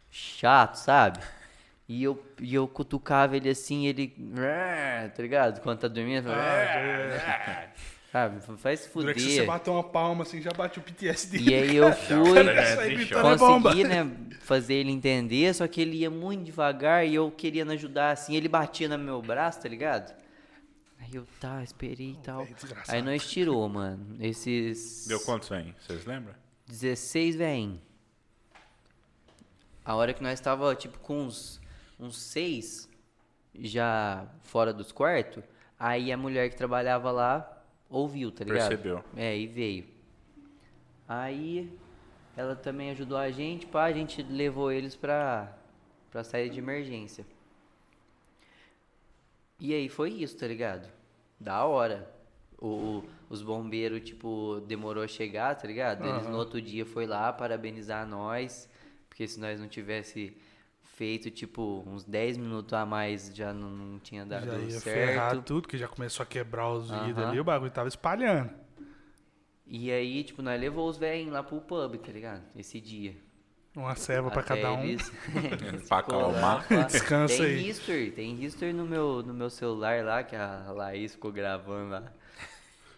Chato, 0.10 0.76
sabe? 0.76 1.20
E 1.88 2.04
eu, 2.04 2.22
e 2.42 2.56
eu 2.56 2.68
cutucava 2.68 3.38
ele 3.38 3.50
assim, 3.50 3.86
ele. 3.86 4.08
Tá 5.16 5.22
ligado? 5.22 5.62
Quando 5.62 5.80
tá 5.80 5.88
dormindo, 5.88 6.28
eu 6.28 6.34
falava, 6.34 7.72
sabe? 8.12 8.58
Faz 8.58 8.80
se 8.80 8.90
Durante 8.90 9.16
que 9.16 9.22
você 9.22 9.30
fuder. 9.30 9.46
bateu 9.46 9.74
uma 9.74 9.84
palma 9.84 10.24
assim, 10.24 10.42
já 10.42 10.52
bate 10.52 10.80
o 10.80 10.82
PTSD. 10.82 11.38
E 11.38 11.54
aí 11.54 11.76
eu 11.76 11.94
fui. 11.94 12.34
cara 13.14 13.34
é 13.34 13.38
consegui, 13.38 13.84
né, 13.84 14.12
fazer 14.40 14.74
ele 14.74 14.92
entender, 14.92 15.54
só 15.54 15.68
que 15.68 15.80
ele 15.80 15.98
ia 15.98 16.10
muito 16.10 16.44
devagar 16.44 17.08
e 17.08 17.14
eu 17.14 17.30
querendo 17.30 17.72
ajudar 17.74 18.12
assim, 18.12 18.36
ele 18.36 18.50
batia 18.50 18.90
no 18.90 18.98
meu 18.98 19.22
braço, 19.22 19.62
tá 19.62 19.70
ligado? 19.70 20.12
Aí 21.00 21.14
eu, 21.14 21.28
tá, 21.40 21.64
esperei 21.64 22.12
e 22.12 22.18
tal. 22.18 22.46
desgraçado. 22.46 22.96
Aí 22.96 23.04
nós 23.04 23.30
tirou, 23.30 23.70
mano, 23.70 24.18
esses 24.20 25.06
Deu 25.08 25.20
quantos 25.20 25.48
vem? 25.48 25.76
Vocês 25.80 26.06
lembram? 26.06 26.34
16 26.68 27.36
vem. 27.36 27.80
A 29.86 29.96
hora 29.96 30.14
que 30.14 30.24
nós 30.24 30.40
tava, 30.40 30.74
tipo, 30.76 31.00
com 31.00 31.24
uns, 31.24 31.61
uns 32.02 32.18
seis 32.22 32.90
já 33.56 34.28
fora 34.44 34.74
dos 34.74 34.92
quartos, 34.92 35.44
aí 35.80 36.12
a 36.12 36.18
mulher 36.18 36.50
que 36.50 36.56
trabalhava 36.58 37.12
lá 37.12 37.64
ouviu, 37.90 38.32
tá 38.32 38.44
ligado? 38.44 38.70
Percebeu. 38.70 39.04
É, 39.16 39.38
e 39.38 39.46
veio. 39.48 39.86
Aí 41.08 41.72
ela 42.36 42.56
também 42.56 42.90
ajudou 42.92 43.18
a 43.18 43.30
gente, 43.30 43.66
pá, 43.68 43.84
a 43.86 43.92
gente 43.94 44.24
levou 44.24 44.72
eles 44.72 44.96
pra, 44.96 45.56
pra 46.10 46.24
saída 46.24 46.54
de 46.54 46.60
emergência. 46.60 47.26
E 49.60 49.74
aí 49.74 49.90
foi 49.90 50.10
isso, 50.12 50.38
tá 50.38 50.48
ligado? 50.48 50.90
Da 51.40 51.66
hora. 51.66 52.10
O, 52.58 52.68
o- 52.68 53.04
os 53.30 53.42
bombeiros, 53.42 54.02
tipo, 54.02 54.62
demorou 54.68 55.04
a 55.04 55.08
chegar, 55.08 55.56
tá 55.56 55.68
ligado? 55.68 56.06
Eles 56.08 56.28
no 56.28 56.38
outro 56.38 56.62
dia 56.62 56.86
foi 56.86 57.06
lá 57.08 57.32
parabenizar 57.34 58.06
nós, 58.08 58.70
porque 59.10 59.28
se 59.28 59.40
nós 59.40 59.60
não 59.60 59.68
tivesse 59.68 60.36
feito, 61.02 61.32
tipo, 61.32 61.84
uns 61.88 62.04
10 62.04 62.38
minutos 62.38 62.72
a 62.74 62.86
mais, 62.86 63.36
já 63.36 63.52
não, 63.52 63.72
não 63.72 63.98
tinha 63.98 64.24
dado 64.24 64.46
Já 64.46 64.58
ia 64.60 64.70
certo. 64.70 64.84
ferrar 65.08 65.42
tudo, 65.42 65.68
que 65.68 65.76
já 65.76 65.88
começou 65.88 66.22
a 66.22 66.28
quebrar 66.28 66.70
os 66.70 66.92
vidros 66.92 67.18
Aham. 67.18 67.30
ali, 67.30 67.40
o 67.40 67.44
bagulho 67.44 67.72
tava 67.72 67.88
espalhando. 67.88 68.52
E 69.66 69.92
aí, 69.92 70.24
tipo, 70.24 70.44
nós 70.44 70.62
levou 70.62 70.88
os 70.88 70.98
velhinhos 71.00 71.34
lá 71.34 71.42
pro 71.42 71.60
pub, 71.60 71.96
tá 71.96 72.12
ligado? 72.12 72.44
Esse 72.56 72.80
dia. 72.80 73.16
Uma 73.76 73.96
ceva 73.96 74.30
pra 74.30 74.42
Até 74.42 74.62
cada 74.62 74.74
um. 74.74 74.84
eles- 74.84 75.12
Pra 75.90 75.98
acalmar. 75.98 76.68
Descansa 76.86 77.38
tem 77.38 77.46
aí. 77.48 77.68
history, 77.70 78.12
tem 78.12 78.44
history 78.44 78.72
no 78.72 78.86
meu, 78.86 79.24
no 79.24 79.34
meu 79.34 79.50
celular 79.50 80.04
lá, 80.06 80.22
que 80.24 80.36
a 80.36 80.72
Laís 80.72 81.14
ficou 81.14 81.32
gravando 81.32 81.90
lá. 81.90 82.14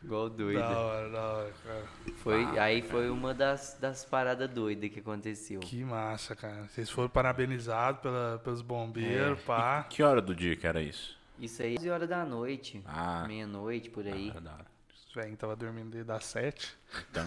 Igual 0.03 0.30
Da 0.30 0.35
doida. 0.35 0.67
hora, 0.69 1.09
da 1.09 1.21
hora, 1.21 1.53
cara. 1.63 1.84
Foi, 2.17 2.59
aí 2.59 2.81
foi 2.81 3.09
uma 3.09 3.34
das, 3.34 3.77
das 3.80 4.03
paradas 4.03 4.49
doidas 4.49 4.89
que 4.91 4.99
aconteceu. 4.99 5.59
Que 5.61 5.84
massa, 5.84 6.35
cara. 6.35 6.67
Vocês 6.67 6.89
foram 6.89 7.07
parabenizados 7.09 8.01
pela, 8.01 8.39
pelos 8.43 8.61
bombeiros, 8.61 9.39
É. 9.39 9.41
pá. 9.43 9.84
Que 9.84 10.03
hora 10.03 10.21
do 10.21 10.35
dia 10.35 10.55
que 10.55 10.67
era 10.67 10.81
isso? 10.81 11.17
Isso 11.39 11.61
aí, 11.63 11.75
11 11.80 11.89
horas 11.89 12.09
da 12.09 12.25
noite. 12.25 12.84
Ah. 12.85 13.23
Meia-noite, 13.27 13.89
por 13.89 14.05
aí. 14.05 14.31
Ah, 14.35 14.39
da 14.39 14.51
hora. 14.53 14.65
Os 15.07 15.13
velhinhos 15.15 15.39
tava 15.39 15.55
dormindo 15.55 15.89
desde 15.91 16.11
as 16.11 16.25
sete. 16.25 16.75
Então, 17.09 17.23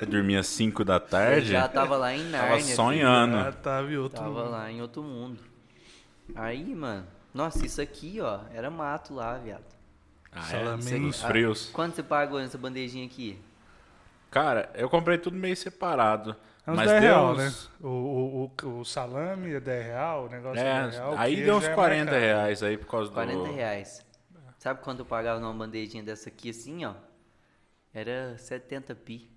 eu 0.00 0.06
dormia 0.06 0.40
às 0.40 0.46
5 0.48 0.84
da 0.84 0.94
Eu 0.96 1.00
tarde, 1.00 1.46
já 1.50 1.68
tava 1.68 1.96
lá 1.96 2.12
em 2.14 2.24
Nárnia. 2.24 2.40
tava 2.50 2.60
filho. 2.62 2.76
sonhando. 2.76 3.36
Ah, 3.36 3.52
tava 3.52 3.92
em 3.92 3.96
outro 3.96 4.18
Tava 4.18 4.30
mundo. 4.30 4.50
lá 4.50 4.70
em 4.72 4.80
outro 4.82 5.02
mundo. 5.02 5.40
Aí, 6.34 6.74
mano. 6.74 7.06
Nossa, 7.34 7.64
isso 7.64 7.80
aqui, 7.80 8.20
ó, 8.20 8.40
era 8.52 8.70
mato 8.70 9.14
lá, 9.14 9.36
viado. 9.38 9.64
Ah, 10.32 10.42
Salaminho. 10.42 10.96
é? 10.96 10.98
Nos 10.98 11.24
Ah, 11.24 11.28
frios. 11.28 11.70
Quanto 11.72 11.94
você 11.96 12.02
pagou 12.02 12.38
nessa 12.40 12.56
bandejinha 12.58 13.04
aqui? 13.06 13.38
Cara, 14.30 14.70
eu 14.74 14.88
comprei 14.88 15.18
tudo 15.18 15.36
meio 15.36 15.56
separado. 15.56 16.34
É 16.66 16.70
uns 16.70 16.76
mas 16.76 16.88
10 16.88 17.02
deu 17.02 17.10
real, 17.10 17.36
né? 17.36 17.46
uns- 17.48 17.70
O, 17.80 17.88
o, 17.88 18.52
o, 18.62 18.78
o 18.80 18.84
salame 18.84 19.52
é 19.52 19.60
10 19.60 19.84
real, 19.86 20.24
o 20.26 20.28
negócio 20.30 20.60
é, 20.62 20.66
É, 20.66 20.82
10 20.82 20.94
real. 20.94 21.14
aí 21.18 21.36
deu 21.44 21.56
uns 21.56 21.64
é 21.64 21.66
mais 21.66 21.74
40 21.74 22.04
caro. 22.10 22.20
reais 22.22 22.62
aí 22.62 22.78
por 22.78 22.86
causa 22.86 23.10
do... 23.10 23.14
40 23.14 23.48
reais. 23.50 24.06
Sabe 24.58 24.80
quanto 24.80 25.00
eu 25.00 25.04
pagava 25.06 25.40
numa 25.40 25.52
bandejinha 25.52 26.02
dessa 26.04 26.28
aqui 26.28 26.50
assim, 26.50 26.84
ó? 26.84 26.94
Era 27.92 28.38
70 28.38 28.94
pi. 28.94 29.28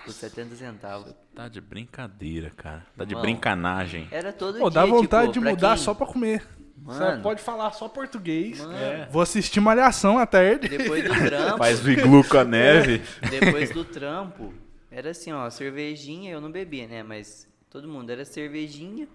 Tipo, 0.00 0.12
70 0.12 0.54
centavos. 0.56 1.14
Tá 1.34 1.48
de 1.48 1.60
brincadeira, 1.60 2.50
cara. 2.50 2.84
Tá 2.96 3.04
de 3.04 3.12
Irmão. 3.12 3.22
brincanagem. 3.22 4.08
Era 4.10 4.32
todo 4.32 4.58
Pô, 4.58 4.68
dia, 4.70 4.80
dá 4.80 4.86
vontade 4.86 5.32
tipo, 5.32 5.44
de 5.44 5.50
mudar 5.50 5.76
quem- 5.76 5.84
só 5.84 5.94
pra 5.94 6.06
comer. 6.06 6.46
Você 6.82 6.98
Mano. 7.00 7.22
pode 7.22 7.42
falar 7.42 7.70
só 7.72 7.88
português. 7.88 8.58
Mano, 8.58 8.74
É. 8.76 9.06
Vou 9.10 9.20
assistir 9.22 9.60
Malhação 9.60 10.18
à 10.18 10.26
tarde. 10.26 10.68
Depois 10.68 11.04
do 11.04 11.10
trampo, 11.26 11.58
Faz 11.58 11.84
o 11.84 11.90
iglu 11.90 12.24
com 12.24 12.38
a 12.38 12.44
neve. 12.44 13.02
depois 13.28 13.70
do 13.70 13.84
trampo, 13.84 14.54
era 14.90 15.10
assim, 15.10 15.32
ó, 15.32 15.48
cervejinha, 15.50 16.30
eu 16.32 16.40
não 16.40 16.50
bebia, 16.50 16.86
né? 16.88 17.02
Mas 17.02 17.46
todo 17.68 17.86
mundo 17.86 18.10
era 18.10 18.24
cervejinha, 18.24 19.06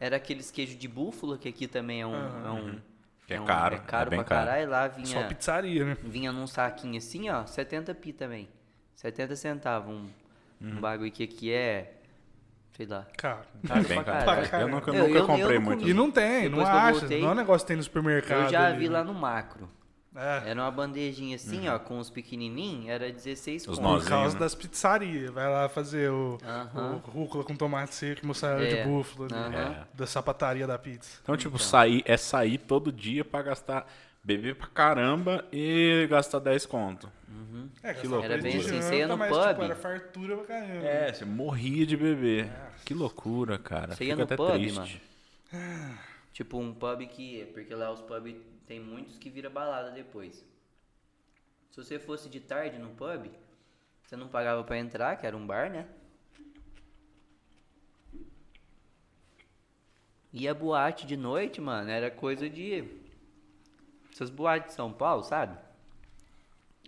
era 0.00 0.16
aqueles 0.16 0.50
queijo 0.50 0.76
de 0.76 0.86
búfalo, 0.86 1.36
que 1.36 1.48
aqui 1.48 1.66
também 1.66 2.02
é 2.02 2.06
um... 2.06 2.14
É, 2.14 2.50
um, 2.50 2.78
Que 3.26 3.34
é 3.34 3.40
um- 3.40 3.44
caro, 3.44 3.74
É 3.74 3.78
caro 3.80 4.06
é 4.06 4.10
bem 4.10 4.18
pra 4.20 4.28
caro. 4.36 4.46
caralho, 4.46 4.70
lá 4.70 4.88
Só 4.90 4.96
vinha... 4.96 5.26
pizzaria, 5.26 5.84
né? 5.84 5.96
Vinha 6.04 6.32
num 6.32 6.46
saquinho 6.46 6.96
assim, 6.98 7.28
ó, 7.28 7.44
70 7.44 7.94
pi 7.94 8.12
também. 8.12 8.48
70 8.96 9.34
centavos. 9.36 9.92
Um, 9.94 10.06
Uhum. 10.60 10.78
um 10.78 10.80
bagulho 10.80 11.12
que 11.12 11.22
aqui 11.22 11.52
é. 11.52 11.92
Sei 12.78 12.86
lá. 12.86 13.04
Cara. 13.16 13.42
É 13.64 13.66
Caro 13.66 13.82
bem 13.88 14.02
pra 14.04 14.04
caro. 14.24 14.24
caralho. 14.48 14.62
Eu 14.62 14.68
nunca, 14.68 14.90
Eu- 14.92 14.94
nunca 14.94 15.10
eu- 15.10 15.16
eu 15.16 15.26
comprei 15.26 15.58
não 15.58 15.64
muito. 15.64 15.88
E 15.88 15.92
não 15.92 16.10
tem, 16.12 16.48
não 16.48 16.58
Depois 16.58 16.68
eu 16.68 16.74
acha. 16.80 16.98
voltei, 17.00 17.20
não 17.20 17.28
é 17.28 17.32
um 17.32 17.34
negócio 17.34 17.64
que 17.66 17.68
tem 17.68 17.76
no 17.76 17.82
supermercado. 17.82 18.44
Eu 18.44 18.48
já 18.50 18.66
ali, 18.68 18.78
vi 18.78 18.88
né? 18.88 18.98
lá 18.98 19.04
no 19.04 19.12
macro. 19.12 19.68
É, 20.16 20.50
Era 20.50 20.62
uma 20.62 20.70
bandejinha 20.70 21.36
assim, 21.36 21.68
ó, 21.68 21.78
com 21.78 21.98
os 21.98 22.08
pequenininhos, 22.10 22.88
era 22.88 23.12
16 23.12 23.68
Os 23.68 23.78
conto. 23.78 24.00
por 24.00 24.08
causa 24.08 24.34
né? 24.34 24.40
das 24.40 24.54
pizzarias. 24.54 25.30
Vai 25.30 25.48
lá 25.48 25.68
fazer 25.68 26.10
o, 26.10 26.38
Aham. 26.44 27.02
o 27.06 27.10
rúcula 27.10 27.44
com 27.44 27.54
tomate 27.54 27.94
seco 27.94 28.26
mussarela 28.26 28.64
É, 28.64 28.82
de 28.82 28.88
búfalo. 28.88 29.28
né? 29.30 29.36
aham. 29.38 29.86
Da 29.94 30.06
sapataria 30.06 30.66
da 30.66 30.78
pizza. 30.78 31.18
Então, 31.22 31.36
tipo, 31.36 31.58
sair 31.58 32.02
é 32.06 32.16
sair 32.16 32.58
todo 32.58 32.90
dia 32.90 33.24
pra 33.24 33.42
gastar, 33.42 33.86
beber 34.28 34.56
pra 34.56 34.66
caramba 34.66 35.42
e 35.50 36.06
gastar 36.10 36.38
10 36.38 36.66
conto. 36.66 37.10
É, 37.82 37.94
Que 37.94 38.06
loucura. 38.06 38.34
Era 38.34 38.42
bem 38.42 38.58
assim, 38.58 38.82
você 38.82 38.98
ia 38.98 39.06
no 39.06 39.16
mas, 39.16 39.30
pub. 39.30 39.48
Tipo, 39.48 39.62
era 39.62 39.74
fartura 39.74 40.36
pra 40.36 40.46
caramba. 40.46 40.86
É, 40.86 41.12
você 41.12 41.24
morria 41.24 41.86
de 41.86 41.96
beber. 41.96 42.50
Que 42.84 42.92
loucura, 42.92 43.58
cara. 43.58 43.94
Você 43.94 44.04
ia 44.04 44.16
no 44.16 44.24
até 44.24 44.36
pub, 44.36 44.52
triste. 44.52 45.00
Tipo 46.32 46.58
um 46.58 46.74
pub 46.74 47.06
que. 47.08 47.46
Porque 47.54 47.74
lá 47.74 47.90
os 47.90 48.02
pub 48.02 48.36
tem 48.66 48.78
muitos 48.78 49.16
que 49.16 49.30
vira 49.30 49.48
balada 49.48 49.90
depois. 49.92 50.44
Se 51.70 51.82
você 51.82 51.98
fosse 51.98 52.28
de 52.28 52.40
tarde 52.40 52.78
no 52.78 52.90
pub, 52.90 53.30
você 54.04 54.16
não 54.16 54.28
pagava 54.28 54.62
pra 54.62 54.76
entrar, 54.76 55.16
que 55.16 55.26
era 55.26 55.36
um 55.36 55.46
bar, 55.46 55.70
né? 55.70 55.86
E 60.32 60.46
a 60.46 60.52
boate 60.52 61.06
de 61.06 61.16
noite, 61.16 61.60
mano, 61.62 61.88
era 61.88 62.10
coisa 62.10 62.48
de. 62.50 62.97
Essas 64.18 64.30
boates 64.30 64.70
de 64.70 64.74
São 64.74 64.92
Paulo, 64.92 65.22
sabe? 65.22 65.56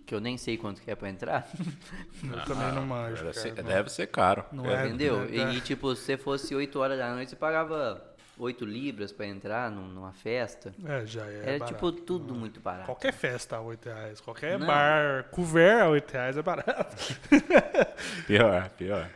Que 0.05 0.13
eu 0.13 0.21
nem 0.21 0.37
sei 0.37 0.57
quanto 0.57 0.83
que 0.83 0.91
é 0.91 0.97
pra 0.97 1.09
entrar. 1.09 1.49
Eu 2.25 2.45
também 2.45 2.73
não 2.73 2.85
manjo. 2.85 3.23
Deve 3.23 3.33
cara, 3.33 3.33
ser, 3.35 3.55
não- 3.63 3.71
deve 3.71 3.89
ser 3.89 4.07
caro. 4.09 4.45
não 4.51 4.67
é, 4.69 4.89
Entendeu? 4.89 5.21
né? 5.29 5.55
E 5.55 5.61
tipo, 5.61 5.95
se 5.95 6.03
você 6.03 6.17
fosse 6.17 6.53
8 6.57 6.77
horas 6.81 6.99
da 6.99 7.15
noite, 7.15 7.31
você 7.31 7.37
pagava 7.37 8.05
8 8.37 8.65
libras 8.65 9.13
pra 9.13 9.27
entrar 9.27 9.71
num- 9.71 9.87
numa 9.87 10.13
festa. 10.13 10.75
É, 10.85 11.07
já 11.07 11.25
é. 11.25 11.37
Era 11.37 11.59
barato. 11.61 11.73
tipo 11.75 11.93
tudo 11.93 12.35
muito 12.35 12.59
barato. 12.59 12.87
Qualquer 12.87 13.13
festa 13.13 13.59
a 13.59 13.61
8 13.61 13.85
reais. 13.89 14.21
Qualquer 14.21 14.59
Não. 14.59 14.67
bar, 14.67 15.29
couvert 15.31 15.83
a 15.85 15.89
8 15.91 16.11
reais 16.11 16.37
é 16.37 16.43
barato. 16.43 16.97
Pior, 18.27 18.69
pior. 18.71 19.09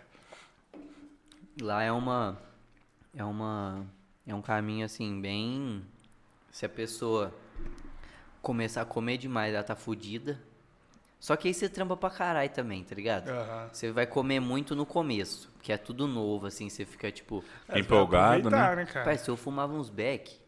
Lá 1.60 1.82
é 1.82 1.90
uma. 1.90 2.38
É 3.16 3.24
uma. 3.24 3.84
É 4.24 4.32
um 4.32 4.40
caminho 4.42 4.86
assim, 4.86 5.20
bem. 5.20 5.84
Se 6.52 6.64
a 6.64 6.68
pessoa 6.68 7.34
começar 8.44 8.82
a 8.82 8.84
comer 8.84 9.16
demais, 9.18 9.52
ela 9.54 9.64
tá 9.64 9.74
fudida. 9.74 10.38
Só 11.18 11.34
que 11.36 11.48
aí 11.48 11.54
você 11.54 11.68
trampa 11.68 11.96
pra 11.96 12.10
caralho 12.10 12.50
também, 12.50 12.84
tá 12.84 12.94
ligado? 12.94 13.30
Aham. 13.30 13.68
Você 13.72 13.90
vai 13.90 14.06
comer 14.06 14.40
muito 14.40 14.76
no 14.76 14.84
começo, 14.84 15.50
que 15.62 15.72
é 15.72 15.78
tudo 15.78 16.06
novo, 16.06 16.46
assim, 16.46 16.68
você 16.68 16.84
fica 16.84 17.10
tipo. 17.10 17.42
É, 17.68 17.78
Empolgado, 17.80 18.36
aproveitar, 18.48 18.76
né? 18.76 18.84
cara? 18.84 19.04
Pai, 19.06 19.16
se 19.18 19.28
eu 19.30 19.36
fumava 19.36 19.72
uns 19.72 19.88
beck, 19.88 20.38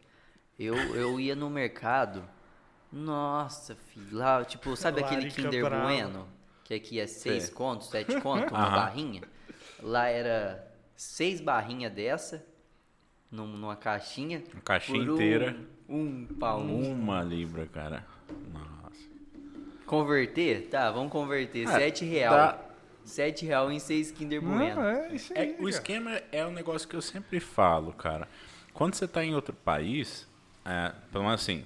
eu, 0.59 0.75
eu 0.95 1.19
ia 1.19 1.35
no 1.35 1.49
mercado. 1.49 2.23
Nossa, 2.91 3.75
filho, 3.75 4.15
lá, 4.17 4.45
tipo, 4.45 4.75
sabe 4.77 5.03
aquele 5.03 5.29
Kinder 5.29 5.63
brava. 5.65 5.87
Bueno? 5.87 6.27
Que 6.63 6.75
aqui 6.75 6.99
é 6.99 7.07
6 7.07 7.43
Sei. 7.45 7.53
contos, 7.53 7.89
7 7.89 8.19
contos, 8.21 8.51
uma 8.51 8.65
Aham. 8.67 8.75
barrinha. 8.75 9.21
Lá 9.81 10.07
era 10.07 10.65
seis 10.95 11.41
barrinhas 11.41 11.91
dessa, 11.93 12.45
num- 13.31 13.47
numa 13.47 13.75
caixinha. 13.75 14.43
Uma 14.53 14.61
caixinha 14.61 14.99
por 14.99 15.09
um- 15.09 15.13
inteira. 15.15 15.55
Um 15.89 16.25
pau. 16.25 16.61
Uma 16.61 17.23
libra, 17.23 17.65
cara. 17.67 18.05
Nossa. 18.51 19.05
Converter? 19.85 20.67
Tá, 20.69 20.91
vamos 20.91 21.11
converter. 21.11 21.67
Ah, 21.67 21.71
7 21.79 22.05
real. 22.05 22.33
dá- 22.35 22.59
7 23.05 23.45
real 23.45 23.71
em 23.71 23.79
6 23.79 24.11
Kinder 24.11 24.41
Bueno. 24.41 24.75
Não, 24.75 24.83
é 24.83 25.15
isso 25.15 25.31
aí. 25.33 25.55
É, 25.57 25.63
o 25.63 25.69
esquema 25.69 26.21
é 26.31 26.45
um 26.45 26.51
negócio 26.51 26.87
que 26.87 26.95
eu 26.95 27.01
sempre 27.01 27.39
falo, 27.39 27.93
cara. 27.93 28.27
Quando 28.73 28.95
você 28.95 29.07
tá 29.07 29.23
em 29.23 29.33
outro 29.33 29.53
país, 29.55 30.27
é, 30.65 30.91
pelo 31.11 31.23
menos 31.23 31.41
assim, 31.41 31.63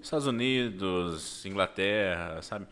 Estados 0.00 0.28
Unidos, 0.28 1.44
Inglaterra, 1.44 2.40
sabe? 2.40 2.66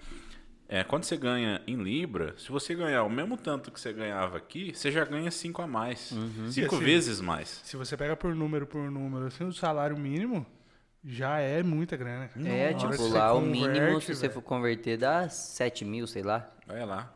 É, 0.69 0.83
quando 0.85 1.05
você 1.05 1.16
ganha 1.16 1.61
em 1.66 1.77
Libra, 1.77 2.35
se 2.39 2.51
você 2.51 2.75
ganhar 2.75 3.03
o 3.03 3.11
mesmo 3.11 3.37
tanto 3.37 3.71
que 3.71 3.79
você 3.79 3.93
ganhava 3.93 4.37
aqui, 4.39 4.73
você 4.75 4.91
já 4.91 5.05
ganha 5.05 5.31
5 5.31 5.61
a 5.61 5.66
mais. 5.66 6.12
Uhum. 6.12 6.51
Cinco 6.51 6.77
assim, 6.77 6.85
vezes 6.85 7.21
mais. 7.21 7.61
Se 7.65 7.77
você 7.77 7.97
pega 7.97 8.16
por 8.16 8.35
número 8.35 8.66
por 8.66 8.91
número, 8.91 9.27
assim, 9.27 9.45
o 9.45 9.53
salário 9.53 9.99
mínimo 9.99 10.47
já 11.05 11.39
é 11.39 11.62
muita 11.62 11.97
grana. 11.97 12.31
É, 12.44 12.66
hora 12.66 12.74
tipo, 12.74 12.93
você 12.93 13.12
lá 13.12 13.35
o 13.35 13.40
mínimo, 13.40 14.01
se 14.01 14.14
você 14.14 14.22
velho. 14.22 14.32
for 14.32 14.43
converter, 14.43 14.97
dá 14.97 15.28
7 15.28 15.85
mil, 15.85 16.06
sei 16.06 16.22
lá. 16.22 16.51
Vai 16.66 16.85
lá. 16.85 17.12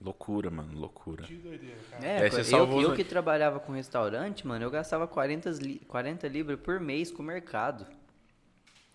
Loucura, 0.00 0.50
mano, 0.50 0.78
loucura. 0.78 1.24
Que 1.24 1.34
doideira, 1.34 1.76
cara. 1.90 2.06
É, 2.06 2.30
você 2.30 2.40
eu, 2.40 2.44
salvou 2.44 2.80
eu 2.80 2.94
que 2.94 3.04
trabalhava 3.04 3.60
com 3.60 3.72
restaurante, 3.72 4.46
mano, 4.46 4.64
eu 4.64 4.70
gastava 4.70 5.06
40, 5.06 5.50
li 5.60 5.78
40 5.80 6.26
libras 6.28 6.58
por 6.58 6.80
mês 6.80 7.10
com 7.10 7.22
o 7.22 7.26
mercado. 7.26 7.86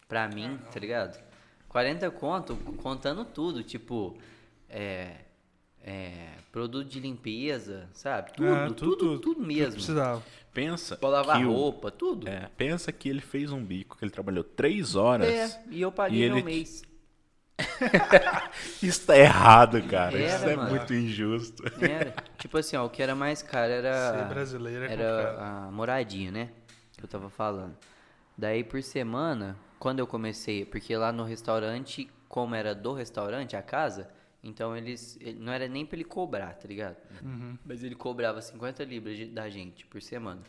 Pra 0.08 0.28
mim, 0.28 0.60
tá 0.72 0.80
ligado? 0.80 1.22
40 1.70 2.10
conto, 2.12 2.56
contando 2.82 3.26
tudo, 3.26 3.64
tipo, 3.64 4.18
é, 4.70 5.25
é, 5.88 6.30
produto 6.52 6.90
de 6.90 7.00
limpeza, 7.00 7.88
sabe? 7.94 8.32
Tudo, 8.34 8.50
Ah, 8.54 8.70
tudo, 8.76 9.20
tudo, 9.20 9.40
mesmo. 9.42 9.74
Precisava. 9.74 10.24
Pensa 10.52 10.96
Pra 10.98 11.10
lavar 11.10 11.38
que 11.38 11.46
o- 11.46 11.52
roupa, 11.52 11.92
tudo. 11.92 12.28
é, 12.28 12.50
pensa 12.58 12.92
que 12.92 13.08
ele 13.08 13.22
fez 13.22 13.52
um 13.52 13.64
bico, 13.64 13.98
que 13.98 14.04
ele 14.04 14.12
trabalhou 14.12 14.44
três 14.44 14.96
horas. 14.96 15.28
É, 15.28 15.64
e 15.70 15.82
eu 15.82 15.92
paguei 15.92 16.24
E 16.26 16.30
meu 16.30 16.38
ele 16.38 16.42
te- 16.42 16.46
mês. 16.46 16.82
Isso 18.82 19.06
tá 19.06 19.18
errado, 19.18 19.82
cara. 19.84 20.18
Era, 20.18 20.36
Isso 20.36 20.46
é 20.50 20.56
mano. 20.56 20.70
muito 20.72 20.94
injusto. 20.94 21.64
Era. 21.84 22.14
tipo 22.38 22.58
assim, 22.58 22.76
ó, 22.76 22.86
o 22.86 22.90
que 22.90 23.02
era 23.02 23.16
mais 23.16 23.42
caro 23.42 23.72
Ser 23.72 23.86
era. 23.86 24.24
brasileiro 24.26 24.86
é 24.86 24.92
Era 24.92 25.10
complicado. 25.24 25.40
a 25.68 25.72
moradia, 25.72 26.32
né? 26.32 26.50
Que 26.98 27.04
eu 27.04 27.08
tava 27.08 27.30
falando. 27.30 27.76
Daí 28.38 28.64
por 28.64 28.82
semana, 28.84 29.56
quando 29.80 30.00
eu 30.00 30.08
comecei, 30.08 30.66
porque 30.66 30.96
lá 30.98 31.12
no 31.12 31.24
restaurante, 31.24 32.10
como 32.28 32.56
era 32.56 32.74
do 32.76 32.94
restaurante, 32.94 33.56
a 33.56 33.62
casa, 33.62 34.10
então 34.46 34.78
eles. 34.78 35.18
ele- 35.20 35.40
não 35.40 35.52
era 35.52 35.68
nem 35.68 35.86
pra 35.86 35.96
ele 35.98 36.06
cobrar, 36.06 36.54
tá 36.54 36.68
ligado? 36.68 36.96
Uhum. 37.22 37.58
Mas 37.66 37.84
ele 37.84 37.96
cobrava 37.96 38.42
50 38.42 38.84
libras 38.86 39.18
de- 39.18 39.26
da 39.26 39.50
gente 39.50 39.86
por 39.88 40.02
semana. 40.02 40.42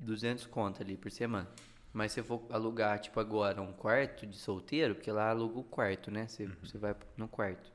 200 0.00 0.46
conto 0.46 0.82
ali 0.82 0.96
por 0.96 1.10
semana. 1.12 1.48
Mas 1.92 2.12
se 2.12 2.22
você 2.22 2.26
for 2.26 2.42
alugar, 2.50 2.98
tipo, 2.98 3.20
agora 3.20 3.60
um 3.60 3.72
quarto 3.72 4.26
de 4.26 4.36
solteiro, 4.36 4.94
porque 4.94 5.12
lá 5.12 5.28
aluga 5.30 5.58
o 5.60 5.62
quarto, 5.64 6.10
né? 6.10 6.26
Você, 6.26 6.46
você 6.62 6.78
vai 6.78 6.96
no 7.16 7.28
quarto. 7.28 7.70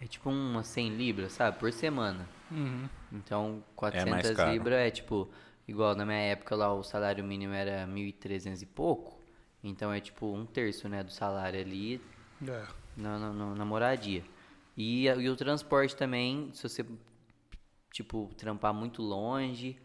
É 0.00 0.06
tipo 0.06 0.28
umas 0.30 0.66
100 0.66 0.96
libras, 0.96 1.32
sabe? 1.32 1.58
Por 1.58 1.72
semana. 1.72 2.28
Uhum. 2.50 2.88
Então, 3.12 3.50
mais 3.52 3.64
400 3.76 4.30
caro. 4.32 4.50
libras 4.50 4.78
é 4.80 4.90
tipo, 4.90 5.30
igual 5.66 5.94
na 5.94 6.04
minha 6.04 6.18
época 6.18 6.56
lá 6.56 6.74
o 6.74 6.82
salário 6.82 7.22
mínimo 7.22 7.54
era 7.54 7.86
1.300 7.86 8.62
e 8.62 8.66
pouco. 8.66 9.16
Então 9.62 9.92
é 9.92 10.00
tipo 10.00 10.26
um 10.34 10.44
terço, 10.44 10.88
né, 10.88 11.04
do 11.04 11.12
salário 11.12 11.60
ali 11.60 12.00
É. 12.44 12.66
na, 12.96 13.18
na, 13.18 13.54
na- 13.54 13.64
moradia. 13.64 14.24
E, 14.76 15.06
e 15.06 15.28
o 15.28 15.36
transporte 15.36 15.94
também, 15.96 16.50
se 16.54 16.62
você, 16.62 16.84
tipo, 17.92 18.30
trampar 18.36 18.72
muito 18.72 19.02
longe, 19.02 19.76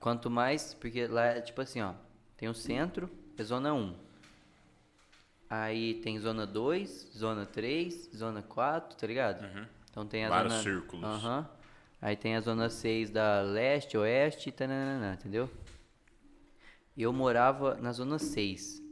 quanto 0.00 0.28
mais, 0.30 0.74
porque 0.74 1.06
lá 1.06 1.26
é 1.26 1.40
tipo 1.40 1.60
assim, 1.60 1.80
ó, 1.80 1.94
tem 2.36 2.48
o 2.48 2.54
centro, 2.54 3.08
é 3.38 3.42
zona 3.44 3.72
1. 3.72 3.94
Aí 5.48 5.94
tem 5.94 6.18
zona 6.18 6.46
2, 6.46 7.10
zona 7.16 7.46
3, 7.46 8.10
zona 8.14 8.42
4, 8.42 8.96
tá 8.96 9.06
ligado? 9.06 9.44
Então 9.90 10.06
tem 10.06 10.24
a 10.24 10.28
Vários 10.28 10.52
zona... 10.52 10.62
círculos. 10.64 11.04
Aham. 11.04 11.48
Aí 12.02 12.16
tem 12.16 12.34
a 12.36 12.40
zona 12.40 12.68
6 12.68 13.08
da 13.08 13.40
leste, 13.40 13.96
oeste, 13.96 14.50
tananana, 14.50 15.14
entendeu? 15.14 15.48
Eu 16.96 17.12
morava 17.12 17.76
na 17.76 17.92
zona 17.92 18.18
6. 18.18 18.82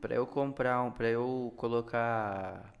Pra 0.00 0.14
eu 0.14 0.26
comprar 0.26 0.82
um, 0.82 0.90
pra 0.92 1.08
eu 1.08 1.52
colocar 1.56 2.72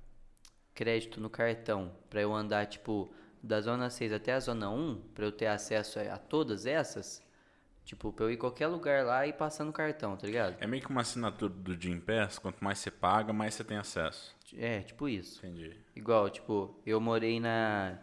crédito 0.74 1.20
no 1.20 1.28
cartão, 1.28 1.92
pra 2.08 2.20
eu 2.22 2.32
andar 2.34 2.66
tipo 2.66 3.12
da 3.42 3.60
zona 3.60 3.90
6 3.90 4.12
até 4.12 4.32
a 4.34 4.40
zona 4.40 4.70
1, 4.70 5.00
pra 5.14 5.24
eu 5.24 5.32
ter 5.32 5.46
acesso 5.46 5.98
a, 5.98 6.14
a 6.14 6.18
todas 6.18 6.66
essas, 6.66 7.20
tipo, 7.84 8.12
pra 8.12 8.26
eu 8.26 8.30
ir 8.30 8.36
qualquer 8.36 8.68
lugar 8.68 9.04
lá 9.04 9.26
e 9.26 9.32
passar 9.32 9.64
no 9.64 9.72
cartão, 9.72 10.16
tá 10.16 10.26
ligado? 10.26 10.56
É 10.60 10.66
meio 10.66 10.82
que 10.82 10.90
uma 10.90 11.00
assinatura 11.00 11.52
do 11.52 11.80
Jim 11.80 11.98
Pass. 12.00 12.38
Quanto 12.38 12.62
mais 12.62 12.78
você 12.78 12.90
paga, 12.90 13.32
mais 13.32 13.54
você 13.54 13.64
tem 13.64 13.76
acesso. 13.78 14.36
É, 14.56 14.80
tipo 14.82 15.08
isso. 15.08 15.44
Entendi. 15.44 15.76
Igual, 15.96 16.30
tipo, 16.30 16.80
eu 16.86 17.00
morei 17.00 17.40
na, 17.40 17.98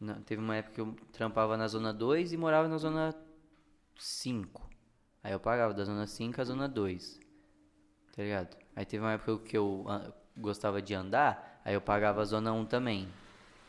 na- 0.00 0.20
Teve 0.20 0.40
uma 0.42 0.56
época 0.56 0.74
que 0.74 0.80
eu 0.80 0.94
trampava 1.12 1.56
na 1.56 1.68
zona 1.68 1.92
2 1.92 2.32
e 2.32 2.36
morava 2.36 2.68
na 2.68 2.78
zona 2.78 3.14
5. 3.98 4.68
Aí 5.22 5.32
eu 5.32 5.40
pagava 5.40 5.72
da 5.74 5.84
zona 5.84 6.06
5 6.06 6.40
à 6.40 6.44
zona 6.44 6.68
2. 6.68 7.20
Tá 8.14 8.22
ligado? 8.22 8.56
Aí 8.76 8.84
teve 8.84 9.02
uma 9.02 9.12
época 9.12 9.44
que 9.44 9.56
eu 9.56 9.84
ah, 9.88 10.12
gostava 10.36 10.80
de 10.80 10.94
andar, 10.94 11.60
aí 11.64 11.74
eu 11.74 11.80
pagava 11.80 12.22
a 12.22 12.24
zona 12.24 12.52
1 12.52 12.64
também. 12.64 13.08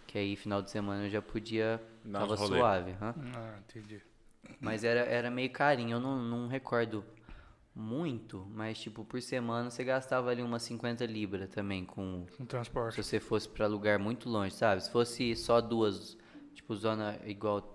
Que 0.08 0.18
aí 0.18 0.36
final 0.36 0.62
de 0.62 0.70
semana 0.70 1.06
eu 1.06 1.10
já 1.10 1.22
podia. 1.22 1.82
Dar 2.04 2.20
tava 2.20 2.36
rolê. 2.36 2.58
suave. 2.58 2.92
hã? 3.02 3.16
Ah, 3.36 3.60
entendi. 3.68 4.02
Mas 4.60 4.84
era, 4.84 5.02
era 5.02 5.32
meio 5.32 5.50
carinho, 5.50 5.96
eu 5.96 6.00
não, 6.00 6.18
não 6.18 6.48
recordo 6.48 7.04
muito, 7.76 8.48
mas 8.54 8.80
tipo, 8.80 9.04
por 9.04 9.22
semana 9.22 9.70
você 9.70 9.84
gastava 9.84 10.30
ali 10.30 10.42
umas 10.42 10.62
50 10.64 11.06
libras 11.06 11.50
também 11.50 11.84
com 11.84 12.26
Um 12.40 12.46
transporte. 12.46 12.96
se 12.96 13.04
você 13.04 13.20
fosse 13.20 13.50
pra 13.50 13.68
lugar 13.68 14.00
muito 14.00 14.30
longe, 14.30 14.54
sabe? 14.54 14.82
Se 14.82 14.92
fosse 14.92 15.36
só 15.36 15.60
duas, 15.60 16.18
tipo, 16.54 16.74
zona 16.76 17.20
igual 17.26 17.75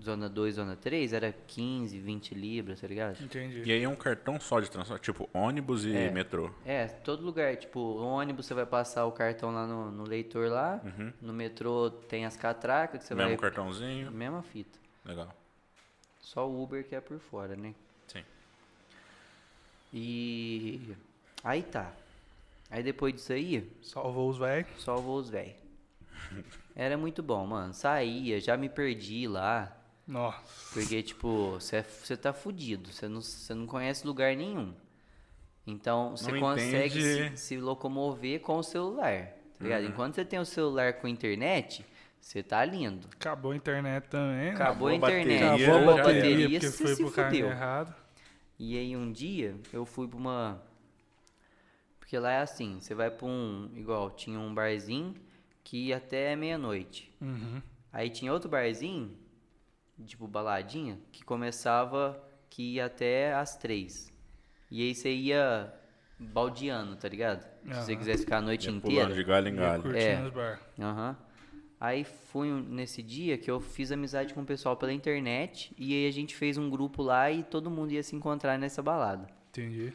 zona 0.00 0.28
2, 0.28 0.54
zona 0.56 0.76
3, 0.76 1.12
era 1.12 1.32
15, 1.46 1.98
20 1.98 2.34
libras, 2.34 2.80
tá 2.80 2.86
ligado? 2.86 3.22
Entendi. 3.22 3.62
E 3.64 3.72
aí 3.72 3.82
é 3.82 3.88
um 3.88 3.94
cartão 3.96 4.38
só 4.40 4.60
de 4.60 4.70
transporte, 4.70 5.02
tipo 5.02 5.28
ônibus 5.32 5.84
e 5.84 5.94
É. 5.96 6.10
metrô. 6.10 6.50
É, 6.64 6.86
todo 6.86 7.22
lugar, 7.24 7.56
tipo, 7.56 7.80
ônibus 7.98 8.46
você 8.46 8.54
vai 8.54 8.66
passar 8.66 9.04
o 9.06 9.12
cartão 9.12 9.52
lá 9.52 9.66
no, 9.66 9.90
no 9.90 10.04
leitor 10.04 10.48
lá, 10.50 10.80
no 11.20 11.32
metrô 11.32 11.90
tem 11.90 12.24
as 12.24 12.36
catracas 12.36 13.00
que 13.02 13.06
você 13.06 13.14
Mesmo 13.14 13.30
vai... 13.30 13.38
cartãozinho. 13.38 14.10
Mesma 14.10 14.42
fita. 14.42 14.78
Legal. 15.04 15.34
Só 16.20 16.48
o 16.48 16.62
Uber 16.62 16.84
que 16.86 16.94
é 16.94 17.00
por 17.00 17.18
fora, 17.18 17.54
né? 17.56 17.74
Sim. 18.06 18.24
E... 19.92 20.80
Aí 21.44 21.62
tá. 21.62 21.92
Aí 22.70 22.82
depois 22.82 23.12
disso 23.14 23.32
aí, 23.32 23.70
Salvou 23.82 24.30
os 24.30 24.38
velhos. 24.38 24.66
salvou 24.82 25.18
os 25.18 25.28
velhos. 25.28 25.54
Era 26.74 26.96
muito 26.96 27.22
bom, 27.22 27.46
mano. 27.46 27.74
Saía, 27.74 28.40
já 28.40 28.56
me 28.56 28.68
perdi 28.68 29.26
lá. 29.28 29.76
Nossa. 30.12 30.74
Porque, 30.74 31.02
tipo, 31.02 31.52
você 31.52 32.16
tá 32.16 32.34
fudido, 32.34 32.92
você 32.92 33.08
não, 33.08 33.22
você 33.22 33.54
não 33.54 33.66
conhece 33.66 34.06
lugar 34.06 34.36
nenhum. 34.36 34.74
Então, 35.66 36.14
você 36.14 36.38
consegue 36.38 37.00
se, 37.00 37.36
se 37.36 37.56
locomover 37.56 38.40
com 38.40 38.58
o 38.58 38.62
celular, 38.62 39.28
tá 39.58 39.64
ligado? 39.64 39.84
Uhum. 39.84 39.88
Enquanto 39.88 40.14
você 40.16 40.24
tem 40.24 40.38
o 40.38 40.44
celular 40.44 40.94
com 40.94 41.08
internet, 41.08 41.84
você 42.20 42.42
tá 42.42 42.62
lindo. 42.62 43.08
Acabou 43.14 43.52
a 43.52 43.56
internet 43.56 44.08
também. 44.08 44.36
né? 44.36 44.50
Acabou, 44.50 44.88
a 44.88 44.94
a 44.94 44.98
bateria, 44.98 45.36
internet, 45.36 45.60
já 45.62 45.72
acabou 45.72 45.94
a 45.94 46.02
bateria, 46.02 46.48
porque 46.60 46.66
você 46.68 46.84
foi 46.84 46.94
se 46.94 47.10
fudeu. 47.10 47.46
errado. 47.48 47.94
E 48.58 48.76
aí, 48.76 48.94
um 48.96 49.10
dia, 49.10 49.56
eu 49.72 49.86
fui 49.86 50.06
pra 50.06 50.18
uma... 50.18 50.62
Porque 51.98 52.18
lá 52.18 52.32
é 52.32 52.40
assim, 52.42 52.78
você 52.80 52.94
vai 52.94 53.10
pra 53.10 53.26
um... 53.26 53.70
Igual, 53.74 54.10
tinha 54.10 54.38
um 54.38 54.52
barzinho 54.52 55.14
que 55.64 55.86
ia 55.86 55.96
até 55.96 56.36
meia-noite. 56.36 57.10
Uhum. 57.20 57.62
Aí 57.90 58.10
tinha 58.10 58.32
outro 58.32 58.50
barzinho, 58.50 59.16
tipo 60.06 60.26
baladinha, 60.26 60.98
que 61.12 61.24
começava 61.24 62.22
que 62.50 62.74
ia 62.74 62.86
até 62.86 63.32
às 63.34 63.56
três. 63.56 64.10
E 64.70 64.82
aí 64.82 64.94
você 64.94 65.10
ia 65.12 65.72
baldeando, 66.18 66.96
tá 66.96 67.08
ligado? 67.08 67.42
Se 67.66 67.74
você 67.84 67.96
quisesse 67.96 68.24
ficar 68.24 68.38
a 68.38 68.40
noite 68.42 68.68
Ia 68.68 68.72
inteira. 68.76 69.02
pulando 69.04 69.14
de 69.16 69.24
galho 69.24 69.48
em 69.48 69.54
galho. 69.56 69.82
curtindo 69.82 70.00
É. 70.04 70.22
os 70.24 70.30
bar. 70.32 70.60
Aham. 70.80 71.16
Aí 71.80 72.04
fui 72.04 72.50
um- 72.52 72.60
nesse 72.62 73.02
dia 73.02 73.36
que 73.36 73.50
eu 73.50 73.58
fiz 73.60 73.90
amizade 73.90 74.32
com 74.32 74.42
o 74.42 74.46
pessoal 74.46 74.76
pela 74.76 74.92
internet 74.92 75.74
e 75.76 75.92
aí 75.94 76.06
a 76.08 76.12
gente 76.12 76.34
fez 76.36 76.56
um 76.56 76.70
grupo 76.70 77.02
lá 77.02 77.28
e 77.30 77.42
todo 77.42 77.68
mundo 77.70 77.90
ia 77.90 78.02
se 78.04 78.14
encontrar 78.14 78.56
nessa 78.56 78.80
balada. 78.80 79.26
Entendi. 79.50 79.92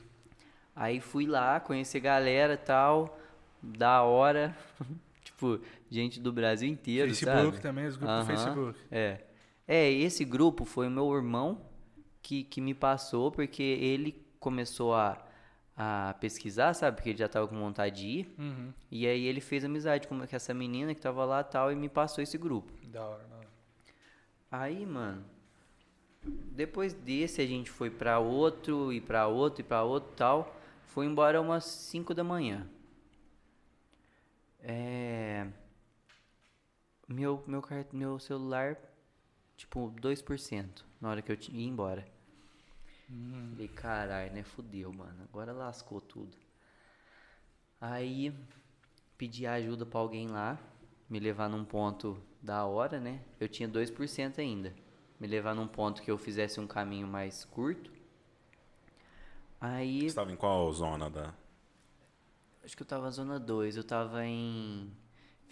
Aí 0.76 1.00
fui 1.00 1.26
lá, 1.26 1.60
conhecer 1.62 2.00
galera 2.02 2.54
e 2.54 2.58
tal, 2.58 3.18
da 3.64 4.02
hora. 4.04 4.56
tipo, 5.24 5.62
gente 5.90 6.20
do 6.20 6.32
Brasil 6.34 6.68
inteiro, 6.70 7.08
Facebook 7.08 7.46
sabe? 7.52 7.62
também, 7.62 7.86
os 7.88 7.96
grupos 7.96 8.16
do 8.28 8.32
Aham, 8.34 8.38
Facebook. 8.44 8.80
É. 8.92 9.22
É, 9.68 9.92
esse 9.92 10.24
grupo 10.24 10.64
foi 10.64 10.88
o 10.88 10.92
meu 10.92 11.14
irmão 11.14 11.62
que, 12.22 12.44
que 12.44 12.62
me 12.62 12.74
passou, 12.74 13.32
porque 13.32 13.62
ele 13.62 14.26
começou 14.40 14.96
a, 14.96 15.18
a 15.76 16.16
pesquisar, 16.20 16.74
sabe? 16.74 16.96
Porque 16.96 17.10
ele 17.10 17.18
já 17.18 17.28
tava 17.28 17.48
com 17.48 17.60
vontade 17.60 18.02
de 18.02 18.08
ir. 18.08 18.36
Uhum. 18.38 18.74
E 18.90 19.06
aí 19.06 19.26
ele 19.26 19.42
fez 19.42 19.66
amizade 19.66 20.08
com 20.08 20.22
essa 20.32 20.54
menina 20.54 20.96
que 20.96 21.02
tava 21.02 21.26
lá 21.26 21.42
e 21.42 21.44
tal 21.44 21.72
e 21.72 21.76
me 21.76 21.90
passou 21.90 22.24
esse 22.24 22.38
grupo. 22.38 22.72
Da 22.88 23.06
hora, 23.06 23.24
da 23.26 23.36
hora. 23.36 23.48
Aí, 24.50 24.86
mano, 24.86 25.26
depois 26.24 26.94
desse 26.94 27.42
a 27.42 27.46
gente 27.46 27.70
foi 27.70 27.90
pra 27.90 28.20
outro 28.20 28.92
e 28.94 29.02
pra 29.02 29.28
outro 29.28 29.62
e 29.62 29.64
pra 29.64 29.84
outro 29.84 30.12
e 30.14 30.16
tal. 30.16 30.56
Foi 30.86 31.06
embora 31.06 31.40
umas 31.40 31.66
5 31.66 32.14
da 32.14 32.24
manhã. 32.24 32.68
É. 34.60 35.48
Meu, 37.08 37.44
meu, 37.46 37.64
meu 37.94 38.20
celular, 38.20 38.78
tipo, 39.58 39.92
2% 40.00 40.86
na 41.02 41.10
hora 41.10 41.22
que 41.22 41.32
eu 41.32 41.38
ia 41.52 41.68
embora. 41.68 42.08
Falei, 43.52 43.68
caralho, 43.68 44.34
né? 44.34 44.44
Fudeu, 44.44 44.92
mano. 44.94 45.24
Agora 45.24 45.52
lascou 45.52 46.00
tudo. 46.02 46.38
Aí 47.80 48.34
pedi 49.18 49.46
ajuda 49.48 49.86
pra 49.86 50.00
alguém 50.00 50.28
lá, 50.28 50.58
me 51.10 51.20
levar 51.20 51.50
num 51.50 51.64
ponto 51.66 52.22
da 52.42 52.66
hora, 52.66 53.00
né? 53.00 53.22
Eu 53.40 53.48
tinha 53.48 53.68
2% 53.68 54.40
ainda. 54.40 54.74
Me 55.20 55.28
levar 55.28 55.56
num 55.56 55.68
ponto 55.68 56.02
que 56.02 56.12
eu 56.12 56.18
fizesse 56.18 56.60
um 56.60 56.68
caminho 56.68 57.08
mais 57.08 57.44
curto. 57.46 57.92
Aí, 59.60 60.02
Você 60.02 60.06
estava 60.08 60.32
em 60.32 60.36
qual 60.36 60.72
zona 60.72 61.10
da. 61.10 61.34
acho 62.64 62.76
que 62.78 62.84
eu 62.84 62.88
tava 62.88 63.06
na 63.06 63.10
zona 63.12 63.40
2, 63.40 63.78
eu 63.78 63.84
tava 63.84 64.24
em. 64.26 64.92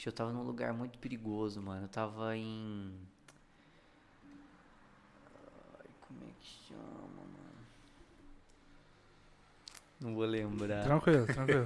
Eu 0.05 0.11
tava 0.11 0.31
num 0.31 0.43
lugar 0.43 0.73
muito 0.73 0.99
perigoso, 0.99 1.61
mano. 1.61 1.85
Eu 1.85 1.89
tava 1.89 2.35
em. 2.37 2.93
Ai, 5.79 5.87
como 6.07 6.19
é 6.23 6.25
que 6.27 6.33
chama, 6.67 7.07
mano? 7.17 7.55
Não 9.99 10.13
vou 10.15 10.25
lembrar. 10.25 10.83
Tranquilo, 10.83 11.25
tranquilo. 11.25 11.65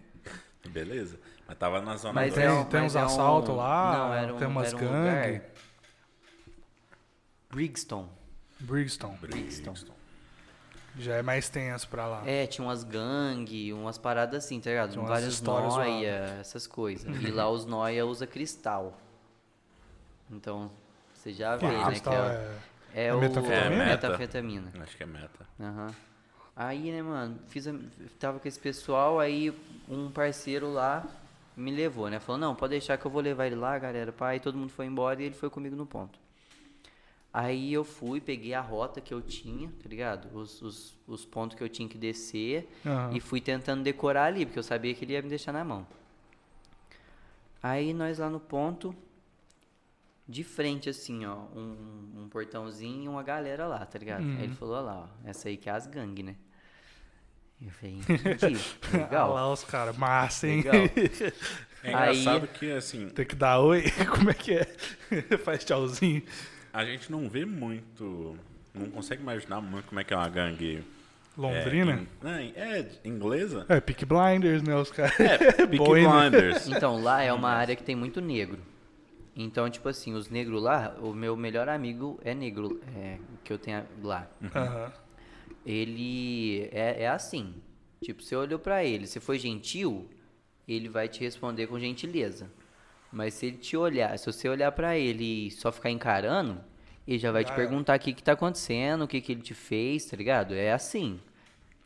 Beleza? 0.70 1.18
Mas 1.48 1.58
tava 1.58 1.80
na 1.80 1.96
zona 1.96 2.12
Mas 2.14 2.36
é 2.36 2.50
um- 2.52 2.64
tem 2.64 2.82
uns 2.82 2.94
é 2.94 3.00
um- 3.02 3.06
assaltos 3.06 3.54
lá, 3.56 3.92
Não, 3.98 4.14
era 4.14 4.34
um, 4.34 4.38
tem 4.38 4.46
umas 4.48 4.68
era 4.72 4.76
um 4.76 5.40
Brixton. 7.50 8.08
Brixton. 8.60 9.16
Brixton. 9.20 9.74
Já 10.98 11.16
é 11.16 11.22
mais 11.22 11.48
tenso 11.48 11.88
pra 11.88 12.06
lá. 12.06 12.22
É, 12.26 12.46
tinha 12.46 12.64
umas 12.66 12.82
gangue, 12.84 13.72
umas 13.72 13.96
paradas 13.96 14.44
assim, 14.44 14.60
tá 14.60 14.70
ligado? 14.70 14.92
Tinha 14.92 15.04
Várias 15.04 15.32
histórias 15.34 15.74
noia, 15.74 16.36
essas 16.40 16.66
coisas. 16.66 17.22
E 17.22 17.30
lá 17.30 17.48
os 17.48 17.64
noia 17.64 18.04
usa 18.04 18.26
cristal. 18.26 18.98
Então, 20.30 20.70
você 21.14 21.32
já 21.32 21.56
vê, 21.56 21.66
né? 21.66 21.84
Cristal 21.86 22.12
que 22.12 22.18
é, 22.20 22.58
é- 22.94 23.06
é, 23.06 23.14
o 23.14 23.20
metanfetamina? 23.20 23.82
É, 23.82 23.86
meta. 23.86 24.08
metanfetamina. 24.08 24.72
Acho 24.80 24.96
que 24.96 25.02
é 25.02 25.06
meta. 25.06 25.46
Aham. 25.60 25.94
Aí, 26.56 26.90
né, 26.92 27.02
mano, 27.02 27.38
fiz 27.48 27.66
a- 27.66 27.74
tava 28.18 28.38
com 28.38 28.46
esse 28.48 28.58
pessoal, 28.58 29.18
aí 29.18 29.52
um 29.88 30.10
parceiro 30.10 30.70
lá 30.72 31.06
me 31.56 31.70
levou, 31.70 32.08
né? 32.10 32.20
Falou, 32.20 32.38
não, 32.40 32.54
pode 32.54 32.72
deixar 32.72 32.98
que 32.98 33.06
eu 33.06 33.10
vou 33.10 33.22
levar 33.22 33.46
ele 33.46 33.54
lá, 33.56 33.78
galera. 33.78 34.12
Pai, 34.12 34.40
todo 34.40 34.56
mundo 34.58 34.70
foi 34.70 34.86
embora 34.86 35.22
e 35.22 35.26
ele 35.26 35.34
foi 35.34 35.48
comigo 35.48 35.74
no 35.76 35.86
ponto. 35.86 36.18
Aí 37.32 37.72
eu 37.72 37.84
fui, 37.84 38.20
peguei 38.20 38.54
a 38.54 38.60
rota 38.60 39.00
que 39.00 39.14
eu 39.14 39.22
tinha, 39.22 39.68
tá 39.82 39.88
ligado? 39.88 40.36
Os, 40.36 40.60
os, 40.60 40.94
os 41.06 41.24
pontos 41.24 41.56
que 41.56 41.62
eu 41.62 41.68
tinha 41.68 41.88
que 41.88 41.96
descer 41.96 42.68
Aham. 42.84 43.10
e 43.14 43.20
fui 43.20 43.40
tentando 43.40 43.82
decorar 43.84 44.24
ali, 44.24 44.44
porque 44.44 44.58
eu 44.58 44.62
sabia 44.64 44.92
que 44.94 45.04
ele 45.04 45.12
ia 45.12 45.22
me 45.22 45.28
deixar 45.28 45.52
na 45.52 45.62
mão. 45.64 45.86
Aí 47.62 47.92
nós 47.94 48.18
lá 48.18 48.28
no 48.28 48.40
ponto, 48.40 48.94
de 50.30 50.44
frente 50.44 50.88
assim, 50.88 51.26
ó, 51.26 51.34
um, 51.56 52.22
um 52.22 52.28
portãozinho 52.30 53.04
e 53.04 53.08
uma 53.08 53.22
galera 53.22 53.66
lá, 53.66 53.84
tá 53.84 53.98
ligado? 53.98 54.22
Aí 54.22 54.44
ele 54.44 54.54
falou, 54.54 54.76
ó 54.76 54.80
lá, 54.80 55.08
ó, 55.24 55.28
essa 55.28 55.48
aí 55.48 55.56
que 55.56 55.68
é 55.68 55.72
as 55.72 55.86
gangue, 55.86 56.22
né? 56.22 56.36
Eu 57.60 57.70
falei, 57.72 57.96
entendi, 58.08 58.60
legal. 58.92 59.34
lá 59.34 59.52
os 59.52 59.64
caras, 59.64 59.96
massa, 59.96 60.46
hein? 60.48 60.62
Legal. 60.62 60.74
É 61.82 61.94
Aí- 61.94 62.18
engraçado 62.20 62.46
que, 62.46 62.70
assim, 62.72 63.08
Tem 63.08 63.24
que 63.24 63.34
dar 63.34 63.58
oi. 63.58 63.84
Como 64.14 64.28
é 64.28 64.34
que 64.34 64.52
é? 64.52 64.66
Faz 65.38 65.64
tchauzinho. 65.64 66.22
a 66.74 66.84
gente 66.84 67.10
não 67.10 67.26
vê 67.26 67.46
muito. 67.46 68.36
Não 68.74 68.90
consegue 68.90 69.22
imaginar 69.22 69.62
muito 69.62 69.86
como 69.86 69.98
é 69.98 70.04
que 70.04 70.12
é 70.12 70.16
uma 70.18 70.28
gangue. 70.28 70.84
Londrina? 71.38 71.92
É, 71.92 71.96
in- 71.96 72.06
não, 72.22 72.30
é 72.30 72.86
inglesa? 73.02 73.64
É, 73.66 73.80
Peak 73.80 74.04
Blinders, 74.04 74.62
né? 74.62 74.76
Os 74.76 74.90
caras. 74.90 75.18
É, 75.18 75.38
Peaky 75.66 75.78
Boi, 75.78 76.02
né? 76.06 76.28
Blinders. 76.30 76.68
Então, 76.68 77.02
lá 77.02 77.22
é 77.22 77.32
uma 77.32 77.48
área 77.48 77.74
que 77.74 77.82
tem 77.82 77.96
muito 77.96 78.20
negro. 78.20 78.58
Então, 79.42 79.70
tipo 79.70 79.88
assim, 79.88 80.14
os 80.14 80.28
negros 80.28 80.62
lá, 80.62 80.94
o 81.00 81.12
meu 81.14 81.36
melhor 81.36 81.68
amigo 81.68 82.18
é 82.24 82.34
negro, 82.34 82.80
é, 82.96 83.18
que 83.44 83.52
eu 83.52 83.58
tenho 83.58 83.84
lá. 84.02 84.28
Aham. 84.54 84.92
Ele 85.64 86.68
é, 86.72 87.02
é 87.04 87.08
assim. 87.08 87.54
Tipo, 88.00 88.22
você 88.22 88.34
olhou 88.34 88.58
pra 88.58 88.84
ele, 88.84 89.06
se 89.06 89.20
foi 89.20 89.38
gentil, 89.38 90.08
ele 90.66 90.88
vai 90.88 91.08
te 91.08 91.20
responder 91.20 91.66
com 91.66 91.78
gentileza. 91.78 92.50
Mas 93.12 93.34
se 93.34 93.46
ele 93.46 93.58
te 93.58 93.76
olhar, 93.76 94.18
se 94.18 94.26
você 94.26 94.48
olhar 94.48 94.72
pra 94.72 94.96
ele 94.96 95.48
e 95.48 95.50
só 95.50 95.72
ficar 95.72 95.90
encarando, 95.90 96.60
ele 97.06 97.18
já 97.18 97.32
vai 97.32 97.44
te 97.44 97.48
Já 97.48 97.56
perguntar 97.56 97.96
o 97.98 98.00
que 98.00 98.12
que 98.14 98.22
tá 98.22 98.32
acontecendo, 98.32 99.04
o 99.04 99.08
que 99.08 99.20
que 99.20 99.32
ele 99.32 99.42
te 99.42 99.54
fez, 99.54 100.06
tá 100.06 100.16
ligado? 100.16 100.54
É 100.54 100.72
assim. 100.72 101.20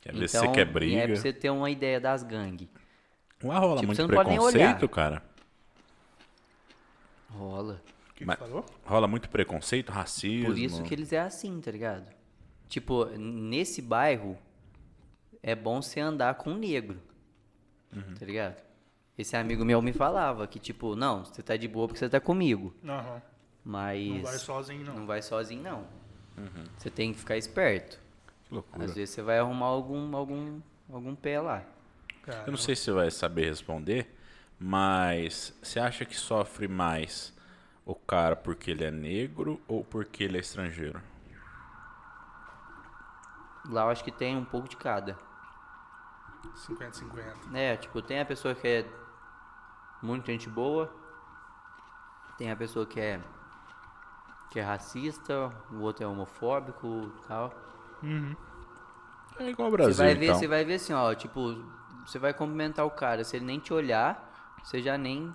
Quer 0.00 0.12
ver 0.14 0.28
se 0.28 0.38
você 0.38 0.48
quer 0.48 0.64
briga. 0.66 0.96
É 0.96 1.06
pra 1.08 1.16
você 1.16 1.32
ter 1.32 1.50
uma 1.50 1.70
ideia 1.70 2.00
das 2.00 2.22
gangues. 2.22 2.68
Lá 3.42 3.58
rola 3.60 3.80
Tipo, 3.80 3.86
muito 3.86 3.96
você 3.96 4.02
não 4.02 4.10
pode 4.10 4.30
nem 4.30 4.38
preconceito, 4.38 4.88
olhar. 4.88 4.88
cara. 4.88 5.22
Rola. 7.36 7.80
O 8.10 8.14
que 8.14 8.24
Mas- 8.24 8.38
que 8.38 8.44
falou? 8.44 8.64
Rola 8.84 9.06
muito 9.08 9.28
preconceito, 9.28 9.90
racismo. 9.90 10.46
Por 10.46 10.58
isso 10.58 10.82
que 10.82 10.94
eles 10.94 11.12
é 11.12 11.20
assim, 11.20 11.60
tá 11.60 11.70
ligado? 11.70 12.06
Tipo, 12.68 13.06
nesse 13.06 13.82
bairro 13.82 14.36
é 15.42 15.54
bom 15.54 15.82
você 15.82 16.00
andar 16.00 16.34
com 16.36 16.50
um 16.52 16.58
negro. 16.58 16.98
Uhum. 17.94 18.14
Tá 18.18 18.24
ligado? 18.26 18.62
Esse 19.16 19.36
amigo 19.36 19.64
meu 19.64 19.80
me 19.80 19.92
falava 19.92 20.46
que, 20.46 20.58
tipo, 20.58 20.96
não, 20.96 21.24
você 21.24 21.42
tá 21.42 21.56
de 21.56 21.68
boa 21.68 21.86
porque 21.86 21.98
você 21.98 22.08
tá 22.08 22.20
comigo. 22.20 22.74
Aham. 22.84 23.22
Mas. 23.64 24.08
Não 24.08 24.22
vai 24.22 24.38
sozinho, 24.38 24.84
não. 24.84 24.94
Não 24.94 25.06
vai 25.06 25.22
sozinho, 25.22 25.62
não. 25.62 25.78
Uhum. 26.36 26.64
Você 26.76 26.90
tem 26.90 27.12
que 27.12 27.18
ficar 27.18 27.36
esperto. 27.36 28.00
Que 28.44 28.54
loucura. 28.54 28.84
Às 28.84 28.94
vezes 28.94 29.14
você 29.14 29.22
vai 29.22 29.38
arrumar 29.38 29.66
algum, 29.66 30.14
algum, 30.16 30.60
algum 30.92 31.14
pé 31.14 31.40
lá. 31.40 31.64
Cara, 32.22 32.44
Eu 32.46 32.50
não 32.50 32.58
sei 32.58 32.74
se 32.74 32.82
você 32.82 32.92
vai 32.92 33.10
saber 33.10 33.46
responder, 33.46 34.12
mas 34.58 35.56
você 35.62 35.78
acha 35.80 36.04
que 36.04 36.16
sofre 36.16 36.68
mais 36.68 37.32
o 37.84 37.94
cara 37.94 38.36
porque 38.36 38.70
ele 38.70 38.84
é 38.84 38.90
negro 38.90 39.60
ou 39.68 39.84
porque 39.84 40.24
ele 40.24 40.38
é 40.38 40.40
estrangeiro? 40.40 41.00
Lá 43.68 43.82
eu 43.82 43.90
acho 43.90 44.04
que 44.04 44.10
tem 44.12 44.36
um 44.36 44.44
pouco 44.44 44.68
de 44.68 44.76
cada. 44.76 45.18
50-50. 46.66 47.54
É, 47.54 47.76
tipo, 47.76 48.00
tem 48.02 48.20
a 48.20 48.24
pessoa 48.24 48.54
que 48.54 48.66
é 48.66 48.86
muito 50.02 50.26
gente 50.26 50.48
boa, 50.48 50.92
tem 52.36 52.50
a 52.50 52.56
pessoa 52.56 52.86
que 52.86 53.00
é 53.00 53.20
que 54.50 54.60
é 54.60 54.62
racista, 54.62 55.50
o 55.72 55.80
outro 55.80 56.04
é 56.04 56.06
homofóbico 56.06 57.12
e 57.18 57.26
tal. 57.26 57.52
Uhum. 58.02 58.36
É 59.38 59.50
igual 59.50 59.66
ao 59.66 59.72
Você 59.76 59.76
Brasil, 59.76 59.96
vai 60.04 60.14
ver, 60.14 60.28
então. 60.28 60.38
você 60.38 60.46
vai 60.46 60.64
ver 60.64 60.74
assim, 60.74 60.92
ó, 60.92 61.14
tipo, 61.14 61.56
você 62.06 62.18
vai 62.18 62.32
cumprimentar 62.32 62.86
o 62.86 62.90
cara, 62.90 63.24
se 63.24 63.36
ele 63.36 63.44
nem 63.44 63.58
te 63.58 63.72
olhar, 63.72 64.33
você 64.64 64.82
já 64.82 64.96
nem 64.98 65.34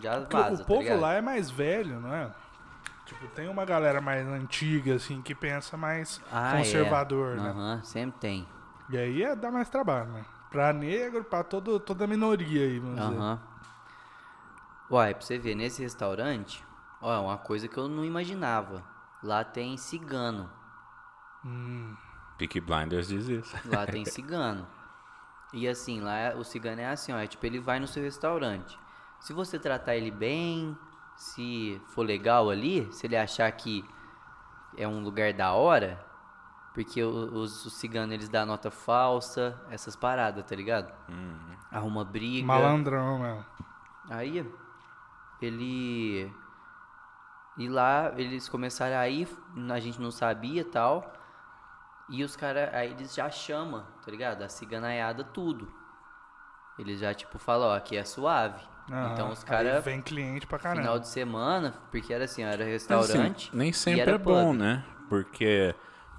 já 0.00 0.20
Porque 0.20 0.36
vaza, 0.36 0.62
o 0.62 0.66
povo 0.66 0.86
tá 0.88 0.94
lá 0.94 1.14
é 1.14 1.20
mais 1.20 1.50
velho, 1.50 2.00
não 2.00 2.14
é? 2.14 2.32
Tipo, 3.04 3.26
tem 3.28 3.48
uma 3.48 3.64
galera 3.64 4.00
mais 4.00 4.26
antiga, 4.26 4.94
assim, 4.94 5.20
que 5.20 5.34
pensa 5.34 5.76
mais 5.76 6.22
Ah, 6.30 6.56
conservador, 6.56 7.36
é. 7.36 7.40
né? 7.40 7.50
Aham, 7.50 7.82
sempre 7.82 8.20
tem. 8.20 8.48
E 8.88 8.96
aí 8.96 9.22
é, 9.22 9.34
dá 9.34 9.50
mais 9.50 9.68
trabalho, 9.68 10.12
né? 10.12 10.24
Pra 10.48 10.72
negro, 10.72 11.24
pra 11.24 11.42
todo, 11.42 11.78
toda 11.80 12.04
a 12.04 12.06
minoria 12.06 12.62
aí, 12.62 12.78
vamos 12.78 13.00
dizer. 13.00 13.16
Aham. 13.16 13.40
Uai, 14.88 15.14
pra 15.14 15.22
você 15.22 15.38
ver, 15.38 15.54
nesse 15.54 15.82
restaurante, 15.82 16.64
ó, 17.00 17.14
é 17.14 17.18
uma 17.18 17.38
coisa 17.38 17.68
que 17.68 17.76
eu 17.76 17.88
não 17.88 18.04
imaginava. 18.04 18.84
Lá 19.22 19.44
tem 19.44 19.76
cigano. 19.76 20.50
Hum, 21.44 21.96
Peaky 22.38 22.60
Blinders 22.60 23.08
diz 23.08 23.28
isso. 23.28 23.56
Lá 23.68 23.86
tem 23.86 24.04
cigano. 24.04 24.66
E 25.52 25.66
assim, 25.68 26.00
lá 26.00 26.34
o 26.36 26.44
cigano 26.44 26.80
é 26.80 26.86
assim, 26.86 27.12
ó, 27.12 27.18
é 27.18 27.26
tipo, 27.26 27.44
ele 27.44 27.58
vai 27.58 27.80
no 27.80 27.86
seu 27.86 28.02
restaurante. 28.02 28.78
Se 29.18 29.32
você 29.32 29.58
tratar 29.58 29.96
ele 29.96 30.10
bem, 30.10 30.76
se 31.16 31.80
for 31.88 32.02
legal 32.02 32.48
ali, 32.50 32.90
se 32.92 33.06
ele 33.06 33.16
achar 33.16 33.50
que 33.52 33.84
é 34.76 34.86
um 34.86 35.02
lugar 35.02 35.32
da 35.32 35.52
hora, 35.52 36.02
porque 36.72 37.02
o- 37.02 37.34
os, 37.34 37.66
os 37.66 37.72
ciganos 37.74 38.14
eles 38.14 38.28
dão 38.28 38.46
nota 38.46 38.70
falsa, 38.70 39.60
essas 39.70 39.96
paradas, 39.96 40.44
tá 40.46 40.54
ligado? 40.54 40.92
Arruma 41.70 42.04
briga. 42.04 42.46
malandrão 42.46 43.18
mesmo. 43.18 43.44
Aí 44.08 44.46
ele 45.42 46.32
e 47.58 47.68
lá 47.68 48.12
eles 48.16 48.48
começaram 48.48 48.96
a 48.96 49.08
ir, 49.08 49.28
a 49.72 49.80
gente 49.80 50.00
não 50.00 50.10
sabia 50.10 50.64
tal. 50.64 51.12
E 52.10 52.24
os 52.24 52.34
caras, 52.36 52.70
aí 52.74 52.90
eles 52.90 53.14
já 53.14 53.30
chamam, 53.30 53.84
tá 54.04 54.10
ligado? 54.10 54.42
A 54.42 54.48
ciganaiada 54.48 55.22
tudo. 55.24 55.72
Eles 56.78 56.98
já 56.98 57.14
tipo 57.14 57.38
falam, 57.38 57.68
ó, 57.68 57.76
aqui 57.76 57.96
é 57.96 58.04
suave. 58.04 58.60
Aham. 58.90 59.12
Então 59.12 59.30
os 59.30 59.44
caras 59.44 59.84
vem 59.84 60.00
cliente 60.02 60.46
pra 60.46 60.58
caramba. 60.58 60.80
final 60.80 60.98
de 60.98 61.08
semana, 61.08 61.74
porque 61.90 62.12
era 62.12 62.24
assim, 62.24 62.42
era 62.42 62.64
Mas, 62.64 62.72
restaurante. 62.72 63.48
assim, 63.48 63.56
nem 63.56 63.70
e 63.70 63.74
sempre 63.74 64.00
era 64.00 64.12
é 64.12 64.18
bom, 64.18 64.48
pub. 64.50 64.58
né? 64.58 64.84
Porque 65.08 65.74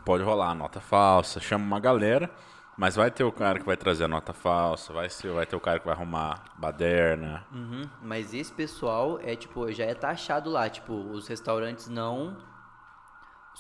pode 0.06 0.24
rolar 0.24 0.52
a 0.52 0.56
nota 0.56 0.80
falsa, 0.80 1.40
chama 1.40 1.66
uma 1.66 1.80
galera, 1.80 2.30
mas 2.78 2.96
vai 2.96 3.12
ter 3.12 3.24
o 3.24 3.32
cara 3.32 3.60
que 3.60 3.66
vai 3.66 3.76
trazer 3.76 4.06
a 4.06 4.08
nota 4.08 4.32
falsa, 4.34 4.94
vai, 4.94 5.10
ser, 5.10 5.32
vai 5.34 5.46
ter 5.46 5.56
o 5.56 5.60
cara 5.60 5.80
que 5.80 5.86
vai 5.86 5.94
arrumar 5.96 6.44
baderna. 6.58 7.44
Uhum, 7.52 7.90
Mas 8.02 8.34
esse 8.34 8.54
pessoal 8.54 9.20
é 9.22 9.36
tipo, 9.36 9.70
já 9.74 9.86
é 9.86 9.94
taxado 9.94 10.50
lá, 10.50 10.70
tipo, 10.70 10.94
os 10.94 11.28
restaurantes 11.28 11.90
não. 11.90 12.38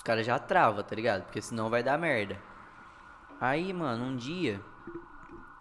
Os 0.01 0.03
caras 0.03 0.25
já 0.25 0.39
travam, 0.39 0.81
tá 0.81 0.95
ligado? 0.95 1.25
Porque 1.25 1.39
senão 1.43 1.69
vai 1.69 1.83
dar 1.83 1.95
merda. 1.95 2.35
Aí, 3.39 3.71
mano, 3.71 4.05
um 4.05 4.15
dia. 4.15 4.59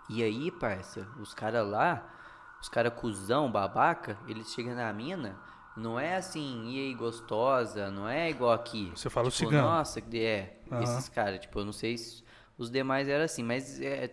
E 0.09 0.23
aí, 0.23 0.51
parça, 0.51 1.07
os 1.19 1.35
caras 1.35 1.69
lá, 1.69 2.11
os 2.59 2.67
caras 2.67 2.95
cuzão, 2.95 3.53
babaca, 3.53 4.17
eles 4.27 4.51
chegam 4.55 4.75
na 4.75 4.91
mina, 4.95 5.39
não 5.77 6.01
é 6.01 6.17
assim, 6.17 6.71
e 6.71 6.79
aí, 6.79 6.95
gostosa, 6.95 7.91
não 7.91 8.09
é 8.09 8.31
igual 8.31 8.53
aqui. 8.53 8.91
Você 8.95 9.11
fala 9.11 9.29
o 9.29 9.31
tipo, 9.31 9.51
cigano. 9.51 9.69
Nossa, 9.69 10.01
que 10.01 10.25
é. 10.25 10.59
Aham. 10.73 10.85
Esses 10.85 11.11
caras, 11.11 11.41
tipo, 11.41 11.59
eu 11.59 11.67
não 11.67 11.73
sei 11.75 11.99
se 11.99 12.25
os 12.57 12.71
demais 12.71 13.11
eram 13.11 13.27
assim, 13.27 13.43
mas 13.43 13.79
é, 13.79 14.11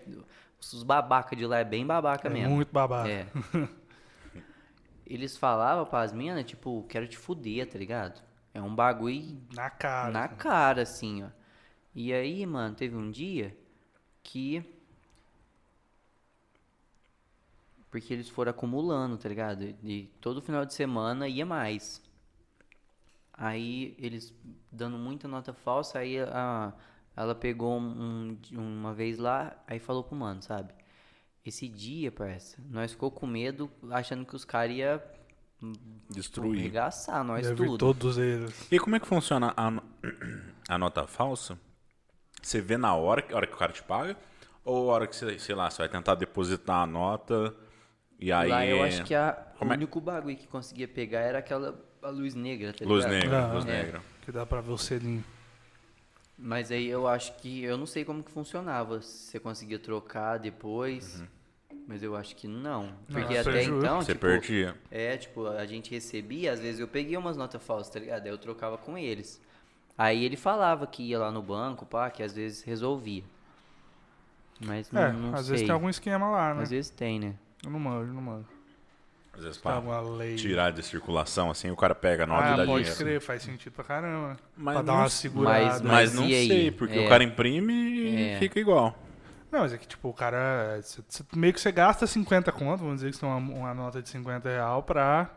os 0.61 0.83
babaca 0.83 1.37
de 1.37 1.45
lá 1.45 1.59
é 1.59 1.63
bem 1.63 1.85
babaca 1.87 2.27
É 2.27 2.31
mesmo. 2.33 2.53
muito 2.53 2.73
babaca. 2.73 3.07
É. 3.07 3.27
Eles 5.07 5.37
falavam 5.37 5.85
pras 5.85 6.11
minas, 6.11 6.43
tipo, 6.43 6.85
quero 6.89 7.07
te 7.07 7.17
fuder, 7.17 7.65
tá 7.71 7.79
ligado? 7.79 8.26
É 8.57 8.61
um 8.61 8.73
bagulho 8.75 9.39
Na 9.53 9.69
cara. 9.69 10.11
na 10.11 10.27
cara, 10.27 10.81
assim, 10.81 11.23
ó. 11.23 11.29
E 11.95 12.11
aí, 12.13 12.45
mano, 12.45 12.75
teve 12.75 12.95
um 12.95 13.11
dia 13.11 13.55
que. 14.23 14.63
Porque 17.91 18.13
eles 18.13 18.29
foram 18.29 18.51
acumulando, 18.51 19.17
tá 19.17 19.29
ligado? 19.29 19.63
E 19.84 20.09
todo 20.21 20.41
final 20.41 20.65
de 20.65 20.73
semana 20.73 21.27
ia 21.27 21.45
mais. 21.45 22.01
Aí 23.34 23.95
eles 23.99 24.34
dando 24.71 24.97
muita 24.97 25.27
nota 25.27 25.53
falsa, 25.53 25.99
aí 25.99 26.19
a, 26.19 26.73
ela 27.15 27.35
pegou 27.35 27.79
um, 27.79 28.31
um- 28.53 28.57
uma 28.57 28.93
vez 28.93 29.17
lá, 29.19 29.55
aí 29.67 29.79
falou 29.79 30.03
pro 30.03 30.15
mano, 30.15 30.41
sabe? 30.41 30.73
Esse 31.45 31.67
dia, 31.67 32.11
parça, 32.11 32.57
nós 32.69 32.91
ficou 32.91 33.11
com 33.11 33.27
medo, 33.27 33.71
achando 33.91 34.25
que 34.25 34.35
os 34.35 34.45
caras 34.45 34.75
iam 34.75 35.01
Destruir. 36.09 36.59
arregaçar 36.59 37.23
nós 37.23 37.47
Deve 37.47 37.55
tudo. 37.65 37.77
todos 37.77 38.17
eles. 38.17 38.67
E 38.71 38.79
como 38.79 38.95
é 38.95 38.99
que 38.99 39.07
funciona 39.07 39.53
a, 39.57 39.71
a 40.69 40.77
nota 40.77 41.05
falsa? 41.07 41.57
Você 42.41 42.61
vê 42.61 42.77
na 42.77 42.93
hora, 42.95 43.25
a 43.31 43.35
hora 43.35 43.47
que 43.47 43.53
o 43.53 43.57
cara 43.57 43.73
te 43.73 43.81
paga? 43.84 44.15
Ou 44.63 44.91
a 44.91 44.93
hora 44.93 45.07
que 45.07 45.15
você, 45.15 45.39
sei 45.39 45.55
lá, 45.55 45.69
você 45.69 45.79
vai 45.79 45.89
tentar 45.89 46.15
depositar 46.15 46.84
a 46.84 46.85
nota 46.85 47.55
e 48.19 48.31
aí. 48.31 48.49
Lá 48.49 48.65
eu 48.65 48.84
acho 48.84 49.03
que 49.03 49.15
a, 49.15 49.38
o 49.59 49.65
é- 49.65 49.73
único 49.73 49.99
bagulho 49.99 50.35
que 50.38 50.47
conseguia 50.47 50.88
pegar 50.88 51.21
era 51.21 51.39
aquela 51.39 51.84
a 52.03 52.09
luz 52.09 52.35
negra, 52.35 52.73
tá 52.73 52.85
Luz 52.85 53.05
negra, 53.05 53.45
Ah, 53.49 53.53
luz 53.53 53.65
é. 53.65 53.84
negra. 53.84 54.01
Que 54.21 54.31
dá 54.31 54.45
pra 54.45 54.61
ver 54.61 54.71
o 54.71 54.77
selinho. 54.77 55.23
Mas 56.38 56.69
aí 56.71 56.88
eu 56.88 57.07
acho 57.07 57.35
que. 57.38 57.63
Eu 57.63 57.77
não 57.77 57.85
sei 57.88 58.05
como 58.05 58.21
que 58.23 58.29
funcionava. 58.31 59.01
Se 59.01 59.31
você 59.31 59.39
conseguia 59.39 59.79
trocar 59.79 60.38
depois. 60.38 61.19
Uhum. 61.19 61.27
Mas 61.88 62.03
eu 62.03 62.15
acho 62.18 62.35
que 62.35 62.47
não. 62.49 62.84
Não, 62.84 62.91
Porque 63.09 63.34
é 63.34 63.39
até 63.39 63.64
então. 63.64 64.01
Você 64.01 64.11
tipo, 64.11 64.26
perdia. 64.26 64.76
É, 64.91 65.15
tipo, 65.15 65.47
a 65.47 65.65
gente 65.65 65.89
recebia, 65.89 66.51
às 66.51 66.59
vezes 66.59 66.81
eu 66.81 66.88
peguei 66.88 67.15
umas 67.15 67.38
notas 67.38 67.64
falsas, 67.64 67.89
tá 67.93 67.97
ligado? 67.99 68.26
Aí 68.26 68.30
eu 68.30 68.38
trocava 68.38 68.77
com 68.77 68.97
eles. 68.97 69.41
Aí 69.97 70.26
ele 70.26 70.35
falava 70.35 70.85
que 70.85 71.01
ia 71.01 71.18
lá 71.18 71.31
no 71.31 71.41
banco, 71.41 71.85
pá, 71.85 72.09
que 72.09 72.22
às 72.22 72.34
vezes 72.35 72.61
resolvia. 72.61 73.23
Mas 74.59 74.91
não, 74.91 75.01
É, 75.01 75.11
não 75.14 75.34
às 75.35 75.41
sei. 75.45 75.51
vezes 75.51 75.65
tem 75.65 75.73
algum 75.73 75.89
esquema 75.89 76.30
lá, 76.30 76.53
né? 76.53 76.64
Às 76.64 76.69
vezes 76.72 76.91
tem, 76.91 77.19
né? 77.19 77.35
Eu 77.64 77.72
não 77.72 77.80
manjo, 77.80 78.11
não 78.14 78.22
manjo. 78.22 78.45
Às 79.34 79.43
vezes 79.43 79.57
pra 79.59 79.81
tirar 80.35 80.72
de 80.72 80.81
circulação, 80.84 81.51
assim, 81.51 81.69
o 81.69 81.76
cara 81.76 81.93
pega 81.93 82.23
a 82.23 82.27
nota 82.27 82.41
e 82.47 82.51
Ah, 82.53 82.55
dá 82.57 82.65
pode 82.65 82.84
dinheiro. 82.85 82.97
crer, 82.97 83.22
faz 83.22 83.43
sentido 83.43 83.72
pra 83.72 83.84
caramba. 83.84 84.35
Mas 84.57 84.73
pra 84.73 84.81
dar 84.84 84.91
não- 84.93 84.99
uma 85.01 85.09
segurada. 85.09 85.59
Mas- 85.64 85.81
Mas 85.84 86.14
não 86.15 86.26
e 86.27 86.34
aí? 86.34 86.47
sei, 86.47 86.72
porque 86.72 86.97
É. 86.97 87.05
o 87.05 87.07
cara 87.09 87.23
imprime 87.23 87.72
e 87.73 88.30
É. 88.31 88.39
fica 88.39 88.59
igual. 88.59 88.97
Não, 89.52 89.60
mas 89.61 89.74
é 89.74 89.78
que, 89.78 89.88
tipo, 89.88 90.10
o 90.10 90.14
cara. 90.14 90.80
cê- 90.84 91.02
cê- 91.07 91.24
meio 91.36 91.53
que 91.53 91.61
você 91.61 91.72
gasta 91.72 92.06
50 92.06 92.52
conto, 92.52 92.80
vamos 92.80 92.95
dizer 92.95 93.10
que 93.11 93.15
você 93.15 93.22
tem 93.22 93.30
uma, 93.30 93.38
uma 93.38 93.74
nota 93.74 94.02
de 94.02 94.10
50 94.10 94.49
real 94.49 94.84
pra. 94.84 95.30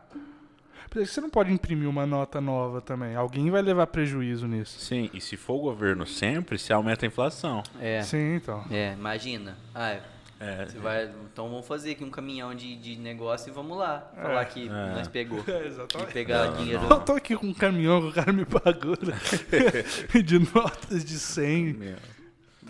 Porque 0.89 1.05
você 1.05 1.21
não 1.21 1.29
pode 1.29 1.53
imprimir 1.53 1.87
uma 1.87 2.05
nota 2.05 2.41
nova 2.41 2.81
também. 2.81 3.15
Alguém 3.15 3.49
vai 3.49 3.61
levar 3.61 3.87
prejuízo 3.87 4.45
nisso. 4.45 4.77
Sim, 4.81 5.09
e 5.13 5.21
se 5.21 5.37
for 5.37 5.53
o 5.53 5.61
governo 5.61 6.05
sempre, 6.05 6.57
se 6.59 6.73
aumenta 6.73 7.05
a 7.05 7.07
inflação. 7.07 7.63
É. 7.79 8.01
Sim, 8.01 8.35
então. 8.35 8.65
É, 8.69 8.91
imagina. 8.91 9.55
Ah, 9.73 9.95
É, 10.37 10.65
você 10.65 10.77
vai. 10.79 11.09
Então 11.31 11.47
vamos 11.47 11.65
fazer 11.65 11.91
aqui 11.91 12.03
um 12.03 12.09
caminhão 12.09 12.53
de, 12.53 12.75
de 12.75 12.97
negócio 12.97 13.49
e 13.49 13.53
vamos 13.53 13.77
lá. 13.77 14.11
Falar 14.15 14.43
que 14.45 14.67
É. 14.67 14.69
nós 14.95 15.07
pegou. 15.07 15.41
É, 15.47 15.63
E 15.63 15.67
exatamente. 15.67 16.11
pegar 16.11 16.47
Não, 16.47 16.57
dinheiro. 16.57 16.83
Eu 16.89 16.99
tô 16.99 17.13
aqui 17.13 17.37
com 17.37 17.47
um 17.47 17.53
caminhão 17.53 18.01
que 18.01 18.07
o 18.07 18.11
cara 18.13 18.33
me 18.33 18.43
pagou 18.43 18.97
né? 19.01 19.13
de 20.21 20.39
notas 20.39 21.05
de 21.05 21.17
100. 21.17 21.95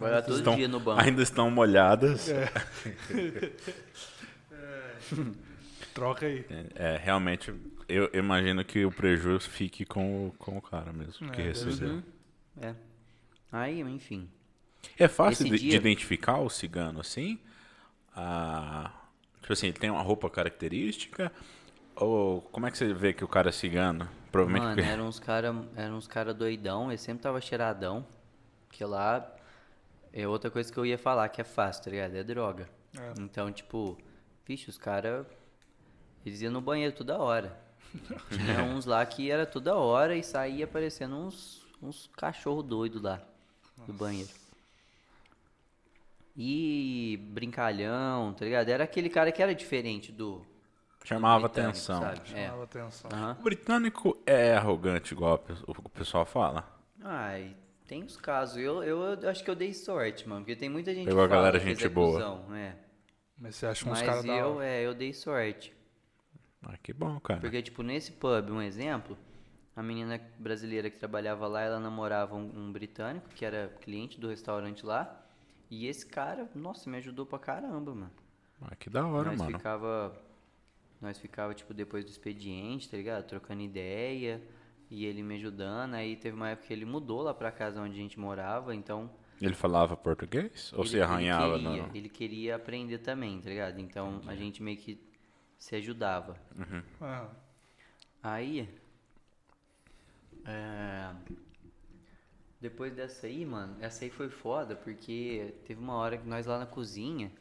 Vai 0.01 0.11
lá 0.11 0.21
todo 0.21 0.37
estão- 0.37 0.55
dia 0.55 0.67
no 0.67 0.79
banco. 0.79 1.01
ainda 1.01 1.21
estão 1.23 1.49
molhadas. 1.51 2.29
Troca 5.93 6.25
aí. 6.25 6.45
É, 6.75 6.97
realmente, 7.01 7.53
eu 7.87 8.09
imagino 8.13 8.63
que 8.63 8.85
o 8.85 8.91
prejuízo 8.91 9.49
fique 9.49 9.85
com, 9.85 10.27
o- 10.27 10.31
com 10.37 10.57
o 10.57 10.61
cara 10.61 10.93
mesmo 10.93 11.29
que 11.31 11.41
É, 11.41 11.45
recebeu. 11.45 11.89
Uhum. 11.95 12.03
É. 12.61 12.73
Aí, 13.51 13.81
enfim. 13.81 14.29
É 14.97 15.07
fácil 15.07 15.45
de, 15.49 15.57
dia- 15.59 15.71
de 15.71 15.75
identificar 15.75 16.37
o 16.37 16.49
cigano 16.49 17.01
assim? 17.01 17.39
Ah, 18.15 18.91
tipo 19.41 19.53
assim, 19.53 19.67
ele 19.67 19.77
tem 19.77 19.89
uma 19.89 20.01
roupa 20.01 20.29
característica? 20.29 21.31
Ou 21.95 22.41
como 22.41 22.65
é 22.67 22.71
que 22.71 22.77
você 22.77 22.93
vê 22.93 23.13
que 23.13 23.23
o 23.23 23.27
cara 23.27 23.49
é 23.49 23.51
cigano? 23.51 24.07
Provavelmente 24.31 24.63
Mano, 24.63 24.75
porque- 24.77 24.89
eram 24.89 25.07
uns 25.07 25.19
cara, 25.19 25.53
eram 25.75 25.97
uns 25.97 26.07
cara 26.07 26.33
doidão, 26.33 26.89
ele 26.89 26.97
sempre 26.97 27.21
tava 27.23 27.41
cheiradão. 27.41 28.05
Que 28.71 28.85
lá 28.85 29.29
é 30.13 30.27
outra 30.27 30.51
coisa 30.51 30.71
que 30.71 30.77
eu 30.77 30.85
ia 30.85 30.97
falar, 30.97 31.29
que 31.29 31.41
é 31.41 31.43
fácil, 31.43 31.83
tá 31.83 31.91
ligado? 31.91 32.15
É 32.15 32.23
droga. 32.23 32.69
É. 32.97 33.13
Então, 33.19 33.51
tipo, 33.51 33.97
vixe, 34.45 34.69
os 34.69 34.77
caras. 34.77 35.25
Eles 36.25 36.41
iam 36.41 36.51
no 36.51 36.61
banheiro 36.61 36.93
toda 36.93 37.17
hora. 37.17 37.57
Tinha 38.29 38.63
uns 38.63 38.85
lá 38.85 39.05
que 39.05 39.31
era 39.31 39.45
toda 39.45 39.75
hora 39.75 40.15
e 40.15 40.23
saía 40.23 40.65
aparecendo 40.65 41.15
uns, 41.15 41.65
uns 41.81 42.09
cachorro 42.15 42.61
doido 42.61 43.01
lá 43.01 43.21
do 43.87 43.93
banheiro. 43.93 44.29
E 46.35 47.19
brincalhão, 47.31 48.33
tá 48.33 48.45
ligado? 48.45 48.69
Era 48.69 48.83
aquele 48.83 49.09
cara 49.09 49.31
que 49.31 49.41
era 49.41 49.53
diferente 49.53 50.11
do. 50.11 50.45
chamava 51.03 51.47
britânico, 51.47 51.71
atenção. 51.71 52.01
sabe? 52.01 52.21
É. 52.33 52.45
Chamava 52.45 52.63
atenção. 52.63 53.09
Aham. 53.13 53.37
O 53.39 53.43
britânico 53.43 54.17
é 54.25 54.55
arrogante, 54.55 55.13
igual 55.13 55.43
o 55.67 55.89
pessoal 55.89 56.25
fala. 56.25 56.65
Ai, 57.03 57.55
tem 57.91 58.03
os 58.03 58.15
casos. 58.15 58.55
Eu, 58.55 58.81
eu, 58.81 58.99
eu 59.01 59.29
acho 59.29 59.43
que 59.43 59.49
eu 59.49 59.55
dei 59.55 59.73
sorte, 59.73 60.25
mano. 60.27 60.45
Porque 60.45 60.55
tem 60.55 60.69
muita 60.69 60.95
gente 60.95 61.07
Pegou 61.07 61.23
a 61.23 61.25
que 61.25 61.29
fala 61.29 61.41
galera 61.41 61.59
que 61.59 61.69
gente 61.69 61.85
é 61.85 61.89
boa. 61.89 62.13
cuzão, 62.13 62.55
é. 62.55 62.73
Mas 63.37 63.57
você 63.57 63.65
acha 63.65 63.83
uns 63.85 63.99
Mas 63.99 64.01
caras 64.07 64.23
da 64.23 64.33
eu, 64.33 64.55
hora. 64.55 64.65
é, 64.65 64.85
eu 64.85 64.93
dei 64.93 65.11
sorte. 65.11 65.73
Ah, 66.63 66.77
que 66.81 66.93
bom, 66.93 67.19
cara. 67.19 67.41
Porque, 67.41 67.61
tipo, 67.61 67.83
nesse 67.83 68.13
pub, 68.13 68.49
um 68.49 68.61
exemplo, 68.61 69.17
a 69.75 69.83
menina 69.83 70.21
brasileira 70.39 70.89
que 70.89 70.97
trabalhava 70.97 71.45
lá, 71.47 71.63
ela 71.63 71.81
namorava 71.81 72.33
um, 72.33 72.49
um 72.67 72.71
britânico, 72.71 73.27
que 73.35 73.43
era 73.43 73.67
cliente 73.81 74.17
do 74.17 74.29
restaurante 74.29 74.85
lá. 74.85 75.25
E 75.69 75.85
esse 75.85 76.05
cara, 76.05 76.49
nossa, 76.55 76.89
me 76.89 76.95
ajudou 76.95 77.25
pra 77.25 77.39
caramba, 77.39 77.93
mano. 77.93 78.11
Ah, 78.61 78.73
que 78.73 78.89
da 78.89 79.05
hora, 79.05 79.31
nós 79.31 79.37
mano. 79.39 79.57
ficava. 79.57 80.15
Nós 81.01 81.17
ficava, 81.17 81.53
tipo, 81.53 81.73
depois 81.73 82.05
do 82.05 82.09
expediente, 82.11 82.87
tá 82.87 82.95
ligado? 82.95 83.25
Trocando 83.27 83.61
ideia. 83.61 84.41
E 84.91 85.05
ele 85.05 85.23
me 85.23 85.35
ajudando. 85.35 85.95
Aí 85.95 86.15
teve 86.17 86.35
uma 86.35 86.49
época 86.49 86.67
que 86.67 86.73
ele 86.73 86.85
mudou 86.85 87.21
lá 87.23 87.33
pra 87.33 87.51
casa 87.51 87.81
onde 87.81 87.93
a 87.93 88.01
gente 88.03 88.19
morava, 88.19 88.75
então. 88.75 89.09
Ele 89.41 89.55
falava 89.55 89.97
português? 89.97 90.71
Ou 90.73 90.85
ele, 90.85 90.89
se 90.89 91.01
arranhava? 91.01 91.55
ele 91.55 91.63
queria, 91.63 91.87
no... 91.87 91.97
ele 91.97 92.09
queria 92.09 92.55
aprender 92.55 92.99
também, 92.99 93.41
tá 93.41 93.49
ligado? 93.49 93.79
Então 93.79 94.21
a 94.27 94.35
gente 94.35 94.61
meio 94.61 94.77
que 94.77 95.01
se 95.57 95.75
ajudava. 95.75 96.37
Ah, 96.99 97.29
Aí. 98.23 98.69
é, 100.45 101.15
Depois 102.59 102.93
dessa 102.93 103.25
aí, 103.27 103.43
mano, 103.45 103.75
essa 103.81 104.05
aí 104.05 104.09
foi 104.11 104.29
foda, 104.29 104.75
porque 104.75 105.53
teve 105.65 105.81
uma 105.81 105.95
hora 105.95 106.17
que 106.17 106.27
nós 106.27 106.45
lá 106.45 106.59
na 106.59 106.65
cozinha, 106.67 107.31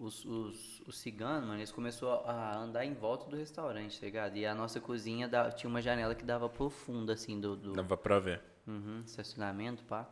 os, 0.00 0.24
os, 0.24 0.80
os 0.86 0.98
ciganos, 0.98 1.46
mano, 1.46 1.58
eles 1.60 1.70
começaram 1.70 2.22
a 2.26 2.56
andar 2.56 2.84
em 2.86 2.94
volta 2.94 3.28
do 3.28 3.36
restaurante, 3.36 4.00
tá 4.00 4.06
ligado? 4.06 4.36
E 4.36 4.46
a 4.46 4.54
nossa 4.54 4.80
cozinha 4.80 5.28
da- 5.28 5.50
tinha 5.52 5.68
uma 5.68 5.82
janela 5.82 6.14
que 6.14 6.24
dava 6.24 6.48
pro 6.48 6.70
fundo, 6.70 7.12
assim, 7.12 7.38
do, 7.40 7.54
do 7.54 7.72
Dava 7.72 7.96
pra 7.96 8.18
ver. 8.18 8.40
uhum, 8.66 9.02
estacionamento, 9.04 9.84
pá. 9.84 10.08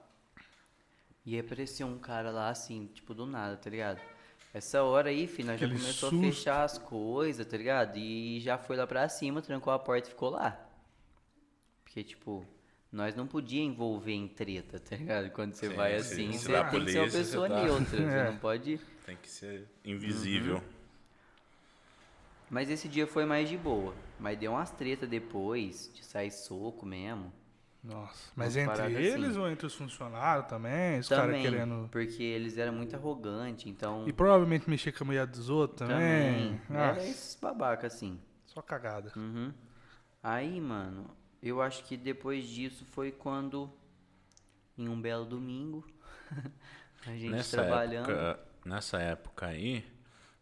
E 1.24 1.34
aí 1.34 1.40
apareceu 1.40 1.86
um 1.86 1.98
cara 1.98 2.30
lá, 2.30 2.48
assim, 2.50 2.86
tipo, 2.92 3.14
do 3.14 3.26
nada, 3.26 3.56
tá 3.56 3.68
ligado? 3.68 4.00
Essa 4.52 4.82
hora 4.82 5.10
aí, 5.10 5.26
filho, 5.26 5.48
nós 5.48 5.60
já 5.60 5.66
começou 5.68 6.10
susto. 6.10 6.16
a 6.16 6.20
fechar 6.20 6.62
as 6.64 6.78
coisas, 6.78 7.46
tá 7.46 7.56
ligado? 7.56 7.96
E 7.98 8.40
já 8.40 8.56
foi 8.58 8.76
lá 8.76 8.86
pra 8.86 9.08
cima, 9.08 9.42
trancou 9.42 9.72
a 9.72 9.78
porta 9.78 10.08
e 10.08 10.10
ficou 10.10 10.30
lá. 10.30 10.58
Porque, 11.84 12.02
tipo, 12.02 12.46
nós 12.90 13.14
não 13.14 13.26
podia 13.26 13.62
envolver 13.62 14.12
em 14.12 14.26
treta, 14.28 14.78
tá 14.80 14.96
ligado? 14.96 15.30
Quando 15.30 15.54
você 15.54 15.68
Sim, 15.68 15.74
vai 15.76 15.98
sim. 15.98 16.00
assim, 16.00 16.06
Se 16.06 16.14
você 16.14 16.16
tem 16.16 16.30
que 16.30 16.38
ser 16.38 16.52
uma 16.54 16.64
polícia, 16.70 17.10
você 17.10 17.18
pessoa 17.18 17.48
tá- 17.48 17.62
neutra, 17.62 17.84
você 17.86 17.96
É. 18.18 18.24
não 18.30 18.36
pode... 18.38 18.80
Tem 19.08 19.16
que 19.16 19.30
ser 19.30 19.66
invisível. 19.82 20.62
Mas 22.50 22.68
esse 22.68 22.86
dia 22.86 23.06
foi 23.06 23.24
mais 23.24 23.48
de 23.48 23.56
boa. 23.56 23.94
Mas 24.20 24.38
deu 24.38 24.52
umas 24.52 24.70
treta 24.70 25.06
depois, 25.06 25.90
de 25.94 26.04
sair 26.04 26.30
soco 26.30 26.84
mesmo. 26.84 27.32
nossa. 27.82 28.30
Mas 28.36 28.54
entre 28.54 28.92
eles 28.92 29.30
assim. 29.30 29.38
ou 29.38 29.48
entre 29.48 29.66
os 29.66 29.74
funcionários 29.74 30.46
também? 30.46 30.98
Os 30.98 31.08
caras 31.08 31.40
querendo. 31.40 31.88
porque 31.90 32.22
eles 32.22 32.58
eram 32.58 32.74
muito 32.74 32.94
arrogantes, 32.96 33.64
então... 33.66 34.06
E 34.06 34.12
provavelmente 34.12 34.68
mexer 34.68 34.92
com 34.92 35.04
a 35.04 35.06
mulher 35.06 35.26
dos 35.26 35.48
outros 35.48 35.88
também. 35.88 36.58
Também. 36.58 36.60
Era 36.68 36.92
Nossa, 36.92 37.06
esses 37.08 37.34
babaca, 37.40 37.86
assim. 37.86 38.20
só 38.44 38.60
cagada. 38.60 39.10
Uhum. 39.16 39.54
Aí, 40.22 40.60
mano, 40.60 41.16
eu 41.42 41.62
acho 41.62 41.82
que 41.84 41.96
depois 41.96 42.46
disso 42.46 42.84
foi 42.84 43.10
quando, 43.10 43.72
em 44.76 44.86
um 44.86 45.00
belo 45.00 45.24
domingo, 45.24 45.82
a 47.06 47.12
gente 47.12 47.30
Nessa 47.30 47.56
trabalhando. 47.56 48.10
época, 48.10 48.47
nessa 48.68 48.98
época 49.00 49.46
aí, 49.46 49.84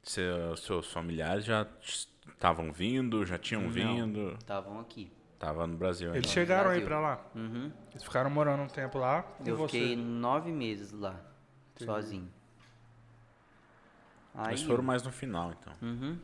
seu- 0.02 0.56
seus 0.56 0.90
familiares 0.92 1.44
já 1.44 1.66
estavam 2.26 2.72
vindo, 2.72 3.24
já 3.24 3.38
tinham 3.38 3.62
Não, 3.62 3.70
vindo. 3.70 4.34
Estavam 4.38 4.80
aqui. 4.80 5.10
Tava 5.38 5.66
no 5.66 5.76
Brasil 5.76 6.08
Eles 6.08 6.16
ainda. 6.24 6.28
chegaram 6.28 6.70
aí 6.70 6.80
Brasil. 6.82 6.86
pra 6.88 7.00
lá. 7.00 7.26
Uhum. 7.34 7.70
Eles 7.90 8.02
ficaram 8.02 8.30
morando 8.30 8.62
um 8.62 8.66
tempo 8.68 8.98
lá 8.98 9.24
Eu 9.44 9.56
você. 9.56 9.78
fiquei 9.78 9.96
nove 9.96 10.50
meses 10.50 10.92
lá, 10.92 11.18
sozinho. 11.76 12.30
Aí, 14.34 14.52
Eles 14.54 14.62
foram 14.62 14.82
mais 14.82 15.02
no 15.02 15.12
final, 15.12 15.52
então. 15.52 15.72
Uhum. 15.82 16.18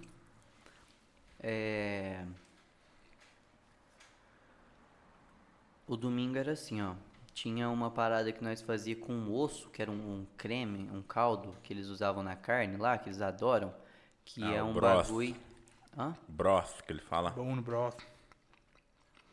É... 1.40 2.24
O 5.86 5.96
domingo 5.96 6.38
era 6.38 6.52
assim, 6.52 6.80
ó. 6.80 6.94
Tinha 7.34 7.68
uma 7.70 7.90
parada 7.90 8.30
que 8.30 8.44
nós 8.44 8.60
fazia 8.60 8.94
com 8.94 9.32
osso, 9.32 9.70
que 9.70 9.80
era 9.80 9.90
um, 9.90 9.94
um 10.20 10.26
creme, 10.36 10.88
um 10.90 11.02
caldo 11.02 11.56
que 11.62 11.72
eles 11.72 11.88
usavam 11.88 12.22
na 12.22 12.36
carne 12.36 12.76
lá, 12.76 12.98
que 12.98 13.08
eles 13.08 13.22
adoram, 13.22 13.74
que 14.24 14.42
Ah, 14.44 14.56
é 14.56 14.62
um 14.62 14.72
broth. 14.74 15.06
bagulho. 15.06 15.36
Hã? 15.96 16.14
Broth, 16.28 16.82
que 16.86 16.92
ele 16.92 17.00
fala. 17.00 17.30
Bone 17.30 17.60
broth. 17.62 18.02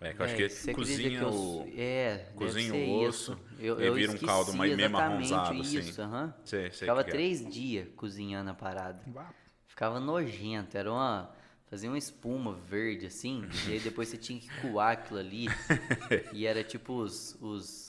É, 0.02 0.14
que 0.14 0.22
eu 0.22 0.26
acho 0.26 0.34
É, 0.34 0.38
que 0.38 0.50
você 0.50 0.70
ele 0.72 0.76
cozinha 0.76 1.10
que 1.10 1.16
eu- 1.26 1.30
o... 1.30 1.74
É, 1.78 2.18
deve 2.18 2.36
cozinha 2.36 2.72
ser 2.72 2.88
o 2.90 3.02
osso, 3.02 3.38
Eu, 3.60 3.82
e 3.82 3.92
vira 4.00 4.12
um 4.14 4.18
caldo 4.18 4.54
mais 4.54 4.76
meio 4.76 4.90
marronzado, 4.90 5.60
assim. 5.62 5.80
isso, 5.80 6.02
aham. 6.02 6.34
Sei, 6.46 6.72
sei 6.72 6.80
Ficava 6.80 7.04
que 7.04 7.10
é. 7.10 7.14
três 7.14 7.46
dias 7.50 7.88
cozinhando 7.98 8.50
a 8.50 8.54
parada. 8.54 9.04
Ficava 9.68 10.00
nojento, 10.00 10.78
era 10.78 10.92
uma. 10.92 11.30
Fazia 11.70 11.88
uma 11.90 11.98
espuma 12.00 12.54
verde 12.54 13.06
assim, 13.06 13.44
e 13.68 13.74
aí 13.74 13.80
depois 13.80 14.08
você 14.08 14.18
tinha 14.18 14.40
que 14.40 14.50
coar 14.62 14.94
aquilo 14.94 15.20
ali. 15.20 15.48
e 16.34 16.46
era 16.46 16.64
tipo 16.64 16.94
os. 16.94 17.38
os 17.42 17.89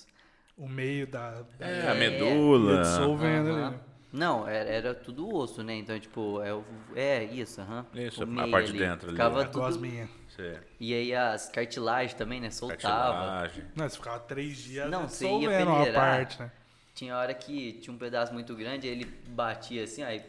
o 0.61 0.69
meio 0.69 1.07
da. 1.07 1.43
da 1.59 1.67
É, 1.67 1.91
a 1.91 1.95
medula. 1.95 2.83
dissolvendo 2.83 3.51
ali. 3.53 3.61
né? 3.73 3.81
Não, 4.13 4.47
era, 4.49 4.69
era 4.69 4.95
tudo 4.95 5.33
osso, 5.33 5.63
né? 5.63 5.75
Então, 5.77 5.99
tipo, 5.99 6.43
é, 6.43 6.53
o- 6.53 6.65
é 6.97 7.23
isso, 7.25 7.61
aham. 7.61 7.87
Isso, 7.95 8.25
O 8.25 8.41
a 8.41 8.49
parte 8.49 8.73
de 8.73 8.79
dentro 8.79 9.07
ali. 9.09 9.17
Ficava 9.17 9.43
A 9.43 9.45
tudo... 9.47 9.63
gosminha. 9.63 10.09
Você- 10.29 10.59
E 10.81 10.93
aí 10.93 11.15
as 11.15 11.49
cartilagens 11.49 12.15
também, 12.15 12.41
né? 12.41 12.51
Soltava. 12.51 13.15
cartilagem. 13.41 13.65
Não, 13.77 13.89
você 13.89 13.97
ficava 13.97 14.19
três 14.21 14.57
dias 14.59 14.91
Não, 14.91 15.09
você 15.09 15.25
ia 15.27 15.31
dissolvendo 15.31 15.69
uma 15.69 15.77
peneirar. 15.79 16.17
parte, 16.17 16.41
né? 16.41 16.51
Tinha 16.95 17.17
hora 17.17 17.33
que 17.33 17.75
tinha 17.75 17.95
um 17.95 17.99
pedaço 17.99 18.33
muito 18.33 18.55
grande, 18.55 18.87
aí 18.87 18.93
ele 18.93 19.05
batia 19.29 19.85
assim, 19.85 20.03
aí 20.03 20.23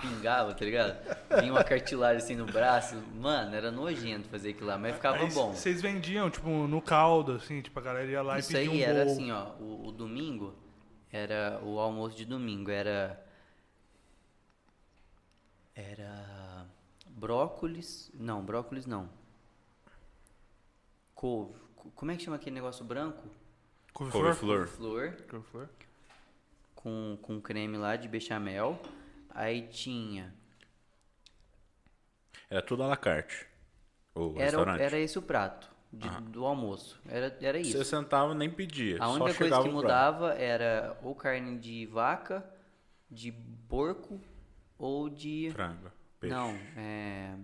pingava, 0.00 0.54
tá 0.54 0.64
ligado? 0.64 0.96
Vinha 1.40 1.52
uma 1.52 1.64
cartilagem 1.64 2.18
assim 2.22 2.36
no 2.36 2.44
braço. 2.46 2.94
Mano, 3.14 3.54
era 3.56 3.70
nojento 3.70 4.28
fazer 4.28 4.50
aquilo 4.50 4.66
lá, 4.66 4.78
mas 4.78 4.94
ficava 4.94 5.18
Aí 5.18 5.30
bom. 5.32 5.52
Vocês 5.52 5.80
vendiam, 5.82 6.30
tipo, 6.30 6.48
no 6.48 6.80
caldo, 6.82 7.32
assim, 7.32 7.60
tipo, 7.62 7.78
a 7.78 7.82
galera 7.82 8.10
ia 8.10 8.22
lá 8.22 8.38
Isso 8.38 8.52
e 8.52 8.54
pedia 8.54 8.70
aí 8.72 8.78
um 8.78 8.82
era 8.88 9.02
assim, 9.10 9.32
ó. 9.32 9.50
O, 9.58 9.88
o 9.88 9.92
domingo 9.92 10.54
era 11.10 11.60
o 11.62 11.78
almoço 11.80 12.16
de 12.16 12.24
domingo, 12.24 12.70
era. 12.70 13.18
Era. 15.74 16.66
Brócolis. 17.08 18.10
Não, 18.14 18.42
brócolis 18.44 18.86
não. 18.86 19.08
Couve. 21.14 21.58
Co- 21.76 21.90
Como 21.94 22.10
é 22.10 22.16
que 22.16 22.22
chama 22.22 22.36
aquele 22.36 22.54
negócio 22.54 22.84
branco? 22.84 23.22
Couve-flor? 23.92 24.34
Couve-flor. 25.28 25.68
Com, 26.82 27.16
com 27.22 27.40
creme 27.40 27.76
lá 27.76 27.96
de 27.96 28.08
bechamel. 28.08 28.80
Aí 29.30 29.68
tinha. 29.68 30.34
Era 32.50 32.60
tudo 32.62 32.82
à 32.82 32.86
la 32.86 32.96
carte. 32.96 33.46
O 34.14 34.32
Era, 34.34 34.44
restaurante. 34.44 34.80
era 34.82 34.98
esse 34.98 35.18
o 35.18 35.22
prato 35.22 35.70
de- 35.92 36.08
do 36.30 36.44
almoço. 36.44 37.00
Era, 37.08 37.34
era 37.40 37.58
isso. 37.58 37.78
Você 37.78 37.84
sentava 37.84 38.32
e 38.32 38.36
nem 38.36 38.50
pedia. 38.50 38.98
A 39.00 39.08
única 39.08 39.32
coisa 39.34 39.38
que 39.38 39.44
o 39.44 39.62
prato. 39.62 39.72
mudava 39.72 40.34
era 40.34 40.98
ou 41.02 41.14
carne 41.14 41.56
de 41.58 41.86
vaca, 41.86 42.44
de 43.10 43.32
porco 43.68 44.20
ou 44.76 45.08
de. 45.08 45.50
Frango. 45.52 45.90
Peixe. 46.20 46.34
Não, 46.36 46.50
é. 46.76 47.34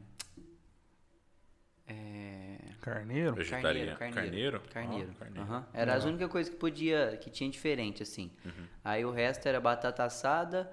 É. 1.86 2.47
Carneiro? 2.94 3.34
Vegetariano. 3.34 3.98
Carneiro. 3.98 4.22
Carneiro? 4.22 4.60
Carneiro. 4.72 5.10
Ah, 5.12 5.18
carneiro. 5.24 5.48
Aham. 5.50 5.66
Era 5.72 5.94
as 5.94 6.04
únicas 6.04 6.30
coisas 6.30 6.52
que 6.52 6.58
podia. 6.58 7.16
que 7.20 7.30
tinha 7.30 7.48
diferente, 7.50 8.02
assim. 8.02 8.30
Uhum. 8.44 8.66
Aí 8.84 9.04
o 9.04 9.10
resto 9.10 9.46
era 9.46 9.60
batata 9.60 10.04
assada, 10.04 10.70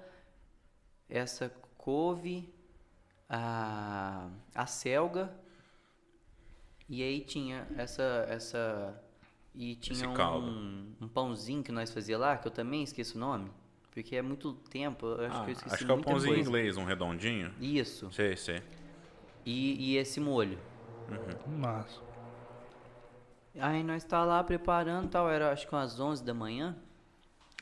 essa 1.08 1.50
couve, 1.76 2.52
a, 3.28 4.28
a 4.54 4.66
selga. 4.66 5.30
E 6.88 7.02
aí 7.02 7.20
tinha 7.20 7.66
essa. 7.76 8.26
essa 8.28 9.02
e 9.54 9.74
tinha 9.76 9.94
Esse 9.96 10.06
um, 10.06 10.12
caldo. 10.14 10.46
um 11.00 11.08
pãozinho 11.08 11.62
que 11.62 11.72
nós 11.72 11.90
fazia 11.90 12.18
lá, 12.18 12.36
que 12.36 12.46
eu 12.46 12.52
também 12.52 12.82
esqueço 12.82 13.16
o 13.16 13.20
nome. 13.20 13.50
Porque 13.90 14.14
é 14.14 14.20
muito 14.20 14.52
tempo, 14.52 15.06
eu 15.06 15.24
acho 15.26 15.36
Ah, 15.38 15.44
que 15.44 15.50
eu 15.50 15.52
esqueci 15.54 15.74
acho 15.74 15.86
que 15.86 15.90
é 15.90 15.94
o 15.94 16.02
pãozinho 16.02 16.34
coisa. 16.34 16.48
inglês, 16.48 16.76
um 16.76 16.84
redondinho. 16.84 17.50
Isso. 17.58 18.12
Sei, 18.12 18.36
sei. 18.36 18.62
E, 19.46 19.92
e 19.92 19.96
esse 19.96 20.20
molho. 20.20 20.58
Massa. 21.46 22.00
Aí 23.58 23.82
nós 23.82 24.04
tá 24.04 24.24
lá 24.24 24.42
preparando 24.44 25.08
tal, 25.08 25.30
era 25.30 25.50
acho 25.50 25.66
que 25.66 25.74
umas 25.74 25.98
11 25.98 26.22
da 26.24 26.34
manhã. 26.34 26.76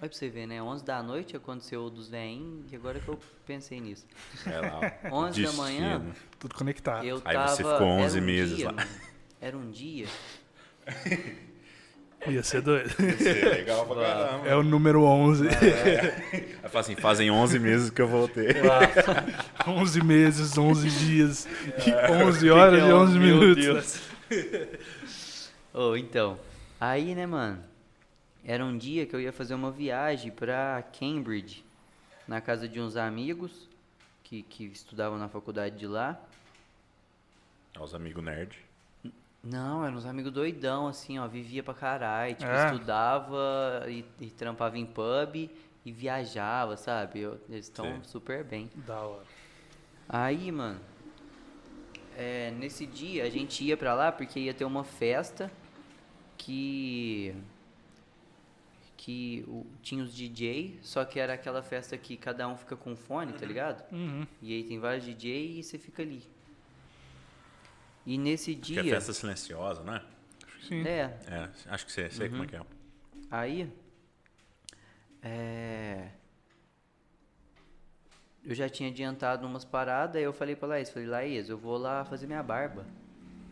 Olha 0.01 0.09
pra 0.09 0.19
você 0.19 0.29
ver, 0.29 0.47
né? 0.47 0.61
11 0.61 0.85
da 0.85 1.03
noite 1.03 1.37
aconteceu 1.37 1.83
o 1.85 1.91
dos 1.91 2.09
veinhos, 2.09 2.71
e 2.73 2.77
agora 2.77 2.99
que 2.99 3.09
eu 3.09 3.19
pensei 3.47 3.81
nisso. 3.81 4.07
É 4.45 4.59
lá. 4.61 4.81
11 5.13 5.43
da 5.43 5.53
manhã, 5.53 5.99
Destino. 6.01 6.15
Tudo 6.41 6.55
conectado. 6.57 7.05
eu 7.05 7.23
Aí 7.25 7.35
tava... 7.35 7.49
você 7.49 7.57
ficou 7.63 7.75
era 7.77 7.85
11 7.85 8.19
um 8.19 8.23
meses 8.25 8.57
dia, 8.57 8.67
lá. 8.67 8.73
mano, 8.73 8.89
Era 9.41 9.57
um 9.57 9.71
dia... 9.71 10.07
Ia 12.27 12.43
ser 12.43 12.63
doido. 12.63 12.91
É 12.99 13.49
legal 13.51 13.85
pra 13.87 13.97
caramba. 13.97 14.49
É 14.49 14.57
o 14.57 14.63
número 14.63 15.03
11. 15.03 15.47
Aí 15.47 16.69
fala 16.71 16.81
assim, 16.81 16.97
fazem 16.97 17.31
11 17.31 17.59
meses 17.59 17.91
que 17.91 18.01
eu 18.01 18.09
voltei. 18.09 18.49
11 19.69 20.03
meses, 20.03 20.57
11 20.57 20.89
dias, 20.89 21.47
e 21.87 22.13
11 22.13 22.51
horas 22.51 22.83
e 22.83 22.87
Meu 22.87 22.97
11 22.97 23.19
minutos. 23.19 23.65
Deus. 23.65 24.01
Ô, 25.75 25.97
então, 25.97 26.39
aí, 26.81 27.15
né, 27.17 27.27
mano, 27.27 27.61
era 28.45 28.65
um 28.65 28.79
dia 28.79 29.05
que 29.07 29.15
eu 29.17 29.21
ia 29.21 29.33
fazer 29.33 29.55
uma 29.55 29.73
viagem 29.73 30.31
pra 30.31 30.85
Cambridge, 30.99 31.65
na 32.29 32.41
casa 32.41 32.69
de 32.69 32.81
uns 32.81 32.97
amigos 32.97 33.69
que, 34.23 34.43
que 34.43 34.65
estudavam 34.67 35.19
na 35.19 35.29
faculdade 35.29 35.77
de 35.77 35.87
lá. 35.89 36.17
Os 37.79 37.93
amigos 37.95 38.23
nerd. 38.23 38.57
Não, 39.43 39.85
eram 39.85 39.97
uns 39.97 40.07
amigos 40.07 40.33
doidão, 40.33 40.87
assim, 40.87 41.19
ó, 41.19 41.27
vivia 41.27 41.63
pra 41.63 41.75
caralho, 41.75 42.35
tipo, 42.37 42.51
É? 42.51 42.67
estudava 42.67 43.85
e, 43.89 44.05
e 44.21 44.31
trampava 44.31 44.79
em 44.79 44.87
pub 44.87 45.51
e 45.85 45.93
viajava, 45.93 46.77
sabe? 46.77 47.21
Eu- 47.21 47.39
eles 47.49 47.67
estão 47.67 48.03
super 48.05 48.43
bem. 48.45 48.71
Da 48.87 49.01
hora. 49.01 49.25
Aí, 50.09 50.51
mano, 50.53 50.81
é, 52.17 52.53
nesse 52.53 52.87
dia 52.87 53.25
a 53.25 53.29
gente 53.29 53.65
ia 53.65 53.77
pra 53.77 53.93
lá 53.95 54.13
porque 54.13 54.39
ia 54.39 54.55
ter 54.55 54.65
uma 54.65 54.85
festa 54.85 55.51
que 56.37 57.35
que 58.97 59.45
o- 59.47 59.67
tinha 59.83 60.03
os 60.03 60.15
DJ, 60.15 60.79
só 60.83 61.05
que 61.05 61.19
era 61.21 61.35
aquela 61.35 61.63
festa 61.63 61.97
que 61.99 62.17
cada 62.17 62.49
um 62.49 62.57
fica 62.57 62.75
com 62.75 62.97
fone, 62.97 63.33
tá 63.35 63.45
ligado? 63.45 63.85
Uhum. 63.93 64.27
E 64.41 64.55
aí 64.55 64.65
tem 64.65 64.79
vários 64.79 65.05
DJ 65.05 65.59
e 65.59 65.63
você 65.63 65.79
fica 65.79 66.03
ali. 66.03 66.23
E 68.07 68.17
nesse 68.17 68.55
Que 68.55 68.79
é 68.79 68.83
dia, 68.83 68.95
festa 68.95 69.13
silenciosa, 69.13 69.83
né? 69.83 70.03
Sim. 70.63 70.87
é, 70.87 71.19
É, 71.27 71.51
acho 71.69 71.85
que 71.85 71.93
sei, 71.93 72.11
sei 72.11 72.29
como 72.31 72.45
é 72.45 72.47
que 72.47 72.57
é. 72.57 72.63
Aí, 73.31 73.71
é, 75.23 76.09
eu 78.45 78.55
já 78.55 78.69
tinha 78.69 78.91
adiantado 78.91 79.47
umas 79.47 79.65
paradas, 79.65 80.17
aí 80.17 80.23
eu 80.23 80.33
falei 80.33 80.55
pra 80.55 80.69
Laís, 80.69 80.91
falei, 80.91 81.09
Laís, 81.09 81.49
eu 81.49 81.59
vou 81.59 81.77
lá 81.79 82.05
fazer 82.05 82.27
minha 82.27 82.43
barba, 82.43 82.87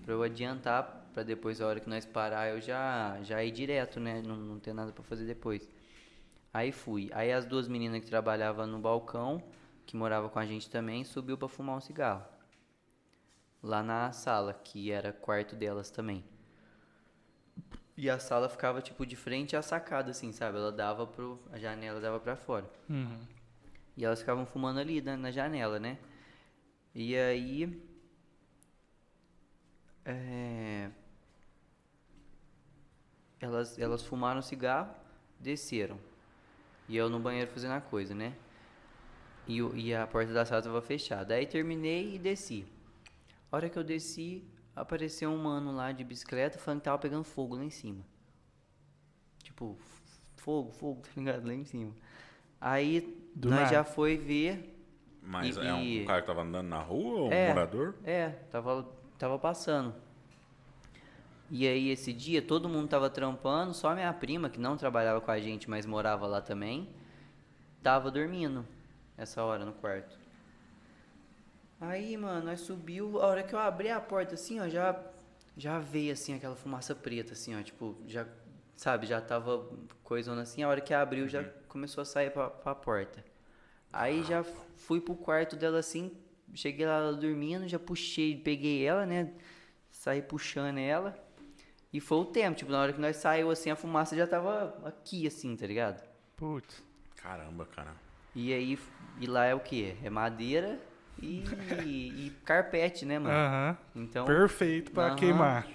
pra 0.05 0.15
eu 0.15 0.23
adiantar, 0.23 1.02
pra 1.13 1.23
depois, 1.23 1.61
a 1.61 1.67
hora 1.67 1.81
que 1.81 1.89
nós 1.89 2.05
parar, 2.05 2.49
eu 2.49 2.61
já, 2.61 3.23
já 3.23 3.43
ir 3.45 3.51
direto, 3.51 4.01
né, 4.01 4.23
não, 4.23 4.37
não 4.37 4.59
ter 4.59 4.73
nada 4.73 4.93
pra 4.93 5.03
fazer 5.03 5.27
depois. 5.27 5.69
Aí 6.53 6.73
fui, 6.73 7.11
aí 7.13 7.33
as 7.33 7.47
duas 7.47 7.69
meninas 7.69 8.01
que 8.01 8.07
trabalhavam 8.07 8.67
no 8.67 8.79
balcão, 8.79 9.43
que 9.87 9.97
moravam 9.97 10.29
com 10.29 10.39
a 10.39 10.47
gente 10.47 10.69
também, 10.69 11.05
subiu 11.05 11.39
pra 11.39 11.49
fumar 11.49 11.77
um 11.77 11.81
cigarro. 11.81 12.25
Lá 13.63 13.83
na 13.83 14.13
sala, 14.13 14.53
que 14.53 14.91
era 14.91 15.13
quarto 15.13 15.55
delas 15.55 15.91
também. 15.91 16.25
E 17.97 18.11
a 18.11 18.19
sala 18.19 18.49
ficava, 18.49 18.81
tipo, 18.83 19.07
de 19.07 19.15
frente 19.17 19.55
à 19.55 19.63
sacada, 19.63 20.11
assim, 20.11 20.33
sabe? 20.33 20.59
Ela 20.59 20.73
dava 20.73 21.07
pro... 21.07 21.39
A 21.53 21.59
janela 21.59 22.01
dava 22.01 22.19
pra 22.19 22.35
fora. 22.35 22.69
Uhum. 22.89 23.21
E 23.97 24.05
elas 24.05 24.21
ficavam 24.21 24.47
fumando 24.47 24.81
ali 24.81 25.01
na, 25.01 25.17
na 25.17 25.31
janela, 25.31 25.79
né? 25.79 25.99
E 26.95 27.17
aí... 27.17 27.83
É... 30.05 30.91
Elas, 33.43 33.77
elas 33.79 34.03
fumaram 34.05 34.41
cigarro, 34.41 34.95
desceram. 35.41 35.99
E 36.89 36.97
eu 36.97 37.11
no 37.11 37.19
banheiro 37.19 37.51
fazendo 37.51 37.73
a 37.73 37.81
coisa, 37.81 38.15
né? 38.15 38.35
E, 39.49 39.61
o- 39.61 39.77
e 39.77 39.93
a 39.93 40.07
porta 40.07 40.33
da 40.33 40.45
sala 40.47 40.63
tava 40.63 40.81
fechada. 40.81 41.35
Aí 41.35 41.45
terminei 41.45 42.15
e 42.15 42.19
desci. 42.19 42.65
A 43.51 43.57
hora 43.57 43.69
que 43.69 43.77
eu 43.77 43.83
desci, 43.83 44.45
apareceu 44.77 45.29
um 45.31 45.37
mano 45.43 45.73
lá 45.75 45.91
de 45.91 46.05
bicicleta 46.05 46.57
falando 46.59 46.79
que 46.81 46.85
tava 46.85 46.99
pegando 46.99 47.25
fogo 47.25 47.57
lá 47.57 47.65
em 47.65 47.71
cima. 47.71 48.05
Tipo, 49.43 49.77
fogo, 50.37 50.71
fogo, 50.71 51.01
tá 51.05 51.09
ligado? 51.17 51.45
Lá 51.47 51.53
em 51.55 51.65
cima. 51.65 51.93
Aí 52.61 53.01
Do 53.35 53.51
nós 53.51 53.61
nada. 53.63 53.73
já 53.73 53.85
foi 53.85 54.17
ver. 54.17 54.69
Mas 55.21 55.57
E- 55.57 55.61
é 55.67 55.75
um 55.75 55.83
e- 55.83 56.05
cara 56.07 56.21
que 56.21 56.27
tava 56.29 56.43
andando 56.43 56.69
na 56.69 56.79
rua 56.81 57.21
ou 57.23 57.29
um 57.29 57.33
É. 57.33 57.49
morador? 57.49 57.97
É, 58.05 58.29
tava, 58.51 58.89
tava 59.19 59.37
passando. 59.39 59.93
E 61.55 61.69
aí 61.69 61.91
esse 61.91 62.15
dia 62.15 62.41
todo 62.41 62.67
mundo 62.67 62.89
tava 62.89 63.11
trampando, 63.11 63.75
só 63.75 63.95
minha 63.95 64.11
prima, 64.11 64.49
que 64.49 64.59
não 64.59 64.75
trabalhava 64.75 65.21
com 65.21 65.31
a 65.31 65.39
gente, 65.39 65.69
mas 65.69 65.85
morava 65.85 66.27
lá 66.27 66.41
também, 66.41 66.89
tava 67.83 68.11
dormindo 68.11 68.67
essa 69.19 69.45
hora 69.45 69.63
no 69.63 69.75
quarto. 69.75 70.19
Aí, 71.79 72.17
mano, 72.17 72.47
nós 72.47 72.61
subiu, 72.61 73.21
a 73.21 73.27
hora 73.27 73.43
que 73.43 73.55
eu 73.55 73.59
abri 73.59 73.91
a 73.91 74.01
porta 74.01 74.35
assim, 74.35 74.61
ó, 74.61 74.67
já 74.67 74.99
já 75.55 75.79
veio 75.79 76.15
assim 76.15 76.33
aquela 76.35 76.57
fumaça 76.57 76.95
preta 76.95 77.35
assim, 77.35 77.55
ó, 77.55 77.63
tipo, 77.63 77.99
já 78.07 78.27
sabe, 78.75 79.07
já 79.07 79.21
tava 79.21 79.69
coisando 80.03 80.41
assim, 80.41 80.63
a 80.63 80.69
hora 80.71 80.81
que 80.81 80.95
abriu 80.95 81.29
já 81.29 81.45
começou 81.69 82.01
a 82.01 82.07
sair 82.07 82.31
pra, 82.31 82.49
pra 82.49 82.75
porta. 82.75 83.23
Aí 83.93 84.23
já 84.25 84.43
fui 84.43 85.03
pro 85.03 85.15
quarto 85.15 85.55
dela 85.55 85.81
assim, 85.81 86.13
cheguei 86.55 86.87
lá 86.87 86.97
ela 86.97 87.13
dormindo, 87.13 87.69
já 87.69 87.79
puxei, 87.79 88.39
peguei 88.39 88.87
ela, 88.87 89.05
né? 89.05 89.35
Saí 89.91 90.23
puxando 90.23 90.79
ela. 90.79 91.31
E 91.93 92.01
foi 92.01 92.19
o 92.19 92.25
tempo, 92.25 92.57
tipo, 92.57 92.71
na 92.73 92.81
hora 92.81 92.93
que 92.93 93.01
nós 93.01 93.17
saiu 93.17 93.51
assim, 93.51 93.71
a 93.71 93.77
fumaça 93.77 94.17
já 94.17 94.27
tava 94.27 94.75
aqui 94.85 95.27
assim, 95.27 95.55
tá 95.57 95.67
ligado? 95.67 96.03
Putz. 96.37 96.83
Caramba, 97.17 97.67
cara. 97.67 97.95
E 98.35 98.53
aí, 98.53 98.79
e 99.21 99.27
lá 99.27 99.45
é 99.45 99.55
o 99.55 99.61
quê? 99.61 99.95
É 100.03 100.09
madeira 100.09 100.81
e, 101.21 101.45
e 102.27 102.33
carpete, 102.45 103.05
né, 103.05 103.19
mano? 103.19 103.35
Aham. 103.35 103.77
Então, 103.95 104.25
Perfeito 104.25 104.91
pra 104.93 105.09
Aham. 105.09 105.17
queimar. 105.17 105.67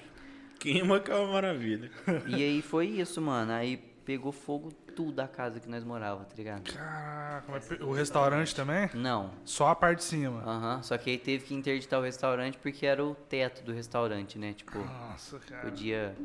Queima 0.60 1.00
que 1.00 1.12
é 1.12 1.16
uma 1.16 1.34
maravilha. 1.34 1.92
e 2.26 2.42
aí 2.42 2.62
foi 2.64 2.88
isso, 2.88 3.22
mano. 3.22 3.52
Aí 3.52 3.78
pegou 3.78 4.32
fogo 4.32 4.74
tudo 4.98 5.20
a 5.20 5.28
casa 5.28 5.60
que 5.60 5.70
nós 5.70 5.84
morava, 5.84 6.26
tá 6.26 6.34
ligado? 6.36 6.74
Caraca, 6.74 7.46
mas 7.52 7.70
o 7.80 7.92
restaurante 7.92 8.56
também? 8.56 8.90
Não. 8.96 9.30
Só 9.46 9.68
a 9.68 9.76
parte 9.76 10.00
de 10.00 10.06
cima. 10.06 10.42
Aham. 10.42 10.82
Só 10.82 10.98
que 10.98 11.12
aí 11.12 11.18
teve 11.20 11.46
que 11.46 11.54
interditar 11.54 12.00
o 12.00 12.04
restaurante 12.04 12.58
porque 12.58 12.84
era 12.84 13.06
o 13.06 13.14
teto 13.14 13.64
do 13.64 13.72
restaurante, 13.72 14.40
né? 14.40 14.54
Tipo, 14.54 14.80
Nossa, 14.80 15.38
cara. 15.38 15.62
podia 15.62 16.16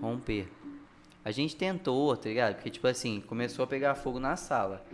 romper. 0.00 0.48
A 1.24 1.32
gente 1.32 1.56
tentou, 1.56 2.16
tá 2.16 2.28
ligado? 2.28 2.54
Porque, 2.54 2.70
tipo 2.70 2.86
assim, 2.86 3.20
começou 3.22 3.64
a 3.64 3.66
pegar 3.66 3.96
fogo 3.96 4.20
na 4.20 4.36
sala. 4.36 4.86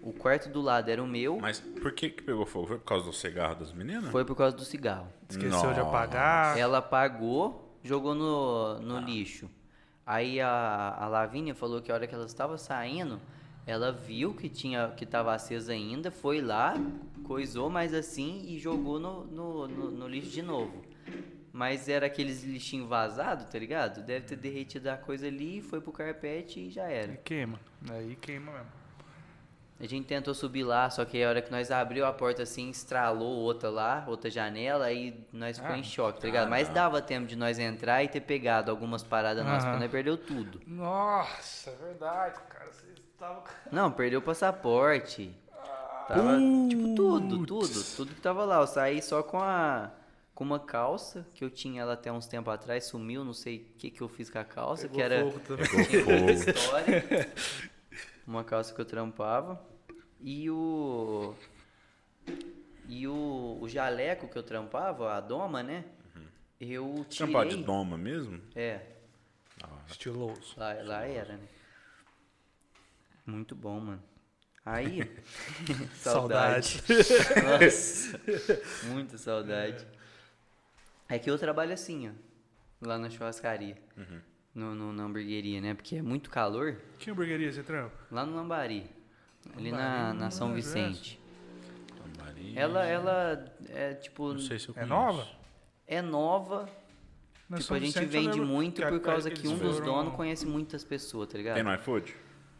O 0.00 0.12
quarto 0.12 0.48
do 0.48 0.60
lado 0.60 0.88
era 0.88 1.02
o 1.02 1.06
meu, 1.08 1.38
Mas 1.40 1.58
por 1.58 1.90
que 1.90 2.08
que 2.08 2.22
pegou 2.22 2.46
fogo? 2.46 2.68
Foi 2.68 2.78
por 2.78 2.84
causa 2.84 3.04
do 3.06 3.12
cigarro 3.12 3.56
das 3.56 3.72
meninas? 3.72 4.10
foi 4.10 4.24
por 4.24 4.36
causa 4.36 4.56
do 4.56 4.64
cigarro. 4.64 5.08
Esqueceu 5.28 5.50
de 5.72 5.80
Nossa. 5.80 5.82
apagar. 5.82 6.56
Ela 6.56 6.78
apagou, 6.78 7.76
jogou 7.82 8.14
no, 8.14 8.78
no 8.78 9.00
lixo. 9.00 9.50
Aí 10.06 10.40
a, 10.40 10.96
a 11.00 11.08
Lavínia 11.08 11.52
falou 11.52 11.82
que 11.82 11.90
a 11.90 11.94
hora 11.96 12.06
que 12.06 12.14
ela 12.14 12.26
estava 12.26 12.56
saindo, 12.56 13.20
ela 13.66 13.90
viu 13.90 14.32
que 14.32 14.48
tinha 14.48 14.90
que 14.96 15.02
estava 15.02 15.34
acesa 15.34 15.72
ainda, 15.72 16.12
foi 16.12 16.40
lá, 16.40 16.74
coisou 17.24 17.68
mais 17.68 17.92
assim 17.92 18.44
e 18.46 18.56
jogou 18.56 19.00
no, 19.00 19.24
no, 19.24 19.66
no, 19.66 19.90
no 19.90 20.08
lixo 20.08 20.30
de 20.30 20.42
novo. 20.42 20.84
Mas 21.52 21.88
era 21.88 22.06
aqueles 22.06 22.44
lixinhos 22.44 22.88
vazados, 22.88 23.46
tá 23.46 23.58
ligado? 23.58 24.04
Deve 24.04 24.26
ter 24.26 24.36
derretido 24.36 24.88
a 24.90 24.96
coisa 24.96 25.26
ali, 25.26 25.60
foi 25.60 25.80
pro 25.80 25.90
carpete 25.90 26.60
e 26.60 26.70
já 26.70 26.84
era. 26.84 27.10
Aí 27.12 27.18
queima. 27.18 27.58
Aí 27.90 28.14
queima 28.14 28.52
mesmo. 28.52 28.85
A 29.78 29.86
gente 29.86 30.06
tentou 30.06 30.32
subir 30.32 30.64
lá, 30.64 30.88
só 30.88 31.04
que 31.04 31.22
a 31.22 31.28
hora 31.28 31.42
que 31.42 31.50
nós 31.50 31.70
abriu 31.70 32.06
a 32.06 32.12
porta 32.12 32.44
assim, 32.44 32.70
estralou 32.70 33.28
outra 33.28 33.68
lá, 33.68 34.04
outra 34.08 34.30
janela, 34.30 34.86
aí 34.86 35.26
nós 35.30 35.58
ficou 35.58 35.74
Ah, 35.74 35.78
em 35.78 35.84
choque, 35.84 36.18
tá 36.20 36.26
ligado? 36.26 36.48
Mas 36.48 36.68
dava 36.70 37.02
tempo 37.02 37.26
de 37.26 37.36
nós 37.36 37.58
entrar 37.58 38.02
e 38.02 38.08
ter 38.08 38.22
pegado 38.22 38.70
algumas 38.70 39.02
paradas 39.02 39.44
nossas, 39.44 39.64
porque 39.64 39.78
nós 39.78 39.90
perdeu 39.90 40.16
tudo. 40.16 40.62
Nossa, 40.66 41.70
é 41.70 41.74
verdade, 41.76 42.40
cara. 42.48 42.72
Vocês 42.72 42.96
estavam. 43.12 43.42
Não, 43.70 43.90
perdeu 43.92 44.20
o 44.20 44.22
passaporte. 44.22 45.30
Tava, 46.08 46.38
tipo, 46.70 46.94
tudo, 46.94 47.44
tudo, 47.44 47.96
tudo 47.96 48.14
que 48.14 48.20
tava 48.20 48.44
lá. 48.44 48.60
Eu 48.60 48.66
saí 48.66 49.02
só 49.02 49.22
com 49.22 49.40
a 49.40 49.90
com 50.34 50.44
uma 50.44 50.60
calça 50.60 51.26
que 51.34 51.42
eu 51.42 51.48
tinha 51.48 51.80
ela 51.80 51.94
até 51.94 52.12
uns 52.12 52.26
tempos 52.26 52.52
atrás, 52.52 52.84
sumiu, 52.84 53.24
não 53.24 53.32
sei 53.32 53.56
o 53.56 53.78
que 53.78 53.90
que 53.90 54.02
eu 54.02 54.08
fiz 54.08 54.28
com 54.28 54.38
a 54.38 54.44
calça, 54.44 54.86
que 54.86 55.00
era 55.00 55.24
fogo 55.24 55.40
também. 55.40 55.64
história. 56.30 57.32
Uma 58.26 58.42
calça 58.44 58.74
que 58.74 58.80
eu 58.80 58.84
trampava. 58.84 59.64
E 60.20 60.50
o. 60.50 61.34
E 62.88 63.06
o, 63.06 63.58
o 63.60 63.68
jaleco 63.68 64.28
que 64.28 64.36
eu 64.36 64.42
trampava, 64.42 65.14
a 65.14 65.20
doma, 65.20 65.62
né? 65.62 65.84
Eu 66.60 67.04
tirei. 67.08 67.32
Trampar 67.32 67.48
de 67.48 67.62
doma 67.62 67.98
mesmo? 67.98 68.40
É, 68.54 68.80
Estiloso. 69.88 70.54
lá, 70.56 70.72
lá 70.82 71.06
era, 71.06 71.36
né? 71.36 71.46
Muito 73.24 73.54
bom, 73.54 73.80
mano. 73.80 74.02
Aí. 74.64 75.00
Saudade. 75.94 76.82
Nossa. 77.44 78.20
Muita 78.86 79.18
saudade. 79.18 79.86
É 81.08 81.18
que 81.18 81.30
eu 81.30 81.38
trabalho 81.38 81.72
assim, 81.72 82.08
ó. 82.08 82.12
Lá 82.86 82.98
na 82.98 83.08
churrascaria. 83.08 83.76
No, 84.56 84.74
no- 84.74 84.92
na 84.92 85.04
hamburgueria, 85.04 85.60
né? 85.60 85.74
Porque 85.74 85.96
é 85.96 86.02
muito 86.02 86.30
calor. 86.30 86.76
Que 86.98 87.10
hamburgueria 87.10 87.52
você 87.52 87.62
trampa? 87.62 87.94
Lá 88.10 88.24
no 88.24 88.34
Lambari. 88.34 88.86
Ali 89.54 89.70
na, 89.70 89.76
Lambari, 89.76 90.18
na 90.18 90.30
São 90.30 90.54
Vicente. 90.54 91.20
Tambari. 92.02 92.52
Ela, 92.56 92.84
ela 92.86 93.54
é 93.68 93.92
tipo. 93.94 94.32
Não 94.32 94.38
sei 94.40 94.58
se 94.58 94.68
eu 94.70 94.74
É 94.78 94.86
nova? 94.86 95.28
É 95.86 96.00
nova. 96.00 96.68
Na 97.50 97.58
tipo, 97.58 97.68
São 97.68 97.76
a 97.76 97.80
gente 97.80 97.92
Vicente 97.92 98.08
vende 98.08 98.40
muito 98.40 98.80
que 98.80 98.88
por 98.88 98.98
causa 99.00 99.28
eles 99.28 99.40
que 99.40 99.46
um 99.46 99.58
dos 99.58 99.78
donos 99.80 100.14
conhece 100.14 100.46
muitas 100.46 100.82
pessoas, 100.82 101.28
tá 101.28 101.36
ligado? 101.38 101.54
Tem 101.56 101.62
no 101.62 101.74
iFood? 101.74 102.16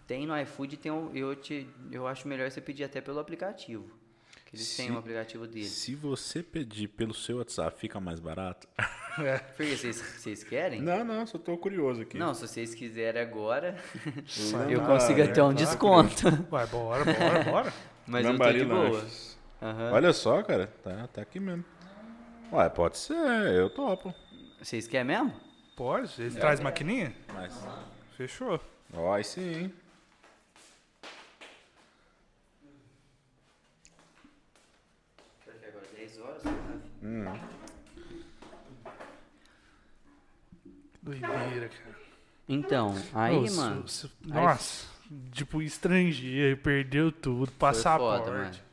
Tem 0.06 0.26
no 0.26 0.38
iFood, 0.42 0.76
tem 0.76 0.92
um, 0.92 1.10
eu, 1.16 1.34
te, 1.34 1.66
eu 1.90 2.06
acho 2.06 2.28
melhor 2.28 2.48
você 2.48 2.60
pedir 2.60 2.84
até 2.84 3.00
pelo 3.00 3.18
aplicativo. 3.18 3.90
Que 4.46 4.56
eles 4.56 4.76
têm 4.76 4.86
Se- 4.86 4.92
um 4.92 4.98
aplicativo 4.98 5.46
deles. 5.46 5.68
Se 5.72 5.94
você 5.94 6.42
pedir 6.42 6.88
pelo 6.88 7.12
seu 7.12 7.38
WhatsApp, 7.38 7.78
fica 7.78 8.00
mais 8.00 8.20
barato? 8.20 8.66
É. 9.18 9.38
Porque 9.38 9.74
vocês, 9.74 9.96
vocês 9.98 10.44
querem? 10.44 10.82
Não, 10.82 11.02
não, 11.02 11.26
só 11.26 11.38
tô 11.38 11.56
curioso 11.56 12.02
aqui. 12.02 12.18
Não, 12.18 12.34
se 12.34 12.46
vocês 12.46 12.74
quiserem 12.74 13.22
agora, 13.22 13.74
eu 14.68 14.78
lá, 14.82 14.86
consigo 14.86 15.20
é, 15.20 15.24
até 15.24 15.42
um 15.42 15.54
desconto. 15.54 16.30
Vai, 16.50 16.66
bora, 16.66 17.02
bora, 17.02 17.42
bora. 17.44 17.72
Mas 18.06 18.26
eu 18.26 18.36
tô 18.36 18.52
de 18.52 18.64
boa. 18.66 19.06
Aham. 19.62 19.92
Olha 19.94 20.12
só, 20.12 20.42
cara, 20.42 20.66
tá, 20.84 21.08
tá 21.08 21.22
aqui 21.22 21.40
mesmo. 21.40 21.64
Ué, 22.52 22.68
pode 22.68 22.98
ser, 22.98 23.14
eu 23.54 23.70
topo. 23.70 24.14
Vocês 24.60 24.86
querem 24.86 25.06
mesmo? 25.06 25.32
Pode? 25.74 26.12
Ele 26.20 26.34
traz 26.38 26.60
maquininha? 26.60 27.16
Mas, 27.32 27.58
Fechou. 28.18 28.60
ó, 28.92 29.14
aí 29.14 29.24
sim, 29.24 29.48
hein? 29.62 29.74
Agora 35.68 35.86
10 35.96 36.18
horas, 36.20 36.42
Doideira, 41.02 41.68
cara. 41.68 41.96
Então, 42.48 42.94
aí, 43.14 43.40
Nossa, 43.40 43.56
mano. 43.56 43.88
se- 43.88 44.10
Nossa, 44.24 44.86
tipo, 45.32 45.60
estrangeiro, 45.62 46.56
perdeu 46.58 47.10
tudo, 47.12 47.50
passaporte. 47.52 48.24
Foi 48.24 48.32
foda, 48.32 48.44
mano. 48.44 48.66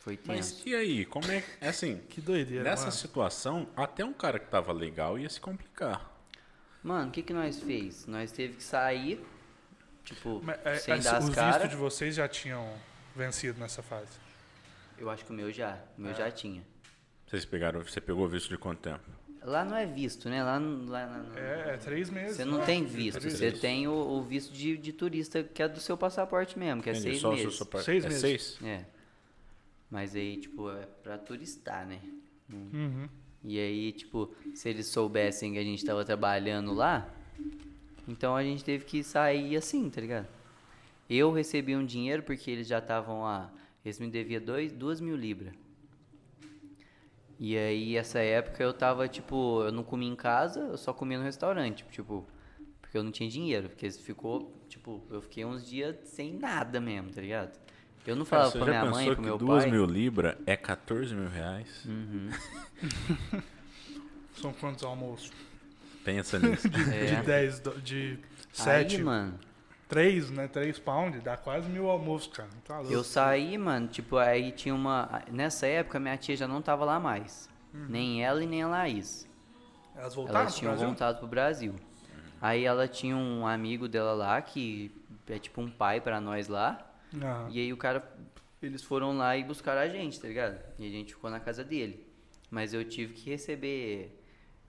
Foi 0.00 0.16
tenso. 0.16 0.54
Mas 0.56 0.66
e 0.66 0.74
aí, 0.74 1.04
como 1.04 1.30
é 1.30 1.40
que. 1.42 1.64
Assim, 1.64 1.98
Que 2.08 2.20
doideira, 2.20 2.64
nessa 2.64 2.84
mano. 2.86 2.92
situação, 2.92 3.68
até 3.76 4.04
um 4.04 4.12
cara 4.12 4.38
que 4.38 4.46
tava 4.48 4.72
legal 4.72 5.18
ia 5.18 5.28
se 5.28 5.40
complicar. 5.40 6.10
Mano, 6.82 7.08
o 7.08 7.10
que 7.12 7.22
que 7.22 7.32
nós 7.34 7.60
fez? 7.60 8.06
Nós 8.06 8.32
teve 8.32 8.54
que 8.56 8.62
sair, 8.62 9.22
tipo, 10.04 10.40
Mas, 10.42 10.58
é, 10.64 10.76
sem 10.76 10.94
é, 10.94 10.98
dar 10.98 11.16
as 11.18 11.24
os 11.28 11.34
caras. 11.34 11.54
vistos 11.56 11.70
de 11.70 11.76
vocês 11.76 12.14
já 12.14 12.26
tinham 12.28 12.72
vencido 13.14 13.58
nessa 13.60 13.82
fase. 13.82 14.12
Eu 14.96 15.10
acho 15.10 15.24
que 15.24 15.30
o 15.30 15.34
meu 15.34 15.52
já, 15.52 15.74
o 15.98 16.00
É. 16.02 16.04
meu 16.06 16.14
já 16.14 16.30
tinha. 16.30 16.62
Vocês 17.28 17.44
pegaram, 17.44 17.82
você 17.82 18.00
pegou 18.00 18.26
visto 18.28 18.48
de 18.48 18.56
quanto 18.58 18.80
tempo? 18.80 19.00
Lá 19.42 19.64
não 19.64 19.76
é 19.76 19.86
visto, 19.86 20.28
né? 20.28 20.42
Lá, 20.42 20.58
no- 20.58 20.90
lá 20.90 21.06
na- 21.06 21.38
É, 21.40 21.74
é 21.74 21.76
três 21.76 22.10
meses. 22.10 22.36
Você 22.36 22.44
não 22.44 22.58
né? 22.58 22.64
tem 22.66 22.84
visto, 22.84 23.20
Três 23.20 23.34
você 23.34 23.44
meses. 23.46 23.60
tem 23.60 23.86
o, 23.86 23.92
o 23.92 24.22
visto 24.22 24.52
de, 24.52 24.76
de 24.76 24.92
turista, 24.92 25.42
que 25.42 25.62
é 25.62 25.68
do 25.68 25.78
seu 25.80 25.96
passaporte 25.96 26.58
mesmo, 26.58 26.82
que 26.82 26.88
é 26.90 26.92
Entendi, 26.92 27.10
seis 27.10 27.20
só 27.20 27.28
o 27.30 27.34
seu 27.36 27.44
meses. 27.44 27.58
suporte. 27.58 27.84
Seis 27.84 28.04
é 28.04 28.08
meses. 28.08 28.20
seis? 28.20 28.58
É. 28.64 28.84
Mas 29.90 30.14
aí, 30.14 30.36
tipo, 30.38 30.70
é 30.70 30.86
pra 31.02 31.16
turistar, 31.16 31.86
né? 31.86 32.00
Uhum. 32.52 33.08
E 33.44 33.58
aí, 33.58 33.92
tipo, 33.92 34.34
se 34.54 34.68
eles 34.68 34.86
soubessem 34.86 35.52
que 35.52 35.58
a 35.58 35.62
gente 35.64 35.84
tava 35.84 36.04
trabalhando 36.04 36.72
lá, 36.74 37.08
então 38.06 38.34
a 38.34 38.42
gente 38.42 38.64
teve 38.64 38.84
que 38.84 39.02
sair 39.02 39.56
assim, 39.56 39.88
tá 39.88 40.00
ligado? 40.00 40.26
Eu 41.08 41.32
recebi 41.32 41.74
um 41.76 41.86
dinheiro 41.86 42.22
porque 42.22 42.50
eles 42.50 42.66
já 42.66 42.78
estavam 42.78 43.22
lá. 43.22 43.50
Eles 43.84 43.98
me 43.98 44.10
deviam 44.10 44.42
dois, 44.42 44.72
duas 44.72 45.00
mil 45.00 45.16
libras. 45.16 45.54
E 47.38 47.56
aí, 47.56 47.96
essa 47.96 48.18
época 48.18 48.62
eu 48.62 48.72
tava, 48.72 49.06
tipo, 49.06 49.62
eu 49.62 49.70
não 49.72 49.84
comia 49.84 50.08
em 50.08 50.16
casa, 50.16 50.60
eu 50.60 50.76
só 50.76 50.92
comia 50.92 51.16
no 51.18 51.24
restaurante, 51.24 51.84
tipo, 51.90 52.26
porque 52.80 52.98
eu 52.98 53.02
não 53.04 53.12
tinha 53.12 53.28
dinheiro. 53.30 53.68
Porque 53.68 53.88
ficou, 53.92 54.60
tipo, 54.68 55.04
eu 55.10 55.22
fiquei 55.22 55.44
uns 55.44 55.64
dias 55.64 55.94
sem 56.04 56.32
nada 56.34 56.80
mesmo, 56.80 57.10
tá 57.10 57.20
ligado? 57.20 57.56
Eu 58.06 58.16
não 58.16 58.24
Cara, 58.24 58.44
falava 58.44 58.50
você 58.50 58.58
pra 58.58 58.66
minha 58.66 58.90
mãe, 58.90 59.14
pro 59.14 59.22
meu 59.22 59.38
duas 59.38 59.62
pai. 59.64 59.70
mil 59.72 59.84
libras 59.84 60.36
é 60.46 60.56
14 60.56 61.14
mil 61.14 61.28
reais? 61.28 61.84
Uhum. 61.84 62.30
São 64.34 64.52
quantos 64.54 64.82
almoços? 64.84 65.30
Pensa 66.04 66.38
nisso. 66.38 66.68
É. 66.92 67.06
De 67.16 67.22
10, 67.26 67.60
do- 67.60 67.80
de 67.80 68.18
Aí, 68.60 68.88
7, 68.88 69.02
mano, 69.02 69.38
3, 69.88 70.30
né? 70.30 70.46
3 70.48 70.78
pounds, 70.78 71.22
dá 71.22 71.36
quase 71.36 71.68
mil 71.68 71.88
almoços, 71.88 72.28
cara. 72.28 72.48
Tá 72.64 72.78
louco. 72.78 72.92
Eu 72.92 73.02
saí, 73.02 73.56
mano, 73.56 73.88
tipo, 73.88 74.16
aí 74.18 74.52
tinha 74.52 74.74
uma. 74.74 75.22
Nessa 75.32 75.66
época, 75.66 75.98
minha 75.98 76.16
tia 76.16 76.36
já 76.36 76.46
não 76.46 76.60
tava 76.60 76.84
lá 76.84 77.00
mais. 77.00 77.48
Nem 77.72 78.24
ela 78.24 78.42
e 78.42 78.46
nem 78.46 78.62
a 78.62 78.68
Laís. 78.68 79.28
Elas 79.94 80.14
voltaram 80.14 80.40
Elas 80.40 80.52
pro 80.52 80.58
tinham 80.60 80.72
Brasil? 80.72 80.88
voltado 80.88 81.18
pro 81.18 81.26
Brasil. 81.28 81.74
Aí 82.40 82.64
ela 82.64 82.86
tinha 82.86 83.16
um 83.16 83.46
amigo 83.46 83.88
dela 83.88 84.12
lá, 84.12 84.40
que 84.40 84.90
é 85.28 85.38
tipo 85.38 85.60
um 85.60 85.70
pai 85.70 86.00
pra 86.00 86.20
nós 86.20 86.48
lá. 86.48 86.86
Aham. 87.14 87.48
E 87.50 87.60
aí 87.60 87.72
o 87.72 87.76
cara. 87.76 88.02
Eles 88.60 88.82
foram 88.82 89.16
lá 89.16 89.36
e 89.36 89.44
buscaram 89.44 89.80
a 89.80 89.88
gente, 89.88 90.20
tá 90.20 90.26
ligado? 90.26 90.58
E 90.78 90.86
a 90.86 90.90
gente 90.90 91.14
ficou 91.14 91.30
na 91.30 91.38
casa 91.38 91.62
dele. 91.62 92.04
Mas 92.50 92.74
eu 92.74 92.84
tive 92.84 93.14
que 93.14 93.30
receber. 93.30 94.20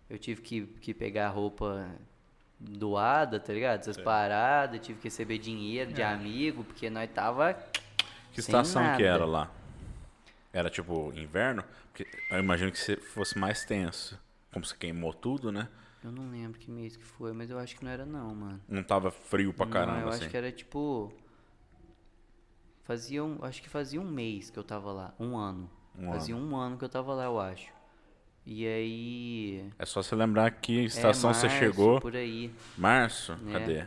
Eu 0.10 0.18
tive 0.18 0.41
que, 0.41 0.62
que 0.82 0.94
pegar 0.94 1.30
roupa 1.30 1.88
doada, 2.60 3.40
tá 3.40 3.53
ligado? 3.53 3.80
Essas 3.80 3.98
paradas, 3.98 4.80
tive 4.86 4.99
que 4.99 5.06
receber 5.06 5.38
dinheiro 5.38 5.94
de 5.94 6.03
amigo, 6.03 6.64
porque 6.64 6.90
nós 6.90 7.10
tava. 7.11 7.53
Que 8.34 8.41
estação 8.41 8.81
que 8.81 8.90
nada. 8.90 9.03
era 9.03 9.26
lá? 9.26 9.52
Era 10.52 10.69
tipo 10.69 11.14
inverno? 11.15 11.64
Porque 11.91 12.07
eu 12.31 12.40
imagino 12.40 12.72
que 12.72 12.95
fosse 12.98 13.38
mais 13.38 13.64
tenso. 13.64 14.19
Como 14.52 14.65
você 14.65 14.76
queimou 14.76 15.14
tudo, 15.14 15.52
né? 15.52 15.69
Eu 16.03 16.11
não 16.11 16.30
lembro 16.30 16.60
que 16.60 16.72
mês 16.72 16.95
que 16.95 17.03
foi, 17.03 17.34
mas 17.34 17.49
eu 17.49 17.60
acho 17.60 17.76
que 17.76 17.84
não 17.84 17.91
era 17.91 18.06
não, 18.06 18.34
mano. 18.34 18.61
Não 18.68 18.84
tava 18.84 19.11
frio 19.11 19.53
pra 19.53 19.68
caramba, 19.68 19.98
não, 19.98 20.02
eu 20.03 20.10
assim. 20.10 20.22
acho 20.22 20.30
que 20.30 20.38
era 20.38 20.52
tipo. 20.52 21.14
Fazia 22.84 23.23
um. 23.23 23.38
Acho 23.44 23.61
que 23.61 23.69
fazia 23.69 24.02
um 24.02 24.10
mês 24.10 24.49
que 24.49 24.57
eu 24.57 24.64
tava 24.64 24.91
lá. 24.91 25.14
Um 25.19 25.38
ano. 25.38 25.69
Um 25.98 26.11
fazia 26.11 26.36
um 26.36 26.56
ano 26.56 26.77
que 26.77 26.86
eu 26.86 26.90
tava 26.90 27.14
lá, 27.14 27.26
eu 27.26 27.40
acho. 27.40 27.72
E 28.52 28.66
aí. 28.66 29.70
É 29.78 29.86
só 29.86 30.02
você 30.02 30.16
lembrar 30.16 30.50
que 30.50 30.80
é, 30.80 30.84
estação 30.86 31.32
você 31.32 31.46
março, 31.46 31.60
chegou. 31.60 32.02
Por 32.02 32.16
aí. 32.16 32.52
Março? 32.76 33.38
É. 33.48 33.52
Cadê? 33.52 33.86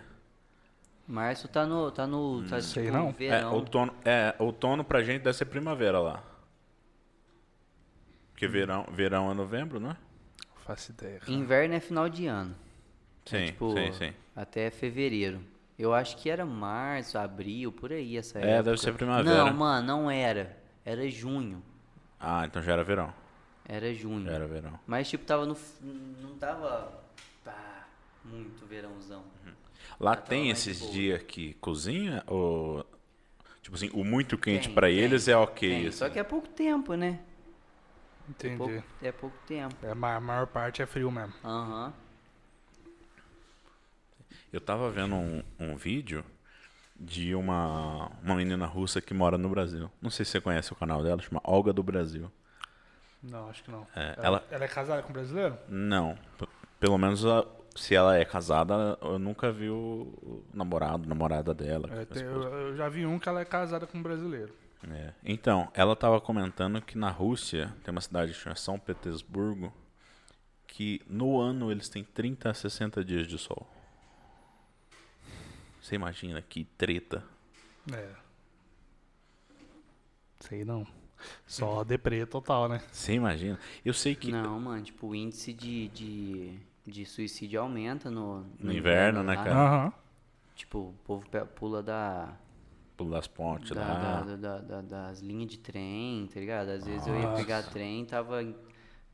Março 1.05 1.49
tá 1.49 1.67
no. 1.67 1.91
Tá 1.91 2.07
no. 2.07 2.45
Tá, 2.49 2.61
sei 2.61 2.85
tipo, 2.85 2.97
não. 2.97 3.09
É, 3.09 3.13
verão. 3.13 3.55
outono, 3.55 3.93
é, 4.05 4.37
outono 4.39 4.85
pra 4.85 5.03
gente 5.03 5.23
deve 5.23 5.37
ser 5.37 5.47
primavera 5.47 5.99
lá. 5.99 6.23
Porque 8.31 8.47
verão, 8.47 8.87
verão 8.93 9.33
é 9.33 9.35
novembro, 9.35 9.81
né? 9.81 9.97
Faço 10.65 10.93
ideia. 10.93 11.19
cara. 11.19 11.33
Inverno 11.33 11.75
é 11.75 11.81
final 11.81 12.09
de 12.09 12.29
ano. 12.29 12.55
Sim, 13.25 13.37
é, 13.39 13.47
tipo, 13.47 13.73
sim, 13.73 13.93
sim. 13.95 14.13
Até 14.35 14.71
fevereiro. 14.71 15.41
Eu 15.77 15.93
acho 15.93 16.17
que 16.19 16.31
era 16.31 16.47
março, 16.47 17.19
abril, 17.19 17.73
por 17.73 17.93
aí 17.93 18.17
essa 18.17 18.39
É, 18.39 18.43
época. 18.43 18.63
deve 18.63 18.77
ser 18.81 18.95
primavera. 18.95 19.45
Não, 19.45 19.53
mano, 19.53 19.87
não 19.89 20.09
era. 20.11 20.57
Era 20.85 21.09
junho. 21.11 21.61
Ah, 22.21 22.45
então 22.47 22.63
já 22.63 22.75
era 22.75 22.85
verão. 22.85 23.13
Era 23.69 23.93
junho. 23.95 24.27
Já 24.27 24.33
era 24.33 24.47
verão. 24.47 24.79
Mas, 24.87 25.09
tipo, 25.09 25.25
tava 25.25 25.47
no. 25.47 25.57
Não 26.21 26.37
tava. 26.39 27.03
Pá, 27.45 27.87
muito 28.25 28.67
verãozão. 28.67 29.25
Lá 30.01 30.13
Ah, 30.13 30.17
tava 30.17 30.29
tem 30.29 30.51
esses 30.51 30.91
dias 30.91 31.23
que 31.23 31.55
cozinha 31.55 32.23
ou 32.27 32.85
tipo 33.63 33.77
assim, 33.77 33.91
o 33.95 34.05
muito 34.05 34.39
quente 34.39 34.69
tem, 34.69 34.75
eles 34.99 35.29
é 35.29 35.37
ok, 35.37 35.69
tem. 35.69 35.87
assim. 35.89 35.99
Só 35.99 36.09
que 36.11 36.19
é 36.19 36.25
pouco 36.25 36.49
tempo, 36.49 36.95
né? 36.95 37.21
É 38.43 38.49
Entendi. 38.49 38.57
pouco, 38.59 38.85
é 39.03 39.13
pouco 39.13 39.37
tempo. 39.47 39.75
É, 39.83 39.91
a 39.91 40.21
maior 40.21 40.47
parte 40.47 40.83
é 40.83 40.87
frio 40.87 41.11
mesmo. 41.11 41.35
Aham. 41.45 41.93
Eu 44.53 44.61
tava 44.61 44.91
vendo 44.91 45.15
um, 45.15 45.43
um 45.59 45.77
vídeo 45.77 46.25
de 46.97 47.35
uma 47.35 48.09
uma 48.23 48.37
menina 48.37 48.67
russa 48.67 49.01
que 49.03 49.15
mora 49.15 49.39
no 49.39 49.49
Brasil. 49.51 49.91
Não 50.03 50.11
sei 50.11 50.25
se 50.25 50.33
você 50.33 50.41
conhece 50.41 50.73
o 50.73 50.77
canal 50.77 51.03
dela, 51.03 51.23
chama 51.23 51.41
Olga 51.45 51.73
do 51.73 51.83
Brasil. 51.83 52.31
Não, 53.23 53.49
acho 53.49 53.63
que 53.63 53.71
não. 53.71 53.87
É, 53.95 54.15
ela, 54.17 54.27
ela- 54.27 54.45
ela 54.51 54.65
é 54.65 54.69
casada 54.69 55.03
com 55.03 55.13
brasileiro? 55.13 55.57
Não, 55.69 56.19
pelo 56.81 56.99
menos 56.99 57.25
a- 57.25 57.47
se 57.77 57.95
ela 57.95 58.17
é 58.17 58.25
casada, 58.25 58.99
eu 59.01 59.19
nunca 59.19 59.51
vi 59.53 59.71
o 59.71 60.43
namorado, 60.53 61.09
namorada 61.09 61.55
dela. 61.55 61.89
É, 61.93 62.05
tem- 62.05 62.23
eu, 62.25 62.43
eu 62.43 62.77
já 62.77 62.89
vi 62.89 63.07
um 63.07 63.19
que 63.19 63.29
ela 63.29 63.41
é 63.41 63.45
casada 63.45 63.87
com 63.87 63.99
um 63.99 64.03
brasileiro. 64.03 64.53
É. 64.91 65.13
Então, 65.25 65.71
ela 65.75 65.93
estava 65.93 66.21
comentando 66.21 66.83
que 66.83 66.99
na 66.99 67.09
Rússia 67.11 67.73
tem 67.85 67.93
uma 67.93 68.01
cidade 68.01 68.33
que 68.33 68.39
chama 68.39 68.57
São 68.57 68.79
Petersburgo, 68.79 69.73
que 70.67 71.01
no 71.07 71.39
ano 71.41 71.71
eles 71.71 71.89
têm 71.89 72.03
30 72.03 72.51
a 72.51 72.55
60 72.55 73.05
dias 73.05 73.29
de 73.29 73.39
sol. 73.39 73.65
Você 75.81 75.95
imagina 75.95 76.43
que 76.43 76.65
treta. 76.65 77.23
É. 77.93 78.09
Sei 80.41 80.65
não. 80.65 80.85
Só 81.47 81.83
deprê 81.85 82.25
total, 82.27 82.69
né? 82.69 82.81
Você 82.91 83.15
imagina? 83.15 83.59
Eu 83.85 83.93
sei 83.95 84.15
que 84.15 84.31
Não, 84.31 84.59
mano, 84.61 84.83
tipo, 84.83 85.09
o 85.09 85.15
índice 85.15 85.53
de, 85.53 85.89
de, 85.89 86.59
de 86.87 87.05
suicídio 87.07 87.61
aumenta 87.61 88.11
no, 88.11 88.45
No 88.59 88.73
inverno, 88.73 89.23
né, 89.23 89.35
lá. 89.35 89.45
cara? 89.45 89.57
Aham. 89.57 89.93
Tipo, 90.55 90.79
o 90.79 90.95
povo 91.05 91.27
pula 91.55 91.83
da, 91.83 92.35
pulo 92.97 93.11
das 93.11 93.27
pontes 93.27 93.71
da, 93.71 93.81
lá. 93.81 94.21
da- 94.23 94.37
da- 94.37 94.59
da- 94.61 94.83
das 94.83 95.21
linhas 95.21 95.51
de 95.51 95.59
trem, 95.59 96.29
tá 96.33 96.39
ligado? 96.39 96.69
Às 96.69 96.85
vezes 96.85 97.07
eu 97.07 97.19
ia 97.19 97.29
pegar 97.33 97.63
trem 97.63 98.03
e 98.03 98.07
tava, 98.07 98.45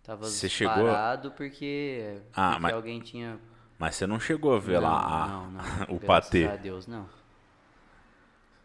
tava 0.02 0.26
Você 0.26 0.48
chegou- 0.48 0.74
parado 0.74 1.30
porque, 1.32 2.20
Ah, 2.35 2.51
porque 2.51 2.62
mas- 2.62 2.74
alguém 2.74 3.01
tinha... 3.01 3.39
Mas 3.78 3.94
você 3.94 4.09
não 4.09 4.18
chegou 4.18 4.56
a 4.56 4.59
ver 4.59 4.80
não, 4.80 4.89
lá 4.90 5.28
não, 5.28 5.51
não, 5.52 5.60
o 5.94 6.01
graças 6.01 6.30
patê. 6.30 6.47
a 6.48 6.56
Deus, 6.56 6.86
não. 6.89 7.09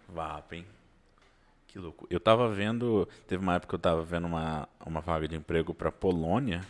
Vapa, 0.09 0.55
hein? 0.55 0.65
Que 1.73 1.79
louco. 1.79 2.05
Eu 2.07 2.19
tava 2.19 2.47
vendo, 2.49 3.09
teve 3.27 3.41
uma 3.41 3.55
época 3.55 3.69
que 3.69 3.75
eu 3.75 3.79
tava 3.79 4.03
vendo 4.03 4.27
uma, 4.27 4.69
uma 4.85 5.01
vaga 5.01 5.27
de 5.27 5.35
emprego 5.35 5.73
pra 5.73 5.91
Polônia 5.91 6.61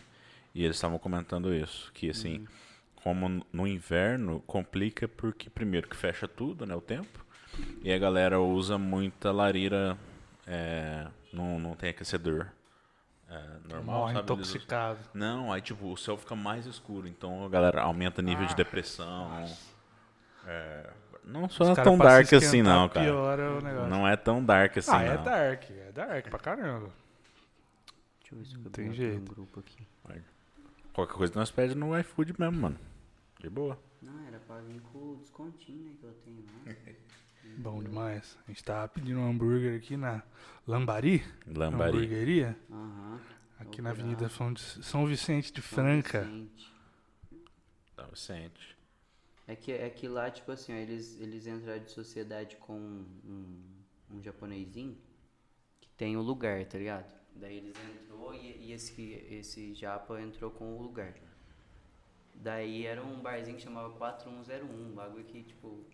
e 0.54 0.64
eles 0.64 0.76
estavam 0.76 0.98
comentando 0.98 1.54
isso, 1.54 1.92
que 1.92 2.08
assim, 2.08 2.38
Uhum. 2.38 2.46
como 2.96 3.46
no 3.52 3.66
inverno 3.66 4.42
complica 4.46 5.06
porque 5.06 5.50
primeiro 5.50 5.88
que 5.88 5.94
fecha 5.94 6.26
tudo, 6.26 6.64
né, 6.64 6.74
o 6.74 6.80
tempo, 6.80 7.22
e 7.82 7.92
a 7.92 7.98
galera 7.98 8.40
usa 8.40 8.78
muita 8.78 9.30
lareira, 9.30 9.98
é, 10.46 11.06
não, 11.30 11.58
não 11.58 11.76
tem 11.76 11.90
aquecedor 11.90 12.46
é, 13.28 13.40
normal, 13.68 14.00
Morre 14.00 14.14
sabe? 14.14 14.32
Eles 14.32 14.48
intoxicado. 14.48 15.00
Não, 15.12 15.52
aí 15.52 15.60
tipo, 15.60 15.92
o 15.92 15.98
céu 15.98 16.16
fica 16.16 16.34
mais 16.34 16.64
escuro, 16.64 17.06
então 17.06 17.44
a 17.44 17.48
galera 17.50 17.82
aumenta 17.82 18.22
o 18.22 18.24
nível 18.24 18.46
de 18.46 18.54
depressão. 18.54 19.44
É, 20.46 20.90
não 21.24 21.48
só 21.48 21.74
cara, 21.74 21.84
tão 21.84 21.98
dark 21.98 22.32
assim 22.32 22.62
não, 22.62 22.88
cara. 22.88 23.06
Piora 23.06 23.50
o 23.52 23.60
negócio. 23.60 23.88
Não 23.88 24.06
é 24.06 24.16
tão 24.16 24.44
dark 24.44 24.76
assim, 24.76 24.90
ah, 24.92 25.02
é 25.02 25.16
não. 25.16 25.24
dark. 25.24 25.70
É 25.70 25.92
dark 25.92 26.28
pra 26.28 26.38
caramba. 26.38 26.90
Deixa 28.20 28.34
eu 28.34 28.38
ver 28.38 28.44
se 28.46 28.54
eu 28.54 28.70
tem 28.70 28.92
jeito. 28.92 29.18
um 29.20 29.24
grupo 29.24 29.60
aqui. 29.60 29.86
Qualquer 30.92 31.14
coisa 31.14 31.32
nós 31.34 31.50
pedimos 31.50 31.88
no 31.88 31.98
iFood 31.98 32.34
mesmo, 32.38 32.60
mano. 32.60 32.78
De 33.40 33.50
boa. 33.50 33.78
Não, 34.00 34.26
era 34.28 34.38
pra 34.38 34.60
vir 34.60 34.80
com 34.92 34.98
o 34.98 35.16
descontinho, 35.16 35.84
né, 35.84 35.94
que 35.98 36.06
eu 36.06 36.12
tenho 36.24 36.44
lá. 36.46 36.74
Bom 37.58 37.82
demais. 37.82 38.38
A 38.46 38.50
gente 38.50 38.62
tava 38.64 38.88
pedindo 38.88 39.18
um 39.20 39.28
hambúrguer 39.28 39.76
aqui 39.76 39.96
na 39.96 40.22
Lambari, 40.66 41.22
Lambari. 41.46 41.96
hamburgueria, 41.98 42.56
Aham. 42.70 43.20
aqui 43.60 43.76
Vou 43.80 43.84
na. 43.84 43.90
Avenida 43.90 44.28
São, 44.28 44.56
São 44.56 45.06
Vicente 45.06 45.52
de 45.52 45.60
São 45.60 45.76
Franca. 45.76 46.22
Vicente. 46.22 46.72
Tá, 47.96 48.04
Vicente. 48.06 48.73
É 49.46 49.54
que, 49.54 49.72
é 49.72 49.90
que 49.90 50.08
lá, 50.08 50.30
tipo 50.30 50.50
assim, 50.52 50.72
ó, 50.72 50.76
eles, 50.76 51.20
eles 51.20 51.46
entraram 51.46 51.82
de 51.82 51.90
sociedade 51.90 52.56
com 52.56 52.78
um, 52.78 53.62
um 54.10 54.22
japonesinho 54.22 54.96
que 55.80 55.88
tem 55.90 56.16
o 56.16 56.22
lugar, 56.22 56.64
tá 56.64 56.78
ligado? 56.78 57.12
Daí 57.36 57.58
eles 57.58 57.74
entrou 57.90 58.34
e, 58.34 58.68
e 58.68 58.72
esse, 58.72 59.02
esse 59.30 59.74
japa 59.74 60.20
entrou 60.20 60.50
com 60.50 60.76
o 60.76 60.82
lugar. 60.82 61.14
Daí 62.34 62.86
era 62.86 63.02
um 63.02 63.20
barzinho 63.20 63.56
que 63.56 63.62
chamava 63.62 63.90
4101, 63.90 64.66
um 64.66 64.94
bagulho 64.94 65.24
que, 65.24 65.42
tipo, 65.42 65.84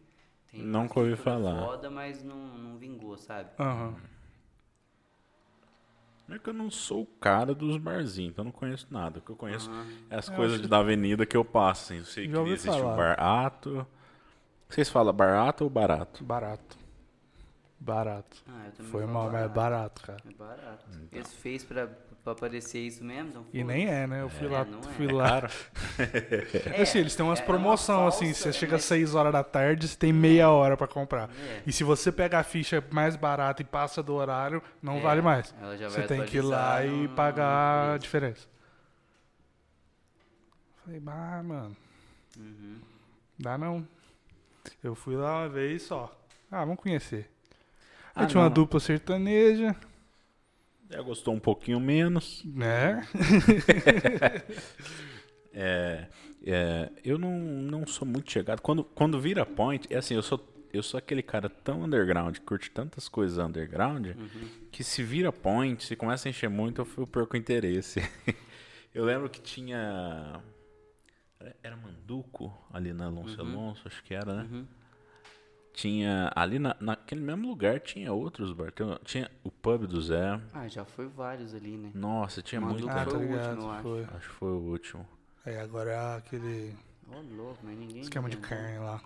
tem 0.50 0.62
Nunca 0.62 1.00
ouvi 1.00 1.16
falar. 1.16 1.66
foda, 1.66 1.90
mas 1.90 2.22
não, 2.22 2.36
não 2.58 2.78
vingou, 2.78 3.16
sabe? 3.16 3.50
Aham. 3.58 3.96
É 6.30 6.38
que 6.38 6.48
eu 6.48 6.54
não 6.54 6.70
sou 6.70 7.02
o 7.02 7.06
cara 7.06 7.54
dos 7.54 7.76
barzinhos, 7.76 8.30
então 8.32 8.42
eu 8.42 8.46
não 8.46 8.52
conheço 8.52 8.86
nada. 8.90 9.18
O 9.18 9.22
que 9.22 9.30
eu 9.30 9.36
conheço 9.36 9.70
Aham. 9.70 9.86
é 10.10 10.16
as 10.16 10.28
coisas 10.28 10.54
acho 10.54 10.62
que- 10.62 10.68
da 10.68 10.78
avenida 10.78 11.26
que 11.26 11.36
eu 11.36 11.44
passo, 11.44 11.84
assim. 11.92 11.98
Eu 11.98 12.04
sei 12.04 12.28
Já 12.28 12.42
que 12.44 12.48
existe 12.50 12.66
falar. 12.78 12.92
o 12.92 12.96
barato. 12.96 13.86
Vocês 14.68 14.88
falam 14.88 15.12
barato 15.12 15.64
ou 15.64 15.70
barato? 15.70 16.22
Barato. 16.24 16.78
Barato. 17.82 18.36
Ah, 18.46 18.66
eu 18.66 18.72
também 18.72 18.92
Foi 18.92 19.06
mal, 19.06 19.30
mas 19.30 19.42
é 19.42 19.48
barato. 19.48 19.54
barato, 19.54 20.02
cara. 20.02 20.18
É 20.28 20.32
barato. 20.34 20.84
Então. 20.90 21.08
Eles 21.18 21.32
fez 21.32 21.64
pra, 21.64 21.88
pra 22.22 22.34
parecer 22.34 22.78
isso 22.80 23.02
mesmo, 23.02 23.30
então 23.30 23.46
E 23.54 23.64
nem 23.64 23.86
é, 23.88 24.06
né? 24.06 24.20
Eu 24.20 24.28
fui 24.28 24.46
É, 24.46 24.50
lá, 24.50 24.64
não 24.66 24.80
é. 24.80 24.82
fui 24.82 25.08
É 25.08 25.12
lá. 25.12 25.50
É, 26.76 26.82
assim, 26.82 26.98
eles 26.98 27.16
têm 27.16 27.24
umas 27.24 27.38
é- 27.38 27.42
é 27.42 27.46
uma 27.46 27.52
promoções, 27.58 28.14
assim, 28.14 28.34
você 28.34 28.52
chega 28.52 28.76
às 28.76 28.82
mas- 28.82 28.84
6 28.84 29.14
horas 29.14 29.32
da 29.32 29.42
tarde, 29.42 29.88
você 29.88 29.96
tem 29.96 30.12
meia 30.12 30.50
hora 30.50 30.76
pra 30.76 30.86
comprar. 30.86 31.30
É. 31.30 31.62
E 31.66 31.72
se 31.72 31.82
você 31.82 32.12
pega 32.12 32.38
a 32.38 32.42
ficha 32.42 32.84
mais 32.90 33.16
barata 33.16 33.62
e 33.62 33.64
passa 33.64 34.02
do 34.02 34.12
horário, 34.14 34.62
não 34.82 34.98
É, 34.98 35.00
vale 35.00 35.22
mais. 35.22 35.54
ela 35.58 35.74
já 35.78 35.88
vai 35.88 36.02
Você 36.02 36.06
tem 36.06 36.24
que 36.26 36.36
ir 36.36 36.42
lá 36.42 36.84
e 36.84 36.90
no- 37.08 37.08
pagar 37.14 37.86
no 37.88 37.94
a 37.94 37.98
diferença. 37.98 38.46
Falei, 40.84 41.02
ah, 41.06 41.42
mano, 41.42 41.76
Uhum. 42.36 42.78
dá 43.38 43.56
não. 43.56 43.86
Eu 44.84 44.94
fui 44.94 45.16
lá 45.16 45.38
uma 45.38 45.48
vez 45.48 45.82
só. 45.82 46.14
Ah, 46.50 46.64
vamos 46.64 46.80
conhecer. 46.80 47.30
Aí 48.14 48.24
Ah, 48.24 48.26
tinha 48.26 48.40
uma 48.40 48.48
não. 48.48 48.54
dupla 48.54 48.80
sertaneja, 48.80 49.74
Já 50.90 51.00
gostou 51.02 51.32
um 51.34 51.40
pouquinho 51.40 51.78
menos. 51.80 52.42
né? 52.44 53.06
É, 55.52 56.06
é, 56.44 56.90
eu 57.04 57.18
não, 57.18 57.38
não 57.40 57.86
sou 57.86 58.06
muito 58.06 58.30
chegado. 58.30 58.60
Quando, 58.62 58.84
quando 58.84 59.20
vira 59.20 59.44
point, 59.44 59.86
é 59.92 59.96
assim, 59.98 60.14
eu 60.14 60.22
sou, 60.22 60.40
eu 60.72 60.82
sou 60.82 60.98
aquele 60.98 61.22
cara 61.22 61.48
tão 61.48 61.82
underground, 61.82 62.34
que 62.36 62.40
curte 62.42 62.70
tantas 62.70 63.08
coisas 63.08 63.38
underground, 63.38 64.08
que 64.70 64.84
se 64.84 65.02
vira 65.02 65.32
point, 65.32 65.84
se 65.84 65.96
começa 65.96 66.28
a 66.28 66.30
encher 66.30 66.48
muito, 66.48 66.86
eu 66.96 67.06
perco 67.06 67.34
o 67.34 67.36
interesse. 67.36 68.00
eu 68.94 69.04
lembro 69.04 69.28
que 69.28 69.40
tinha. 69.40 70.40
era- 71.62 71.76
Manduco, 71.76 72.52
ali 72.72 72.92
na 72.92 73.06
Alonso 73.06 73.40
Alonso, 73.40 73.82
acho 73.86 74.02
que 74.04 74.14
era, 74.14 74.34
né? 74.34 74.48
Uhum. 74.50 74.66
Tinha. 75.80 76.30
Ali 76.34 76.58
na, 76.58 76.76
naquele 76.80 77.20
mesmo 77.22 77.48
lugar 77.48 77.80
tinha 77.80 78.12
outros 78.12 78.52
bar. 78.52 78.70
Tinha, 78.72 78.98
tinha 79.04 79.30
o 79.42 79.50
pub 79.50 79.86
do 79.86 80.00
Zé. 80.02 80.38
Ah, 80.52 80.68
já 80.68 80.84
foi 80.84 81.08
vários 81.08 81.54
ali, 81.54 81.76
né? 81.76 81.90
Nossa, 81.94 82.42
tinha 82.42 82.60
Manduca 82.60 82.92
muito. 82.94 82.98
Ah, 82.98 83.04
foi 83.04 83.12
tá 83.12 83.18
o 83.18 83.20
último, 83.22 83.32
ligado. 83.38 83.60
eu 83.62 83.70
acho. 83.70 83.82
Foi. 83.82 84.04
Acho 84.16 84.28
que 84.28 84.34
foi 84.34 84.48
o 84.50 84.58
último. 84.60 85.08
Aí 85.46 85.58
agora 85.58 85.90
é 85.90 86.16
aquele 86.18 86.76
Ô, 87.08 87.34
louco, 87.34 87.58
mas 87.62 87.78
ninguém. 87.78 88.02
esquema 88.02 88.28
de 88.28 88.36
carne 88.36 88.78
lá. 88.78 89.00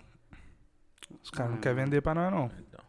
Os 1.22 1.30
caras 1.30 1.52
não 1.52 1.58
Ah, 1.58 1.60
querem 1.62 1.84
vender 1.84 2.00
pra 2.00 2.14
nós, 2.14 2.32
não. 2.32 2.50
Então. 2.58 2.80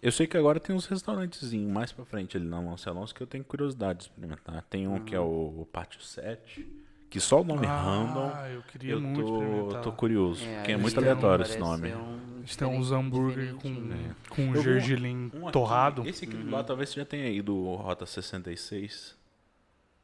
Eu 0.00 0.12
sei 0.12 0.26
que 0.26 0.36
agora 0.36 0.58
tem 0.60 0.74
uns 0.74 0.86
restaurantezinhos 0.86 1.70
mais 1.70 1.92
pra 1.92 2.04
frente 2.04 2.36
ali 2.36 2.46
na 2.46 2.56
Alonso 2.58 2.88
Alonso 2.88 3.14
que 3.14 3.20
eu 3.22 3.26
tenho 3.26 3.44
curiosidade 3.44 3.98
de 3.98 4.04
experimentar. 4.04 4.62
Tem 4.70 4.86
um 4.86 5.04
que 5.04 5.14
é 5.14 5.20
o, 5.20 5.24
o 5.62 5.68
Pátio 5.70 6.00
7, 6.00 6.64
que 7.10 7.18
só 7.20 7.40
o 7.40 7.44
nome 7.44 7.66
random 7.66 8.30
Ah, 8.32 8.48
eu 8.48 8.62
queria 8.62 8.92
eu 8.92 9.00
muito 9.00 9.26
tô, 9.26 9.42
experimentar. 9.42 9.82
tô 9.82 9.92
curioso. 9.92 10.44
É, 10.46 10.54
porque 10.58 10.72
é 10.72 10.76
muito 10.76 10.96
aleatório 10.98 11.42
esse 11.42 11.58
nome. 11.58 11.92
um 11.92 12.27
Eles 12.48 12.56
têm 12.56 12.66
uns 12.66 12.90
hambúrguer 12.92 13.54
com, 13.56 13.68
né? 13.68 14.16
com 14.30 14.54
Eu 14.54 14.62
gergelim 14.62 15.30
Um 15.34 15.42
aqui, 15.44 15.52
torrado. 15.52 16.08
Esse 16.08 16.24
aqui 16.24 16.34
do 16.34 16.50
lado 16.50 16.66
talvez 16.66 16.88
você 16.88 17.00
já 17.00 17.04
tenha 17.04 17.28
ido 17.28 17.54
o 17.54 17.76
Rota 17.76 18.06
66. 18.06 19.14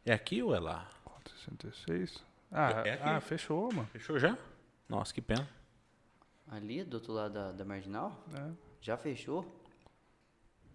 É 0.04 0.12
aqui 0.12 0.42
ou 0.42 0.54
é 0.54 0.60
lá? 0.60 0.86
66. 1.46 2.22
Ah, 2.52 2.82
É- 2.84 2.88
é 2.90 2.92
aqui. 2.94 3.02
ah, 3.08 3.20
fechou, 3.22 3.72
mano. 3.72 3.88
Fechou 3.90 4.18
já? 4.18 4.36
Nossa, 4.86 5.14
que 5.14 5.22
pena. 5.22 5.48
Ali, 6.46 6.84
do 6.84 6.94
outro 6.98 7.14
lado 7.14 7.32
da, 7.32 7.50
da 7.52 7.64
Marginal? 7.64 8.22
né? 8.30 8.52
Já 8.82 8.98
fechou? 8.98 9.50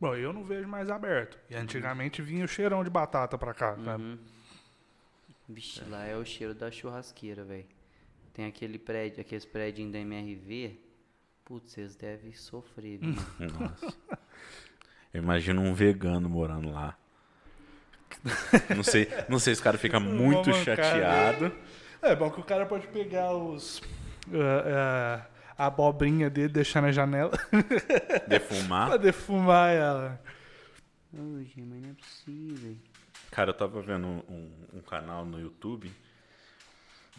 Bom, 0.02 0.16
eu 0.16 0.34
não 0.34 0.44
vejo 0.44 0.68
mais 0.68 0.90
aberto. 0.90 1.38
E 1.52 1.56
antigamente 1.56 2.20
vinha 2.24 2.46
o 2.46 2.48
cheirão 2.48 2.84
de 2.84 2.90
batata 2.90 3.38
pra 3.38 3.54
cá, 3.54 3.78
sabe? 3.78 4.04
Uhum. 4.04 4.18
Vixe, 5.48 5.84
lá 5.84 6.04
é 6.06 6.16
o 6.18 6.26
cheiro 6.26 6.56
da 6.56 6.72
churrasqueira, 6.72 7.44
velho. 7.44 7.66
Tem 8.34 8.46
aquele 8.46 8.80
prédio, 8.80 9.22
aqueles 9.22 9.46
prédios 9.46 9.92
da 9.92 10.00
MRV. 10.00 10.80
Putz, 11.50 11.72
vocês 11.72 11.96
devem 11.96 12.32
sofrer, 12.32 13.00
viu? 13.02 13.16
Nossa. 13.60 13.98
Eu 15.12 15.24
imagino 15.24 15.64
um 15.64 15.74
vegano 15.74 16.30
morando 16.30 16.70
lá. 16.70 16.96
Não 18.76 18.84
sei, 18.84 19.08
não 19.28 19.40
sei 19.40 19.56
se 19.56 19.62
o 19.62 19.64
cara 19.64 19.76
fica 19.76 20.00
muito 20.00 20.54
chateado. 20.54 21.52
É 22.04 22.16
bom 22.16 22.30
que 22.30 22.40
o 22.40 22.44
cara 22.44 22.68
pode 22.68 22.86
pegar 22.90 23.34
os. 23.36 23.82
ah, 24.32 25.26
ah, 25.58 25.64
a 25.64 25.66
abobrinha 25.66 26.30
dele, 26.30 26.50
deixar 26.54 26.82
na 26.84 26.92
janela 26.92 27.32
pra 27.50 28.20
Defumar. 28.28 29.00
defumar 29.00 29.72
ela. 29.74 30.22
Gente, 31.12 31.62
mas 31.64 31.82
não 31.82 31.90
é 31.90 31.94
possível. 31.94 32.78
Cara, 33.32 33.50
eu 33.50 33.56
tava 33.56 33.82
vendo 33.82 34.06
um, 34.06 34.52
um 34.72 34.82
canal 34.82 35.26
no 35.26 35.42
YouTube 35.42 35.92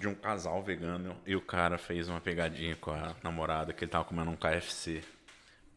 de 0.01 0.09
um 0.09 0.15
casal 0.15 0.63
vegano 0.63 1.15
e 1.27 1.37
o 1.37 1.43
cara 1.43 1.77
fez 1.77 2.09
uma 2.09 2.21
pegadinha 2.23 2.75
com 2.75 2.91
a 2.91 3.15
namorada 3.23 3.71
que 3.75 3.85
ele 3.85 3.91
tava 3.91 4.05
comendo 4.05 4.31
um 4.31 4.37
KFC. 4.37 5.03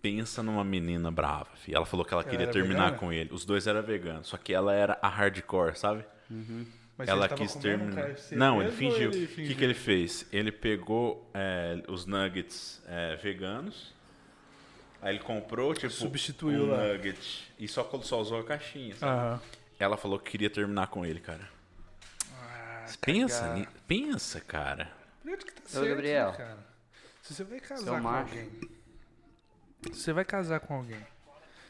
Pensa 0.01 0.41
numa 0.41 0.63
menina 0.63 1.11
brava, 1.11 1.49
fi. 1.55 1.75
Ela 1.75 1.85
falou 1.85 2.05
que 2.05 2.13
ela 2.13 2.23
Ela 2.23 2.31
queria 2.31 2.47
terminar 2.47 2.85
vegana? 2.85 2.97
com 2.97 3.11
ele. 3.11 3.29
Os 3.33 3.43
dois 3.43 3.67
eram 3.67 3.83
veganos, 3.83 4.27
só 4.27 4.37
que 4.37 4.53
ela 4.53 4.73
era 4.73 4.97
a 5.01 5.09
hardcore, 5.09 5.77
sabe? 5.77 6.05
Mas 6.97 7.09
ela 7.09 7.25
ele 7.25 7.35
quis 7.35 7.55
um 7.55 7.59
terminar. 7.59 8.09
KFC 8.13 8.35
Não, 8.35 8.61
ele 8.61 8.71
mesmo 8.71 8.85
ou 8.87 8.91
fingiu. 8.93 9.09
O 9.09 9.13
ele 9.13 9.27
que, 9.27 9.33
fingiu? 9.35 9.55
que 9.57 9.63
ele 9.63 9.73
fez? 9.73 10.25
Ele 10.31 10.51
pegou 10.53 11.29
é, 11.33 11.83
os 11.89 12.05
nuggets 12.05 12.81
é, 12.87 13.15
veganos. 13.17 13.93
Aí 15.01 15.15
ele 15.15 15.23
comprou, 15.23 15.73
tipo, 15.73 15.91
Substituiu 15.91 16.63
um 16.63 16.69
lá. 16.71 16.93
nugget 16.93 17.51
e 17.59 17.67
só, 17.67 17.83
só 18.03 18.21
usou 18.21 18.39
a 18.39 18.43
caixinha. 18.45 18.95
sabe? 18.95 19.11
Aham. 19.11 19.41
Ela 19.77 19.97
falou 19.97 20.17
que 20.17 20.31
queria 20.31 20.49
terminar 20.49 20.87
com 20.87 21.05
ele, 21.05 21.19
cara. 21.19 21.49
Pensa, 23.01 23.53
ni- 23.53 23.67
pensa, 23.87 24.39
cara. 24.41 24.91
Primeiro 25.21 25.45
que 25.45 25.51
tá 25.53 25.79
Ô, 25.79 25.85
Gabriel. 25.85 26.33
cara? 26.33 26.57
Se 27.21 27.33
você 27.33 27.43
vai 27.43 27.59
casar 27.59 27.83
Seu 27.83 27.93
com 27.95 28.01
macho. 28.01 28.29
alguém. 28.35 28.51
Se 29.93 29.99
você 29.99 30.13
vai 30.13 30.25
casar 30.25 30.59
com 30.59 30.75
alguém. 30.75 31.07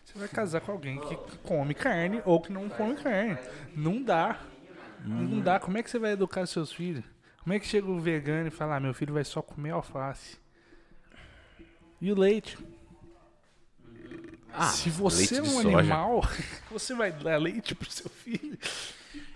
Você 0.05 0.19
vai 0.19 0.27
casar 0.27 0.61
com 0.61 0.71
alguém 0.71 0.99
que 0.99 1.15
come 1.43 1.73
carne 1.73 2.21
ou 2.25 2.41
que 2.41 2.51
não 2.51 2.69
come 2.69 2.95
carne. 2.95 3.37
Não 3.75 4.01
dá. 4.03 4.39
Não 5.05 5.39
dá. 5.39 5.59
Como 5.59 5.77
é 5.77 5.83
que 5.83 5.89
você 5.89 5.97
vai 5.99 6.11
educar 6.11 6.45
seus 6.45 6.71
filhos? 6.71 7.03
Como 7.41 7.53
é 7.53 7.59
que 7.59 7.65
chega 7.67 7.87
o 7.87 7.99
vegano 7.99 8.47
e 8.47 8.51
fala, 8.51 8.75
ah, 8.75 8.79
meu 8.79 8.93
filho 8.93 9.13
vai 9.13 9.23
só 9.23 9.41
comer 9.41 9.71
alface? 9.71 10.37
E 11.99 12.11
o 12.11 12.15
leite? 12.15 12.57
Ah, 14.51 14.67
Se 14.67 14.89
você 14.89 15.37
é 15.37 15.41
um 15.41 15.45
soja. 15.45 15.77
animal, 15.79 16.21
você 16.69 16.93
vai 16.93 17.11
dar 17.11 17.37
leite 17.41 17.73
pro 17.73 17.89
seu 17.89 18.09
filho? 18.09 18.57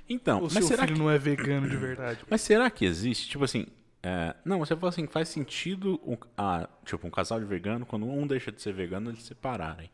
Então, 0.10 0.38
Ou 0.38 0.44
mas 0.44 0.54
seu 0.54 0.64
será, 0.68 0.84
filho 0.84 0.96
que, 0.96 1.00
não 1.02 1.10
é 1.12 1.18
vegano 1.18 1.70
de 1.70 1.76
verdade? 1.76 2.20
mas 2.30 2.42
será 2.42 2.70
que 2.70 2.86
existe? 2.86 3.28
Tipo 3.30 3.44
assim, 3.44 3.68
é, 4.02 4.36
não, 4.46 4.60
você 4.60 4.76
fala 4.76 4.90
assim, 4.90 5.06
faz 5.08 5.28
sentido 5.30 6.00
um, 6.06 6.18
ah, 6.38 6.70
tipo, 6.86 7.06
um 7.06 7.10
casal 7.12 7.40
de 7.40 7.46
vegano, 7.46 7.86
quando 7.86 8.06
um 8.06 8.26
deixa 8.26 8.52
de 8.52 8.62
ser 8.62 8.74
vegano, 8.74 9.10
eles 9.10 9.22
se 9.22 9.28
separarem. 9.28 9.90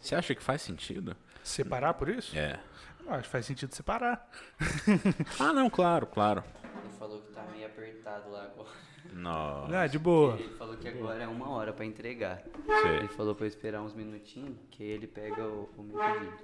Você 0.00 0.14
acha 0.14 0.34
que 0.34 0.42
faz 0.42 0.62
sentido? 0.62 1.14
Separar 1.42 1.94
por 1.94 2.08
isso? 2.08 2.36
É. 2.38 2.58
Eu 3.04 3.12
acho 3.12 3.24
que 3.24 3.28
faz 3.28 3.44
sentido 3.46 3.74
separar. 3.74 4.28
Ah, 5.38 5.52
não, 5.52 5.68
claro, 5.68 6.06
claro. 6.06 6.44
Ele 6.84 6.92
falou 6.98 7.20
que 7.20 7.32
tá 7.32 7.42
meio 7.52 7.66
apertado 7.66 8.30
lá 8.30 8.44
agora. 8.44 8.68
Nossa. 9.12 9.78
Ah, 9.80 9.86
de 9.86 9.98
boa. 9.98 10.38
Ele 10.38 10.54
falou 10.54 10.76
que 10.76 10.88
agora 10.88 11.22
é 11.22 11.26
uma 11.26 11.48
hora 11.50 11.72
pra 11.72 11.84
entregar. 11.84 12.42
Sei. 12.82 12.96
Ele 12.98 13.08
falou 13.08 13.34
pra 13.34 13.44
eu 13.44 13.48
esperar 13.48 13.82
uns 13.82 13.94
minutinhos, 13.94 14.56
que 14.70 14.82
aí 14.84 14.90
ele 14.90 15.06
pega 15.06 15.42
o, 15.42 15.68
o 15.76 15.82
meu 15.82 15.98
pedido. 15.98 16.38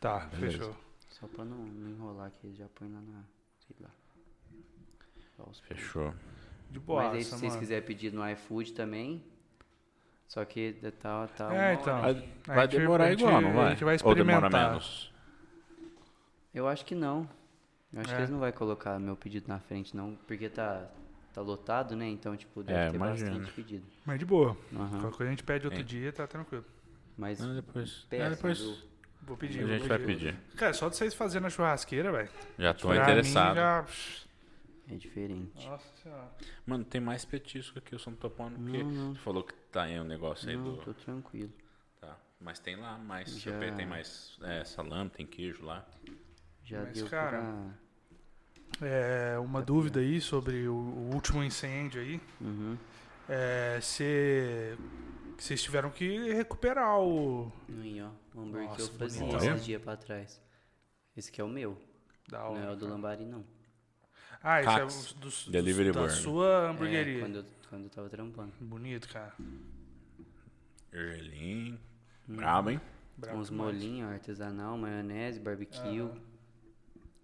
Tá, 0.00 0.20
Beleza. 0.32 0.58
fechou. 0.58 0.76
Só 1.18 1.26
pra 1.26 1.44
não, 1.44 1.56
não 1.56 1.90
enrolar 1.90 2.30
que 2.30 2.46
ele 2.46 2.54
já 2.56 2.66
põe 2.74 2.88
lá 2.92 3.00
na. 3.00 3.22
sei 3.66 3.76
lá. 3.80 3.90
Fechou. 5.62 6.12
De 6.70 6.78
boa, 6.78 7.04
Mas 7.04 7.14
aí 7.14 7.24
se 7.24 7.30
vocês 7.30 7.56
quiserem 7.56 7.86
pedir 7.86 8.12
no 8.12 8.28
iFood 8.30 8.72
também. 8.72 9.22
Só 10.26 10.44
que 10.44 10.74
tá, 11.00 11.26
tá 11.28 11.54
É, 11.54 11.74
então. 11.74 12.00
Vai, 12.02 12.14
vai 12.46 12.66
gente- 12.68 12.80
demorar 12.80 13.10
gente- 13.10 13.20
igual, 13.20 13.40
não 13.40 13.52
vai? 13.54 13.66
a 13.66 13.70
gente 13.70 13.84
vai 13.84 13.96
Ou 14.04 14.14
demora 14.14 14.36
experimentar. 14.46 14.70
menos? 14.70 15.12
Eu 16.52 16.68
acho 16.68 16.84
que 16.84 16.94
não. 16.94 17.28
Eu 17.92 18.00
acho 18.02 18.10
É. 18.10 18.14
que 18.14 18.20
eles 18.20 18.30
não 18.30 18.38
vão 18.38 18.52
colocar 18.52 18.98
meu 18.98 19.16
pedido 19.16 19.48
na 19.48 19.58
frente, 19.58 19.96
não. 19.96 20.14
Porque 20.26 20.50
tá, 20.50 20.86
tá 21.32 21.40
lotado, 21.40 21.96
né? 21.96 22.06
Então, 22.08 22.36
tipo, 22.36 22.62
deve 22.62 22.78
É, 22.78 22.90
ter 22.90 22.96
imagino. 22.96 23.30
bastante 23.30 23.52
pedido. 23.54 23.86
Mas 24.04 24.18
de 24.18 24.26
boa. 24.26 24.54
Aham. 24.74 24.88
Qualquer 25.00 25.16
coisa 25.16 25.24
a 25.24 25.30
gente 25.30 25.44
pede 25.44 25.66
outro 25.66 25.80
É. 25.80 25.84
dia, 25.84 26.12
tá 26.12 26.26
tranquilo. 26.26 26.64
Mas 27.16 27.40
Não, 27.40 27.54
depois. 27.54 28.06
peça, 28.10 28.24
É, 28.24 28.30
depois 28.30 28.60
viu? 28.60 28.76
Vou 29.28 29.34
a 29.36 29.38
pedir. 29.38 29.66
gente 29.66 29.78
vou 29.80 29.88
vai 29.88 29.98
pedir. 29.98 30.34
Cara, 30.56 30.72
só 30.72 30.88
de 30.88 30.96
vocês 30.96 31.14
fazerem 31.14 31.42
na 31.44 31.50
churrasqueira, 31.50 32.10
velho. 32.10 32.28
Já 32.58 32.74
tô 32.74 32.88
pra 32.88 32.96
interessado. 33.02 33.50
Mim 33.50 33.54
já... 33.56 33.86
é 34.90 34.96
diferente. 34.96 35.66
Nossa 35.66 35.86
senhora. 36.02 36.28
Mano, 36.66 36.84
tem 36.84 37.00
mais 37.00 37.24
petisco 37.24 37.78
aqui, 37.78 37.94
eu 37.94 37.98
só 37.98 38.10
não 38.10 38.16
tô 38.18 38.30
pondo 38.30 38.58
porque 38.58 38.82
Não, 38.82 38.90
não. 38.90 39.14
você 39.14 39.20
falou 39.20 39.44
que 39.44 39.54
tá 39.70 39.82
aí 39.84 40.00
um 40.00 40.04
negócio 40.04 40.48
aí 40.48 40.56
Não, 40.56 40.64
do. 40.64 40.76
tô 40.78 40.94
tranquilo. 40.94 41.52
Tá. 42.00 42.16
Mas 42.40 42.58
tem 42.58 42.76
lá 42.76 42.96
mais. 42.98 43.36
Já. 43.38 43.52
chope- 43.52 43.72
Tem 43.72 43.86
mais 43.86 44.38
é, 44.42 44.64
salame, 44.64 45.10
tem 45.10 45.26
queijo 45.26 45.64
lá. 45.64 45.86
Já 46.64 46.80
Mas, 46.82 46.94
deu 46.94 47.06
cara, 47.08 47.40
pra. 47.40 48.86
É, 48.86 49.38
uma 49.38 49.60
dúvida 49.62 50.00
aí 50.00 50.20
sobre 50.20 50.68
o, 50.68 50.74
o 50.74 51.10
último 51.14 51.42
incêndio 51.42 52.00
aí. 52.00 52.20
Uhum. 52.40 52.76
É, 53.28 53.78
se 53.82 54.76
vocês 55.44 55.62
tiveram 55.62 55.90
que 55.90 56.32
recuperar 56.32 56.98
o... 57.00 57.52
Aí, 57.80 58.00
ó. 58.02 58.10
O 58.34 58.42
hambúrguer 58.42 58.74
que 58.74 58.82
eu 58.82 58.88
fazia 58.88 59.24
bonito. 59.26 59.44
esses 59.44 59.64
dias 59.64 59.82
pra 59.82 59.96
trás. 59.96 60.40
Esse 61.16 61.30
aqui 61.30 61.40
é 61.40 61.44
o 61.44 61.48
meu. 61.48 61.76
Da 62.28 62.38
Não 62.40 62.58
é 62.58 62.70
o 62.70 62.76
do 62.76 62.86
Lambari, 62.88 63.24
não. 63.24 63.44
Ah, 64.42 64.60
esse 64.60 64.68
é 64.70 64.78
Cax. 64.80 65.10
o 65.12 65.14
dos, 65.18 65.48
Delivery 65.48 65.92
da 65.92 66.00
Burger. 66.00 66.16
sua 66.16 66.70
hamburgueria. 66.70 67.18
É, 67.18 67.20
quando, 67.20 67.36
eu, 67.36 67.44
quando 67.68 67.84
eu 67.84 67.90
tava 67.90 68.08
trampando. 68.08 68.52
Bonito, 68.60 69.08
cara. 69.08 69.34
Gergelim. 70.92 71.78
Brabo, 72.26 72.70
hein? 72.70 72.80
Bravo 73.16 73.38
Uns 73.38 73.48
demais. 73.50 73.74
molhinhos, 73.74 74.10
artesanal, 74.12 74.76
maionese, 74.78 75.40
barbecue. 75.40 76.08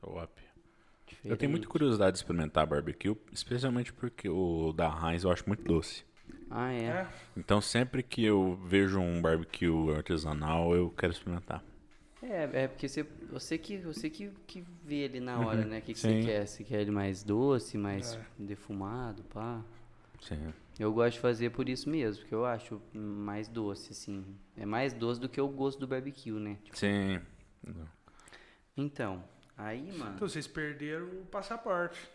Top. 0.01 0.43
Eu 0.43 1.07
diferente. 1.07 1.39
tenho 1.39 1.51
muita 1.51 1.69
curiosidade 1.69 2.13
de 2.13 2.19
experimentar 2.19 2.67
barbecue, 2.67 3.17
especialmente 3.33 3.93
porque 3.93 4.29
o 4.29 4.73
da 4.73 4.89
Heinz 4.89 5.23
eu 5.25 5.31
acho 5.31 5.45
muito 5.47 5.63
doce. 5.63 6.05
Ah, 6.57 6.73
é. 6.73 6.85
É? 6.85 7.09
Então 7.37 7.61
sempre 7.61 8.01
que 8.01 8.25
eu 8.25 8.57
vejo 8.65 9.01
um 9.01 9.21
barbecue 9.21 9.93
artesanal, 9.97 10.75
eu 10.75 10.89
quero 10.91 11.13
experimentar. 11.13 11.65
É, 12.23 12.63
é 12.63 12.69
porque 12.69 12.89
você, 12.89 13.03
você, 13.29 13.59
que, 13.59 13.77
você 13.79 14.09
que, 14.09 14.31
que 14.47 14.65
vê 14.85 15.05
ali 15.05 15.19
na 15.21 15.39
hora, 15.41 15.65
né? 15.65 15.79
O 15.79 15.83
que, 15.83 15.93
que 15.93 15.99
você 15.99 16.23
quer? 16.23 16.47
Você 16.47 16.63
quer 16.63 16.81
ele 16.81 16.93
mais 16.93 17.23
doce, 17.25 17.77
mais 17.77 18.15
É. 18.15 18.21
defumado, 18.39 19.25
pá. 19.25 19.63
Sim. 20.21 20.55
Eu 20.79 20.93
gosto 20.93 21.15
de 21.15 21.21
fazer 21.21 21.51
por 21.51 21.69
isso 21.69 21.91
mesmo, 21.91 22.23
porque 22.23 22.35
eu 22.35 22.47
acho 22.47 22.81
mais 22.95 23.47
doce, 23.49 23.93
assim. 23.93 24.25
É 24.57 24.65
mais 24.65 24.93
doce 24.93 25.21
do 25.21 25.29
que 25.29 25.41
o 25.41 25.49
gosto 25.49 25.79
do 25.81 25.87
barbecue, 25.89 26.31
né? 26.33 26.57
Tipo, 26.65 26.79
Sim. 26.79 27.21
Então, 28.77 29.23
aí, 29.57 29.93
mano. 29.99 30.15
Então 30.15 30.29
vocês 30.29 30.47
perderam 30.47 31.07
o 31.07 31.27
passaporte. 31.27 32.09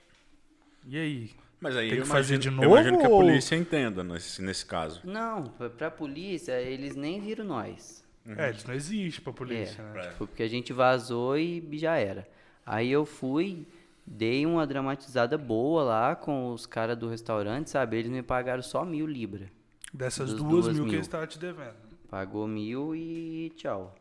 E 0.87 0.97
aí? 0.97 1.31
Mas 1.61 1.75
aí 1.75 1.89
Tem 1.89 2.01
que 2.01 2.07
fazer 2.07 2.35
imagino, 2.35 2.57
de 2.57 2.63
eu 2.65 2.69
imagino 2.71 2.91
novo 2.93 2.99
que 3.01 3.05
a 3.05 3.09
ou- 3.15 3.21
polícia 3.21 3.55
entenda 3.55 4.03
nesse, 4.03 4.41
nesse 4.41 4.65
caso. 4.65 5.01
Não, 5.03 5.43
pra, 5.43 5.69
pra 5.69 5.91
polícia, 5.91 6.59
eles 6.61 6.95
nem 6.95 7.19
viram 7.19 7.43
nós. 7.45 8.03
É, 8.37 8.51
isso 8.51 8.67
não 8.67 8.75
existe 8.75 9.21
pra 9.21 9.33
polícia, 9.33 9.81
é, 9.81 9.93
né? 9.93 10.01
tipo, 10.09 10.27
porque 10.27 10.43
a 10.43 10.47
gente 10.47 10.71
vazou 10.71 11.37
e 11.37 11.67
já 11.73 11.97
era. 11.97 12.27
Aí 12.65 12.89
eu 12.91 13.05
fui, 13.05 13.65
dei 14.05 14.45
uma 14.45 14.65
dramatizada 14.67 15.37
boa 15.37 15.83
lá 15.83 16.15
com 16.15 16.51
os 16.53 16.65
caras 16.65 16.97
do 16.97 17.09
restaurante, 17.09 17.69
sabe? 17.69 17.97
Eles 17.97 18.11
me 18.11 18.21
pagaram 18.21 18.61
só 18.61 18.85
mil 18.85 19.07
libras. 19.07 19.49
Dessas 19.93 20.33
duas, 20.33 20.65
duas 20.65 20.67
mil, 20.67 20.83
que 20.83 20.89
mil. 20.91 20.93
eles 20.95 21.07
estavam 21.07 21.25
te 21.27 21.39
devendo. 21.39 21.75
Pagou 22.09 22.47
mil 22.47 22.95
e 22.95 23.51
tchau. 23.55 23.95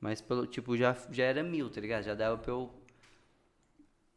Mas 0.00 0.20
pelo, 0.20 0.46
tipo, 0.46 0.76
já, 0.76 0.96
já 1.12 1.24
era 1.24 1.42
mil, 1.44 1.70
tá 1.70 1.80
ligado? 1.80 2.02
Já 2.02 2.14
dava 2.14 2.36
pra 2.36 2.50
eu 2.52 2.68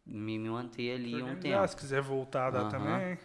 me, 0.06 0.38
me 0.38 0.50
manter 0.50 0.96
ali 0.96 1.24
um 1.24 1.36
tempo. 1.36 1.68
Se 1.68 1.76
quiser 1.76 2.02
voltar, 2.02 2.52
dá 2.52 2.62
Aham. 2.62 2.70
também. 2.70 3.18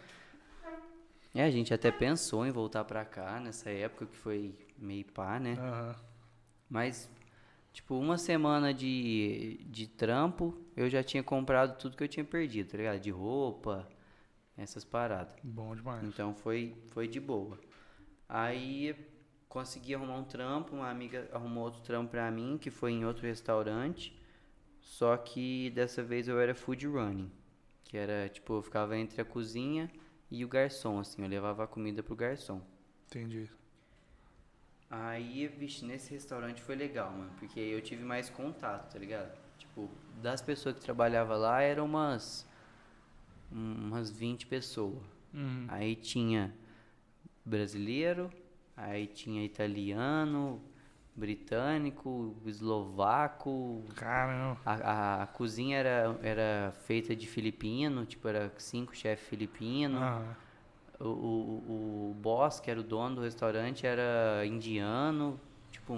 É, 1.33 1.43
a 1.43 1.49
gente 1.49 1.73
até 1.73 1.91
pensou 1.91 2.45
em 2.45 2.51
voltar 2.51 2.83
pra 2.83 3.05
cá 3.05 3.39
nessa 3.39 3.69
época 3.69 4.05
que 4.05 4.17
foi 4.17 4.53
meio 4.77 5.05
pá, 5.05 5.39
né? 5.39 5.57
Aham. 5.59 5.95
Mas, 6.69 7.09
tipo, 7.73 7.95
uma 7.95 8.17
semana 8.17 8.73
de, 8.73 9.65
de 9.69 9.87
trampo, 9.87 10.57
eu 10.75 10.89
já 10.89 11.03
tinha 11.03 11.21
comprado 11.21 11.77
tudo 11.77 11.95
que 11.97 12.03
eu 12.03 12.07
tinha 12.07 12.23
perdido, 12.25 12.71
tá 12.71 12.77
ligado? 12.77 12.99
De 12.99 13.11
roupa, 13.11 13.87
essas 14.57 14.83
paradas. 14.83 15.35
Bom 15.43 15.75
demais. 15.75 16.03
Então 16.03 16.33
foi, 16.33 16.75
foi 16.87 17.07
de 17.07 17.19
boa. 17.19 17.59
Aí 18.27 18.95
consegui 19.49 19.93
arrumar 19.93 20.15
um 20.17 20.23
trampo, 20.23 20.75
uma 20.75 20.89
amiga 20.89 21.29
arrumou 21.33 21.65
outro 21.65 21.81
trampo 21.81 22.11
pra 22.11 22.31
mim, 22.31 22.57
que 22.57 22.69
foi 22.69 22.91
em 22.91 23.05
outro 23.05 23.23
restaurante. 23.25 24.17
Só 24.81 25.15
que 25.17 25.69
dessa 25.71 26.03
vez 26.03 26.27
eu 26.27 26.39
era 26.39 26.53
food 26.53 26.87
running. 26.87 27.31
Que 27.83 27.97
era, 27.97 28.29
tipo, 28.29 28.53
eu 28.53 28.61
ficava 28.61 28.97
entre 28.97 29.21
a 29.21 29.25
cozinha 29.25 29.89
e 30.29 30.43
o 30.45 30.47
garçom, 30.47 30.99
assim, 30.99 31.21
eu 31.21 31.27
levava 31.27 31.63
a 31.63 31.67
comida 31.67 32.01
pro 32.01 32.15
garçom. 32.15 32.61
Entendi. 33.07 33.49
Aí, 34.89 35.47
vixe, 35.47 35.85
nesse 35.85 36.11
restaurante 36.11 36.61
foi 36.61 36.75
legal, 36.75 37.11
mano, 37.11 37.31
porque 37.37 37.59
eu 37.59 37.81
tive 37.81 38.03
mais 38.03 38.29
contato, 38.29 38.91
tá 38.91 38.99
ligado? 38.99 39.37
Tipo, 39.57 39.89
das 40.21 40.41
pessoas 40.41 40.75
que 40.75 40.81
trabalhavam 40.81 41.37
lá 41.37 41.61
eram 41.61 41.85
umas 41.85 42.49
umas 43.51 44.09
20 44.09 44.47
pessoas. 44.47 45.03
Uhum. 45.33 45.65
Aí 45.67 45.95
tinha 45.95 46.53
brasileiro, 47.45 48.31
aí 48.75 49.07
tinha 49.07 49.43
italiano, 49.43 50.61
britânico, 51.15 52.35
eslovaco. 52.45 53.83
Caramba. 53.95 54.59
A, 54.65 55.23
a, 55.23 55.27
cozinha 55.27 55.77
era, 55.77 56.19
era 56.23 56.73
feita 56.85 57.15
de 57.15 57.27
filipino, 57.27 58.05
tipo, 58.05 58.27
era 58.27 58.51
cinco 58.57 58.95
chefes 58.95 59.27
filipinos. 59.27 60.01
Aham. 60.01 60.35
O, 60.99 61.07
o, 61.07 62.11
o 62.11 62.13
boss, 62.21 62.59
que 62.59 62.69
era 62.69 62.79
o 62.79 62.83
dono 62.83 63.15
do 63.15 63.21
restaurante, 63.21 63.87
era 63.87 64.45
indiano. 64.45 65.39
Tipo, 65.71 65.97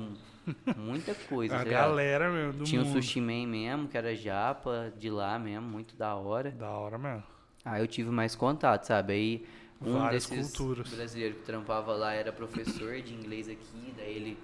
muita 0.77 1.13
coisa. 1.13 1.55
A 1.59 1.59
tá 1.59 1.65
galera, 1.65 2.31
meu, 2.31 2.53
do 2.53 2.63
Tinha 2.63 2.81
o 2.81 2.85
mundo. 2.85 3.01
Sushi 3.01 3.19
Man 3.19 3.47
mesmo, 3.47 3.87
que 3.89 3.97
era 3.97 4.15
japa, 4.15 4.93
de 4.97 5.09
lá 5.09 5.37
mesmo, 5.37 5.67
muito 5.67 5.95
da 5.95 6.15
hora. 6.15 6.51
Da 6.51 6.69
hora 6.69 6.97
mesmo. 6.97 7.23
Aí 7.65 7.81
eu 7.81 7.87
tive 7.87 8.09
mais 8.11 8.33
contato, 8.35 8.85
sabe? 8.85 9.13
Aí 9.13 9.45
um 9.81 9.99
Várias 9.99 10.27
desses 10.27 10.55
culturas. 10.57 10.89
brasileiros 10.89 11.37
que 11.39 11.43
trampava 11.43 11.93
lá 11.93 12.13
era 12.13 12.31
professor 12.31 13.01
de 13.01 13.13
inglês 13.13 13.49
aqui, 13.49 13.93
daí 13.97 14.15
ele 14.15 14.37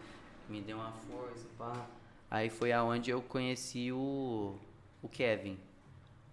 me 0.49 0.61
deu 0.61 0.77
uma 0.77 0.91
força, 0.91 1.47
pá. 1.57 1.85
Aí 2.31 2.49
foi 2.49 2.71
aonde 2.71 3.09
eu 3.11 3.21
conheci 3.21 3.91
o, 3.91 4.55
o 5.01 5.07
Kevin. 5.09 5.57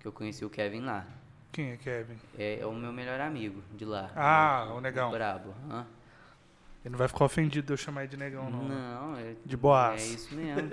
Que 0.01 0.07
eu 0.07 0.13
conheci 0.13 0.45
o 0.45 0.51
Kevin 0.51 0.81
lá. 0.83 1.07
Quem 1.53 1.73
é 1.73 1.77
Kevin? 1.77 2.17
É, 2.39 2.59
é 2.61 2.67
o 2.67 2.75
meu 2.75 2.93
melhor 2.93 3.19
amigo 3.21 3.63
de 3.75 3.85
lá. 3.85 4.11
Ah, 4.15 4.73
o 4.77 4.81
negão. 4.81 5.11
Brabo. 5.11 5.55
hã? 5.71 5.87
Ele 6.85 6.93
não 6.93 6.99
vai 6.99 7.09
ficar 7.09 7.25
ofendido 7.25 7.67
de 7.67 7.73
eu 7.73 7.77
chamar 7.77 8.03
ele 8.03 8.11
de 8.11 8.17
negão, 8.17 8.49
não. 8.51 8.63
né? 8.69 8.75
Não, 8.75 9.17
é, 9.17 9.35
De 9.45 9.57
boas. 9.57 10.01
é 10.01 10.07
isso 10.07 10.35
mesmo. 10.35 10.69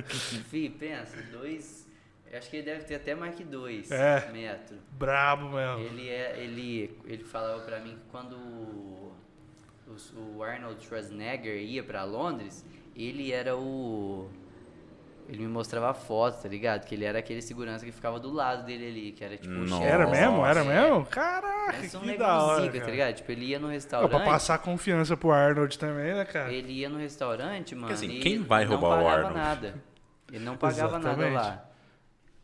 Fih, 0.48 0.70
pensa, 0.70 1.20
dois. 1.32 1.86
Acho 2.32 2.48
que 2.50 2.56
ele 2.56 2.66
deve 2.66 2.84
ter 2.84 2.94
até 2.96 3.14
mais 3.14 3.34
que 3.34 3.42
dois 3.44 3.90
É. 3.90 4.30
metros. 4.30 4.78
Brabo 4.92 5.48
mesmo. 5.50 5.78
Ele 5.80 6.08
é, 6.08 6.38
ele, 6.38 6.98
ele 7.04 7.24
falava 7.24 7.62
pra 7.64 7.80
mim 7.80 7.96
que 7.96 8.10
quando 8.10 8.34
o, 8.36 9.12
o- 9.86 10.36
o 10.36 10.42
Arnold 10.42 10.82
Schwarzenegger 10.84 11.56
ia 11.60 11.82
pra 11.82 12.04
Londres, 12.04 12.64
ele 13.06 13.32
era 13.32 13.56
o 13.56 14.28
ele 15.28 15.40
me 15.42 15.48
mostrava 15.48 15.92
fotos, 15.92 16.42
tá 16.42 16.48
ligado? 16.48 16.86
Que 16.86 16.94
ele 16.94 17.04
era 17.04 17.18
aquele 17.18 17.42
segurança 17.42 17.84
que 17.84 17.92
ficava 17.92 18.18
do 18.18 18.32
lado 18.32 18.64
dele 18.64 18.86
ali, 18.88 19.12
que 19.12 19.22
era 19.22 19.36
tipo 19.36 19.52
o 19.52 19.58
Nossa. 19.58 19.82
chefe 19.82 19.92
Era 19.92 20.06
mesmo? 20.06 20.46
Era 20.46 20.60
É. 20.60 20.64
mesmo? 20.64 21.04
Caraca, 21.04 21.76
Essa 21.76 21.98
que 21.98 22.16
da 22.16 22.42
hora, 22.42 22.60
zica, 22.62 22.72
cara. 22.72 22.84
tá 22.86 22.90
ligado? 22.90 23.14
Tipo, 23.14 23.32
ele 23.32 23.44
ia 23.44 23.58
no 23.58 23.66
Ó, 23.66 23.70
restaurante. 23.70 24.10
pra 24.10 24.20
passar 24.20 24.56
confiança 24.58 25.18
pro 25.18 25.30
Arnold 25.30 25.78
também, 25.78 26.14
né, 26.14 26.24
cara? 26.24 26.50
Ele 26.50 26.72
ia 26.72 26.88
no 26.88 26.96
restaurante, 26.96 27.74
mano. 27.74 27.92
assim, 27.92 28.08
e 28.08 28.20
quem 28.20 28.38
vai 28.42 28.64
não 28.64 28.78
roubar 28.78 28.86
o 28.88 29.04
pagava 29.04 29.16
Arnold? 29.16 29.34
nada. 29.36 29.74
Ele 30.32 30.44
não 30.46 30.56
pagava 30.56 30.98
nada 30.98 31.28
lá. 31.28 31.64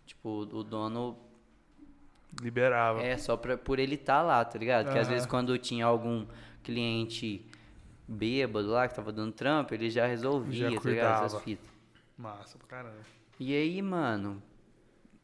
Tipo, 0.05 0.29
o 0.53 0.63
dono 0.63 1.17
Liberava. 2.43 3.01
é 3.03 3.17
só 3.17 3.35
pra, 3.37 3.57
por 3.57 3.79
ele 3.79 3.95
estar 3.95 4.21
lá, 4.21 4.45
tá 4.45 4.59
ligado? 4.59 4.85
Porque 4.85 4.99
às 4.99 5.07
Aham. 5.07 5.15
vezes 5.15 5.27
quando 5.27 5.57
tinha 5.57 5.87
algum 5.87 6.27
cliente 6.63 7.47
bêbado 8.07 8.69
lá 8.69 8.87
que 8.89 8.95
tava 8.95 9.13
dando 9.13 9.33
trampo, 9.33 9.75
ele 9.75 9.91
já 9.91 10.07
resolvia, 10.07 10.71
Já 10.71 10.81
tá 10.81 10.89
ligado? 10.91 11.25
Essas 11.27 11.43
fitas. 11.43 11.67
Massa 12.17 12.59
pra 12.59 12.67
caramba. 12.69 12.97
E 13.41 13.55
aí, 13.55 13.83
mano, 13.83 14.43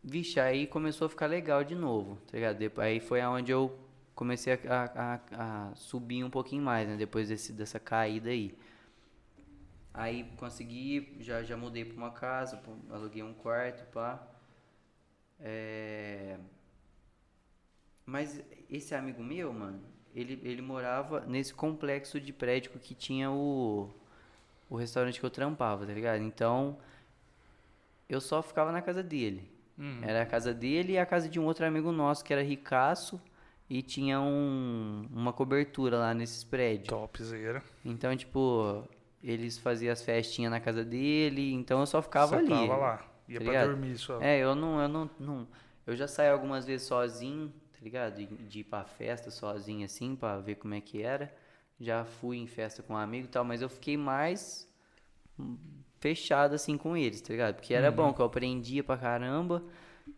vixe, 0.02 0.40
aí 0.40 0.66
começou 0.66 1.06
a 1.06 1.08
ficar 1.08 1.26
legal 1.26 1.62
de 1.62 1.74
novo, 1.74 2.16
tá 2.26 2.36
ligado? 2.36 2.80
Aí 2.80 3.00
foi 3.00 3.20
aonde 3.20 3.52
eu 3.52 3.78
comecei 4.14 4.52
a, 4.54 4.58
a- 4.94 5.20
a- 5.70 5.74
subir 5.76 6.24
um 6.24 6.30
pouquinho 6.30 6.62
mais, 6.62 6.88
né? 6.88 6.96
Depois 6.96 7.28
desse, 7.28 7.52
dessa 7.52 7.78
caída 7.78 8.30
aí. 8.30 8.56
Aí 9.92 10.24
consegui, 10.36 11.16
já, 11.20 11.42
já 11.42 11.56
mudei 11.56 11.84
pra 11.84 11.96
uma 11.96 12.10
casa, 12.10 12.60
aluguei 12.90 13.22
um 13.22 13.34
quarto, 13.34 13.84
pá. 13.92 14.26
É... 15.38 16.38
Mas 18.04 18.42
esse 18.68 18.94
amigo 18.94 19.22
meu, 19.22 19.52
mano, 19.52 19.80
ele, 20.14 20.40
ele 20.42 20.62
morava 20.62 21.20
nesse 21.26 21.52
complexo 21.54 22.20
de 22.20 22.32
prédio 22.32 22.70
que 22.80 22.94
tinha 22.94 23.30
o, 23.30 23.88
o 24.68 24.76
restaurante 24.76 25.18
que 25.20 25.26
eu 25.26 25.30
trampava, 25.30 25.86
tá 25.86 25.92
ligado? 25.92 26.22
Então, 26.22 26.76
eu 28.08 28.20
só 28.20 28.42
ficava 28.42 28.72
na 28.72 28.82
casa 28.82 29.02
dele. 29.02 29.48
Uhum. 29.78 30.00
Era 30.02 30.22
a 30.22 30.26
casa 30.26 30.52
dele 30.52 30.94
e 30.94 30.98
a 30.98 31.06
casa 31.06 31.28
de 31.28 31.38
um 31.40 31.44
outro 31.46 31.64
amigo 31.64 31.90
nosso 31.92 32.24
que 32.24 32.32
era 32.32 32.42
ricaço 32.42 33.20
e 33.68 33.82
tinha 33.82 34.20
um, 34.20 35.06
uma 35.12 35.32
cobertura 35.32 35.96
lá 35.98 36.12
nesses 36.12 36.44
prédios. 36.44 36.88
Topzera. 36.88 37.62
Então, 37.84 38.14
tipo, 38.16 38.84
eles 39.22 39.56
faziam 39.58 39.92
as 39.92 40.02
festinhas 40.02 40.50
na 40.50 40.60
casa 40.60 40.84
dele, 40.84 41.52
então 41.54 41.80
eu 41.80 41.86
só 41.86 42.02
ficava 42.02 42.28
Só 42.32 42.36
ali. 42.36 42.48
tava 42.48 42.76
lá. 42.76 43.04
Ia 43.28 43.38
tá 43.38 43.44
pra 43.44 43.52
ligado? 43.52 43.68
dormir 43.68 43.96
só. 43.96 44.20
É, 44.20 44.38
eu 44.38 44.54
não, 44.54 44.80
eu 44.82 44.88
não, 44.88 45.10
não- 45.18 45.48
Eu 45.86 45.94
já 45.96 46.08
saí 46.08 46.28
algumas 46.28 46.66
vezes 46.66 46.86
sozinho, 46.86 47.52
tá 47.80 47.84
ligado? 47.84 48.16
De, 48.16 48.26
de 48.26 48.60
ir 48.60 48.64
pra 48.64 48.84
festa 48.84 49.32
sozinho 49.32 49.86
assim, 49.86 50.16
pra 50.16 50.38
ver 50.38 50.56
como 50.56 50.74
é 50.74 50.82
que 50.82 51.02
era. 51.02 51.34
Já 51.80 52.04
fui 52.06 52.38
em 52.38 52.48
festa 52.48 52.82
com 52.84 52.94
um 52.94 52.98
amigo 52.98 53.26
e 53.26 53.30
tal, 53.30 53.44
mas 53.44 53.62
eu 53.62 53.70
fiquei 53.70 53.96
mais 53.98 54.68
hum, 55.38 55.58
fechado 56.00 56.54
assim 56.54 56.78
com 56.78 56.96
eles, 56.96 57.20
tá 57.22 57.30
ligado? 57.32 57.56
Porque 57.56 57.74
era 57.74 57.90
Uhum. 57.90 57.96
bom, 57.96 58.14
que 58.14 58.20
eu 58.22 58.26
aprendia 58.26 58.84
pra 58.84 58.98
caramba, 58.98 59.64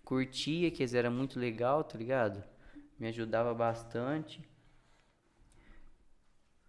curtia, 0.04 0.70
que 0.70 0.82
eles 0.82 0.94
eram 0.94 1.12
muito 1.12 1.40
legal, 1.40 1.84
tá 1.84 1.98
ligado? 1.98 2.44
Me 2.98 3.08
ajudava 3.08 3.54
bastante. 3.54 4.42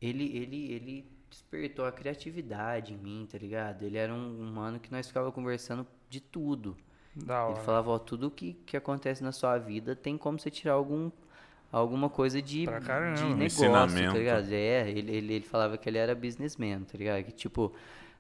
Ele, 0.02 0.26
ele, 0.38 0.72
ele 0.72 1.12
despertou 1.30 1.86
a 1.86 1.92
criatividade 1.92 2.94
em 2.94 2.98
mim, 2.98 3.28
tá 3.32 3.38
ligado? 3.38 3.84
Ele 3.84 3.98
era 3.98 4.14
um, 4.14 4.42
um 4.42 4.52
mano 4.52 4.80
que 4.80 4.92
nós 4.92 5.08
ficava 5.08 5.32
conversando 5.32 5.88
de 6.10 6.20
tudo. 6.22 6.78
Da 7.16 7.44
Ele 7.44 7.54
hora. 7.54 7.62
falava, 7.64 7.92
ó, 7.92 8.00
tudo 8.00 8.32
que, 8.32 8.54
que 8.66 8.76
acontece 8.76 9.24
na 9.24 9.32
sua 9.32 9.58
vida 9.58 9.96
tem 9.96 10.18
como 10.18 10.40
você 10.40 10.50
tirar 10.50 10.74
algum, 10.74 11.12
alguma 11.72 12.10
coisa 12.10 12.42
de, 12.42 12.62
de 12.62 12.66
negócio, 12.68 13.44
ensinamento. 13.44 14.14
tá 14.14 14.18
ligado? 14.20 14.52
É, 14.52 14.90
ele, 14.90 15.16
ele, 15.16 15.34
ele 15.36 15.46
falava 15.46 15.78
que 15.78 15.88
ele 15.88 15.98
era 15.98 16.16
businessman, 16.16 16.82
tá 16.82 16.98
ligado? 16.98 17.24
Que 17.24 17.32
tipo, 17.32 17.72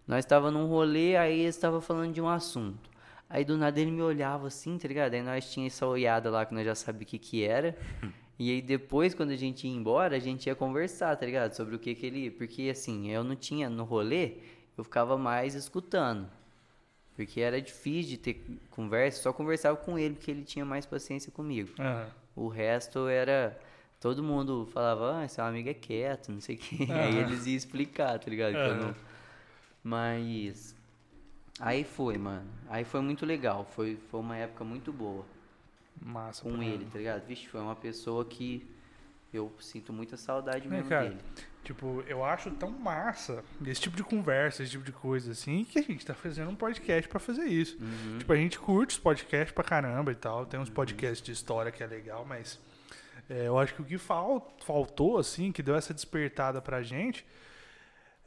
nós 0.07 0.25
tava 0.25 0.51
num 0.51 0.67
rolê, 0.67 1.15
aí 1.15 1.39
ele 1.39 1.49
estava 1.49 1.81
falando 1.81 2.13
de 2.13 2.21
um 2.21 2.29
assunto. 2.29 2.91
Aí 3.29 3.43
do 3.43 3.57
nada 3.57 3.79
ele 3.79 3.89
me 3.89 4.01
olhava 4.01 4.45
assim, 4.47 4.77
tá 4.77 4.87
ligado? 4.87 5.13
Aí 5.15 5.23
nós 5.23 5.51
tinha 5.51 5.65
essa 5.65 5.87
olhada 5.87 6.29
lá 6.29 6.45
que 6.45 6.53
nós 6.53 6.63
já 6.65 6.75
sabia 6.75 7.03
o 7.03 7.05
que 7.05 7.17
que 7.17 7.43
era. 7.43 7.75
E 8.39 8.49
aí 8.49 8.61
depois, 8.63 9.13
quando 9.13 9.29
a 9.29 9.35
gente 9.35 9.67
ia 9.67 9.73
embora, 9.73 10.15
a 10.15 10.19
gente 10.19 10.47
ia 10.47 10.55
conversar, 10.55 11.15
tá 11.15 11.23
ligado? 11.23 11.53
Sobre 11.53 11.75
o 11.75 11.79
que 11.79 11.93
que 11.93 12.07
ele... 12.07 12.31
Porque 12.31 12.67
assim, 12.67 13.11
eu 13.11 13.23
não 13.23 13.35
tinha 13.35 13.69
no 13.69 13.83
rolê, 13.83 14.37
eu 14.75 14.83
ficava 14.83 15.15
mais 15.19 15.53
escutando. 15.53 16.27
Porque 17.15 17.39
era 17.41 17.61
difícil 17.61 18.11
de 18.11 18.17
ter 18.17 18.43
conversa, 18.71 19.21
só 19.21 19.31
conversava 19.31 19.77
com 19.77 19.99
ele, 19.99 20.15
porque 20.15 20.31
ele 20.31 20.43
tinha 20.43 20.65
mais 20.65 20.85
paciência 20.85 21.31
comigo. 21.31 21.69
Aham. 21.79 22.07
O 22.35 22.47
resto 22.47 23.07
era. 23.07 23.57
Todo 23.99 24.21
mundo 24.23 24.65
falava, 24.73 25.21
ah, 25.23 25.27
seu 25.27 25.43
amigo 25.45 25.69
é 25.69 25.73
quieto, 25.73 26.31
não 26.31 26.41
sei 26.41 26.55
o 26.55 26.59
quê. 26.59 26.87
Aí 26.91 27.19
Aham. 27.19 27.19
eles 27.21 27.45
iam 27.45 27.55
explicar, 27.55 28.17
tá 28.19 28.29
ligado? 28.29 28.55
Eu 28.55 28.75
não-. 28.75 28.95
Mas. 29.83 30.75
Aí 31.59 31.83
foi, 31.83 32.17
mano. 32.17 32.49
Aí 32.67 32.83
foi 32.83 33.01
muito 33.01 33.25
legal. 33.25 33.63
Foi, 33.75 33.95
foi 34.09 34.19
uma 34.19 34.35
época 34.35 34.63
muito 34.63 34.91
boa 34.91 35.23
Massa. 36.01 36.41
com 36.41 36.61
ele, 36.63 36.71
caramba. 36.77 36.91
tá 36.91 36.97
ligado? 36.97 37.25
Vixe, 37.27 37.47
foi 37.47 37.61
uma 37.61 37.75
pessoa 37.75 38.25
que 38.25 38.67
eu 39.31 39.51
sinto 39.59 39.93
muita 39.93 40.17
saudade 40.17 40.65
É, 40.67 40.69
mesmo 40.69 40.89
cara, 40.89 41.09
dele. 41.09 41.21
Tipo, 41.63 42.03
eu 42.07 42.25
acho 42.25 42.51
tão 42.51 42.69
massa 42.71 43.43
esse 43.65 43.79
tipo 43.79 43.95
de 43.95 44.03
conversa, 44.03 44.61
esse 44.63 44.71
tipo 44.73 44.83
de 44.83 44.91
coisa 44.91 45.31
assim, 45.31 45.63
que 45.63 45.79
a 45.79 45.81
gente 45.81 46.05
tá 46.05 46.13
fazendo 46.13 46.49
um 46.51 46.55
podcast 46.55 47.07
pra 47.07 47.19
fazer 47.19 47.45
isso. 47.45 47.77
Uhum. 47.81 48.17
Tipo, 48.19 48.33
a 48.33 48.35
gente 48.35 48.59
curte 48.59 48.95
os 48.95 48.99
podcasts 48.99 49.53
pra 49.53 49.63
caramba 49.63 50.11
e 50.11 50.15
tal. 50.15 50.45
Tem 50.45 50.59
uns 50.59 50.69
podcasts 50.69 51.21
de 51.21 51.31
história 51.31 51.71
que 51.71 51.81
é 51.81 51.87
legal, 51.87 52.25
mas 52.25 52.59
é, 53.29 53.47
eu 53.47 53.57
acho 53.57 53.73
que 53.75 53.81
o 53.81 53.85
que 53.85 53.97
fal- 53.97 54.53
faltou, 54.65 55.17
assim, 55.17 55.51
que 55.53 55.63
deu 55.63 55.75
essa 55.75 55.93
despertada 55.93 56.61
pra 56.61 56.83
gente, 56.83 57.25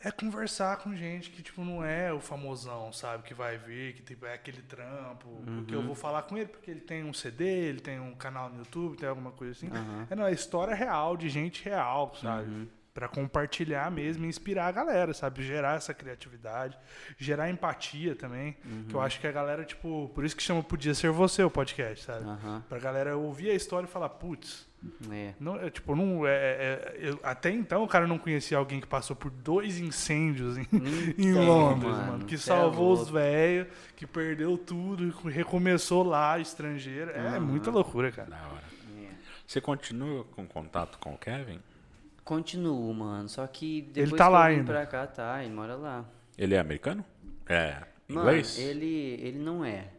é 0.03 0.11
conversar 0.11 0.77
com 0.79 0.95
gente 0.95 1.31
que, 1.31 1.43
tipo, 1.43 1.65
não 1.65 1.83
é 1.85 2.13
o 2.13 2.21
famosão, 2.21 2.93
sabe? 2.93 3.23
Que 3.25 3.35
vai 3.35 3.57
ver, 3.59 3.95
que 3.95 4.03
tipo, 4.03 4.25
é 4.27 4.35
aquele 4.35 4.63
trampo. 4.63 5.27
Porque 5.57 5.75
eu 5.75 5.83
vou 5.83 5.95
falar 5.95 6.23
com 6.23 6.37
ele 6.37 6.47
porque 6.49 6.71
ele 6.71 6.81
tem 6.81 7.03
um 7.05 7.13
CD, 7.13 7.45
ele 7.45 7.81
tem 7.81 7.99
um 7.99 8.15
canal 8.15 8.49
no 8.51 8.59
YouTube, 8.59 8.97
tem 8.97 9.09
alguma 9.09 9.33
coisa 9.33 9.53
assim. 9.53 9.69
É, 10.11 10.15
não, 10.15 10.27
é 10.27 10.33
história 10.33 10.75
real, 10.75 11.17
de 11.17 11.29
gente 11.29 11.65
real, 11.65 12.15
sabe? 12.21 12.69
Uhum. 12.97 13.09
Pra 13.09 13.09
compartilhar 13.09 13.90
mesmo 13.90 14.24
e 14.24 14.28
inspirar 14.28 14.68
a 14.68 14.73
galera, 14.73 15.12
sabe? 15.12 15.43
Gerar 15.43 15.77
essa 15.77 15.93
criatividade, 15.93 16.78
gerar 17.18 17.51
empatia 17.51 18.14
também. 18.16 18.56
Que 18.89 18.94
eu 18.94 19.01
acho 19.02 19.20
que 19.20 19.27
a 19.27 19.32
galera, 19.32 19.64
tipo, 19.64 20.10
por 20.14 20.24
isso 20.24 20.35
que 20.35 20.43
chama 20.43 20.62
Podia 20.62 20.94
Ser 20.94 21.10
Você 21.10 21.43
o 21.43 21.51
podcast, 21.51 22.05
sabe? 22.06 22.24
Aham. 22.24 22.64
Pra 22.68 22.78
galera 22.78 23.14
ouvir 23.16 23.51
a 23.51 23.55
história 23.55 23.86
e 23.86 23.90
falar, 23.90 24.09
putz, 24.09 24.66
É. 25.12 25.35
não, 25.39 25.56
é, 25.60 25.68
tipo, 25.68 25.94
não, 25.94 26.27
é, 26.27 26.31
é- 26.32 26.97
eu- 26.98 27.20
até 27.23 27.51
então 27.51 27.82
o 27.85 27.89
cara 27.89 28.06
não 28.06 28.18
conhecia 28.18 28.56
alguém 28.56 28.81
que 28.81 28.86
passou 28.86 29.14
por 29.14 29.31
dois 29.31 29.78
incêndios 29.78 30.56
em, 30.56 30.66
em 31.18 31.31
Então, 31.31 31.44
Londres, 31.47 31.90
mano, 31.93 32.12
mano. 32.12 32.24
Que 32.24 32.36
é 32.36 32.39
salvou 32.39 32.93
os 32.94 33.10
velhos, 33.10 33.66
que 33.94 34.06
perdeu 34.06 34.56
tudo, 34.56 35.05
e 35.28 35.31
recomeçou 35.32 36.02
lá, 36.02 36.39
estrangeiro. 36.39 37.10
É 37.10 37.18
Aham. 37.18 37.40
muita 37.40 37.70
loucura, 37.70 38.10
cara. 38.10 38.31
Da 38.31 38.36
hora. 38.36 38.64
é. 39.02 39.09
Você 39.47 39.60
continua 39.60 40.24
com 40.24 40.47
contato 40.47 40.97
com 40.98 41.12
o 41.12 41.18
Kevin? 41.18 41.60
Continuo, 42.27 42.93
mano. 42.93 43.28
Só 43.28 43.47
que 43.47 43.82
depois 43.82 44.19
tá 44.19 44.27
que 44.27 44.32
lá 44.32 44.51
eu 44.51 44.55
vim 44.55 44.59
ainda. 44.59 44.73
pra 44.73 44.85
cá, 44.85 45.07
tá, 45.07 45.44
ele 45.44 45.55
mora 45.55 45.77
lá. 45.77 46.05
Ele 46.36 46.57
é 46.57 46.59
americano? 46.59 47.05
É. 47.48 47.86
Mano, 48.09 48.28
Inglês? 48.28 48.59
ele, 48.59 49.16
ele 49.20 49.39
não 49.39 49.65
é. 49.65 49.93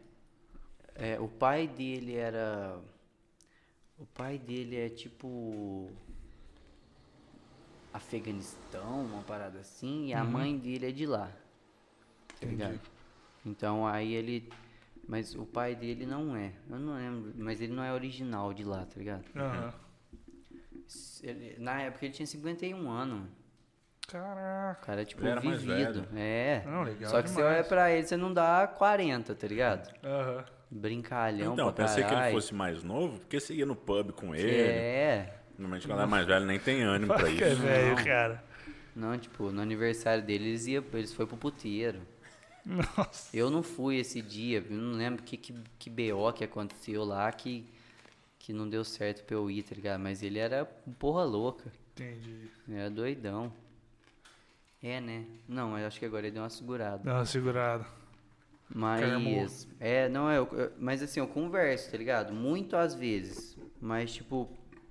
é. 0.94 1.18
O 1.18 1.26
pai 1.26 1.66
dele 1.66 2.16
era. 2.16 2.78
O 3.98 4.04
pai 4.04 4.38
dele 4.38 4.76
é 4.76 4.90
tipo. 4.90 5.90
Afeganistão, 7.94 9.06
uma 9.06 9.22
parada 9.22 9.60
assim, 9.60 10.08
e 10.08 10.12
a 10.12 10.22
mãe 10.22 10.58
dele 10.58 10.90
é 10.90 10.92
de 10.92 11.06
lá. 11.06 11.32
Tá 12.38 12.46
ligado? 12.46 12.78
Então 13.44 13.86
aí 13.86 14.12
ele. 14.12 14.52
Mas 15.08 15.34
o 15.34 15.46
pai 15.46 15.74
dele 15.74 16.04
não 16.04 16.36
é. 16.36 16.52
Eu 16.68 16.78
não 16.78 16.94
lembro. 16.94 17.32
Mas 17.38 17.62
ele 17.62 17.72
não 17.72 17.82
é 17.82 17.90
original 17.90 18.52
de 18.52 18.64
lá, 18.64 18.84
tá 18.84 18.98
ligado? 18.98 19.24
Aham. 19.34 19.87
Ele- 21.22 21.56
na 21.58 21.82
época 21.82 22.04
ele 22.04 22.14
tinha 22.14 22.26
51 22.26 22.90
anos. 22.90 23.28
O 24.08 24.10
Caraca. 24.10 24.80
cara, 24.86 25.04
tipo, 25.04 25.20
Ele 25.22 25.30
era 25.30 25.40
mais 25.42 25.60
vivido. 25.62 26.02
velho. 26.02 26.08
É. 26.18 26.62
Não, 26.66 26.82
legal 26.82 27.10
Só 27.10 27.20
que 27.22 27.28
você 27.28 27.36
demais. 27.36 27.56
olha 27.56 27.64
pra 27.64 27.90
ele, 27.92 28.06
você 28.06 28.16
não 28.16 28.32
dá 28.32 28.66
40, 28.66 29.34
tá 29.34 29.46
ligado? 29.46 29.94
Aham. 30.02 30.44
Brincalhão 30.70 31.52
Então, 31.54 31.72
pensei 31.72 32.04
que 32.04 32.12
ele 32.14 32.30
fosse 32.30 32.54
mais 32.54 32.82
novo, 32.82 33.18
porque 33.20 33.38
você 33.40 33.54
ia 33.54 33.66
no 33.66 33.74
pub 33.76 34.12
com 34.12 34.34
ele. 34.34 34.50
É. 34.50 35.34
Normalmente 35.58 35.86
quando 35.86 36.02
é 36.02 36.06
mais 36.06 36.26
velho 36.26 36.44
nem 36.46 36.58
tem 36.58 36.82
ânimo 36.82 37.14
pra 37.14 37.26
Que 37.30 37.42
é 37.44 37.52
isso. 37.52 37.62
velho, 37.62 37.96
Não. 37.96 38.04
cara. 38.04 38.44
Não, 38.94 39.18
tipo, 39.18 39.50
no 39.50 39.60
aniversário 39.62 40.22
dele, 40.22 40.48
eles, 40.50 40.66
ia, 40.66 40.82
eles 40.92 41.12
foram 41.12 41.28
pro 41.28 41.36
puteiro. 41.38 42.00
Nossa. 42.64 43.34
Eu 43.36 43.50
não 43.50 43.62
fui 43.62 43.96
esse 43.98 44.20
dia, 44.20 44.64
eu 44.68 44.76
não 44.76 44.92
lembro 44.98 45.22
que, 45.22 45.36
que, 45.36 45.54
que 45.78 45.88
BO 45.90 46.32
que 46.32 46.44
aconteceu 46.44 47.02
lá 47.04 47.30
que, 47.32 47.66
que 48.48 48.52
não 48.54 48.66
deu 48.66 48.82
certo 48.82 49.26
pra 49.26 49.36
eu 49.36 49.50
ir, 49.50 49.62
tá 49.62 49.74
ligado? 49.74 50.00
Mas 50.00 50.22
ele 50.22 50.38
era 50.38 50.64
porra 50.98 51.22
louca. 51.22 51.70
Entendi. 51.92 52.48
Ele 52.66 52.78
era 52.78 52.88
doidão. 52.88 53.52
É, 54.82 55.02
né? 55.02 55.26
Não, 55.46 55.78
eu 55.78 55.86
acho 55.86 55.98
que 55.98 56.06
agora 56.06 56.26
ele 56.26 56.32
deu 56.32 56.42
uma 56.42 56.48
segurada. 56.48 57.02
Dá 57.04 57.16
uma 57.16 57.26
segurada. 57.26 57.84
Mas. 58.74 59.68
É, 59.78 60.08
não, 60.08 60.30
é. 60.30 60.38
mas 60.78 61.02
assim, 61.02 61.20
eu 61.20 61.26
converso, 61.28 61.90
tá 61.90 61.98
ligado? 61.98 62.32
Muito 62.32 62.74
às 62.74 62.94
vezes. 62.94 63.54
Mas, 63.82 64.14
tipo, 64.14 64.48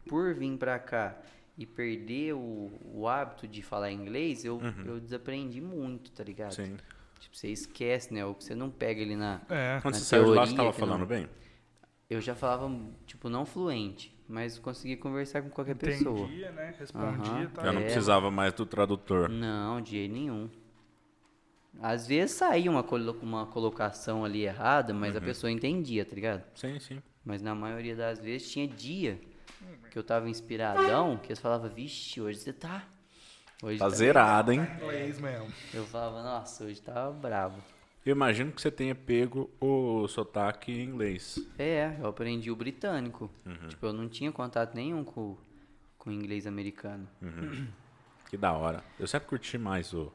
por 0.07 0.35
vir 0.35 0.55
pra 0.55 0.77
cá 0.77 1.19
e 1.57 1.65
perder 1.65 2.33
o, 2.33 2.71
o 2.93 3.07
hábito 3.07 3.47
de 3.47 3.63
falar 3.63 3.91
inglês, 3.91 4.45
eu, 4.45 4.61
eu 4.85 4.99
desaprendi 4.99 5.59
muito, 5.59 6.11
tá 6.11 6.23
ligado? 6.23 6.53
Sim. 6.53 6.77
Tipo, 7.19 7.35
você 7.35 7.47
esquece, 7.47 8.13
né? 8.13 8.23
O 8.23 8.35
que 8.35 8.43
você 8.43 8.53
não 8.53 8.69
pega 8.69 9.01
ali 9.01 9.15
na. 9.15 9.41
É. 9.49 9.79
Quando 9.81 9.95
Na 9.95 9.99
você 9.99 10.05
saiu 10.05 10.25
de 10.25 10.29
lá, 10.29 10.35
teoria 10.45 10.51
você 10.51 10.55
tava 10.57 10.73
que 10.73 10.79
não- 10.81 10.87
falando 10.87 11.05
bem? 11.07 11.27
Eu 12.09 12.21
já 12.21 12.33
falava, 12.35 12.71
tipo, 13.05 13.27
não 13.29 13.45
fluente, 13.45 14.15
mas 14.29 14.57
conseguia 14.57 14.95
conversar 14.95 15.41
com 15.41 15.49
qualquer 15.49 15.75
pessoa. 15.75 16.21
Entendia, 16.27 16.51
né? 16.51 16.73
Respondia 16.79 17.43
e 17.43 17.47
tal. 17.47 17.65
Já 17.65 17.73
não 17.73 17.81
É. 17.81 17.83
precisava 17.85 18.31
mais 18.31 18.53
do 18.53 18.65
tradutor. 18.65 19.27
Não, 19.29 19.81
de 19.81 19.91
jeito 19.91 20.13
nenhum. 20.13 20.49
Às 21.81 22.07
vezes 22.07 22.35
saía 22.37 22.71
uma, 22.71 22.81
colo- 22.81 23.17
uma 23.21 23.45
colocação 23.47 24.23
ali 24.25 24.43
errada, 24.45 24.93
mas 24.93 25.11
Uhum. 25.11 25.17
a 25.17 25.21
pessoa 25.21 25.51
entendia, 25.51 26.05
tá 26.05 26.15
ligado? 26.15 26.43
Sim, 26.55 26.79
sim. 26.79 27.01
Mas 27.25 27.41
na 27.41 27.53
maioria 27.53 27.95
das 27.95 28.19
vezes 28.19 28.49
tinha 28.49 28.67
dia 28.67 29.19
que 29.91 29.99
eu 29.99 30.03
tava 30.03 30.29
inspiradão, 30.29 31.17
que 31.17 31.27
eles 31.27 31.39
falavam, 31.39 31.69
vixe, 31.69 32.21
hoje 32.21 32.39
você 32.39 32.53
tá. 32.53 32.83
Hoje 33.61 33.79
Tá 33.79 33.89
tá 33.89 33.95
zerado, 33.95 34.51
hein? 34.53 34.61
Inglês 34.77 35.19
mesmo. 35.19 35.51
Eu 35.73 35.83
falava, 35.85 36.23
nossa, 36.23 36.63
hoje 36.63 36.81
tá 36.81 37.11
bravo. 37.11 37.61
Eu 38.07 38.13
imagino 38.15 38.53
que 38.53 38.61
você 38.61 38.71
tenha 38.71 38.95
pego 38.95 39.49
o 39.59 40.07
sotaque 40.07 40.71
em 40.71 40.81
inglês. 40.85 41.37
É, 41.59 41.93
eu 41.99 42.07
aprendi 42.07 42.49
o 42.49 42.55
britânico. 42.55 43.29
Uhum. 43.45 43.67
Tipo, 43.67 43.85
eu 43.87 43.91
não 43.91 44.07
tinha 44.07 44.31
contato 44.31 44.73
nenhum 44.73 45.03
com, 45.03 45.35
com 45.97 46.09
o 46.09 46.13
inglês 46.13 46.47
americano. 46.47 47.05
Que 48.29 48.37
da 48.37 48.53
hora. 48.53 48.81
Eu 48.97 49.07
sempre 49.07 49.27
curti 49.27 49.57
mais 49.57 49.93
o, 49.93 50.09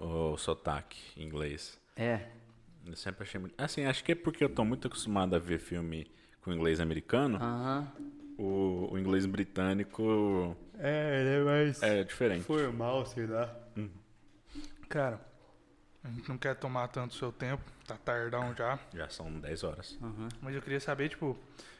o 0.00 0.36
sotaque 0.36 0.98
em 1.16 1.24
inglês. 1.24 1.80
É, 1.96 2.26
Eu 2.84 2.96
sempre 2.96 3.22
achei 3.22 3.40
muito. 3.40 3.54
Assim, 3.56 3.84
acho 3.84 4.02
que 4.02 4.10
é 4.10 4.14
porque 4.16 4.42
eu 4.42 4.48
tô 4.48 4.64
muito 4.64 4.88
acostumado 4.88 5.36
a 5.36 5.38
ver 5.38 5.60
filme 5.60 6.04
com 6.42 6.52
inglês 6.52 6.80
americano. 6.80 7.36
aham. 7.40 7.92
O, 8.36 8.88
o 8.92 8.98
inglês 8.98 9.24
britânico 9.24 10.56
É, 10.78 11.20
ele 11.20 11.28
é 11.28 11.44
mais 11.44 11.80
é 11.82 12.02
diferente. 12.02 12.42
formal, 12.44 13.06
sei 13.06 13.26
lá. 13.26 13.56
Cara, 14.88 15.20
a 16.08 16.12
gente 16.14 16.28
não 16.28 16.38
quer 16.38 16.54
tomar 16.56 16.88
tanto 16.88 17.14
seu 17.14 17.30
tempo, 17.30 17.62
tá 17.86 17.96
tardão 18.04 18.54
já. 18.56 18.78
Já 18.94 19.08
são 19.08 19.30
10 19.32 19.64
horas. 19.64 19.98
Mas 20.40 20.54
eu 20.54 20.62
queria 20.62 20.80
saber, 20.80 21.08
tipo, 21.08 21.38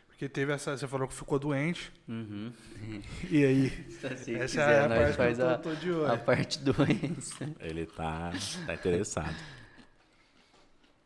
porque 0.09 0.29
teve 0.29 0.53
essa. 0.53 0.77
Você 0.77 0.87
falou 0.87 1.07
que 1.09 1.15
ficou 1.15 1.39
doente. 1.39 1.93
Uhum. 2.09 2.53
E 3.31 3.45
aí? 3.45 3.71
Se 3.91 4.07
essa 4.35 4.47
quiser, 4.47 4.81
é 4.81 4.85
a 4.85 4.89
nós 4.89 4.99
parte 4.99 5.11
que 5.11 5.17
faz 5.17 5.39
eu 5.39 5.49
a, 5.49 5.57
tô, 5.59 5.71
tô 5.71 5.75
de 5.77 5.93
olho. 5.93 6.13
a 6.13 6.17
parte 6.19 6.59
doença. 6.65 7.51
Ele 7.61 7.87
tá, 7.87 8.33
tá 8.67 8.75
interessado. 8.75 9.35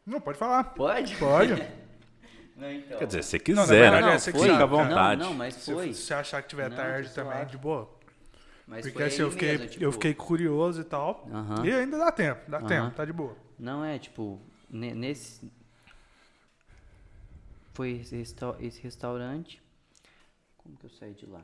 Não, 0.07 0.20
pode 0.20 0.39
falar. 0.39 0.65
Pode? 0.65 1.15
Pode. 1.16 1.53
Não, 2.57 2.70
então. 2.70 2.99
Quer 2.99 3.07
dizer, 3.07 3.23
se 3.24 3.36
Não, 3.49 3.55
na 3.57 3.62
quiser, 3.62 3.81
verdade, 3.81 4.07
né? 4.07 4.15
é, 4.15 4.19
você 4.19 4.32
que 4.32 4.39
foi. 4.39 4.49
Fica 4.51 4.62
à 4.62 4.66
vontade. 4.66 5.20
Não, 5.20 5.28
não, 5.31 5.35
mas 5.35 5.55
Se, 5.55 5.73
foi. 5.73 5.93
se 5.94 6.03
você 6.03 6.15
achar 6.15 6.43
que 6.43 6.49
tiver 6.49 6.69
Não, 6.69 6.77
tarde 6.77 7.09
tá 7.09 7.24
também, 7.24 7.47
de 7.47 7.57
boa. 7.59 7.90
Mas 8.73 8.86
Porque 8.86 9.03
assim, 9.03 9.20
eu 9.20 9.31
fiquei, 9.31 9.49
mesmo, 9.51 9.65
eu 9.65 9.69
tipo, 9.70 9.93
fiquei 9.93 10.15
curioso 10.15 10.81
e 10.81 10.85
tal. 10.85 11.28
Aham. 11.31 11.66
E 11.66 11.70
ainda 11.70 11.99
dá 11.99 12.11
tempo, 12.11 12.51
dá 12.51 12.57
Aham. 12.57 12.66
tempo, 12.66 12.97
tá 12.97 13.05
de 13.05 13.12
boa. 13.12 13.36
Não 13.59 13.85
é, 13.85 13.99
tipo, 13.99 14.40
ne- 14.70 14.94
nesse. 14.94 15.53
Foi 17.74 17.90
esse, 17.90 18.16
resta- 18.16 18.57
esse 18.61 18.81
restaurante. 18.81 19.62
Como 20.57 20.74
que 20.78 20.86
eu 20.86 20.90
saí 20.90 21.12
de 21.12 21.27
lá? 21.27 21.43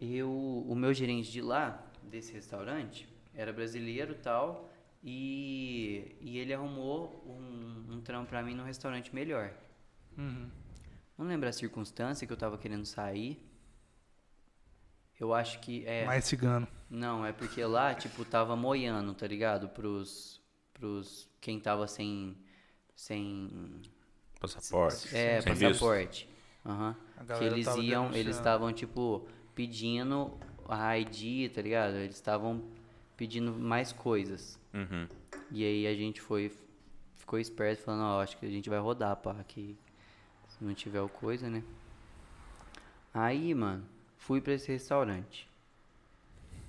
Eu. 0.00 0.28
O 0.68 0.74
meu 0.74 0.92
gerente 0.92 1.30
de 1.30 1.40
lá, 1.40 1.80
desse 2.02 2.32
restaurante, 2.32 3.08
era 3.32 3.52
brasileiro 3.52 4.10
e 4.12 4.16
tal. 4.16 4.68
E, 5.04 6.16
e 6.20 6.36
ele 6.38 6.52
arrumou 6.52 7.22
um, 7.28 7.94
um 7.94 8.00
trampo 8.00 8.28
pra 8.30 8.42
mim 8.42 8.54
num 8.54 8.64
restaurante 8.64 9.14
melhor. 9.14 9.52
Uhum. 10.18 10.48
Não 11.16 11.26
lembro 11.26 11.48
a 11.48 11.52
circunstância 11.52 12.26
que 12.26 12.32
eu 12.32 12.36
tava 12.36 12.58
querendo 12.58 12.84
sair. 12.84 13.40
Eu 15.24 15.32
acho 15.32 15.58
que. 15.60 15.84
É, 15.86 16.04
Mais 16.04 16.24
cigano. 16.26 16.68
Não, 16.90 17.24
é 17.24 17.32
porque 17.32 17.64
lá, 17.64 17.94
tipo, 17.94 18.24
tava 18.26 18.54
moiando, 18.54 19.14
tá 19.14 19.26
ligado? 19.26 19.68
Pros. 19.70 20.38
Pros. 20.74 21.28
Quem 21.40 21.58
tava 21.58 21.86
sem. 21.86 22.36
Sem. 22.94 23.80
Passaporte. 24.38 25.16
É, 25.16 25.40
sem 25.40 25.56
passaporte. 25.56 26.28
Aham. 26.64 26.94
A 27.16 27.24
Que 27.24 27.44
eles 27.44 27.66
iam. 27.76 28.12
Eles 28.12 28.36
estavam, 28.36 28.70
tipo, 28.70 29.26
pedindo 29.54 30.38
a 30.68 30.98
ID, 30.98 31.50
tá 31.50 31.62
ligado? 31.62 31.94
Eles 31.94 32.16
estavam 32.16 32.62
pedindo 33.16 33.52
mais 33.52 33.92
coisas. 33.92 34.60
Uhum. 34.74 35.08
E 35.50 35.64
aí 35.64 35.86
a 35.86 35.94
gente 35.94 36.20
foi. 36.20 36.52
Ficou 37.14 37.38
esperto, 37.38 37.82
falando, 37.82 38.02
ó, 38.02 38.22
acho 38.22 38.36
que 38.36 38.44
a 38.44 38.50
gente 38.50 38.68
vai 38.68 38.78
rodar, 38.78 39.16
pá, 39.16 39.42
que 39.48 39.78
se 40.48 40.62
não 40.62 40.74
tiver 40.74 41.00
o 41.00 41.08
coisa, 41.08 41.48
né? 41.48 41.64
Aí, 43.14 43.54
mano, 43.54 43.86
fui 44.26 44.40
pra 44.40 44.54
esse 44.54 44.72
restaurante. 44.72 45.46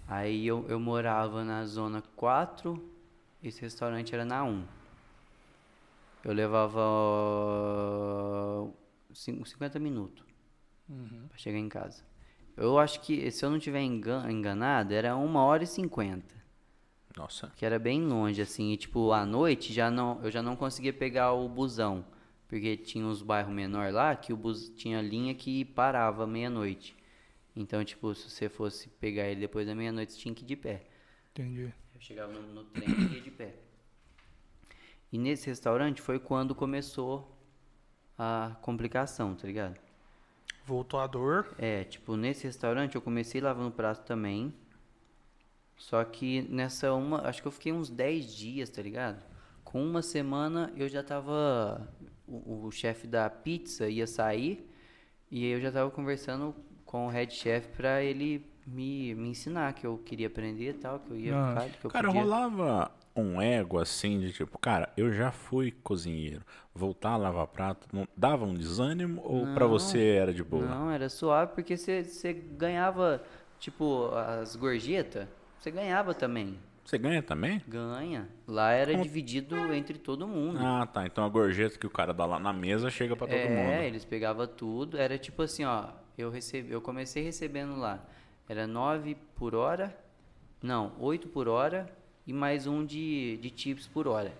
Aí 0.07 0.45
eu, 0.45 0.65
eu 0.67 0.79
morava 0.79 1.43
na 1.43 1.65
zona 1.65 2.03
4, 2.15 2.83
esse 3.43 3.61
restaurante 3.61 4.13
era 4.13 4.25
na 4.25 4.43
1. 4.43 4.63
Eu 6.23 6.33
levava 6.33 6.79
ó, 6.81 8.67
cin- 9.13 9.43
50 9.43 9.79
minutos 9.79 10.23
pra 11.29 11.37
chegar 11.37 11.57
em 11.57 11.69
casa. 11.69 12.03
Eu 12.57 12.77
acho 12.79 13.01
que, 13.01 13.29
se 13.31 13.43
eu 13.45 13.49
não 13.49 13.59
tiver 13.59 13.81
engan- 13.81 14.29
enganado, 14.31 14.93
era 14.93 15.15
1 15.15 15.43
hora 15.43 15.63
e 15.63 15.67
50 15.67 16.35
Nossa. 17.17 17.51
que 17.55 17.65
era 17.65 17.77
bem 17.79 18.01
longe, 18.05 18.41
assim, 18.41 18.71
e 18.71 18.77
tipo, 18.77 19.11
à 19.11 19.25
noite 19.25 19.73
já 19.73 19.89
não, 19.91 20.19
eu 20.23 20.31
já 20.31 20.41
não 20.41 20.55
conseguia 20.55 20.93
pegar 20.93 21.33
o 21.33 21.49
busão, 21.49 22.05
porque 22.47 22.77
tinha 22.77 23.05
uns 23.05 23.21
bairros 23.21 23.53
menor 23.53 23.91
lá 23.91 24.15
que 24.15 24.31
o 24.31 24.37
bus 24.37 24.69
tinha 24.69 25.01
linha 25.01 25.33
que 25.33 25.65
parava 25.65 26.25
meia-noite. 26.25 26.94
Então, 27.55 27.83
tipo, 27.85 28.13
se 28.13 28.29
você 28.29 28.49
fosse 28.49 28.89
pegar 28.89 29.27
ele 29.27 29.39
depois 29.39 29.65
da 29.65 29.73
meia-noite, 29.73 30.13
você 30.13 30.19
tinha 30.19 30.35
que 30.35 30.43
ir 30.43 30.47
de 30.47 30.55
pé. 30.55 30.83
Entendi. 31.31 31.73
Eu 31.93 32.01
chegava 32.01 32.33
no, 32.33 32.41
no 32.41 32.63
trem 32.65 32.89
e 32.89 33.15
ia 33.15 33.21
de 33.21 33.31
pé. 33.31 33.55
E 35.11 35.17
nesse 35.17 35.47
restaurante 35.47 36.01
foi 36.01 36.19
quando 36.19 36.53
começou 36.53 37.33
a 38.17 38.57
complicação, 38.61 39.35
tá 39.35 39.47
ligado? 39.47 39.79
Voltou 40.65 40.99
a 40.99 41.07
dor. 41.07 41.55
É, 41.57 41.83
tipo, 41.85 42.17
nesse 42.17 42.45
restaurante 42.45 42.95
eu 42.95 43.01
comecei 43.01 43.39
lavando 43.39 43.71
prato 43.71 44.05
também. 44.05 44.53
Só 45.77 46.03
que 46.03 46.41
nessa 46.43 46.93
uma, 46.93 47.27
acho 47.27 47.41
que 47.41 47.47
eu 47.47 47.51
fiquei 47.51 47.71
uns 47.71 47.89
10 47.89 48.35
dias, 48.35 48.69
tá 48.69 48.81
ligado? 48.81 49.23
Com 49.63 49.85
uma 49.85 50.01
semana 50.01 50.73
eu 50.75 50.89
já 50.89 51.03
tava. 51.03 51.87
O, 52.27 52.65
o 52.65 52.71
chefe 52.71 53.07
da 53.07 53.29
pizza 53.29 53.87
ia 53.87 54.07
sair 54.07 54.67
e 55.29 55.43
aí 55.43 55.51
eu 55.51 55.61
já 55.61 55.71
tava 55.71 55.91
conversando 55.91 56.55
com 56.85 57.07
o 57.07 57.09
head 57.09 57.33
chef 57.33 57.67
pra 57.75 58.01
ele 58.03 58.45
me, 58.65 59.13
me 59.15 59.29
ensinar 59.29 59.73
que 59.73 59.85
eu 59.85 59.97
queria 59.97 60.27
aprender 60.27 60.69
e 60.69 60.73
tal, 60.73 60.99
que 60.99 61.11
eu 61.11 61.17
ia 61.17 61.35
Ah. 61.35 61.49
ficar, 61.61 61.69
que 61.79 61.85
eu 61.85 61.91
Cara, 61.91 62.07
podia. 62.07 62.21
rolava 62.21 62.91
um 63.15 63.41
ego 63.41 63.79
assim 63.79 64.19
de 64.19 64.31
tipo, 64.33 64.57
cara, 64.59 64.91
eu 64.97 65.11
já 65.13 65.31
fui 65.31 65.71
cozinheiro, 65.83 66.41
voltar 66.73 67.11
a 67.11 67.17
lavar 67.17 67.47
prato, 67.47 67.87
não 67.93 68.07
dava 68.15 68.43
um 68.45 68.53
desânimo 68.53 69.21
ou 69.23 69.45
pra 69.53 69.65
Não, 69.65 69.69
você 69.69 69.99
era 70.15 70.33
de 70.33 70.43
boa? 70.43 70.65
Não, 70.65 70.91
era 70.91 71.07
suave 71.09 71.53
porque 71.53 71.77
você 71.77 72.03
você 72.03 72.33
ganhava, 72.33 73.23
tipo, 73.59 74.09
as 74.15 74.55
gorjetas, 74.55 75.27
você 75.59 75.71
ganhava 75.71 76.13
também. 76.13 76.59
Você 76.83 76.97
ganha 76.99 77.23
também? 77.23 77.61
Ganha. 77.67 78.29
Lá 78.47 78.71
era 78.71 78.95
dividido 78.95 79.73
entre 79.73 79.97
todo 79.97 80.27
mundo. 80.27 80.59
Ah, 80.61 80.85
tá. 80.85 81.03
Então 81.05 81.23
a 81.25 81.29
gorjeta 81.29 81.79
que 81.79 81.87
o 81.87 81.89
cara 81.89 82.13
dá 82.13 82.25
lá 82.27 82.37
na 82.37 82.53
mesa 82.53 82.91
chega 82.91 83.15
pra 83.15 83.25
todo 83.25 83.35
é, 83.35 83.47
mundo. 83.49 83.81
eles 83.83 84.05
pegavam 84.05 84.45
tudo. 84.45 84.95
Era 84.95 85.17
tipo 85.17 85.41
assim, 85.41 85.63
ó. 85.65 85.85
Eu, 86.17 86.29
recebi, 86.29 86.71
eu 86.71 86.81
comecei 86.81 87.23
recebendo 87.23 87.75
lá. 87.77 88.03
Era 88.47 88.65
9 88.67 89.15
por 89.35 89.55
hora. 89.55 89.95
Não, 90.61 90.93
8 90.99 91.27
por 91.27 91.47
hora. 91.47 91.89
E 92.25 92.33
mais 92.33 92.65
um 92.67 92.85
de, 92.85 93.37
de 93.37 93.49
tips 93.49 93.87
por 93.87 94.07
hora. 94.07 94.33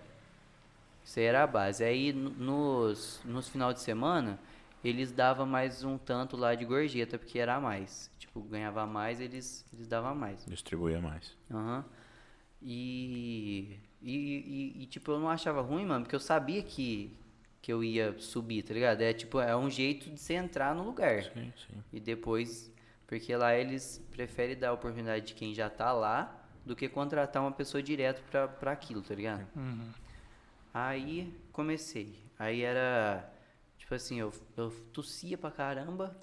Isso 1.04 1.18
aí 1.18 1.24
era 1.26 1.42
a 1.44 1.46
base. 1.46 1.84
Aí 1.84 2.12
no- 2.12 2.30
nos, 2.30 3.20
nos 3.24 3.48
final 3.48 3.72
de 3.72 3.80
semana, 3.80 4.38
eles 4.82 5.12
davam 5.12 5.46
mais 5.46 5.84
um 5.84 5.96
tanto 5.98 6.36
lá 6.36 6.54
de 6.54 6.64
gorjeta, 6.64 7.18
porque 7.18 7.38
era 7.38 7.54
a 7.56 7.60
mais. 7.60 8.10
Tipo, 8.18 8.40
ganhava 8.42 8.86
mais, 8.86 9.20
eles, 9.20 9.64
eles 9.72 9.86
davam 9.86 10.14
mais. 10.14 10.44
Distribuía 10.46 11.00
mais. 11.00 11.36
Aham. 11.50 11.84
E, 12.62 13.78
e, 14.02 14.14
e, 14.78 14.82
e, 14.82 14.86
tipo, 14.86 15.12
eu 15.12 15.20
não 15.20 15.28
achava 15.28 15.60
ruim, 15.60 15.84
mano, 15.86 16.04
porque 16.04 16.16
eu 16.16 16.20
sabia 16.20 16.62
que, 16.62 17.16
que 17.66 17.72
eu 17.72 17.82
ia 17.82 18.16
subir, 18.20 18.62
tá 18.62 18.72
ligado? 18.72 19.00
É 19.00 19.12
tipo, 19.12 19.40
é 19.40 19.56
um 19.56 19.68
jeito 19.68 20.08
de 20.08 20.20
você 20.20 20.34
entrar 20.34 20.72
no 20.72 20.84
lugar. 20.84 21.24
Sim, 21.24 21.52
sim. 21.56 21.82
E 21.92 21.98
depois, 21.98 22.72
porque 23.08 23.34
lá 23.34 23.56
eles 23.56 24.00
preferem 24.12 24.56
dar 24.56 24.68
a 24.68 24.72
oportunidade 24.72 25.26
de 25.26 25.34
quem 25.34 25.52
já 25.52 25.68
tá 25.68 25.92
lá 25.92 26.46
do 26.64 26.76
que 26.76 26.88
contratar 26.88 27.42
uma 27.42 27.50
pessoa 27.50 27.82
direto 27.82 28.22
pra, 28.30 28.46
pra 28.46 28.70
aquilo, 28.70 29.02
tá 29.02 29.16
ligado? 29.16 29.48
Uhum. 29.56 29.90
Aí 30.72 31.34
comecei. 31.50 32.14
Aí 32.38 32.60
era, 32.62 33.28
tipo 33.76 33.92
assim, 33.92 34.20
eu, 34.20 34.32
eu 34.56 34.70
tossia 34.92 35.36
pra 35.36 35.50
caramba 35.50 36.16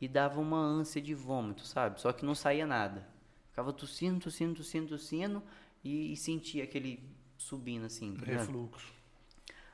e 0.00 0.08
dava 0.08 0.40
uma 0.40 0.56
ânsia 0.56 1.02
de 1.02 1.14
vômito, 1.14 1.66
sabe? 1.66 2.00
Só 2.00 2.14
que 2.14 2.24
não 2.24 2.34
saía 2.34 2.66
nada. 2.66 3.06
Ficava 3.50 3.74
tossindo, 3.74 4.20
tossindo, 4.20 4.54
tossindo, 4.54 4.88
tossindo 4.88 5.42
e, 5.84 6.14
e 6.14 6.16
sentia 6.16 6.64
aquele 6.64 7.14
subindo 7.36 7.84
assim. 7.84 8.16
tá? 8.16 8.24
Refluxo. 8.24 9.01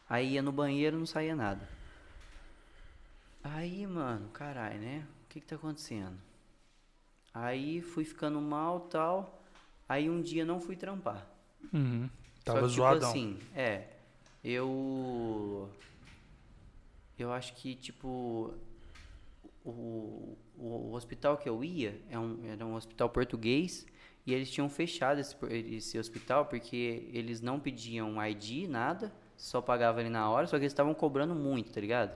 Aí 0.08 0.32
ia 0.34 0.42
no 0.42 0.52
banheiro 0.52 0.98
não 0.98 1.06
saía 1.06 1.36
nada. 1.36 1.68
Aí, 3.42 3.86
mano, 3.86 4.28
caralho, 4.30 4.80
né? 4.80 5.06
O 5.24 5.28
que 5.28 5.40
que 5.40 5.46
tá 5.46 5.56
acontecendo? 5.56 6.16
Aí 7.32 7.80
fui 7.82 8.04
ficando 8.04 8.40
mal 8.40 8.80
tal. 8.80 9.42
Aí 9.88 10.08
um 10.08 10.20
dia 10.20 10.44
não 10.44 10.60
fui 10.60 10.76
trampar. 10.76 11.26
Uhum. 11.72 12.08
Só 12.44 12.54
Tava 12.54 12.60
que, 12.60 12.68
tipo 12.68 12.76
zoadão. 12.76 13.10
assim, 13.10 13.38
é. 13.54 13.88
Eu. 14.42 15.70
Eu 17.18 17.32
acho 17.32 17.54
que, 17.54 17.74
tipo. 17.74 18.54
O, 19.64 20.38
o, 20.56 20.66
o 20.90 20.94
hospital 20.94 21.36
que 21.36 21.48
eu 21.48 21.62
ia 21.62 22.00
é 22.08 22.18
um, 22.18 22.42
era 22.46 22.64
um 22.64 22.74
hospital 22.74 23.10
português 23.10 23.86
e 24.24 24.32
eles 24.32 24.50
tinham 24.50 24.68
fechado 24.70 25.20
esse, 25.20 25.36
esse 25.74 25.98
hospital 25.98 26.46
porque 26.46 27.08
eles 27.12 27.42
não 27.42 27.60
pediam 27.60 28.22
ID, 28.24 28.66
nada, 28.68 29.12
só 29.38 29.62
pagavam 29.62 30.00
ali 30.00 30.10
na 30.10 30.28
hora, 30.28 30.46
só 30.46 30.56
que 30.56 30.64
eles 30.64 30.72
estavam 30.72 30.92
cobrando 30.92 31.34
muito, 31.34 31.70
tá 31.70 31.80
ligado? 31.80 32.12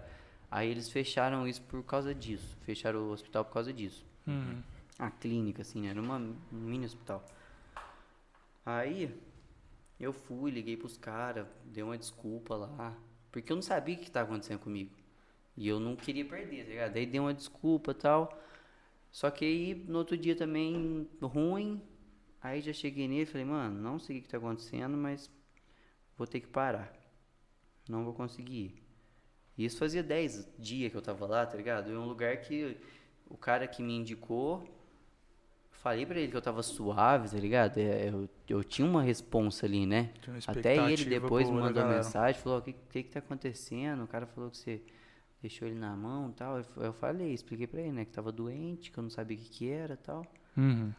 Aí 0.51 0.69
eles 0.69 0.91
fecharam 0.91 1.47
isso 1.49 1.63
por 1.63 1.83
causa 1.85 2.15
disso. 2.15 2.59
Fecharam 2.63 3.09
o 3.09 3.13
hospital 3.13 3.45
por 3.45 3.55
causa 3.55 3.73
disso. 3.73 4.05
Uhum. 4.27 4.61
A 4.99 5.11
clínica, 5.11 5.63
assim, 5.63 5.81
né? 5.81 5.89
Era 5.89 6.01
uma, 6.01 6.17
um 6.19 6.37
mini 6.53 6.85
hospital. 6.85 7.25
Aí, 8.67 9.19
eu 9.99 10.13
fui, 10.13 10.51
liguei 10.51 10.77
pros 10.77 10.99
caras, 10.99 11.47
dei 11.65 11.83
uma 11.83 11.97
desculpa 11.97 12.57
lá. 12.57 12.95
Porque 13.31 13.51
eu 13.51 13.57
não 13.57 13.63
sabia 13.63 13.95
o 13.95 13.99
que 13.99 14.09
estava 14.09 14.29
acontecendo 14.29 14.59
comigo. 14.59 14.91
E 15.57 15.69
eu 15.69 15.81
não 15.81 15.97
queria 15.97 16.25
perder, 16.25 16.65
tá 16.65 16.71
ligado? 16.71 16.93
Daí 16.93 17.07
dei 17.07 17.21
uma 17.21 17.33
desculpa 17.33 17.93
e 17.93 17.95
tal. 17.95 18.43
Só 19.11 19.31
que 19.31 19.45
aí, 19.45 19.75
no 19.87 19.99
outro 19.99 20.17
dia 20.17 20.35
também, 20.37 21.09
ruim. 21.23 21.81
Aí 22.43 22.61
já 22.61 22.73
cheguei 22.73 23.07
nele 23.07 23.23
e 23.23 23.27
falei, 23.27 23.47
mano, 23.47 23.81
não 23.81 23.99
sei 23.99 24.19
o 24.19 24.23
que 24.23 24.29
tá 24.29 24.39
acontecendo, 24.39 24.97
mas 24.97 25.31
vou 26.19 26.27
ter 26.27 26.41
que 26.41 26.49
parar. 26.49 27.02
Não 27.89 28.05
vou 28.05 28.15
conseguir 28.15 28.55
ir. 28.55 28.83
E 29.59 29.65
isso 29.65 29.79
fazia 29.79 30.03
10 30.03 30.49
dias 30.59 30.91
que 30.91 30.97
eu 30.97 31.03
tava 31.03 31.27
lá, 31.27 31.45
tá 31.45 31.57
ligado? 31.57 31.91
É 31.93 31.99
um 31.99 32.07
lugar 32.07 32.37
que 32.39 32.77
o 33.29 33.37
cara 33.37 33.67
que 33.67 33.83
me 33.83 33.95
indicou, 33.95 34.67
falei 35.71 36.07
pra 36.07 36.19
ele 36.19 36.31
que 36.31 36.37
eu 36.37 36.43
tava 36.43 36.63
suave, 36.63 37.29
tá 37.29 37.37
ligado? 37.39 37.79
É, 37.79 38.09
Eu, 38.09 38.29
eu 38.49 38.65
tinha 38.65 38.87
uma 38.87 39.03
responsa 39.03 39.67
ali, 39.67 39.85
né? 39.87 40.13
Até 40.47 40.77
ele 40.93 41.05
depois 41.11 41.49
da 41.49 41.53
mandou 41.55 41.75
galera. 41.83 41.97
mensagem, 41.99 42.41
falou, 42.41 42.59
o 42.59 42.63
que, 42.63 42.73
que 42.73 43.03
que 43.03 43.11
tá 43.11 43.19
acontecendo? 43.19 44.05
O 44.05 44.07
cara 44.09 44.27
falou 44.27 44.51
que 44.51 44.57
você 44.57 44.83
deixou 45.41 45.67
ele 45.69 45.79
na 45.79 45.95
mão 45.97 46.31
e 46.31 46.33
tal. 46.33 46.63
Eu, 46.77 46.93
falei, 46.93 47.33
expliquei 47.35 47.67
pra 47.67 47.81
ele, 47.81 47.93
né? 47.93 48.05
Que 48.05 48.13
tava 48.13 48.31
doente, 48.33 48.91
que 48.91 48.99
eu 48.99 49.03
não 49.03 49.11
sabia 49.11 49.37
o 49.37 49.41
que 49.41 49.49
que 49.51 49.69
era 49.69 49.97
tal. 49.97 50.25
Uhum. 50.57 50.93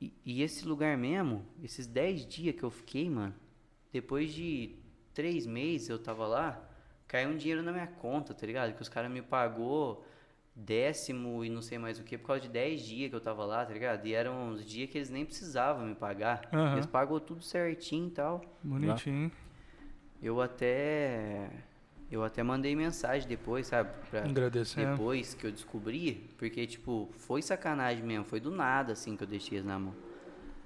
E, 0.00 0.12
e 0.24 0.42
esse 0.42 0.66
lugar 0.66 0.96
mesmo, 0.96 1.44
esses 1.62 1.86
10 1.86 2.26
dias 2.26 2.56
que 2.56 2.62
eu 2.62 2.70
fiquei, 2.70 3.08
mano, 3.08 3.34
depois 3.92 4.32
de 4.32 4.74
três 5.14 5.46
meses 5.46 5.88
eu 5.88 5.98
tava 5.98 6.26
lá, 6.26 6.60
caiu 7.06 7.30
um 7.30 7.36
dinheiro 7.36 7.62
na 7.62 7.72
minha 7.72 7.86
conta, 7.86 8.34
tá 8.34 8.46
ligado? 8.46 8.74
Que 8.74 8.82
os 8.82 8.88
caras 8.88 9.10
me 9.10 9.22
pagou 9.22 10.04
décimo 10.54 11.44
e 11.44 11.48
não 11.48 11.62
sei 11.62 11.78
mais 11.78 11.98
o 11.98 12.02
que, 12.02 12.18
por 12.18 12.26
causa 12.28 12.42
de 12.42 12.48
10 12.48 12.82
dias 12.82 13.10
que 13.10 13.16
eu 13.16 13.20
tava 13.20 13.44
lá, 13.44 13.64
tá 13.64 13.72
ligado? 13.72 14.06
E 14.06 14.12
eram 14.14 14.50
uns 14.50 14.64
dias 14.64 14.90
que 14.90 14.98
eles 14.98 15.10
nem 15.10 15.24
precisavam 15.24 15.86
me 15.86 15.94
pagar. 15.94 16.48
Aham. 16.52 16.74
Eles 16.74 16.86
pagou 16.86 17.18
tudo 17.20 17.42
certinho 17.42 18.08
e 18.08 18.10
tal. 18.10 18.44
Bonitinho. 18.62 19.30
Eu 20.22 20.40
até. 20.40 21.50
Eu 22.10 22.22
até 22.22 22.42
mandei 22.42 22.76
mensagem 22.76 23.26
depois, 23.26 23.66
sabe? 23.68 23.90
Pra, 24.10 24.24
Agradecendo. 24.24 24.90
depois 24.90 25.32
que 25.32 25.46
eu 25.46 25.50
descobri, 25.50 26.30
porque, 26.36 26.66
tipo, 26.66 27.08
foi 27.16 27.40
sacanagem 27.40 28.04
mesmo, 28.04 28.24
foi 28.26 28.38
do 28.38 28.50
nada, 28.50 28.92
assim, 28.92 29.16
que 29.16 29.22
eu 29.24 29.26
deixei 29.26 29.56
eles 29.56 29.66
na 29.66 29.78
mão. 29.78 29.94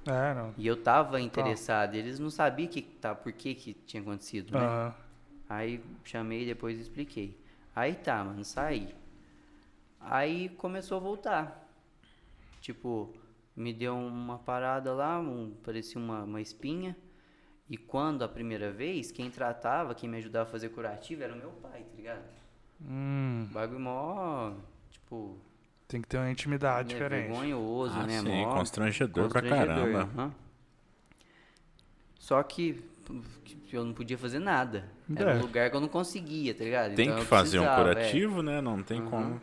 É, 0.07 0.35
não. 0.35 0.55
E 0.57 0.67
eu 0.67 0.77
tava 0.83 1.21
interessado, 1.21 1.95
eles 1.95 2.19
não 2.19 2.31
sabiam 2.31 2.69
que, 2.69 2.83
tá, 2.83 3.15
por 3.15 3.33
que 3.33 3.55
que 3.55 3.75
tinha 3.75 4.01
acontecido, 4.03 4.53
né? 4.57 4.73
Aí 5.49 5.83
chamei 6.05 6.43
e 6.43 6.47
depois 6.47 6.79
expliquei. 6.79 7.37
Aí 7.75 7.95
tá, 7.95 8.25
mano, 8.25 8.45
saí. 8.45 8.95
Aí 10.01 10.49
começou 10.51 10.97
a 10.97 11.01
voltar. 11.01 11.69
Tipo, 12.61 13.13
me 13.55 13.73
deu 13.73 13.97
uma 13.97 14.39
parada 14.39 14.93
lá, 14.93 15.19
um, 15.19 15.53
parecia 15.65 16.01
uma, 16.01 16.25
uma 16.25 16.41
espinha. 16.41 16.97
E 17.69 17.77
quando 17.77 18.23
a 18.23 18.29
primeira 18.29 18.71
vez, 18.71 19.11
quem 19.11 19.31
tratava, 19.31 19.95
quem 19.95 20.09
me 20.09 20.19
ajudava 20.19 20.49
a 20.49 20.53
fazer 20.53 20.69
curativo 20.71 21.23
era 21.23 21.33
o 21.35 21.37
meu 21.37 21.51
pai, 21.51 21.83
tá 21.83 21.97
ligado? 21.97 22.25
Hum, 22.81 23.49
Bagulho 23.53 23.81
mó, 23.81 24.55
tipo, 24.91 25.37
tem 25.89 26.01
que 26.03 26.09
ter 26.09 26.19
uma 26.19 26.31
intimidade 26.31 26.89
né, 26.89 26.95
diferente. 26.95 27.29
vergonhoso, 27.29 27.95
Ah, 27.99 28.07
né? 28.07 28.21
sim, 28.21 28.29
mó 28.29 28.55
constrangedor, 28.55 29.29
pra 29.29 29.41
constrangedor, 29.41 29.93
caramba. 29.93 30.35
Só 32.19 32.43
que 32.43 32.83
eu 33.73 33.85
não 33.85 33.93
podia 33.95 34.19
fazer 34.19 34.39
nada. 34.39 34.89
Era 35.15 35.33
É. 35.33 35.37
um 35.37 35.43
lugar 35.43 35.71
que 35.71 35.77
eu 35.77 35.81
não 35.81 35.89
conseguia, 35.89 36.55
tá 36.55 36.65
ligado? 36.65 36.95
Tem 36.95 37.07
Então 37.07 37.21
que 37.21 37.25
fazer 37.27 37.61
um 37.61 37.65
é. 37.65 37.77
curativo, 37.77 38.43
né? 38.43 38.61
Não 38.61 38.83
tem 38.83 38.99
Aham. 39.01 39.11
como. 39.11 39.41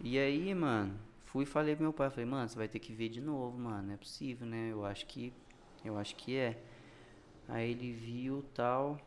E 0.00 0.18
aí, 0.18 0.52
mano, 0.54 0.94
fui 1.26 1.44
e 1.44 1.46
falei 1.46 1.76
pro 1.76 1.84
meu 1.84 1.92
pai, 1.92 2.10
falei, 2.10 2.24
mano, 2.26 2.48
você 2.48 2.56
vai 2.56 2.66
ter 2.68 2.80
que 2.80 2.92
ver 2.92 3.08
de 3.08 3.20
novo, 3.20 3.56
mano, 3.56 3.86
não 3.86 3.94
é 3.94 3.96
possível, 3.96 4.46
né? 4.46 4.70
Eu 4.72 4.84
acho 4.84 5.06
que 5.06 5.32
eu 5.84 5.96
acho 5.96 6.16
que 6.16 6.36
é. 6.36 6.58
Aí 7.48 7.70
ele 7.70 7.92
viu 7.92 8.44
tal. 8.54 8.98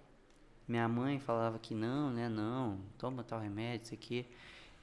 Minha 0.68 0.88
mãe 0.88 1.20
falava 1.20 1.60
que 1.60 1.76
não, 1.76 2.10
né? 2.12 2.28
Não, 2.30 2.80
toma 2.98 3.24
tal 3.24 3.40
remédio, 3.40 3.86
isso 3.86 3.94
aqui. 3.94 4.26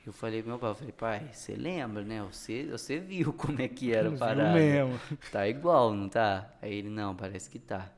Eu 0.05 0.13
falei 0.13 0.43
pro 0.43 0.51
meu 0.51 0.59
pai, 0.59 0.71
eu 0.71 0.75
falei, 0.75 0.93
pai, 0.93 1.31
você 1.33 1.55
lembra, 1.55 2.03
né? 2.03 2.23
Você, 2.25 2.67
você 2.67 2.99
viu 2.99 3.33
como 3.35 3.63
é 3.63 3.69
que 3.69 3.95
era 3.95 4.09
a 4.09 4.11
Viu 4.11 4.19
parada. 4.19 4.53
mesmo. 4.59 5.01
Tá 5.31 5.49
igual, 5.49 5.95
não 5.95 6.09
tá? 6.09 6.51
Aí 6.61 6.75
ele, 6.75 6.91
não, 6.91 7.15
parece 7.15 7.49
que 7.49 7.59
tá. 7.59 7.91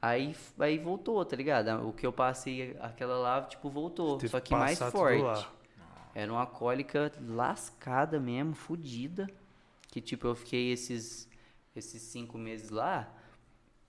Aí, 0.00 0.36
aí 0.60 0.78
voltou, 0.78 1.24
tá 1.24 1.34
ligado? 1.34 1.88
O 1.88 1.92
que 1.92 2.06
eu 2.06 2.12
passei, 2.12 2.76
aquela 2.80 3.18
lá, 3.18 3.42
tipo, 3.42 3.68
voltou. 3.68 4.20
Só 4.20 4.38
que 4.38 4.54
mais 4.54 4.78
forte. 4.78 5.22
lá. 5.22 5.52
Era 6.14 6.32
uma 6.32 6.46
cólica 6.46 7.12
lascada 7.20 8.20
mesmo, 8.20 8.54
fodida. 8.54 9.28
Que 9.88 10.00
tipo, 10.00 10.28
eu 10.28 10.34
fiquei 10.34 10.70
esses, 10.70 11.28
esses 11.74 12.02
cinco 12.02 12.38
meses 12.38 12.70
lá, 12.70 13.12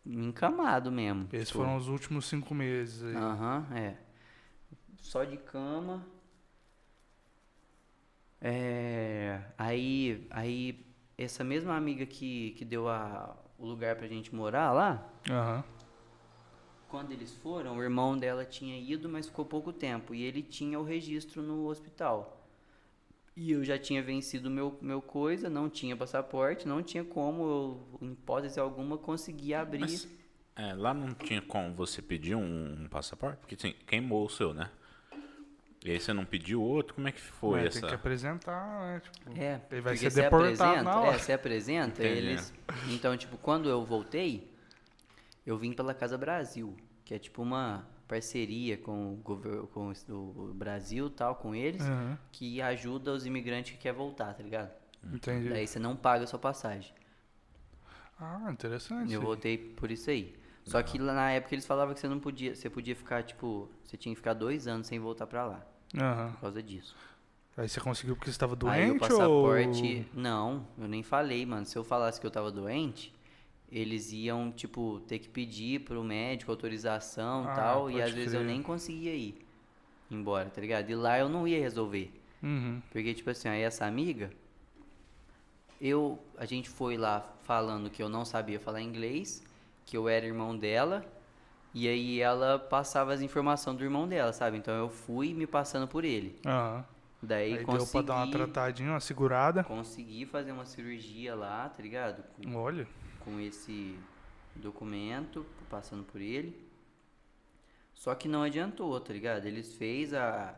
encamado 0.06 0.92
mesmo. 0.92 1.28
Esses 1.32 1.50
tipo, 1.50 1.60
foram 1.60 1.78
os 1.78 1.88
últimos 1.88 2.26
cinco 2.26 2.56
meses 2.56 3.04
aí. 3.04 3.16
Aham, 3.16 3.68
é. 3.76 3.96
Só 5.02 5.24
de 5.24 5.38
cama. 5.38 6.06
É, 8.42 9.42
aí, 9.58 10.28
aí, 10.30 10.86
essa 11.18 11.44
mesma 11.44 11.76
amiga 11.76 12.06
que, 12.06 12.52
que 12.52 12.66
deu 12.66 12.88
a, 12.88 13.36
o 13.58 13.66
lugar 13.66 13.96
pra 13.96 14.08
gente 14.08 14.34
morar 14.34 14.72
lá, 14.72 15.10
Aham. 15.30 15.64
quando 16.88 17.12
eles 17.12 17.34
foram, 17.34 17.78
o 17.78 17.84
irmão 17.84 18.18
dela 18.18 18.46
tinha 18.46 18.80
ido, 18.80 19.10
mas 19.10 19.28
ficou 19.28 19.46
pouco 19.46 19.72
tempo. 19.74 20.14
E 20.16 20.24
ele 20.24 20.42
tinha 20.42 20.80
o 20.80 20.84
registro 20.84 21.42
no 21.42 21.68
hospital. 21.68 22.48
E 23.36 23.52
eu 23.52 23.64
já 23.64 23.78
tinha 23.78 24.02
vencido 24.02 24.50
meu, 24.50 24.78
meu 24.82 25.02
coisa, 25.02 25.50
não 25.50 25.70
tinha 25.70 25.96
passaporte, 25.96 26.68
não 26.68 26.82
tinha 26.84 27.04
como, 27.06 27.44
eu, 27.44 28.00
em 28.02 28.12
hipótese 28.14 28.60
alguma, 28.60 28.98
conseguir 28.98 29.54
abrir. 29.54 29.82
Mas 29.82 30.08
É, 30.56 30.74
lá 30.74 30.94
não 30.94 31.14
tinha 31.14 31.42
como 31.42 31.74
você 31.76 32.02
pedir 32.02 32.36
um, 32.36 32.84
um 32.84 32.88
passaporte? 32.90 33.38
Porque 33.40 33.56
assim, 33.56 33.74
queimou 33.86 34.26
o 34.26 34.30
seu, 34.30 34.54
né? 34.54 34.72
E 35.88 35.92
aí 35.92 36.00
você 36.00 36.12
não 36.14 36.26
pediu 36.26 36.62
outro? 36.62 36.94
Como 36.96 37.08
é 37.08 37.12
que 37.12 37.22
foi 37.22 37.62
Ué, 37.62 37.66
essa? 37.68 37.80
Tem 37.80 37.90
que 37.90 37.96
apresentar, 37.96 38.82
né? 38.82 39.00
Tipo, 39.00 39.32
É, 39.36 39.60
ele 39.72 39.82
vai 39.82 39.96
ser 39.96 40.10
você 40.10 40.24
deportado 40.24 40.74
apresenta, 40.76 40.84
na 40.84 41.00
hora. 41.02 41.16
É, 41.16 41.20
você 41.20 41.34
apresenta, 41.34 42.02
Entendi. 42.02 42.28
eles... 42.28 42.54
Então, 42.94 43.16
tipo, 43.18 43.38
quando 43.38 43.70
eu 43.70 43.86
voltei, 43.86 44.50
eu 45.46 45.58
vim 45.58 45.74
pela 45.74 45.94
Casa 45.94 46.18
Brasil, 46.18 46.76
que 47.06 47.14
é 47.14 47.20
tipo 47.20 47.42
uma 47.42 47.88
parceria 48.08 48.78
com 48.78 49.14
o, 49.14 49.18
governo, 49.18 49.68
com 49.68 49.92
o- 50.10 50.54
Brasil 50.54 51.10
tal, 51.10 51.36
com 51.36 51.56
eles, 51.56 51.84
Aham, 51.84 52.18
que 52.32 52.62
ajuda 52.62 53.12
os 53.14 53.26
imigrantes 53.26 53.74
que 53.74 53.78
querem 53.80 53.98
voltar, 53.98 54.34
tá 54.34 54.44
ligado? 54.44 54.72
entendi. 55.14 55.50
Daí 55.54 55.68
você 55.68 55.80
não 55.80 55.96
paga 55.96 56.26
a 56.26 56.28
sua 56.28 56.40
passagem. 56.40 56.94
Ah, 58.20 58.50
interessante. 58.52 59.14
Eu 59.14 59.22
voltei 59.22 59.58
por 59.58 59.90
isso 59.92 60.10
aí. 60.10 60.36
Só 60.64 60.82
que 60.84 60.98
lá 60.98 61.14
na 61.14 61.32
época 61.32 61.56
eles 61.56 61.66
falavam 61.66 61.94
que 61.94 62.00
você 62.00 62.08
não 62.08 62.20
podia, 62.20 62.54
você 62.56 62.70
podia 62.70 62.96
ficar, 62.96 63.24
tipo, 63.24 63.70
você 63.84 63.96
tinha 63.98 64.14
que 64.14 64.18
ficar 64.18 64.34
dois 64.34 64.68
anos 64.68 64.88
sem 64.88 65.00
voltar 65.00 65.26
pra 65.28 65.46
lá, 65.46 65.66
Aham. 65.96 66.32
por 66.34 66.42
causa 66.42 66.62
disso. 66.64 66.96
Aí 67.56 67.68
você 67.68 67.80
conseguiu 67.80 68.16
porque 68.16 68.30
você 68.30 68.36
estava 68.36 68.54
Aí 68.70 68.86
o 68.86 68.90
doente 68.90 69.00
passaporte. 69.00 70.08
ou... 70.16 70.22
Não, 70.22 70.68
eu 70.78 70.88
nem 70.88 71.02
falei, 71.02 71.46
mano. 71.46 71.66
Se 71.66 71.76
eu 71.78 71.84
falasse 71.84 72.20
que 72.22 72.26
eu 72.28 72.32
tava 72.32 72.52
doente, 72.52 73.12
eles 73.72 74.12
iam, 74.12 74.52
tipo, 74.52 75.02
ter 75.08 75.18
que 75.20 75.28
pedir 75.28 75.82
pro 75.82 76.04
médico 76.04 76.52
autorização 76.52 77.46
e 77.46 77.48
Ah, 77.48 77.54
tal. 77.54 77.90
E 77.92 78.02
às 78.02 78.12
vezes 78.12 78.34
eu 78.34 78.42
crer. 78.42 78.52
nem 78.52 78.62
conseguia 78.62 79.16
ir 79.16 79.36
embora, 80.12 80.50
tá 80.50 80.62
ligado? 80.62 80.90
E 80.90 80.96
lá 80.96 81.18
eu 81.18 81.28
não 81.30 81.48
ia 81.48 81.60
resolver. 81.60 82.14
Uhum. 82.44 82.80
Porque, 82.92 83.14
tipo 83.16 83.30
assim, 83.32 83.50
aí 83.50 83.62
essa 83.62 83.86
amiga, 83.86 84.30
eu, 85.82 86.20
a 86.38 86.46
gente 86.46 86.70
foi 86.70 86.98
lá 86.98 87.28
falando 87.44 87.90
que 87.90 88.02
eu 88.02 88.10
não 88.10 88.24
sabia 88.26 88.60
falar 88.60 88.82
inglês, 88.82 89.44
que 89.86 89.96
eu 89.98 90.08
era 90.08 90.26
irmão 90.26 90.56
dela, 90.58 91.04
e 91.84 91.88
aí 91.88 92.20
ela 92.22 92.58
passava 92.60 93.14
as 93.14 93.22
informações 93.22 93.78
do 93.78 93.84
irmão 93.84 94.08
dela, 94.08 94.32
sabe? 94.34 94.58
Então 94.58 94.74
eu 94.74 94.90
fui 94.90 95.34
me 95.34 95.46
passando 95.48 95.88
por 95.88 96.04
ele. 96.06 96.40
Aham. 96.46 96.86
Daí 97.22 97.58
Aí 97.58 97.64
consegui, 97.64 97.94
deu 97.94 98.04
pra 98.06 98.16
dar 98.16 98.24
uma 98.24 98.32
tratadinha, 98.32 98.90
uma 98.92 99.00
segurada. 99.00 99.64
consegui 99.64 100.26
fazer 100.26 100.52
uma 100.52 100.66
cirurgia 100.66 101.34
lá, 101.36 101.68
tá 101.68 101.82
ligado? 101.82 102.24
Com, 102.44 102.56
Olha. 102.56 102.88
com 103.22 103.40
esse 103.40 103.96
documento, 104.56 105.46
passando 105.70 106.04
por 106.04 106.22
ele. 106.22 106.56
Só 107.94 108.14
que 108.14 108.28
não 108.28 108.44
adiantou, 108.44 109.00
tá 109.00 109.12
ligado? 109.14 109.46
Eles 109.48 109.74
fez 109.74 110.14
a 110.14 110.54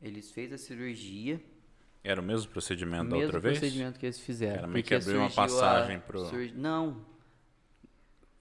eles 0.00 0.30
fez 0.30 0.52
a 0.52 0.58
cirurgia, 0.58 1.40
Era 2.04 2.20
o 2.20 2.24
mesmo 2.24 2.50
procedimento 2.52 3.06
o 3.06 3.08
da 3.08 3.16
mesmo 3.16 3.24
outra 3.26 3.40
vez? 3.40 3.58
procedimento 3.58 3.98
que 3.98 4.06
eles 4.06 4.20
fizeram. 4.20 4.58
Era 4.58 4.66
meio 4.68 4.84
que 4.84 4.94
abrir 4.94 5.16
uma 5.16 5.28
surgiu 5.28 5.42
a- 5.42 5.46
passagem 5.72 6.00
pro- 6.00 6.26
surgi- 6.26 6.54
Não. 6.54 6.98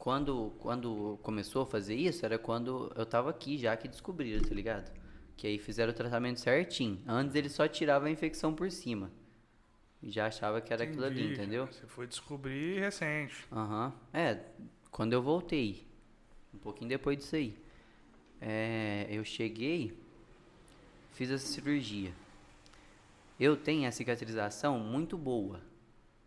Quando, 0.08 0.54
quando 0.60 1.20
começou 1.22 1.64
a 1.64 1.66
fazer 1.66 1.94
isso, 1.94 2.26
era 2.26 2.40
quando 2.40 2.90
eu 2.96 3.06
tava 3.06 3.30
aqui 3.30 3.58
já 3.58 3.76
que 3.76 3.90
descobriram, 3.90 4.42
tá 4.42 4.56
ligado? 4.56 4.90
Que 5.36 5.48
aí 5.48 5.60
fizeram 5.60 5.92
o 5.92 5.94
tratamento 5.94 6.40
certinho. 6.40 7.02
Antes 7.06 7.36
eles 7.36 7.52
só 7.52 7.68
tiravam 7.68 8.08
a 8.08 8.12
infecção 8.12 8.56
por 8.56 8.72
cima. 8.72 9.12
E 10.02 10.10
já 10.10 10.28
achava 10.28 10.62
que 10.62 10.72
era 10.72 10.86
aquilo 10.86 11.04
ali, 11.04 11.20
Entendi. 11.24 11.34
entendeu? 11.34 11.68
Você 11.68 11.86
foi 11.88 12.08
descobrir 12.08 12.80
recente. 12.80 13.36
Aham. 13.52 13.94
É, 14.14 14.40
quando 14.92 15.12
eu 15.12 15.22
voltei, 15.22 15.86
um 16.54 16.58
pouquinho 16.58 16.88
depois 16.88 17.18
disso 17.18 17.36
aí, 17.36 17.58
é, 18.40 19.08
eu 19.10 19.26
cheguei, 19.26 20.00
fiz 21.12 21.30
essa 21.30 21.46
cirurgia. 21.46 22.14
Eu 23.38 23.58
tenho 23.58 23.86
a 23.86 23.92
cicatrização 23.92 24.80
muito 24.80 25.18
boa. 25.18 25.60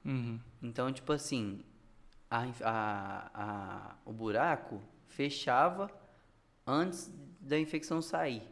Uhum. 0.04 0.38
Então, 0.62 0.92
tipo 0.92 1.10
assim, 1.14 1.64
a, 2.30 2.44
a- 2.62 3.30
a- 3.34 3.94
o 4.04 4.12
buraco 4.12 4.80
fechava 5.08 5.90
antes 6.66 7.12
da 7.40 7.58
infecção 7.58 8.00
sair, 8.00 8.42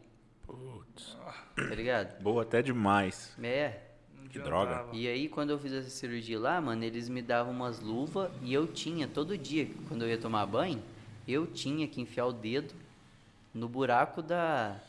Putz. 0.43 1.15
tá 1.55 1.75
ligado? 1.75 2.21
Boa 2.21 2.41
até 2.43 2.61
demais. 2.61 3.35
É. 3.41 3.79
Que 4.29 4.37
droga. 4.39 4.85
E 4.93 5.07
aí, 5.07 5.27
quando 5.27 5.49
eu 5.49 5.57
fiz 5.57 5.71
essa 5.73 5.89
cirurgia 5.89 6.39
lá, 6.39 6.61
mano, 6.61 6.83
eles 6.83 7.09
me 7.09 7.19
davam 7.21 7.51
umas 7.51 7.79
luvas 7.79 8.29
e 8.43 8.53
eu 8.53 8.67
tinha, 8.67 9.07
todo 9.07 9.35
dia, 9.35 9.67
quando 9.87 10.03
eu 10.03 10.09
ia 10.09 10.19
tomar 10.19 10.45
banho, 10.45 10.83
eu 11.27 11.47
tinha 11.47 11.87
que 11.87 11.99
enfiar 11.99 12.27
o 12.27 12.33
dedo 12.33 12.75
no 13.53 13.67
buraco 13.67 14.21
da, 14.21 14.79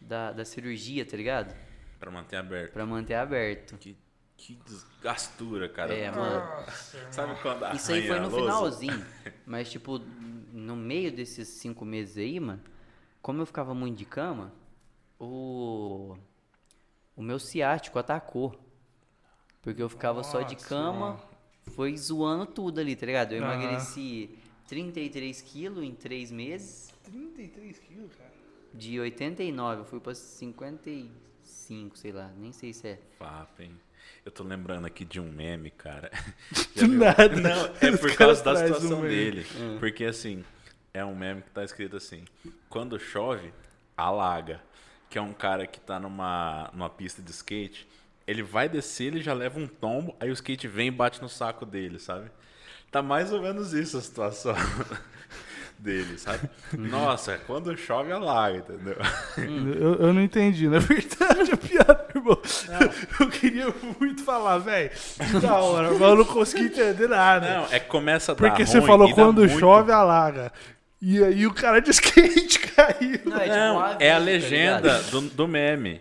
da, 0.00 0.30
da 0.30 0.44
cirurgia, 0.44 1.04
tá 1.04 1.16
ligado? 1.16 1.56
Pra 1.98 2.08
manter 2.10 2.36
aberto. 2.36 2.72
Pra 2.72 2.86
manter 2.86 3.14
aberto. 3.14 3.76
Que, 3.78 3.96
que 4.38 4.54
desgastura, 4.54 5.68
cara. 5.68 5.92
É, 5.92 6.10
mano. 6.10 6.48
Sabe 7.10 7.34
quando 7.42 7.64
arranha 7.64 7.76
Isso 7.76 7.92
aí 7.92 8.06
foi 8.06 8.16
a 8.18 8.22
no 8.22 8.30
finalzinho. 8.30 9.04
Mas, 9.44 9.68
tipo, 9.70 9.98
no 9.98 10.76
meio 10.76 11.10
desses 11.12 11.48
cinco 11.48 11.84
meses 11.84 12.16
aí, 12.16 12.38
mano, 12.38 12.62
como 13.20 13.42
eu 13.42 13.46
ficava 13.46 13.74
muito 13.74 13.98
de 13.98 14.04
cama, 14.04 14.52
o, 15.18 16.16
o 17.16 17.22
meu 17.22 17.38
ciático 17.38 17.98
atacou. 17.98 18.58
Porque 19.60 19.82
eu 19.82 19.88
ficava 19.88 20.22
só 20.22 20.40
de 20.40 20.54
Nossa, 20.54 20.68
cama, 20.68 21.20
foi 21.74 21.96
zoando 21.96 22.46
tudo 22.46 22.78
ali, 22.80 22.94
tá 22.94 23.06
ligado? 23.06 23.32
Eu 23.32 23.42
Aham. 23.42 23.54
emagreci 23.54 24.38
33 24.68 25.42
quilos 25.42 25.82
em 25.84 25.94
três 25.94 26.30
meses. 26.30 26.94
33 27.04 27.78
quilos, 27.80 28.14
cara. 28.14 28.32
De 28.72 29.00
89, 29.00 29.80
eu 29.80 29.84
fui 29.84 29.98
pra 29.98 30.14
55, 30.14 31.98
sei 31.98 32.12
lá, 32.12 32.30
nem 32.36 32.52
sei 32.52 32.72
se 32.72 32.86
é. 32.86 33.00
Papo, 33.18 33.62
hein? 33.62 33.72
Eu 34.28 34.32
tô 34.32 34.44
lembrando 34.44 34.84
aqui 34.86 35.06
de 35.06 35.18
um 35.18 35.32
meme, 35.32 35.70
cara. 35.70 36.10
Nada. 36.86 37.34
Não, 37.34 37.74
é 37.80 37.96
por 37.96 38.14
causa 38.14 38.44
da 38.44 38.56
situação 38.56 38.98
um 38.98 39.08
dele. 39.08 39.46
Porque 39.80 40.04
assim, 40.04 40.44
é 40.92 41.02
um 41.02 41.16
meme 41.16 41.40
que 41.40 41.48
tá 41.48 41.64
escrito 41.64 41.96
assim: 41.96 42.26
quando 42.68 43.00
chove, 43.00 43.54
alaga. 43.96 44.60
Que 45.08 45.16
é 45.16 45.22
um 45.22 45.32
cara 45.32 45.66
que 45.66 45.80
tá 45.80 45.98
numa, 45.98 46.68
numa 46.74 46.90
pista 46.90 47.22
de 47.22 47.30
skate. 47.30 47.88
Ele 48.26 48.42
vai 48.42 48.68
descer, 48.68 49.06
ele 49.06 49.22
já 49.22 49.32
leva 49.32 49.58
um 49.58 49.66
tombo, 49.66 50.14
aí 50.20 50.28
o 50.28 50.34
skate 50.34 50.68
vem 50.68 50.88
e 50.88 50.90
bate 50.90 51.22
no 51.22 51.28
saco 51.30 51.64
dele, 51.64 51.98
sabe? 51.98 52.30
Tá 52.90 53.00
mais 53.00 53.32
ou 53.32 53.40
menos 53.40 53.72
isso 53.72 53.96
a 53.96 54.02
situação 54.02 54.54
dele, 55.78 56.18
sabe? 56.18 56.48
Nossa, 56.76 57.38
quando 57.46 57.76
chove, 57.76 58.10
alaga, 58.12 58.56
entendeu? 58.58 58.96
Eu, 59.80 59.94
eu 60.06 60.12
não 60.12 60.20
entendi, 60.22 60.68
na 60.68 60.78
verdade, 60.78 61.52
a 61.54 61.56
piada, 61.56 62.06
irmão. 62.14 62.40
Eu 63.20 63.28
queria 63.28 63.72
muito 64.00 64.24
falar, 64.24 64.58
velho. 64.58 64.90
que 64.90 65.40
Da 65.40 65.56
hora, 65.56 65.90
mas 65.92 66.00
eu 66.00 66.16
não 66.16 66.24
consegui 66.24 66.66
entender 66.66 67.08
nada. 67.08 67.48
Não, 67.60 67.66
é 67.70 67.78
que 67.78 67.86
começa 67.88 68.32
a 68.32 68.34
dar 68.34 68.48
Porque 68.48 68.66
você 68.66 68.80
falou 68.82 69.12
quando 69.14 69.38
muito- 69.38 69.58
chove, 69.58 69.92
alaga. 69.92 70.52
E 71.00 71.22
aí 71.22 71.46
o 71.46 71.54
cara 71.54 71.80
de 71.80 71.90
skate 71.90 72.58
caiu. 72.74 73.20
Não, 73.24 73.36
é 73.36 73.44
tipo 73.44 73.54
Não, 73.54 73.84
é 74.00 74.10
a 74.10 74.14
tá 74.14 74.18
legenda 74.18 74.80
ligado? 74.98 75.10
do, 75.12 75.20
do 75.30 75.46
meme. 75.48 76.00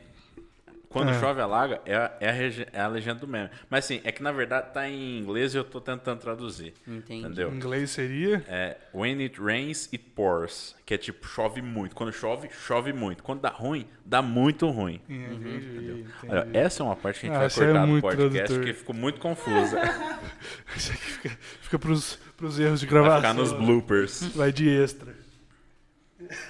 Quando 0.98 1.12
É. 1.12 1.20
chove 1.20 1.42
alaga, 1.42 1.82
é, 1.86 1.96
a- 1.96 2.12
é, 2.20 2.30
a 2.30 2.34
é 2.74 2.82
a 2.82 2.88
legenda 2.88 3.20
do 3.20 3.28
meme. 3.28 3.50
Mas 3.70 3.86
assim, 3.86 4.02
é 4.04 4.12
que 4.12 4.22
na 4.24 4.32
verdade 4.32 4.74
tá 4.74 4.88
em 4.90 5.20
inglês 5.20 5.54
e 5.54 5.58
eu 5.58 5.64
tô 5.64 5.80
tentando 5.80 6.20
traduzir. 6.20 6.74
Entendi. 6.88 7.26
Entendeu? 7.26 7.52
Em 7.52 7.56
inglês 7.56 7.92
seria? 7.92 8.44
É 8.48 8.78
when 8.94 9.22
it 9.22 9.40
rains, 9.42 9.90
it 9.94 10.00
pours. 10.16 10.76
Que 10.86 10.94
é 10.94 10.98
tipo, 10.98 11.28
chove 11.28 11.62
muito. 11.62 11.96
Quando 11.96 12.12
chove, 12.14 12.50
chove 12.66 12.94
muito. 12.94 13.22
Quando 13.24 13.42
dá 13.42 13.50
ruim, 13.50 13.86
dá 14.06 14.22
muito 14.22 14.70
ruim. 14.70 15.02
Entendi, 15.10 15.56
entendi. 15.56 16.06
Olha, 16.30 16.48
essa 16.54 16.82
é 16.82 16.86
uma 16.86 16.96
parte 16.96 17.20
que 17.22 17.28
a 17.28 17.30
gente 17.30 17.36
Ah, 17.36 17.40
vai 17.40 17.48
é 17.48 17.50
cortar 17.74 17.82
do 17.82 17.88
muito 17.88 18.02
podcast 18.04 18.46
tradutor. 18.48 18.66
que 18.66 18.74
ficou 18.74 18.96
muito 18.96 19.20
confusa. 19.20 19.80
Isso 20.76 20.92
aqui 20.92 21.02
fica, 21.02 21.30
fica 21.62 21.80
pros, 21.80 22.16
pros 22.38 22.60
erros 22.60 22.80
de 22.80 22.86
Vai 22.86 22.94
gravação. 23.02 23.22
ficar 23.22 23.34
nos 23.34 23.52
bloopers. 23.54 24.22
Vai 24.36 24.52
de 24.52 24.70
extra. 24.70 25.14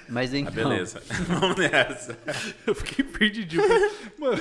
Mas 0.09 0.33
Ah, 0.33 0.37
então, 0.39 0.53
beleza. 0.53 1.01
Vamos 1.27 1.55
nessa. 1.57 2.17
Eu 2.65 2.75
fiquei 2.75 3.03
perdidinho. 3.05 3.63
Mano, 4.17 4.39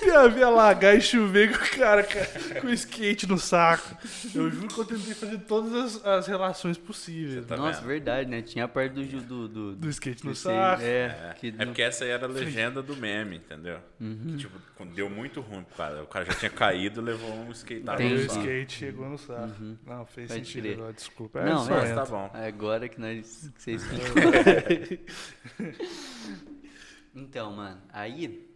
tem 0.00 0.10
a 0.14 0.26
ver 0.28 0.44
alagar 0.44 0.96
e 0.96 1.00
chover 1.00 1.56
com 1.56 1.64
o 1.64 1.78
cara 1.78 2.02
ca- 2.02 2.60
com 2.60 2.68
skate 2.70 3.26
no 3.26 3.38
saco. 3.38 3.96
Eu 4.34 4.50
juro 4.50 4.68
que 4.68 4.78
eu 4.78 4.84
tentei 4.84 5.14
fazer 5.14 5.38
todas 5.38 5.96
as, 5.96 6.06
as 6.06 6.26
relações 6.26 6.76
possíveis. 6.78 7.44
Tá 7.46 7.56
nossa, 7.56 7.80
vendo? 7.80 7.88
verdade, 7.88 8.30
né? 8.30 8.42
Tinha 8.42 8.64
a 8.64 8.68
parte 8.68 8.92
do 8.92 9.06
do, 9.22 9.48
do, 9.48 9.76
Do 9.76 9.88
skate 9.90 10.24
no 10.24 10.34
saco. 10.34 10.82
É, 10.82 11.06
É, 11.30 11.34
que 11.38 11.54
é 11.58 11.64
porque 11.64 11.82
essa 11.82 12.04
aí 12.04 12.10
era 12.10 12.26
a 12.26 12.28
legenda 12.28 12.82
do 12.82 12.96
meme, 12.96 13.36
entendeu? 13.36 13.78
Que, 13.98 14.36
tipo, 14.36 14.58
deu 14.94 15.08
muito 15.08 15.40
ruim 15.40 15.62
pro 15.62 15.76
cara. 15.76 16.02
O 16.02 16.06
cara 16.06 16.24
já 16.24 16.34
tinha 16.34 16.50
caído 16.50 17.00
e 17.00 17.04
levou 17.04 17.32
um 17.32 17.50
skate 17.52 17.84
Aí 17.88 18.12
o 18.14 18.16
skate 18.26 18.72
chegou 18.78 19.08
no 19.08 19.18
saco. 19.18 19.52
Não, 19.86 20.04
fez 20.06 20.28
Pode 20.28 20.44
sentido 20.46 20.62
crer. 20.62 20.92
desculpa. 20.92 21.40
É 21.40 21.44
Não, 21.46 21.66
é, 21.66 21.70
Mas 21.70 21.94
tá 21.94 22.04
bom. 22.04 22.30
Agora 22.34 22.88
que 22.88 23.00
nós 23.00 23.50
que 23.56 23.62
vocês 23.62 23.82
Então, 27.18 27.50
mano, 27.50 27.80
aí 27.94 28.46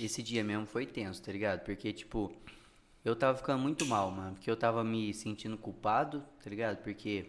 esse 0.00 0.22
dia 0.22 0.42
mesmo 0.42 0.64
foi 0.64 0.86
tenso, 0.86 1.22
tá 1.22 1.30
ligado? 1.30 1.60
Porque 1.60 1.92
tipo, 1.92 2.32
eu 3.04 3.14
tava 3.14 3.36
ficando 3.36 3.60
muito 3.60 3.84
mal, 3.84 4.10
mano, 4.10 4.32
porque 4.34 4.50
eu 4.50 4.56
tava 4.56 4.82
me 4.82 5.12
sentindo 5.12 5.58
culpado, 5.58 6.24
tá 6.42 6.48
ligado? 6.48 6.78
Porque 6.78 7.26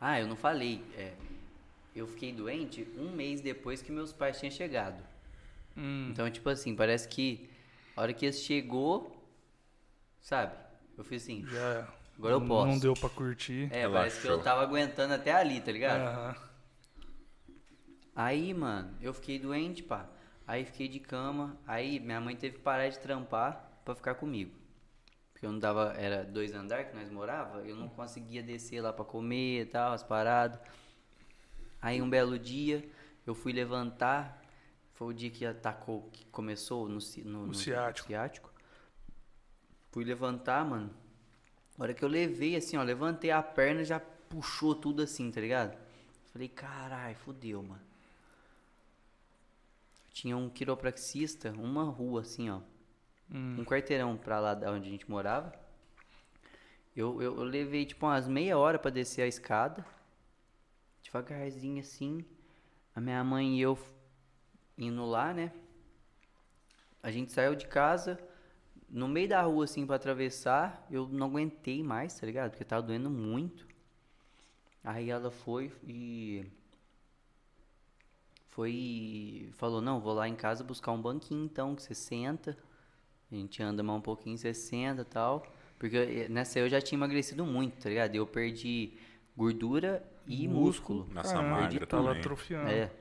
ah, 0.00 0.18
eu 0.18 0.26
não 0.26 0.34
falei, 0.34 0.82
é, 0.96 1.14
eu 1.94 2.04
fiquei 2.08 2.32
doente 2.32 2.84
um 2.98 3.12
mês 3.12 3.40
depois 3.40 3.80
que 3.80 3.92
meus 3.92 4.12
pais 4.12 4.40
tinham 4.40 4.50
chegado. 4.50 5.00
Hum. 5.76 6.08
Então, 6.10 6.28
tipo 6.28 6.48
assim, 6.48 6.74
parece 6.74 7.06
que 7.06 7.48
a 7.96 8.02
hora 8.02 8.12
que 8.12 8.26
esse 8.26 8.42
chegou, 8.42 9.24
sabe? 10.20 10.52
Eu 10.98 11.04
fiz 11.04 11.22
assim, 11.22 11.46
Já 11.48 11.88
Agora 12.18 12.34
eu 12.34 12.40
posso. 12.40 12.66
Não 12.70 12.78
deu 12.78 12.94
pra 12.94 13.08
curtir. 13.08 13.68
É, 13.72 13.88
parece 13.88 14.20
que 14.20 14.26
eu 14.26 14.30
Relaxou. 14.30 14.38
tava 14.44 14.62
aguentando 14.62 15.14
até 15.14 15.32
ali, 15.32 15.60
tá 15.60 15.72
ligado? 15.72 16.00
Aham. 16.00 16.53
Aí, 18.14 18.54
mano, 18.54 18.94
eu 19.00 19.12
fiquei 19.12 19.38
doente, 19.38 19.82
pá. 19.82 20.08
Aí 20.46 20.64
fiquei 20.64 20.88
de 20.88 21.00
cama. 21.00 21.58
Aí 21.66 21.98
minha 21.98 22.20
mãe 22.20 22.36
teve 22.36 22.56
que 22.56 22.62
parar 22.62 22.88
de 22.88 22.98
trampar 22.98 23.80
pra 23.84 23.94
ficar 23.94 24.14
comigo. 24.14 24.52
Porque 25.32 25.46
eu 25.46 25.52
não 25.52 25.58
dava. 25.58 25.94
Era 25.96 26.24
dois 26.24 26.54
andares 26.54 26.90
que 26.90 26.96
nós 26.96 27.10
morava, 27.10 27.60
eu 27.62 27.76
não 27.76 27.88
conseguia 27.88 28.42
descer 28.42 28.80
lá 28.80 28.92
pra 28.92 29.04
comer 29.04 29.62
e 29.62 29.66
tal, 29.66 29.92
as 29.92 30.02
paradas. 30.02 30.60
Aí 31.82 32.00
um 32.00 32.08
belo 32.08 32.38
dia, 32.38 32.88
eu 33.26 33.34
fui 33.34 33.52
levantar. 33.52 34.42
Foi 34.92 35.08
o 35.08 35.12
dia 35.12 35.28
que 35.28 35.44
atacou, 35.44 36.08
que 36.12 36.24
começou 36.26 36.88
no, 36.88 36.98
no, 37.24 37.46
no 37.48 37.54
ciático. 37.54 38.06
ciático. 38.06 38.52
Fui 39.90 40.04
levantar, 40.04 40.64
mano. 40.64 40.94
A 41.76 41.82
hora 41.82 41.94
que 41.94 42.04
eu 42.04 42.08
levei, 42.08 42.54
assim, 42.54 42.76
ó, 42.76 42.82
levantei 42.84 43.32
a 43.32 43.42
perna, 43.42 43.84
já 43.84 43.98
puxou 43.98 44.72
tudo 44.72 45.02
assim, 45.02 45.32
tá 45.32 45.40
ligado? 45.40 45.76
Falei, 46.32 46.48
carai, 46.48 47.16
fudeu, 47.16 47.60
mano. 47.60 47.82
Tinha 50.14 50.36
um 50.36 50.48
quiropraxista, 50.48 51.50
uma 51.58 51.82
rua, 51.82 52.20
assim, 52.20 52.48
ó. 52.48 52.60
Um 53.58 53.64
quarteirão 53.64 54.16
pra 54.16 54.38
lá 54.38 54.54
da 54.54 54.70
onde 54.70 54.88
a 54.88 54.90
gente 54.90 55.10
morava. 55.10 55.52
Eu, 56.94 57.20
eu, 57.20 57.34
eu 57.34 57.42
levei, 57.42 57.84
tipo, 57.84 58.06
umas 58.06 58.28
meia 58.28 58.56
hora 58.56 58.78
pra 58.78 58.92
descer 58.92 59.22
a 59.22 59.26
escada. 59.26 59.84
Devagarzinho, 61.02 61.80
assim. 61.80 62.24
A 62.94 63.00
minha 63.00 63.24
mãe 63.24 63.58
e 63.58 63.60
eu 63.60 63.76
indo 64.78 65.04
lá, 65.04 65.34
né? 65.34 65.52
A 67.02 67.10
gente 67.10 67.32
saiu 67.32 67.56
de 67.56 67.66
casa, 67.66 68.16
no 68.88 69.08
meio 69.08 69.28
da 69.28 69.42
rua, 69.42 69.64
assim, 69.64 69.84
pra 69.84 69.96
atravessar, 69.96 70.86
eu 70.88 71.08
não 71.08 71.26
aguentei 71.26 71.82
mais, 71.82 72.18
tá 72.20 72.24
ligado? 72.24 72.52
Porque 72.52 72.64
tava 72.64 72.86
doendo 72.86 73.10
muito. 73.10 73.66
Aí 74.84 75.10
ela 75.10 75.32
foi 75.32 75.72
e. 75.82 76.46
Foi 78.54 79.48
falou: 79.54 79.80
Não, 79.80 80.00
vou 80.00 80.14
lá 80.14 80.28
em 80.28 80.36
casa 80.36 80.62
buscar 80.62 80.92
um 80.92 81.02
banquinho 81.02 81.44
então, 81.44 81.74
que 81.74 81.82
você 81.82 81.94
senta. 81.94 82.56
A 83.30 83.34
gente 83.34 83.60
anda 83.60 83.82
mais 83.82 83.98
um 83.98 84.02
pouquinho, 84.02 84.38
você 84.38 84.54
senta 84.54 85.02
e 85.02 85.04
tal. 85.04 85.44
Porque 85.76 85.96
eh, 85.96 86.28
nessa 86.28 86.60
eu 86.60 86.68
já 86.68 86.80
tinha 86.80 86.96
emagrecido 86.96 87.44
muito, 87.44 87.82
tá 87.82 87.88
ligado? 87.88 88.14
Eu 88.14 88.24
perdi 88.24 88.92
gordura 89.36 90.08
e 90.24 90.46
músculo. 90.46 91.08
Massa 91.12 91.34
Caramba, 91.34 91.60
magra 91.62 91.86
tava 91.86 92.12
atrofiando. 92.12 92.70
É. 92.70 92.92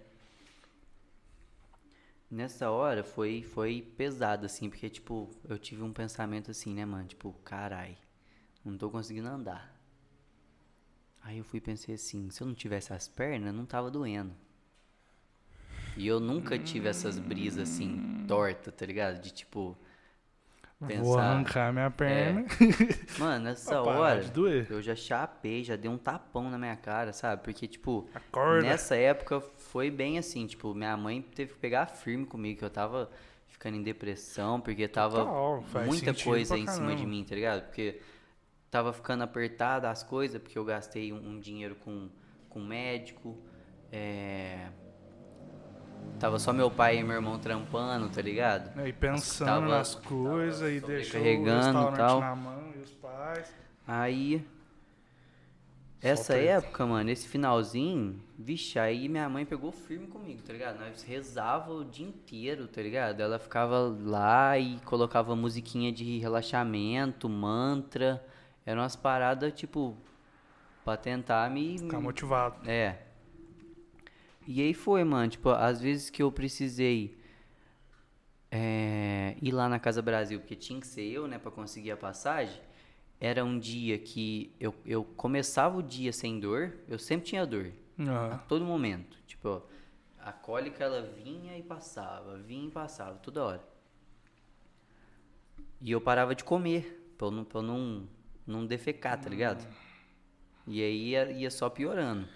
Nessa 2.32 2.72
hora 2.72 3.04
foi, 3.04 3.44
foi 3.44 3.94
pesado, 3.96 4.48
assim, 4.48 4.68
porque, 4.68 4.90
tipo, 4.90 5.30
eu 5.48 5.60
tive 5.60 5.84
um 5.84 5.94
pensamento 5.94 6.50
assim, 6.50 6.74
né, 6.74 6.84
mano? 6.84 7.06
Tipo, 7.06 7.32
carai, 7.44 7.96
não 8.66 8.76
tô 8.76 8.90
conseguindo 8.90 9.28
andar. 9.28 9.72
Aí 11.22 11.38
eu 11.38 11.44
fui 11.44 11.60
e 11.60 11.62
pensei 11.62 11.94
assim, 11.94 12.32
se 12.32 12.42
eu 12.42 12.48
não 12.48 12.56
tivesse 12.56 12.92
as 12.92 13.08
pernas, 13.08 13.54
não 13.54 13.68
tava 13.68 13.92
doendo. 13.92 14.34
E 15.96 16.08
eu 16.08 16.20
nunca 16.20 16.58
tive 16.58 16.88
essas 16.88 17.20
brisas 17.20 17.70
assim, 17.70 18.24
torta, 18.28 18.72
tá 18.72 18.86
ligado? 18.86 19.22
De 19.22 19.32
tipo. 19.32 19.78
Vou 20.80 20.88
Pensar. 20.90 21.22
arrancar 21.22 21.72
minha 21.72 21.90
perna. 21.90 22.46
Mano, 23.18 23.46
nessa 23.46 23.82
hora, 23.82 24.22
de 24.22 24.32
doer. 24.32 24.68
eu 24.70 24.82
já 24.82 24.96
chapei, 24.96 25.64
já 25.64 25.78
dei 25.78 25.90
um 25.90 25.98
tapão 25.98 26.50
na 26.50 26.58
minha 26.58 26.76
cara, 26.76 27.14
sabe? 27.14 27.42
Porque, 27.42 27.68
tipo, 27.68 28.10
Acorda. 28.14 28.68
nessa 28.68 28.96
época 28.98 29.40
foi 29.40 29.90
bem 29.90 30.18
assim, 30.18 30.46
tipo, 30.46 30.74
minha 30.74 30.98
mãe 30.98 31.22
teve 31.22 31.54
que 31.54 31.60
pegar 31.60 31.86
firme 31.86 32.26
comigo, 32.26 32.60
que 32.60 32.66
eu 32.66 32.70
tava 32.70 33.10
ficando 33.48 33.78
em 33.78 33.84
depressão, 33.84 34.60
porque 34.60 34.86
tava 34.88 35.20
Total, 35.20 35.64
muita 35.86 36.14
coisa 36.14 36.58
em 36.58 36.68
cima 36.68 36.94
de 36.96 37.06
mim, 37.06 37.24
tá 37.24 37.34
ligado? 37.34 37.62
Porque 37.64 38.02
tava 38.70 38.92
ficando 38.92 39.24
apertada 39.24 39.90
as 39.90 40.04
coisas, 40.04 40.42
porque 40.42 40.58
eu 40.58 40.66
gastei 40.66 41.14
um, 41.14 41.30
um 41.30 41.40
dinheiro 41.40 41.76
com, 41.76 42.10
com 42.50 42.60
médico, 42.60 43.38
é... 43.90 44.68
Tava 46.20 46.40
só 46.40 46.54
meu 46.54 46.72
pai 46.72 47.00
e 47.00 47.04
meu 47.04 47.16
irmão 47.16 47.38
trampando, 47.38 48.08
tá 48.10 48.22
ligado? 48.22 48.80
É, 48.80 48.88
E 48.88 48.94
pensando 48.94 49.48
Tava- 49.48 49.68
nas 49.68 49.96
coisas 49.96 50.72
e 50.72 50.80
deixou 50.80 51.20
o 51.20 51.24
restaurante 51.24 51.98
tal. 51.98 52.20
na 52.22 52.36
mão 52.36 52.72
e 52.76 52.80
os 52.80 52.92
pais. 52.94 53.54
Aí. 53.88 54.46
Essa 56.02 56.34
treta. 56.34 56.66
época, 56.68 56.86
mano, 56.86 57.10
esse 57.10 57.26
finalzinho, 57.28 58.20
vixe, 58.38 58.78
aí 58.78 59.08
minha 59.08 59.30
mãe 59.30 59.46
pegou 59.46 59.72
firme 59.72 60.06
comigo, 60.08 60.42
tá 60.42 60.52
ligado? 60.52 60.78
Nós 60.80 61.02
rezava 61.02 61.72
o 61.72 61.86
dia 61.86 62.06
inteiro, 62.06 62.68
tá 62.68 62.82
ligado? 62.82 63.22
Ela 63.22 63.40
ficava 63.40 63.80
lá 64.04 64.58
e 64.60 64.80
colocava 64.84 65.34
musiquinha 65.34 65.94
de 65.94 66.20
relaxamento, 66.20 67.30
mantra. 67.30 68.22
Eram 68.66 68.82
umas 68.82 68.98
paradas, 68.98 69.54
tipo, 69.54 69.96
pra 70.84 70.98
tentar 70.98 71.50
me. 71.50 71.78
Ficar 71.80 72.02
motivado. 72.02 72.70
É. 72.70 72.98
E 74.48 74.62
aí 74.62 74.74
foi, 74.74 75.04
mano. 75.04 75.30
Tipo, 75.30 75.50
às 75.50 75.82
vezes 75.82 76.10
que 76.10 76.22
eu 76.22 76.32
precisei 76.32 77.18
é, 78.52 79.36
ir 79.42 79.52
lá 79.52 79.68
na 79.68 79.80
Casa 79.80 80.02
Brasil, 80.02 80.40
porque 80.40 80.56
tinha 80.56 80.80
que 80.80 80.88
ser 80.88 81.04
eu, 81.04 81.28
né, 81.28 81.40
pra 81.40 81.50
conseguir 81.50 81.92
a 81.92 81.98
passagem. 81.98 82.62
Era 83.20 83.44
um 83.44 83.58
dia 83.58 83.98
que 83.98 84.54
eu, 84.60 84.76
eu 84.86 85.04
começava 85.04 85.78
o 85.78 85.82
dia 85.82 86.12
sem 86.12 86.40
dor, 86.40 86.74
eu 86.88 87.00
sempre 87.00 87.26
tinha 87.26 87.46
dor. 87.46 87.72
A 88.32 88.38
todo 88.38 88.66
momento. 88.66 89.18
Tipo, 89.26 89.64
a 90.20 90.32
cólica 90.32 90.84
ela 90.84 91.02
vinha 91.02 91.58
e 91.58 91.64
passava, 91.64 92.38
vinha 92.38 92.68
e 92.68 92.72
passava, 92.72 93.18
toda 93.20 93.44
hora. 93.44 93.64
E 95.82 95.92
eu 95.92 96.00
parava 96.00 96.36
de 96.36 96.44
comer, 96.44 97.14
pra 97.18 97.28
eu 97.28 97.32
não, 97.32 97.44
pra 97.44 97.60
eu 97.60 97.64
não, 97.64 98.08
não 98.46 98.66
defecar, 98.66 99.20
tá 99.20 99.30
ligado? 99.30 99.68
E 100.68 100.82
aí 100.82 101.10
ia, 101.10 101.32
ia 101.32 101.52
só 101.52 101.70
piorando. 101.70 102.28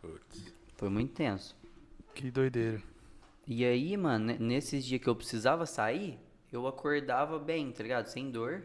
Putz. 0.00 0.59
Foi 0.80 0.88
muito 0.88 1.12
tenso. 1.12 1.54
Que 2.14 2.30
doideira. 2.30 2.82
E 3.46 3.66
aí, 3.66 3.94
mano, 3.98 4.24
ne- 4.24 4.38
nesses 4.38 4.82
dias 4.82 4.98
que 4.98 5.10
eu 5.10 5.14
precisava 5.14 5.66
sair, 5.66 6.18
eu 6.50 6.66
acordava 6.66 7.38
bem, 7.38 7.70
tá 7.70 7.82
ligado? 7.82 8.06
Sem 8.06 8.30
dor. 8.30 8.64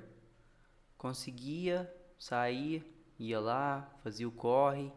Conseguia 0.98 1.94
sair, 2.18 2.86
ia 3.20 3.38
lá, 3.38 3.94
fazia 4.02 4.26
o 4.26 4.32
corre. 4.32 4.94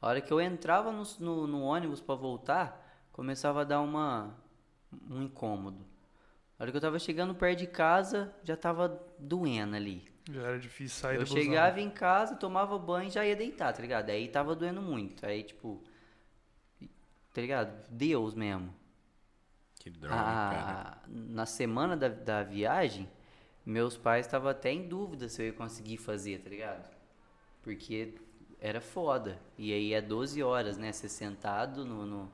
A 0.00 0.06
hora 0.06 0.20
que 0.20 0.32
eu 0.32 0.40
entrava 0.40 0.92
no, 0.92 1.02
no, 1.18 1.46
no 1.48 1.60
ônibus 1.62 2.00
pra 2.00 2.14
voltar, 2.14 3.04
começava 3.10 3.62
a 3.62 3.64
dar 3.64 3.80
uma, 3.80 4.38
um 5.10 5.24
incômodo. 5.24 5.84
A 6.56 6.62
hora 6.62 6.70
que 6.70 6.76
eu 6.76 6.80
tava 6.80 7.00
chegando 7.00 7.34
perto 7.34 7.58
de 7.58 7.66
casa, 7.66 8.32
já 8.44 8.56
tava 8.56 8.96
doendo 9.18 9.74
ali. 9.74 10.08
Já 10.30 10.42
era 10.42 10.58
difícil 10.60 11.00
sair 11.00 11.16
Eu 11.16 11.26
chegava 11.26 11.80
em 11.80 11.90
casa, 11.90 12.36
tomava 12.36 12.78
banho 12.78 13.08
e 13.08 13.10
já 13.10 13.26
ia 13.26 13.34
deitar, 13.34 13.72
tá 13.72 13.82
ligado? 13.82 14.10
Aí 14.10 14.28
tava 14.28 14.54
doendo 14.54 14.80
muito. 14.80 15.26
Aí, 15.26 15.42
tipo. 15.42 15.82
Tá 17.32 17.40
ligado? 17.40 17.86
Deus 17.88 18.34
mesmo. 18.34 18.74
Que 19.78 19.88
droga, 19.88 20.14
cara. 20.14 20.98
Ah, 21.02 21.08
na 21.08 21.46
semana 21.46 21.96
da, 21.96 22.08
da 22.08 22.42
viagem, 22.42 23.08
meus 23.64 23.96
pais 23.96 24.26
estavam 24.26 24.50
até 24.50 24.70
em 24.72 24.86
dúvida 24.86 25.28
se 25.28 25.40
eu 25.40 25.46
ia 25.46 25.52
conseguir 25.52 25.96
fazer, 25.96 26.40
tá 26.40 26.50
ligado? 26.50 26.90
Porque 27.62 28.14
era 28.60 28.80
foda. 28.80 29.38
E 29.56 29.72
aí 29.72 29.94
é 29.94 30.00
12 30.02 30.42
horas, 30.42 30.76
né? 30.76 30.92
Você 30.92 31.08
sentado 31.08 31.84
no, 31.84 32.04
no, 32.04 32.32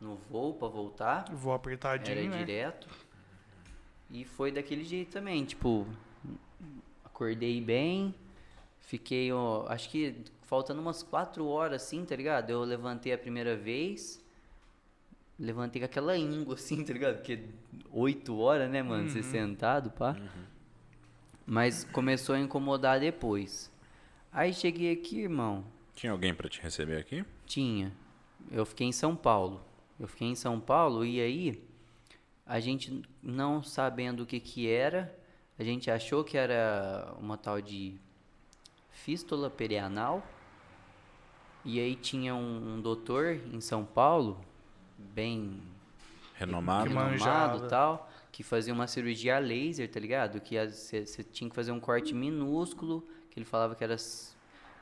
no 0.00 0.16
voo 0.16 0.54
pra 0.54 0.68
voltar. 0.68 1.24
Vou 1.32 1.52
apertadinho, 1.52 2.18
Era 2.18 2.28
né? 2.30 2.38
direto. 2.38 2.88
E 4.10 4.24
foi 4.24 4.50
daquele 4.50 4.84
jeito 4.84 5.12
também, 5.12 5.44
tipo, 5.44 5.86
acordei 7.04 7.60
bem, 7.60 8.14
fiquei, 8.80 9.30
ó, 9.30 9.66
acho 9.68 9.90
que 9.90 10.24
faltando 10.44 10.80
umas 10.80 11.02
quatro 11.02 11.46
horas 11.46 11.82
assim, 11.82 12.04
tá 12.06 12.16
ligado? 12.16 12.48
Eu 12.48 12.62
levantei 12.62 13.12
a 13.12 13.18
primeira 13.18 13.54
vez, 13.54 14.24
levantei 15.38 15.80
com 15.80 15.86
aquela 15.86 16.16
íngua 16.16 16.54
assim, 16.54 16.84
tá 16.84 16.92
ligado? 16.92 17.16
Porque 17.16 17.40
oito 17.92 18.38
horas, 18.38 18.70
né, 18.70 18.82
mano, 18.82 19.08
você 19.08 19.22
sentado, 19.22 19.90
pá. 19.90 20.16
Mas 21.46 21.84
começou 21.84 22.34
a 22.34 22.40
incomodar 22.40 23.00
depois. 23.00 23.70
Aí 24.32 24.52
cheguei 24.52 24.92
aqui, 24.92 25.20
irmão, 25.22 25.64
Tinha 25.94 26.12
alguém 26.12 26.34
pra 26.34 26.48
te 26.48 26.60
receber 26.60 26.98
aqui? 26.98 27.24
tinha. 27.46 27.92
Eu 28.50 28.64
fiquei 28.64 28.86
em 28.86 28.92
São 28.92 29.16
Paulo. 29.16 29.60
Eu 29.98 30.06
fiquei 30.06 30.28
em 30.28 30.34
São 30.34 30.60
Paulo 30.60 31.04
e 31.04 31.20
aí 31.20 31.62
a 32.46 32.60
gente 32.60 33.02
não 33.22 33.62
sabendo 33.62 34.22
o 34.22 34.26
que 34.26 34.38
que 34.40 34.68
era, 34.68 35.14
a 35.58 35.64
gente 35.64 35.90
achou 35.90 36.22
que 36.22 36.36
era 36.38 37.14
uma 37.18 37.36
tal 37.36 37.60
de 37.60 37.96
fístula 38.92 39.50
perianal. 39.50 40.24
E 41.64 41.80
aí 41.80 41.94
tinha 41.96 42.34
um, 42.34 42.74
um 42.76 42.80
doutor 42.80 43.40
em 43.52 43.60
São 43.60 43.84
Paulo, 43.84 44.40
bem 44.98 45.62
Renomado? 46.34 46.88
Renomado 46.88 47.66
e 47.66 47.68
tal, 47.68 48.10
que 48.30 48.42
fazia 48.42 48.72
uma 48.72 48.86
cirurgia 48.86 49.36
a 49.36 49.38
laser, 49.38 49.90
tá 49.90 49.98
ligado? 49.98 50.40
Que 50.40 50.56
você 50.68 51.24
tinha 51.24 51.48
que 51.50 51.56
fazer 51.56 51.72
um 51.72 51.80
corte 51.80 52.14
minúsculo, 52.14 53.06
que 53.30 53.38
ele 53.38 53.44
falava 53.46 53.74
que 53.74 53.82
era 53.82 53.96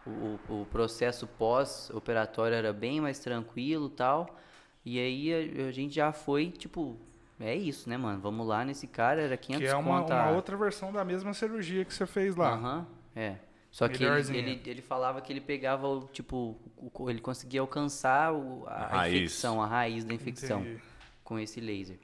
o, 0.04 0.38
o- 0.48 0.66
processo 0.66 1.26
pós-operatório 1.26 2.54
era 2.54 2.72
bem 2.72 3.00
mais 3.00 3.18
tranquilo 3.18 3.86
e 3.86 3.90
tal. 3.96 4.38
E 4.84 4.98
aí 5.00 5.32
a, 5.64 5.68
a 5.68 5.72
gente 5.72 5.94
já 5.94 6.12
foi, 6.12 6.50
tipo, 6.50 6.96
é 7.40 7.54
isso, 7.54 7.88
né, 7.88 7.96
mano? 7.96 8.20
Vamos 8.20 8.46
lá 8.46 8.64
nesse 8.64 8.86
cara, 8.86 9.22
era 9.22 9.36
500 9.36 9.62
Que 9.64 9.68
é 9.68 9.74
uma, 9.76 10.02
uma 10.04 10.24
a- 10.26 10.30
outra 10.30 10.56
versão 10.56 10.92
da 10.92 11.04
mesma 11.04 11.32
cirurgia 11.34 11.84
que 11.84 11.92
você 11.92 12.06
fez 12.06 12.36
lá. 12.36 12.52
Aham, 12.52 12.86
é. 13.14 13.36
Só 13.76 13.86
que 13.88 14.02
ele, 14.02 14.38
ele, 14.38 14.62
ele 14.64 14.80
falava 14.80 15.20
que 15.20 15.30
ele 15.30 15.40
pegava, 15.42 15.86
o, 15.86 16.08
tipo, 16.08 16.56
o- 16.78 17.10
ele 17.10 17.20
conseguia 17.20 17.60
alcançar 17.60 18.32
o- 18.32 18.64
a, 18.66 18.70
A 18.72 18.86
raiz. 18.86 19.14
infecção, 19.16 19.60
a 19.60 19.66
raiz 19.66 20.02
da 20.02 20.14
infecção 20.14 20.62
Entendi. 20.62 20.80
com 21.22 21.38
esse 21.38 21.60
laser. 21.60 21.98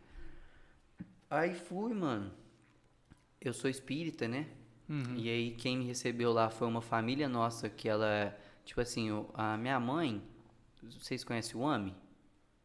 Aí 1.30 1.54
fui, 1.54 1.94
mano. 1.94 2.30
Eu 3.40 3.54
sou 3.54 3.70
espírita, 3.70 4.28
né? 4.28 4.46
Uhum. 4.86 5.16
E 5.16 5.30
aí 5.30 5.52
quem 5.52 5.78
me 5.78 5.86
recebeu 5.86 6.30
lá 6.30 6.50
foi 6.50 6.68
uma 6.68 6.82
família 6.82 7.26
nossa 7.26 7.70
que 7.70 7.88
ela, 7.88 8.36
tipo 8.66 8.78
assim, 8.78 9.08
a 9.32 9.56
minha 9.56 9.80
mãe, 9.80 10.20
vocês 11.00 11.24
conhecem 11.24 11.58
o 11.58 11.66
AMI? 11.66 11.94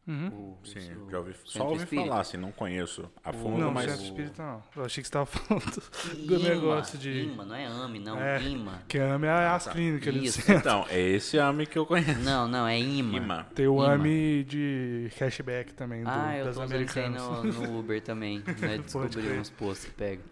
Uhum. 0.08 0.28
O- 0.28 0.58
o- 0.62 0.66
Sim, 0.66 0.78
o 1.06 1.10
já 1.10 1.18
ouvi, 1.18 1.34
só 1.44 1.64
ouvi 1.68 1.82
Espírita? 1.82 2.08
falar, 2.08 2.20
assim, 2.22 2.36
não 2.38 2.50
conheço 2.50 3.10
a 3.22 3.30
fundo, 3.30 3.58
Não, 3.58 3.70
mas 3.70 3.90
centro 3.90 4.06
espírita 4.06 4.42
não. 4.42 4.62
Eu 4.74 4.84
achei 4.86 5.02
que 5.02 5.06
você 5.08 5.12
tava 5.12 5.26
falando 5.30 5.82
do 6.26 6.34
IMA, 6.36 6.48
negócio 6.48 6.98
de. 6.98 7.10
IMA, 7.24 7.44
não 7.44 7.54
é 7.54 7.66
AMI, 7.66 7.98
não, 7.98 8.18
É. 8.18 8.42
IMA. 8.42 8.82
Que 8.88 8.96
ama 8.98 9.26
é 9.26 9.46
as 9.48 9.66
clínicas 9.68 10.14
do 10.14 10.24
Isso. 10.24 10.40
centro. 10.40 10.54
Então, 10.60 10.86
é 10.88 10.98
esse 10.98 11.38
AMI 11.38 11.66
que 11.66 11.78
eu 11.78 11.84
conheço. 11.84 12.20
Não, 12.20 12.48
não, 12.48 12.66
é 12.66 12.80
IMA. 12.80 13.16
Ima. 13.18 13.46
Tem 13.54 13.66
o 13.66 13.74
Ima. 13.84 13.92
AMI 13.92 14.44
de 14.44 15.10
cashback 15.18 15.74
também, 15.74 16.02
do, 16.02 16.08
Ah, 16.08 16.36
eu 16.38 16.46
das 16.46 16.56
tô 16.56 16.62
usando 16.64 16.80
isso 16.80 16.98
aí 16.98 17.04
americanas. 17.04 17.44
no, 17.54 17.68
no 17.68 17.78
Uber 17.78 18.00
também. 18.02 18.42
Né? 18.60 18.78
Descobri 18.78 19.38
uns 19.38 19.50
posts 19.50 19.84
que 19.88 19.92
pega. 19.92 20.22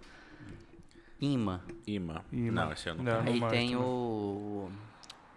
IMA. 1.20 1.62
Ima. 1.86 2.24
Ima. 2.32 2.64
Não, 2.64 2.72
esse 2.72 2.88
eu 2.88 2.94
não, 2.94 3.04
Não. 3.04 3.20
Aí 3.20 3.24
tem 3.24 3.40
também. 3.40 3.76
o. 3.76 4.70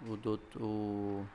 O 0.07 0.15
doutor. 0.15 1.25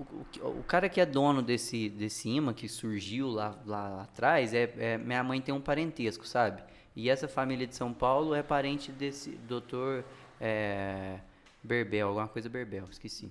O, 0.00 0.60
o, 0.60 0.64
cara 0.64 0.88
que 0.88 1.00
é 1.00 1.06
dono 1.06 1.42
desse, 1.42 1.90
desse 1.90 2.28
imã 2.28 2.54
que 2.54 2.68
surgiu 2.68 3.28
lá, 3.28 3.58
lá, 3.66 3.88
lá 3.88 4.02
atrás, 4.02 4.54
é, 4.54 4.72
é- 4.78 4.98
minha 4.98 5.22
mãe 5.22 5.40
tem 5.40 5.54
um 5.54 5.60
parentesco, 5.60 6.26
sabe? 6.26 6.62
E 6.96 7.10
essa 7.10 7.28
família 7.28 7.66
de 7.66 7.74
São 7.74 7.92
Paulo 7.92 8.34
é 8.34 8.42
parente 8.42 8.90
desse 8.90 9.30
doutor 9.30 10.04
é, 10.40 11.20
Berbel, 11.62 12.08
alguma 12.08 12.28
coisa 12.28 12.48
Berbel, 12.48 12.86
esqueci. 12.90 13.30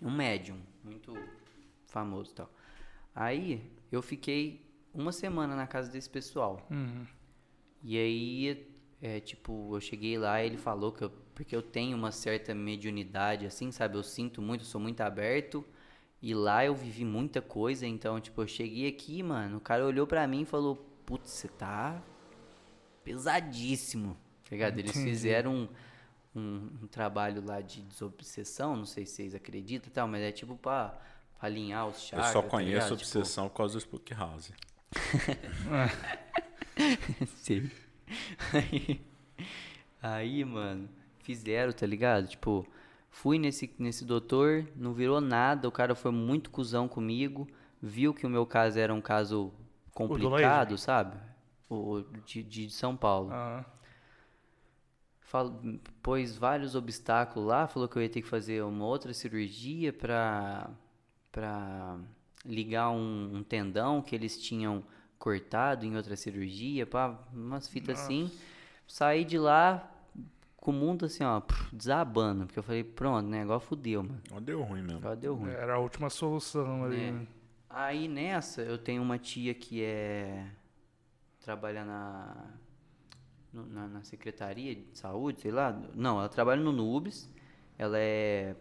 Um 0.00 0.10
médium, 0.10 0.58
muito 0.84 1.16
famoso 1.86 2.30
e 2.30 2.34
tal. 2.34 2.50
Aí 3.14 3.70
eu 3.90 4.02
fiquei 4.02 4.64
uma 4.94 5.12
semana 5.12 5.56
na 5.56 5.66
casa 5.66 5.90
desse 5.90 6.08
pessoal. 6.08 6.66
Uhum. 6.70 7.06
E 7.82 7.96
aí, 7.96 8.66
é, 9.00 9.20
tipo, 9.20 9.74
eu 9.74 9.80
cheguei 9.80 10.18
lá 10.18 10.42
e 10.42 10.46
ele 10.46 10.58
falou 10.58 10.92
que 10.92 11.02
eu, 11.02 11.12
porque 11.40 11.56
eu 11.56 11.62
tenho 11.62 11.96
uma 11.96 12.12
certa 12.12 12.54
mediunidade, 12.54 13.46
assim, 13.46 13.72
sabe? 13.72 13.96
Eu 13.96 14.02
sinto 14.02 14.42
muito, 14.42 14.62
sou 14.66 14.78
muito 14.78 15.00
aberto. 15.00 15.64
E 16.20 16.34
lá 16.34 16.62
eu 16.62 16.74
vivi 16.74 17.02
muita 17.02 17.40
coisa, 17.40 17.86
então, 17.86 18.20
tipo, 18.20 18.42
eu 18.42 18.46
cheguei 18.46 18.86
aqui, 18.86 19.22
mano, 19.22 19.56
o 19.56 19.60
cara 19.60 19.86
olhou 19.86 20.06
pra 20.06 20.26
mim 20.26 20.42
e 20.42 20.44
falou, 20.44 20.76
putz, 21.06 21.30
você 21.30 21.48
tá 21.48 22.02
pesadíssimo, 23.02 24.18
tá 24.44 24.50
ligado? 24.50 24.78
Eles 24.78 24.90
Entendi. 24.90 25.10
fizeram 25.10 25.54
um, 25.54 25.68
um, 26.38 26.70
um 26.82 26.86
trabalho 26.86 27.42
lá 27.42 27.62
de 27.62 27.80
desobsessão, 27.80 28.76
não 28.76 28.84
sei 28.84 29.06
se 29.06 29.14
vocês 29.14 29.34
acreditam 29.34 29.88
e 29.88 29.92
tal, 29.92 30.06
mas 30.06 30.20
é 30.20 30.30
tipo 30.30 30.56
pra, 30.56 30.90
pra 31.38 31.48
alinhar 31.48 31.88
os 31.88 31.96
Eu 31.96 32.02
chakras, 32.02 32.32
só 32.32 32.42
tá 32.42 32.48
conheço? 32.48 32.94
Tipo, 32.96 33.00
obsessão 33.00 33.48
por 33.48 33.56
causa 33.56 33.78
do 33.78 33.80
Spook 33.80 34.12
House. 34.12 34.52
Sim. 37.36 37.70
Aí, 38.52 39.00
aí, 40.02 40.44
mano, 40.44 40.99
fizeram, 41.22 41.72
tá 41.72 41.86
ligado? 41.86 42.28
Tipo, 42.28 42.66
fui 43.10 43.38
nesse, 43.38 43.72
nesse 43.78 44.04
doutor, 44.04 44.66
não 44.76 44.92
virou 44.94 45.20
nada, 45.20 45.68
o 45.68 45.72
cara 45.72 45.94
foi 45.94 46.10
muito 46.12 46.50
cuzão 46.50 46.88
comigo, 46.88 47.46
viu 47.82 48.14
que 48.14 48.26
o 48.26 48.30
meu 48.30 48.46
caso 48.46 48.78
era 48.78 48.92
um 48.94 49.00
caso 49.00 49.52
complicado, 49.94 50.76
sabe? 50.78 51.16
O 51.68 51.98
o 51.98 52.02
de, 52.24 52.42
de 52.42 52.70
São 52.70 52.96
Paulo. 52.96 53.30
Ah, 53.32 53.64
Fal- 55.20 55.60
pôs 56.02 56.36
vários 56.36 56.74
obstáculos 56.74 57.46
lá, 57.48 57.66
falou 57.68 57.88
que 57.88 57.96
eu 57.96 58.02
ia 58.02 58.08
ter 58.08 58.20
que 58.22 58.28
fazer 58.28 58.62
uma 58.64 58.84
outra 58.84 59.14
cirurgia 59.14 59.92
pra, 59.92 60.70
pra 61.30 61.98
ligar 62.44 62.90
um, 62.90 63.36
um 63.36 63.42
tendão 63.44 64.02
que 64.02 64.14
eles 64.14 64.40
tinham 64.42 64.84
cortado 65.18 65.84
em 65.86 65.96
outra 65.96 66.16
cirurgia, 66.16 66.86
pá, 66.86 67.18
umas 67.32 67.68
fitas 67.68 68.00
assim. 68.00 68.30
Saí 68.88 69.24
de 69.24 69.38
lá 69.38 69.89
com 70.60 70.70
o 70.70 70.74
mundo 70.74 71.06
assim, 71.06 71.24
ó, 71.24 71.40
desabando, 71.72 72.44
porque 72.46 72.58
eu 72.58 72.62
falei, 72.62 72.84
pronto, 72.84 73.26
né, 73.26 73.42
agora 73.42 73.58
fudeu, 73.60 74.02
mano, 74.02 74.20
Ó, 74.32 74.40
Deu 74.40 74.62
ruim 74.62 74.82
mesmo. 74.82 74.98
agora 74.98 75.16
deu 75.16 75.34
ruim. 75.34 75.50
era 75.50 75.74
a 75.74 75.78
última 75.78 76.10
solução 76.10 76.84
ali. 76.84 77.02
É. 77.02 77.10
né? 77.12 77.26
Aí 77.68 78.08
nessa, 78.08 78.62
eu 78.62 78.76
tenho 78.76 79.00
uma 79.02 79.16
tia 79.18 79.54
que 79.54 79.82
é. 79.82 80.44
trabalha 81.40 81.84
na. 81.84 82.46
na, 83.52 83.86
na 83.88 84.02
Secretaria 84.02 84.74
de 84.74 84.86
Saúde, 84.98 85.40
sei 85.40 85.52
lá. 85.52 85.72
Não, 85.94 86.18
ela 86.18 86.28
trabalha 86.28 86.60
no 86.60 86.72
Nubes. 86.72 87.32
Ela 87.78 87.96
é. 87.96 88.56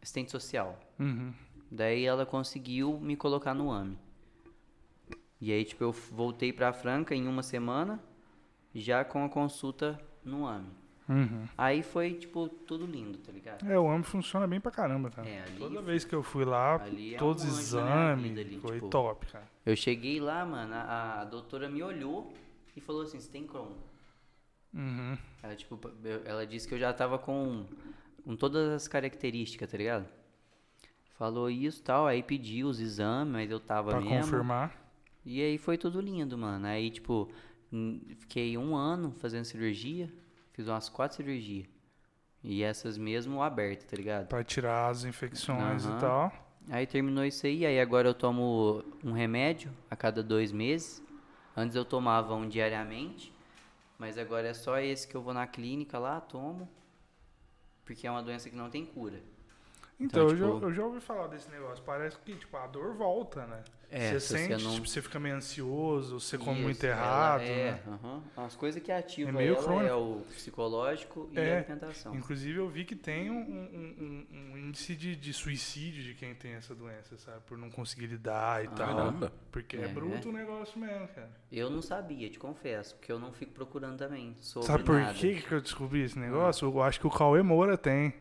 assistente 0.00 0.30
social. 0.30 0.78
Uhum. 0.98 1.34
Daí 1.70 2.04
ela 2.04 2.24
conseguiu 2.24 2.98
me 3.00 3.16
colocar 3.16 3.52
no 3.52 3.70
AME. 3.72 3.98
E 5.40 5.50
aí, 5.52 5.64
tipo, 5.64 5.82
eu 5.82 5.90
voltei 5.92 6.52
pra 6.52 6.72
Franca 6.72 7.14
em 7.16 7.26
uma 7.26 7.42
semana, 7.42 8.00
já 8.72 9.04
com 9.04 9.24
a 9.24 9.28
consulta 9.28 9.98
no 10.30 10.46
AME. 10.46 10.66
Uhum. 11.08 11.44
Aí 11.58 11.82
foi, 11.82 12.14
tipo, 12.14 12.48
tudo 12.48 12.86
lindo, 12.86 13.18
tá 13.18 13.32
ligado? 13.32 13.68
É, 13.68 13.76
o 13.78 13.88
AMI 13.90 14.04
funciona 14.04 14.46
bem 14.46 14.60
pra 14.60 14.70
caramba, 14.70 15.10
cara. 15.10 15.28
É, 15.28 15.42
ali 15.42 15.58
Toda 15.58 15.82
vez 15.82 16.04
que 16.04 16.14
eu 16.14 16.22
fui 16.22 16.44
lá, 16.44 16.76
ali 16.80 17.16
é 17.16 17.18
todos 17.18 17.44
os 17.44 17.58
exames, 17.58 18.38
ali, 18.38 18.60
foi 18.60 18.74
tipo. 18.76 18.88
top, 18.88 19.26
cara. 19.26 19.44
Eu 19.66 19.74
cheguei 19.74 20.20
lá, 20.20 20.46
mano, 20.46 20.72
a, 20.72 21.20
a 21.22 21.24
doutora 21.24 21.68
me 21.68 21.82
olhou 21.82 22.32
e 22.76 22.80
falou 22.80 23.02
assim, 23.02 23.18
você 23.18 23.28
tem 23.28 23.44
Crohn? 23.44 23.72
Uhum. 24.72 25.18
Ela, 25.42 25.56
tipo, 25.56 25.78
eu- 26.04 26.22
ela 26.24 26.46
disse 26.46 26.68
que 26.68 26.74
eu 26.74 26.78
já 26.78 26.92
tava 26.92 27.18
com, 27.18 27.64
com 28.24 28.36
todas 28.36 28.70
as 28.72 28.86
características, 28.86 29.68
tá 29.68 29.76
ligado? 29.76 30.06
Falou 31.18 31.50
isso 31.50 31.80
e 31.80 31.82
tal, 31.82 32.06
aí 32.06 32.22
pediu 32.22 32.68
os 32.68 32.80
exames, 32.80 33.32
mas 33.32 33.50
eu 33.50 33.58
tava 33.60 33.90
Pra 33.90 34.00
mesmo. 34.00 34.20
confirmar. 34.20 34.74
E 35.26 35.42
aí 35.42 35.58
foi 35.58 35.76
tudo 35.76 36.00
lindo, 36.00 36.38
mano. 36.38 36.66
Aí, 36.66 36.90
tipo, 36.90 37.28
fiquei 38.18 38.56
um 38.58 38.74
ano 38.74 39.12
fazendo 39.18 39.44
cirurgia, 39.44 40.12
fiz 40.52 40.66
umas 40.66 40.88
quatro 40.88 41.16
cirurgias. 41.16 41.66
E 42.42 42.62
essas 42.62 42.96
mesmo 42.96 43.42
abertas, 43.42 43.84
tá 43.84 43.96
ligado? 43.96 44.26
Pra 44.28 44.42
tirar 44.42 44.88
as 44.88 45.04
infecções 45.04 45.84
Aham. 45.84 45.96
e 45.96 46.00
tal. 46.00 46.50
Aí 46.70 46.86
terminou 46.86 47.24
isso 47.24 47.46
aí, 47.46 47.66
aí 47.66 47.80
agora 47.80 48.08
eu 48.08 48.14
tomo 48.14 48.84
um 49.04 49.12
remédio 49.12 49.72
a 49.90 49.96
cada 49.96 50.22
dois 50.22 50.52
meses. 50.52 51.02
Antes 51.56 51.76
eu 51.76 51.84
tomava 51.84 52.34
um 52.34 52.48
diariamente, 52.48 53.32
mas 53.98 54.16
agora 54.16 54.48
é 54.48 54.54
só 54.54 54.78
esse 54.78 55.06
que 55.06 55.16
eu 55.16 55.22
vou 55.22 55.34
na 55.34 55.46
clínica 55.46 55.98
lá, 55.98 56.20
tomo. 56.20 56.68
Porque 57.84 58.06
é 58.06 58.10
uma 58.10 58.22
doença 58.22 58.48
que 58.48 58.56
não 58.56 58.70
tem 58.70 58.86
cura. 58.86 59.20
Então, 60.00 60.22
Então, 60.24 60.30
eu, 60.30 60.36
já, 60.36 60.54
tipo- 60.54 60.64
eu 60.66 60.72
já 60.72 60.84
ouvi 60.84 61.00
falar 61.00 61.26
desse 61.26 61.50
negócio. 61.50 61.84
Parece 61.84 62.16
que, 62.20 62.34
tipo, 62.34 62.56
a 62.56 62.66
dor 62.66 62.94
volta, 62.94 63.46
né? 63.46 63.62
É, 63.92 64.12
você 64.12 64.20
se 64.20 64.28
você 64.28 64.38
sente, 64.48 64.64
não- 64.64 64.74
tipo, 64.74 64.86
você 64.88 65.02
fica 65.02 65.18
meio 65.20 65.34
ansioso, 65.34 66.20
você 66.20 66.38
come 66.38 66.60
muito 66.60 66.76
Isso, 66.76 66.86
ela 66.86 66.94
errado, 66.96 67.40
é, 67.42 67.72
né? 67.72 67.80
aham. 67.88 68.22
As 68.36 68.54
coisas 68.56 68.80
que 68.82 68.90
ativam 68.92 69.30
É 69.30 69.36
meio 69.36 69.54
ela 69.56 69.62
crônico. 69.64 69.86
é 69.86 69.94
o 69.94 70.22
psicológico 70.32 71.28
e 71.32 71.38
É, 71.38 71.54
a 71.54 71.58
alimentação. 71.58 72.14
Inclusive, 72.14 72.58
eu 72.58 72.68
vi 72.68 72.84
que 72.84 72.94
tem 72.94 73.30
um, 73.30 73.34
um- 73.40 74.26
um- 74.30 74.52
um 74.52 74.58
índice 74.58 74.94
de, 74.94 75.16
de 75.16 75.32
suicídio 75.32 76.02
de 76.04 76.14
quem 76.14 76.34
tem 76.34 76.52
essa 76.52 76.74
doença, 76.74 77.18
sabe? 77.18 77.40
Por 77.46 77.58
não 77.58 77.68
conseguir 77.68 78.06
lidar 78.06 78.64
e 78.64 78.68
Ah. 78.68 78.70
tal. 78.70 78.86
Caramba. 78.96 79.32
Porque 79.50 79.76
é, 79.76 79.82
É. 79.84 79.88
bruto 79.88 80.28
o 80.28 80.32
negócio 80.32 80.78
mesmo, 80.78 81.08
cara. 81.08 81.30
Eu 81.50 81.68
não 81.68 81.82
sabia, 81.82 82.30
te 82.30 82.38
confesso, 82.38 82.94
porque 82.94 83.10
eu 83.10 83.18
não 83.18 83.32
fico 83.32 83.52
procurando 83.52 83.98
também 83.98 84.36
sobre 84.40 84.66
Sabe 84.68 84.84
por 84.84 85.00
nada. 85.00 85.14
que 85.14 85.42
que 85.42 85.52
eu 85.52 85.60
descobri 85.60 86.02
esse 86.02 86.18
negócio? 86.18 86.66
Eu 86.68 86.80
acho 86.82 87.00
que 87.00 87.06
o 87.06 87.10
Cauê 87.10 87.42
Moura 87.42 87.76
tem. 87.76 88.14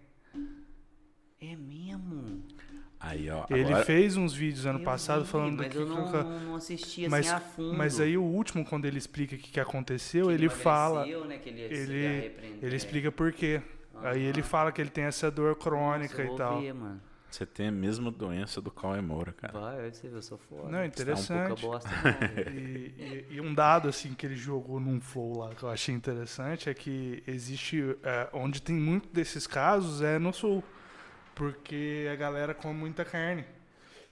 É 1.41 1.55
mesmo? 1.55 2.43
Aí, 2.99 3.29
ó. 3.29 3.45
Ele 3.49 3.63
agora, 3.69 3.85
fez 3.85 4.17
uns 4.17 4.33
vídeos 4.33 4.65
ano 4.65 4.79
Eu 4.79 4.83
passado 4.83 5.23
vi, 5.23 5.29
falando 5.29 5.57
mas 5.57 5.67
que 5.69 5.77
eu 5.77 5.83
que 5.85 5.89
não, 5.89 6.11
não, 6.11 6.39
não 6.41 6.55
assisti 6.55 7.01
assim 7.05 7.09
mas, 7.09 7.31
a 7.31 7.39
fundo. 7.39 7.77
mas 7.77 7.99
aí 7.99 8.17
o 8.17 8.23
último, 8.23 8.65
quando 8.65 8.85
ele 8.85 8.97
explica 8.97 9.35
o 9.35 9.37
que, 9.39 9.51
que 9.51 9.59
aconteceu, 9.59 10.27
Que 10.27 10.33
ele 10.33 10.49
fala. 10.49 11.07
emagreceu, 11.07 11.25
né, 11.25 11.37
que 11.37 11.49
ele, 11.49 11.61
Ele, 11.61 12.57
ele 12.61 12.75
explica 12.75 13.11
por 13.11 13.31
quê. 13.31 13.61
Aí 14.01 14.21
ele 14.21 14.41
fala 14.41 14.71
que 14.71 14.81
ele 14.81 14.89
tem 14.89 15.05
essa 15.05 15.31
dor 15.31 15.55
crônica 15.57 16.17
Nossa, 16.23 16.29
eu 16.29 16.33
e 16.33 16.37
tal. 16.37 16.61
ver, 16.61 16.73
mano. 16.73 17.01
Você 17.29 17.45
tem 17.45 17.67
a 17.67 17.71
mesma 17.71 18.09
doença 18.09 18.59
do 18.59 18.71
Cauê 18.71 18.99
Moura, 19.01 19.31
cara. 19.31 19.57
Vai, 19.59 19.91
você 19.91 20.09
vê, 20.09 20.17
eu 20.17 20.21
sou 20.21 20.37
foda. 20.37 20.63
Não, 20.63 20.71
Você 20.71 20.75
tá 20.77 20.81
um 20.81 20.85
interessante. 20.87 21.61
bosta, 21.61 21.89
não, 22.03 22.27
velho. 22.43 22.59
E, 22.59 23.27
e- 23.31 23.35
e 23.35 23.41
um 23.41 23.53
dado 23.53 23.87
assim 23.87 24.13
que 24.15 24.25
ele 24.25 24.35
jogou 24.35 24.79
num 24.79 24.99
flow 24.99 25.37
lá 25.37 25.53
que 25.53 25.61
eu 25.63 25.69
achei 25.69 25.93
interessante 25.93 26.69
é 26.69 26.73
que 26.73 27.21
existe 27.27 27.95
é, 28.03 28.27
onde 28.33 28.61
tem 28.61 28.75
muito 28.75 29.07
desses 29.13 29.45
casos 29.45 30.01
é 30.01 30.17
no 30.17 30.33
sul, 30.33 30.63
porque 31.39 32.05
a 32.11 32.15
galera 32.17 32.53
come 32.53 32.77
muita 32.77 33.05
carne. 33.05 33.45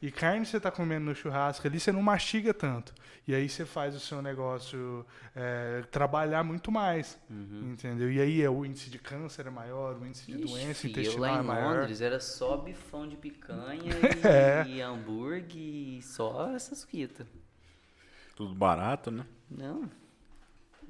E 0.01 0.09
carne 0.11 0.45
você 0.45 0.59
tá 0.59 0.69
comendo 0.71 1.05
no 1.05 1.15
churrasco 1.15 1.67
ali, 1.67 1.79
você 1.79 1.91
não 1.91 2.01
mastiga 2.03 2.53
tanto. 2.53 2.93
E 3.27 3.33
aí 3.35 3.49
você 3.49 3.65
faz 3.65 3.95
o 3.95 3.99
seu 3.99 4.21
negócio 4.21 5.05
é, 5.35 5.81
trabalhar 5.91 6.43
muito 6.43 6.71
mais. 6.71 7.19
Entendeu? 7.29 8.09
E 8.11 8.21
aí 8.21 8.41
é, 8.43 8.49
o 8.49 8.63
índice 8.63 8.89
de 8.91 8.97
câncer 8.99 9.47
é 9.47 9.49
maior, 9.49 9.97
o 9.97 10.05
índice 10.05 10.25
de 10.27 10.33
Uhum. 10.37 10.43
Ixi, 10.43 10.53
doença 10.53 10.87
intestinal 10.87 11.19
lá 11.31 11.37
é 11.37 11.41
em 11.41 11.45
maior. 11.45 11.75
Londres 11.79 11.99
era 11.99 12.19
só 12.19 12.55
bifão 12.57 13.07
de 13.09 13.17
picanha 13.17 13.91
É. 14.23 14.63
e, 14.67 14.79
hambúrguer 14.81 15.57
e 15.57 16.01
só 16.03 16.51
essas 16.55 16.83
fitas. 16.85 17.27
Tudo 18.35 18.53
barato, 18.55 19.09
né? 19.11 19.25
Não, 19.49 19.89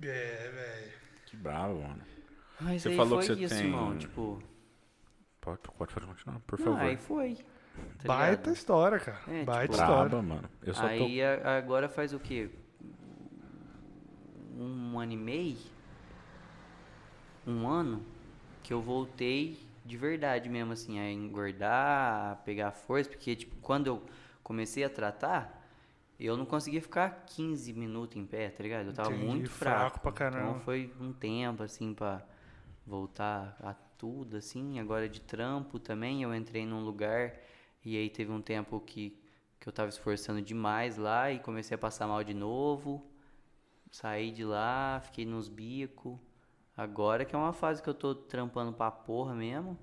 É, 0.04 0.52
velho. 0.54 0.92
Que 1.28 1.36
bravo, 1.38 1.82
mano. 1.82 2.02
Mas 2.60 2.82
Você 2.84 2.90
aí 2.90 2.96
falou 2.98 3.22
foi 3.22 3.36
que 3.36 3.36
você 3.36 3.46
isso, 3.46 3.56
tem- 3.56 3.66
irmão. 3.66 3.98
Tipo, 3.98 4.44
Pode, 5.48 5.62
pode 5.94 5.94
continuar, 6.08 6.40
por 6.42 6.60
não, 6.60 6.66
favor. 6.74 6.82
aí 6.82 6.98
foi. 6.98 7.36
tá 8.00 8.08
Baita 8.08 8.32
ligado? 8.42 8.54
história, 8.54 9.00
cara. 9.00 9.20
É, 9.30 9.44
Baita 9.46 9.62
tipo, 9.74 9.82
história. 9.82 10.10
Braba, 10.10 10.22
mano. 10.22 10.50
Eu 10.62 10.74
só. 10.74 10.86
Aí 10.86 11.22
a- 11.24 11.58
agora 11.58 11.88
faz 11.88 12.14
o 12.14 12.20
quê? 12.20 12.50
Um 14.58 15.00
ano 15.00 15.14
e 15.14 15.18
meio? 15.18 15.58
Um 17.46 17.66
ano 17.68 18.04
que 18.62 18.74
eu 18.74 18.82
voltei 18.82 19.58
de 19.86 19.96
verdade 19.96 20.50
mesmo, 20.50 20.74
assim, 20.74 21.00
a 21.00 21.10
engordar, 21.10 22.32
a 22.34 22.36
pegar 22.36 22.72
força, 22.72 23.10
porque, 23.10 23.34
tipo, 23.36 23.56
quando 23.62 23.88
eu 23.88 24.04
comecei 24.44 24.84
a 24.84 24.90
tratar, 24.90 25.66
eu 26.20 26.36
não 26.36 26.46
conseguia 26.46 26.82
ficar 26.82 27.24
15 27.26 27.72
minutos 27.72 28.18
em 28.18 28.26
pé, 28.26 28.50
tá 28.50 28.62
ligado? 28.64 28.88
Eu 28.88 28.94
tava 28.94 29.12
Entendi, 29.14 29.26
muito 29.26 29.50
fraco 29.50 29.80
fraco. 29.80 30.00
pra 30.02 30.12
caramba. 30.12 30.50
Então 30.50 30.60
foi 30.60 30.94
um 31.00 31.14
tempo, 31.14 31.64
assim, 31.64 31.94
pra 31.94 32.22
voltar 32.86 33.56
a 33.64 33.74
tudo, 33.98 34.38
assim. 34.38 34.80
Agora 34.80 35.08
de 35.10 35.22
trampo 35.22 35.80
também, 35.80 36.24
eu 36.24 36.34
entrei 36.36 36.66
num 36.66 36.84
lugar 36.84 37.34
e 37.84 37.98
aí 37.98 38.10
teve 38.10 38.32
um 38.32 38.42
tempo 38.42 38.80
que, 38.82 39.18
que 39.60 39.68
eu 39.68 39.74
tava 39.74 39.90
esforçando 39.90 40.42
demais 40.42 40.98
lá 40.98 41.32
e 41.32 41.40
comecei 41.40 41.76
a 41.76 41.78
passar 41.78 42.08
mal 42.08 42.24
de 42.24 42.34
novo. 42.34 43.06
Saí 43.92 44.32
de 44.32 44.44
lá, 44.46 45.02
fiquei 45.06 45.26
nos 45.26 45.50
bicos. 45.50 46.18
Agora 46.78 47.26
que 47.26 47.36
é 47.36 47.38
uma 47.40 47.54
fase 47.54 47.82
que 47.84 47.90
eu 47.90 47.94
tô 47.94 48.16
trampando 48.16 48.74
pra 48.74 48.92
porra 48.92 49.34
mesmo. 49.36 49.78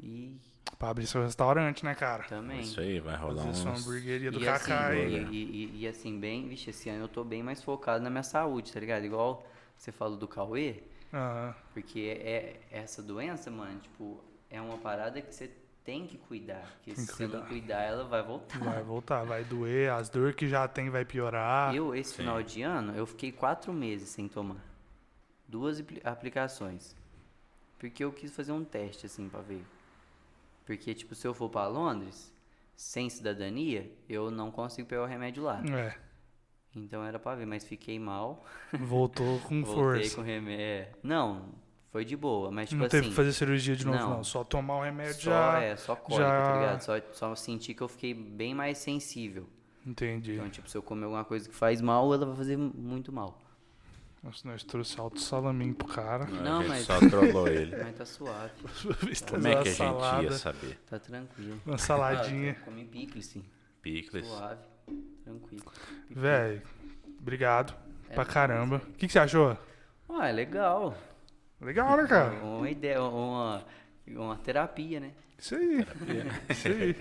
E 0.00 0.36
Pra 0.78 0.90
abrir 0.90 1.06
seu 1.06 1.22
restaurante, 1.22 1.84
né, 1.84 1.94
cara? 1.94 2.24
também. 2.28 2.60
Isso 2.60 2.80
aí, 2.80 3.00
vai 3.00 3.16
rolar 3.16 3.44
Fazer 3.44 3.54
sua 3.54 3.72
uns... 3.72 3.80
hamburgueria 3.80 4.30
do 4.30 4.38
E 4.38 4.46
assim, 4.48 4.70
Kaká 4.70 4.88
e, 4.90 4.92
aí. 4.92 5.24
e, 5.24 5.44
e- 5.78 5.80
e 5.82 5.88
assim, 5.88 6.18
bem, 6.18 6.48
vixe, 6.48 6.70
esse 6.70 6.88
ano 6.90 7.04
eu 7.04 7.08
tô 7.08 7.24
bem 7.24 7.42
mais 7.42 7.62
focado 7.62 8.02
na 8.02 8.10
minha 8.10 8.22
saúde, 8.22 8.72
tá 8.72 8.80
ligado? 8.80 9.04
Igual 9.04 9.46
você 9.76 9.92
falou 9.92 10.16
do 10.16 10.26
Cauê, 10.28 10.82
Aham. 11.12 11.54
porque 11.72 12.00
é, 12.20 12.60
é 12.70 12.78
essa 12.78 13.02
doença, 13.02 13.50
mano, 13.50 13.78
tipo, 13.80 14.22
é 14.50 14.60
uma 14.60 14.78
parada 14.78 15.20
que 15.20 15.34
você 15.34 15.50
tem 15.84 16.06
que 16.06 16.18
cuidar. 16.18 16.62
Porque 16.76 16.94
Tem 16.94 17.04
se 17.04 17.10
que 17.12 17.16
você 17.16 17.24
não 17.26 17.40
cuidar. 17.42 17.48
cuidar, 17.48 17.82
ela 17.82 18.04
vai 18.04 18.22
voltar. 18.22 18.58
Vai 18.58 18.82
voltar, 18.82 19.24
vai 19.24 19.44
doer. 19.44 19.90
As 19.92 20.08
dores 20.08 20.34
que 20.34 20.48
já 20.48 20.66
tem 20.66 20.90
vai 20.90 21.04
piorar. 21.04 21.74
Eu, 21.74 21.94
esse 21.94 22.14
final 22.14 22.42
de 22.42 22.62
ano, 22.62 22.94
eu 22.96 23.06
fiquei 23.06 23.30
quatro 23.30 23.72
meses 23.72 24.08
sem 24.08 24.28
tomar. 24.28 24.60
Duas 25.48 25.78
apli- 25.80 26.00
aplicações. 26.04 26.96
Porque 27.78 28.02
eu 28.02 28.10
quis 28.12 28.34
fazer 28.34 28.52
um 28.52 28.64
teste, 28.64 29.06
assim, 29.06 29.28
pra 29.28 29.40
ver. 29.42 29.64
Porque, 30.64 30.92
tipo, 30.94 31.14
se 31.14 31.26
eu 31.26 31.32
for 31.34 31.48
pra 31.48 31.68
Londres, 31.68 32.32
sem 32.74 33.08
cidadania, 33.08 33.88
eu 34.08 34.30
não 34.30 34.50
consigo 34.50 34.88
pegar 34.88 35.02
o 35.02 35.06
remédio 35.06 35.44
lá. 35.44 35.62
É, 35.72 35.94
Então 36.76 37.02
era 37.02 37.18
pra 37.18 37.34
ver, 37.34 37.46
mas 37.46 37.64
fiquei 37.64 37.98
mal. 37.98 38.44
voltou 38.78 39.38
com 39.48 39.64
Voltei 39.64 40.02
força. 40.02 40.16
com 40.16 40.22
remédio. 40.22 40.94
Não, 41.02 41.48
foi 41.90 42.04
de 42.04 42.16
boa, 42.16 42.50
mas 42.50 42.68
tipo 42.68 42.82
não 42.82 42.88
teve 42.88 43.00
assim. 43.02 43.10
que 43.10 43.16
fazer 43.16 43.32
cirurgia 43.32 43.74
de 43.74 43.86
novo, 43.86 43.98
não. 43.98 44.10
não. 44.16 44.24
Só 44.24 44.44
tomar 44.44 44.76
o 44.78 44.82
remédio 44.82 45.14
só, 45.14 45.30
já. 45.30 45.60
é, 45.62 45.76
só 45.76 45.96
cólica, 45.96 46.22
já- 46.28 46.42
tá 46.44 46.54
ligado? 46.60 46.80
Só, 46.82 47.00
só 47.12 47.34
senti 47.34 47.72
que 47.74 47.82
eu 47.82 47.88
fiquei 47.88 48.12
bem 48.12 48.54
mais 48.54 48.78
sensível. 48.78 49.48
Entendi. 49.86 50.34
Então, 50.34 50.50
tipo, 50.50 50.68
se 50.68 50.76
eu 50.76 50.82
comer 50.82 51.04
alguma 51.04 51.24
coisa 51.24 51.48
que 51.48 51.54
faz 51.54 51.80
mal, 51.80 52.12
ela 52.12 52.26
vai 52.26 52.36
fazer 52.36 52.56
muito 52.58 53.10
mal. 53.12 53.40
Nossa, 54.22 54.48
nós 54.48 54.64
trouxe 54.64 54.98
alto 54.98 55.20
salaminho 55.20 55.72
pro 55.74 55.86
cara. 55.86 56.26
Não, 56.26 56.58
a 56.58 56.62
gente 56.62 56.68
mas- 56.68 56.84
só 56.86 56.98
trollou 57.08 57.46
ele. 57.46 57.76
Mas 57.80 57.94
tá 57.94 58.04
suave, 58.04 58.50
Como 59.30 59.46
é 59.46 59.62
que 59.62 59.68
a 59.68 59.72
gente 59.72 60.24
ia 60.24 60.32
saber? 60.32 60.78
tá 60.90 60.98
tranquilo. 60.98 61.60
Uma 61.64 61.78
saladinha. 61.78 62.56
Ah, 62.60 62.64
comi 62.64 62.84
picles, 62.84 63.26
sim. 63.26 63.44
Picles. 63.80 64.26
Suave, 64.26 64.60
tranquilo. 65.24 65.64
Véi, 66.10 66.62
obrigado 67.20 67.74
É 68.10 68.14
pra 68.14 68.24
caramba. 68.24 68.76
O 68.76 68.92
que, 68.92 69.06
que 69.06 69.12
você 69.12 69.18
achou? 69.18 69.56
Ah, 70.08 70.28
é 70.28 70.32
legal. 70.32 70.96
Legal, 71.60 71.96
né, 71.96 72.06
cara? 72.06 72.32
Uma 72.44 72.70
ideia, 72.70 73.02
uma, 73.02 73.64
uma 74.08 74.36
terapia, 74.36 75.00
né? 75.00 75.10
Isso 75.38 75.54
aí. 75.54 75.86
Isso 76.50 76.68
aí. 76.68 76.96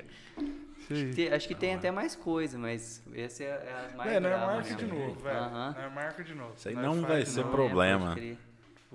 Isso 0.79 0.93
aí. 0.93 1.13
Te- 1.13 1.29
acho 1.33 1.47
que 1.47 1.55
tem 1.55 1.73
até 1.75 1.89
mais 1.91 2.15
coisa, 2.15 2.57
mas 2.57 3.01
essa 3.13 3.43
é, 3.43 3.47
é 3.47 3.89
a 3.93 3.97
mais 3.97 4.11
É, 4.13 4.19
não 4.19 4.29
é 4.29 4.37
marca 4.37 4.75
de 4.75 4.85
mesmo. 4.85 4.99
novo, 4.99 5.19
velho. 5.19 5.39
Não 5.49 5.81
é 5.81 5.89
marca 5.89 6.23
de 6.23 6.35
novo. 6.35 6.53
Isso 6.55 6.69
aí 6.69 6.75
não 6.75 6.93
faz 6.95 7.07
vai 7.07 7.23
de 7.23 7.29
ser 7.29 7.41
novo. 7.41 7.51
problema. 7.51 8.09
pode 8.13 8.37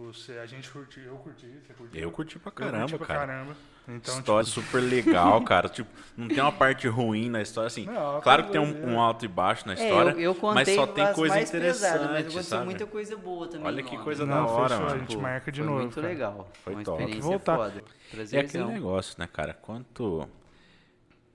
crer. 0.02 0.14
Você, 0.14 0.32
a 0.38 0.46
gente 0.46 0.70
curtiu, 0.70 1.02
eu 1.04 1.16
curti, 1.16 1.46
você 1.66 1.72
curtiu. 1.74 2.00
Eu 2.00 2.10
curti 2.10 2.38
pra 2.38 2.48
Eu 2.48 2.52
caramba, 2.52 2.78
curti 2.80 2.96
pra 2.98 3.06
cara. 3.06 3.20
caramba. 3.26 3.56
Então, 3.88 4.18
história 4.18 4.46
super 4.46 4.78
legal, 4.80 5.40
cara. 5.44 5.68
Tipo, 5.68 5.90
não 6.16 6.28
tem 6.28 6.40
uma 6.40 6.52
parte 6.52 6.86
ruim 6.86 7.28
na 7.28 7.42
história, 7.42 7.66
assim. 7.66 7.86
Não, 7.86 8.20
claro 8.20 8.44
que 8.44 8.52
tem 8.52 8.60
coisa 8.60 8.86
um, 8.86 8.92
um 8.92 9.00
alto 9.00 9.24
e 9.24 9.28
baixo 9.28 9.66
na 9.66 9.72
É, 9.72 9.76
história, 9.76 10.10
eu, 10.12 10.20
eu 10.20 10.34
contei 10.34 10.54
mas 10.54 10.68
só 10.74 10.86
tem 10.86 11.12
coisa 11.12 11.34
mais 11.34 11.48
interessante, 11.48 11.82
pesadas, 11.92 12.06
mas 12.06 12.20
aconteceu 12.20 12.42
sabe? 12.44 12.64
muita 12.66 12.86
coisa 12.86 13.16
boa 13.16 13.48
também. 13.48 13.66
Olha 13.66 13.82
que 13.82 13.98
coisa 13.98 14.24
Não, 14.26 14.34
da 14.46 14.46
hora, 14.52 14.68
fechou, 14.68 14.84
mano. 14.84 14.94
a 14.94 14.98
gente 14.98 15.16
Pô, 15.16 15.22
marca 15.22 15.50
de 15.52 15.60
foi 15.60 15.66
novo. 15.68 15.80
muito 15.82 15.94
cara. 15.96 16.06
legal. 16.06 16.50
Foi 16.62 16.74
uma 16.74 16.84
top. 16.84 16.98
Tem 16.98 17.06
que 17.06 17.16
experiência 17.18 17.38
voltar. 17.54 17.56
foda. 17.56 17.84
E 18.32 18.36
é 18.36 18.40
aquele 18.40 18.64
negócio, 18.64 19.14
né, 19.18 19.26
cara? 19.32 19.54
Quanto. 19.54 20.28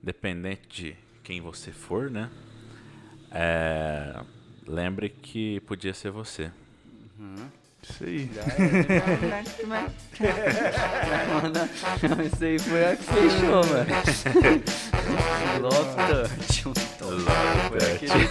Dependente 0.02 0.68
de 0.68 0.96
quem 1.24 1.40
você 1.40 1.72
for, 1.72 2.10
né? 2.10 2.30
É... 3.30 4.18
Lembre 4.66 5.08
que 5.10 5.60
podia 5.60 5.92
ser 5.92 6.10
você. 6.10 6.50
Isso 7.88 8.04
aí. 8.04 8.30
Não, 11.52 12.24
isso 12.26 12.44
aí 12.44 12.58
foi 12.58 12.84
a 12.84 12.96
que 12.96 13.02
fechou, 13.04 13.64
mano. 13.66 13.86
Love 15.62 15.94
touch. 16.08 16.64
Foi 17.68 17.78
aquele- 17.94 18.28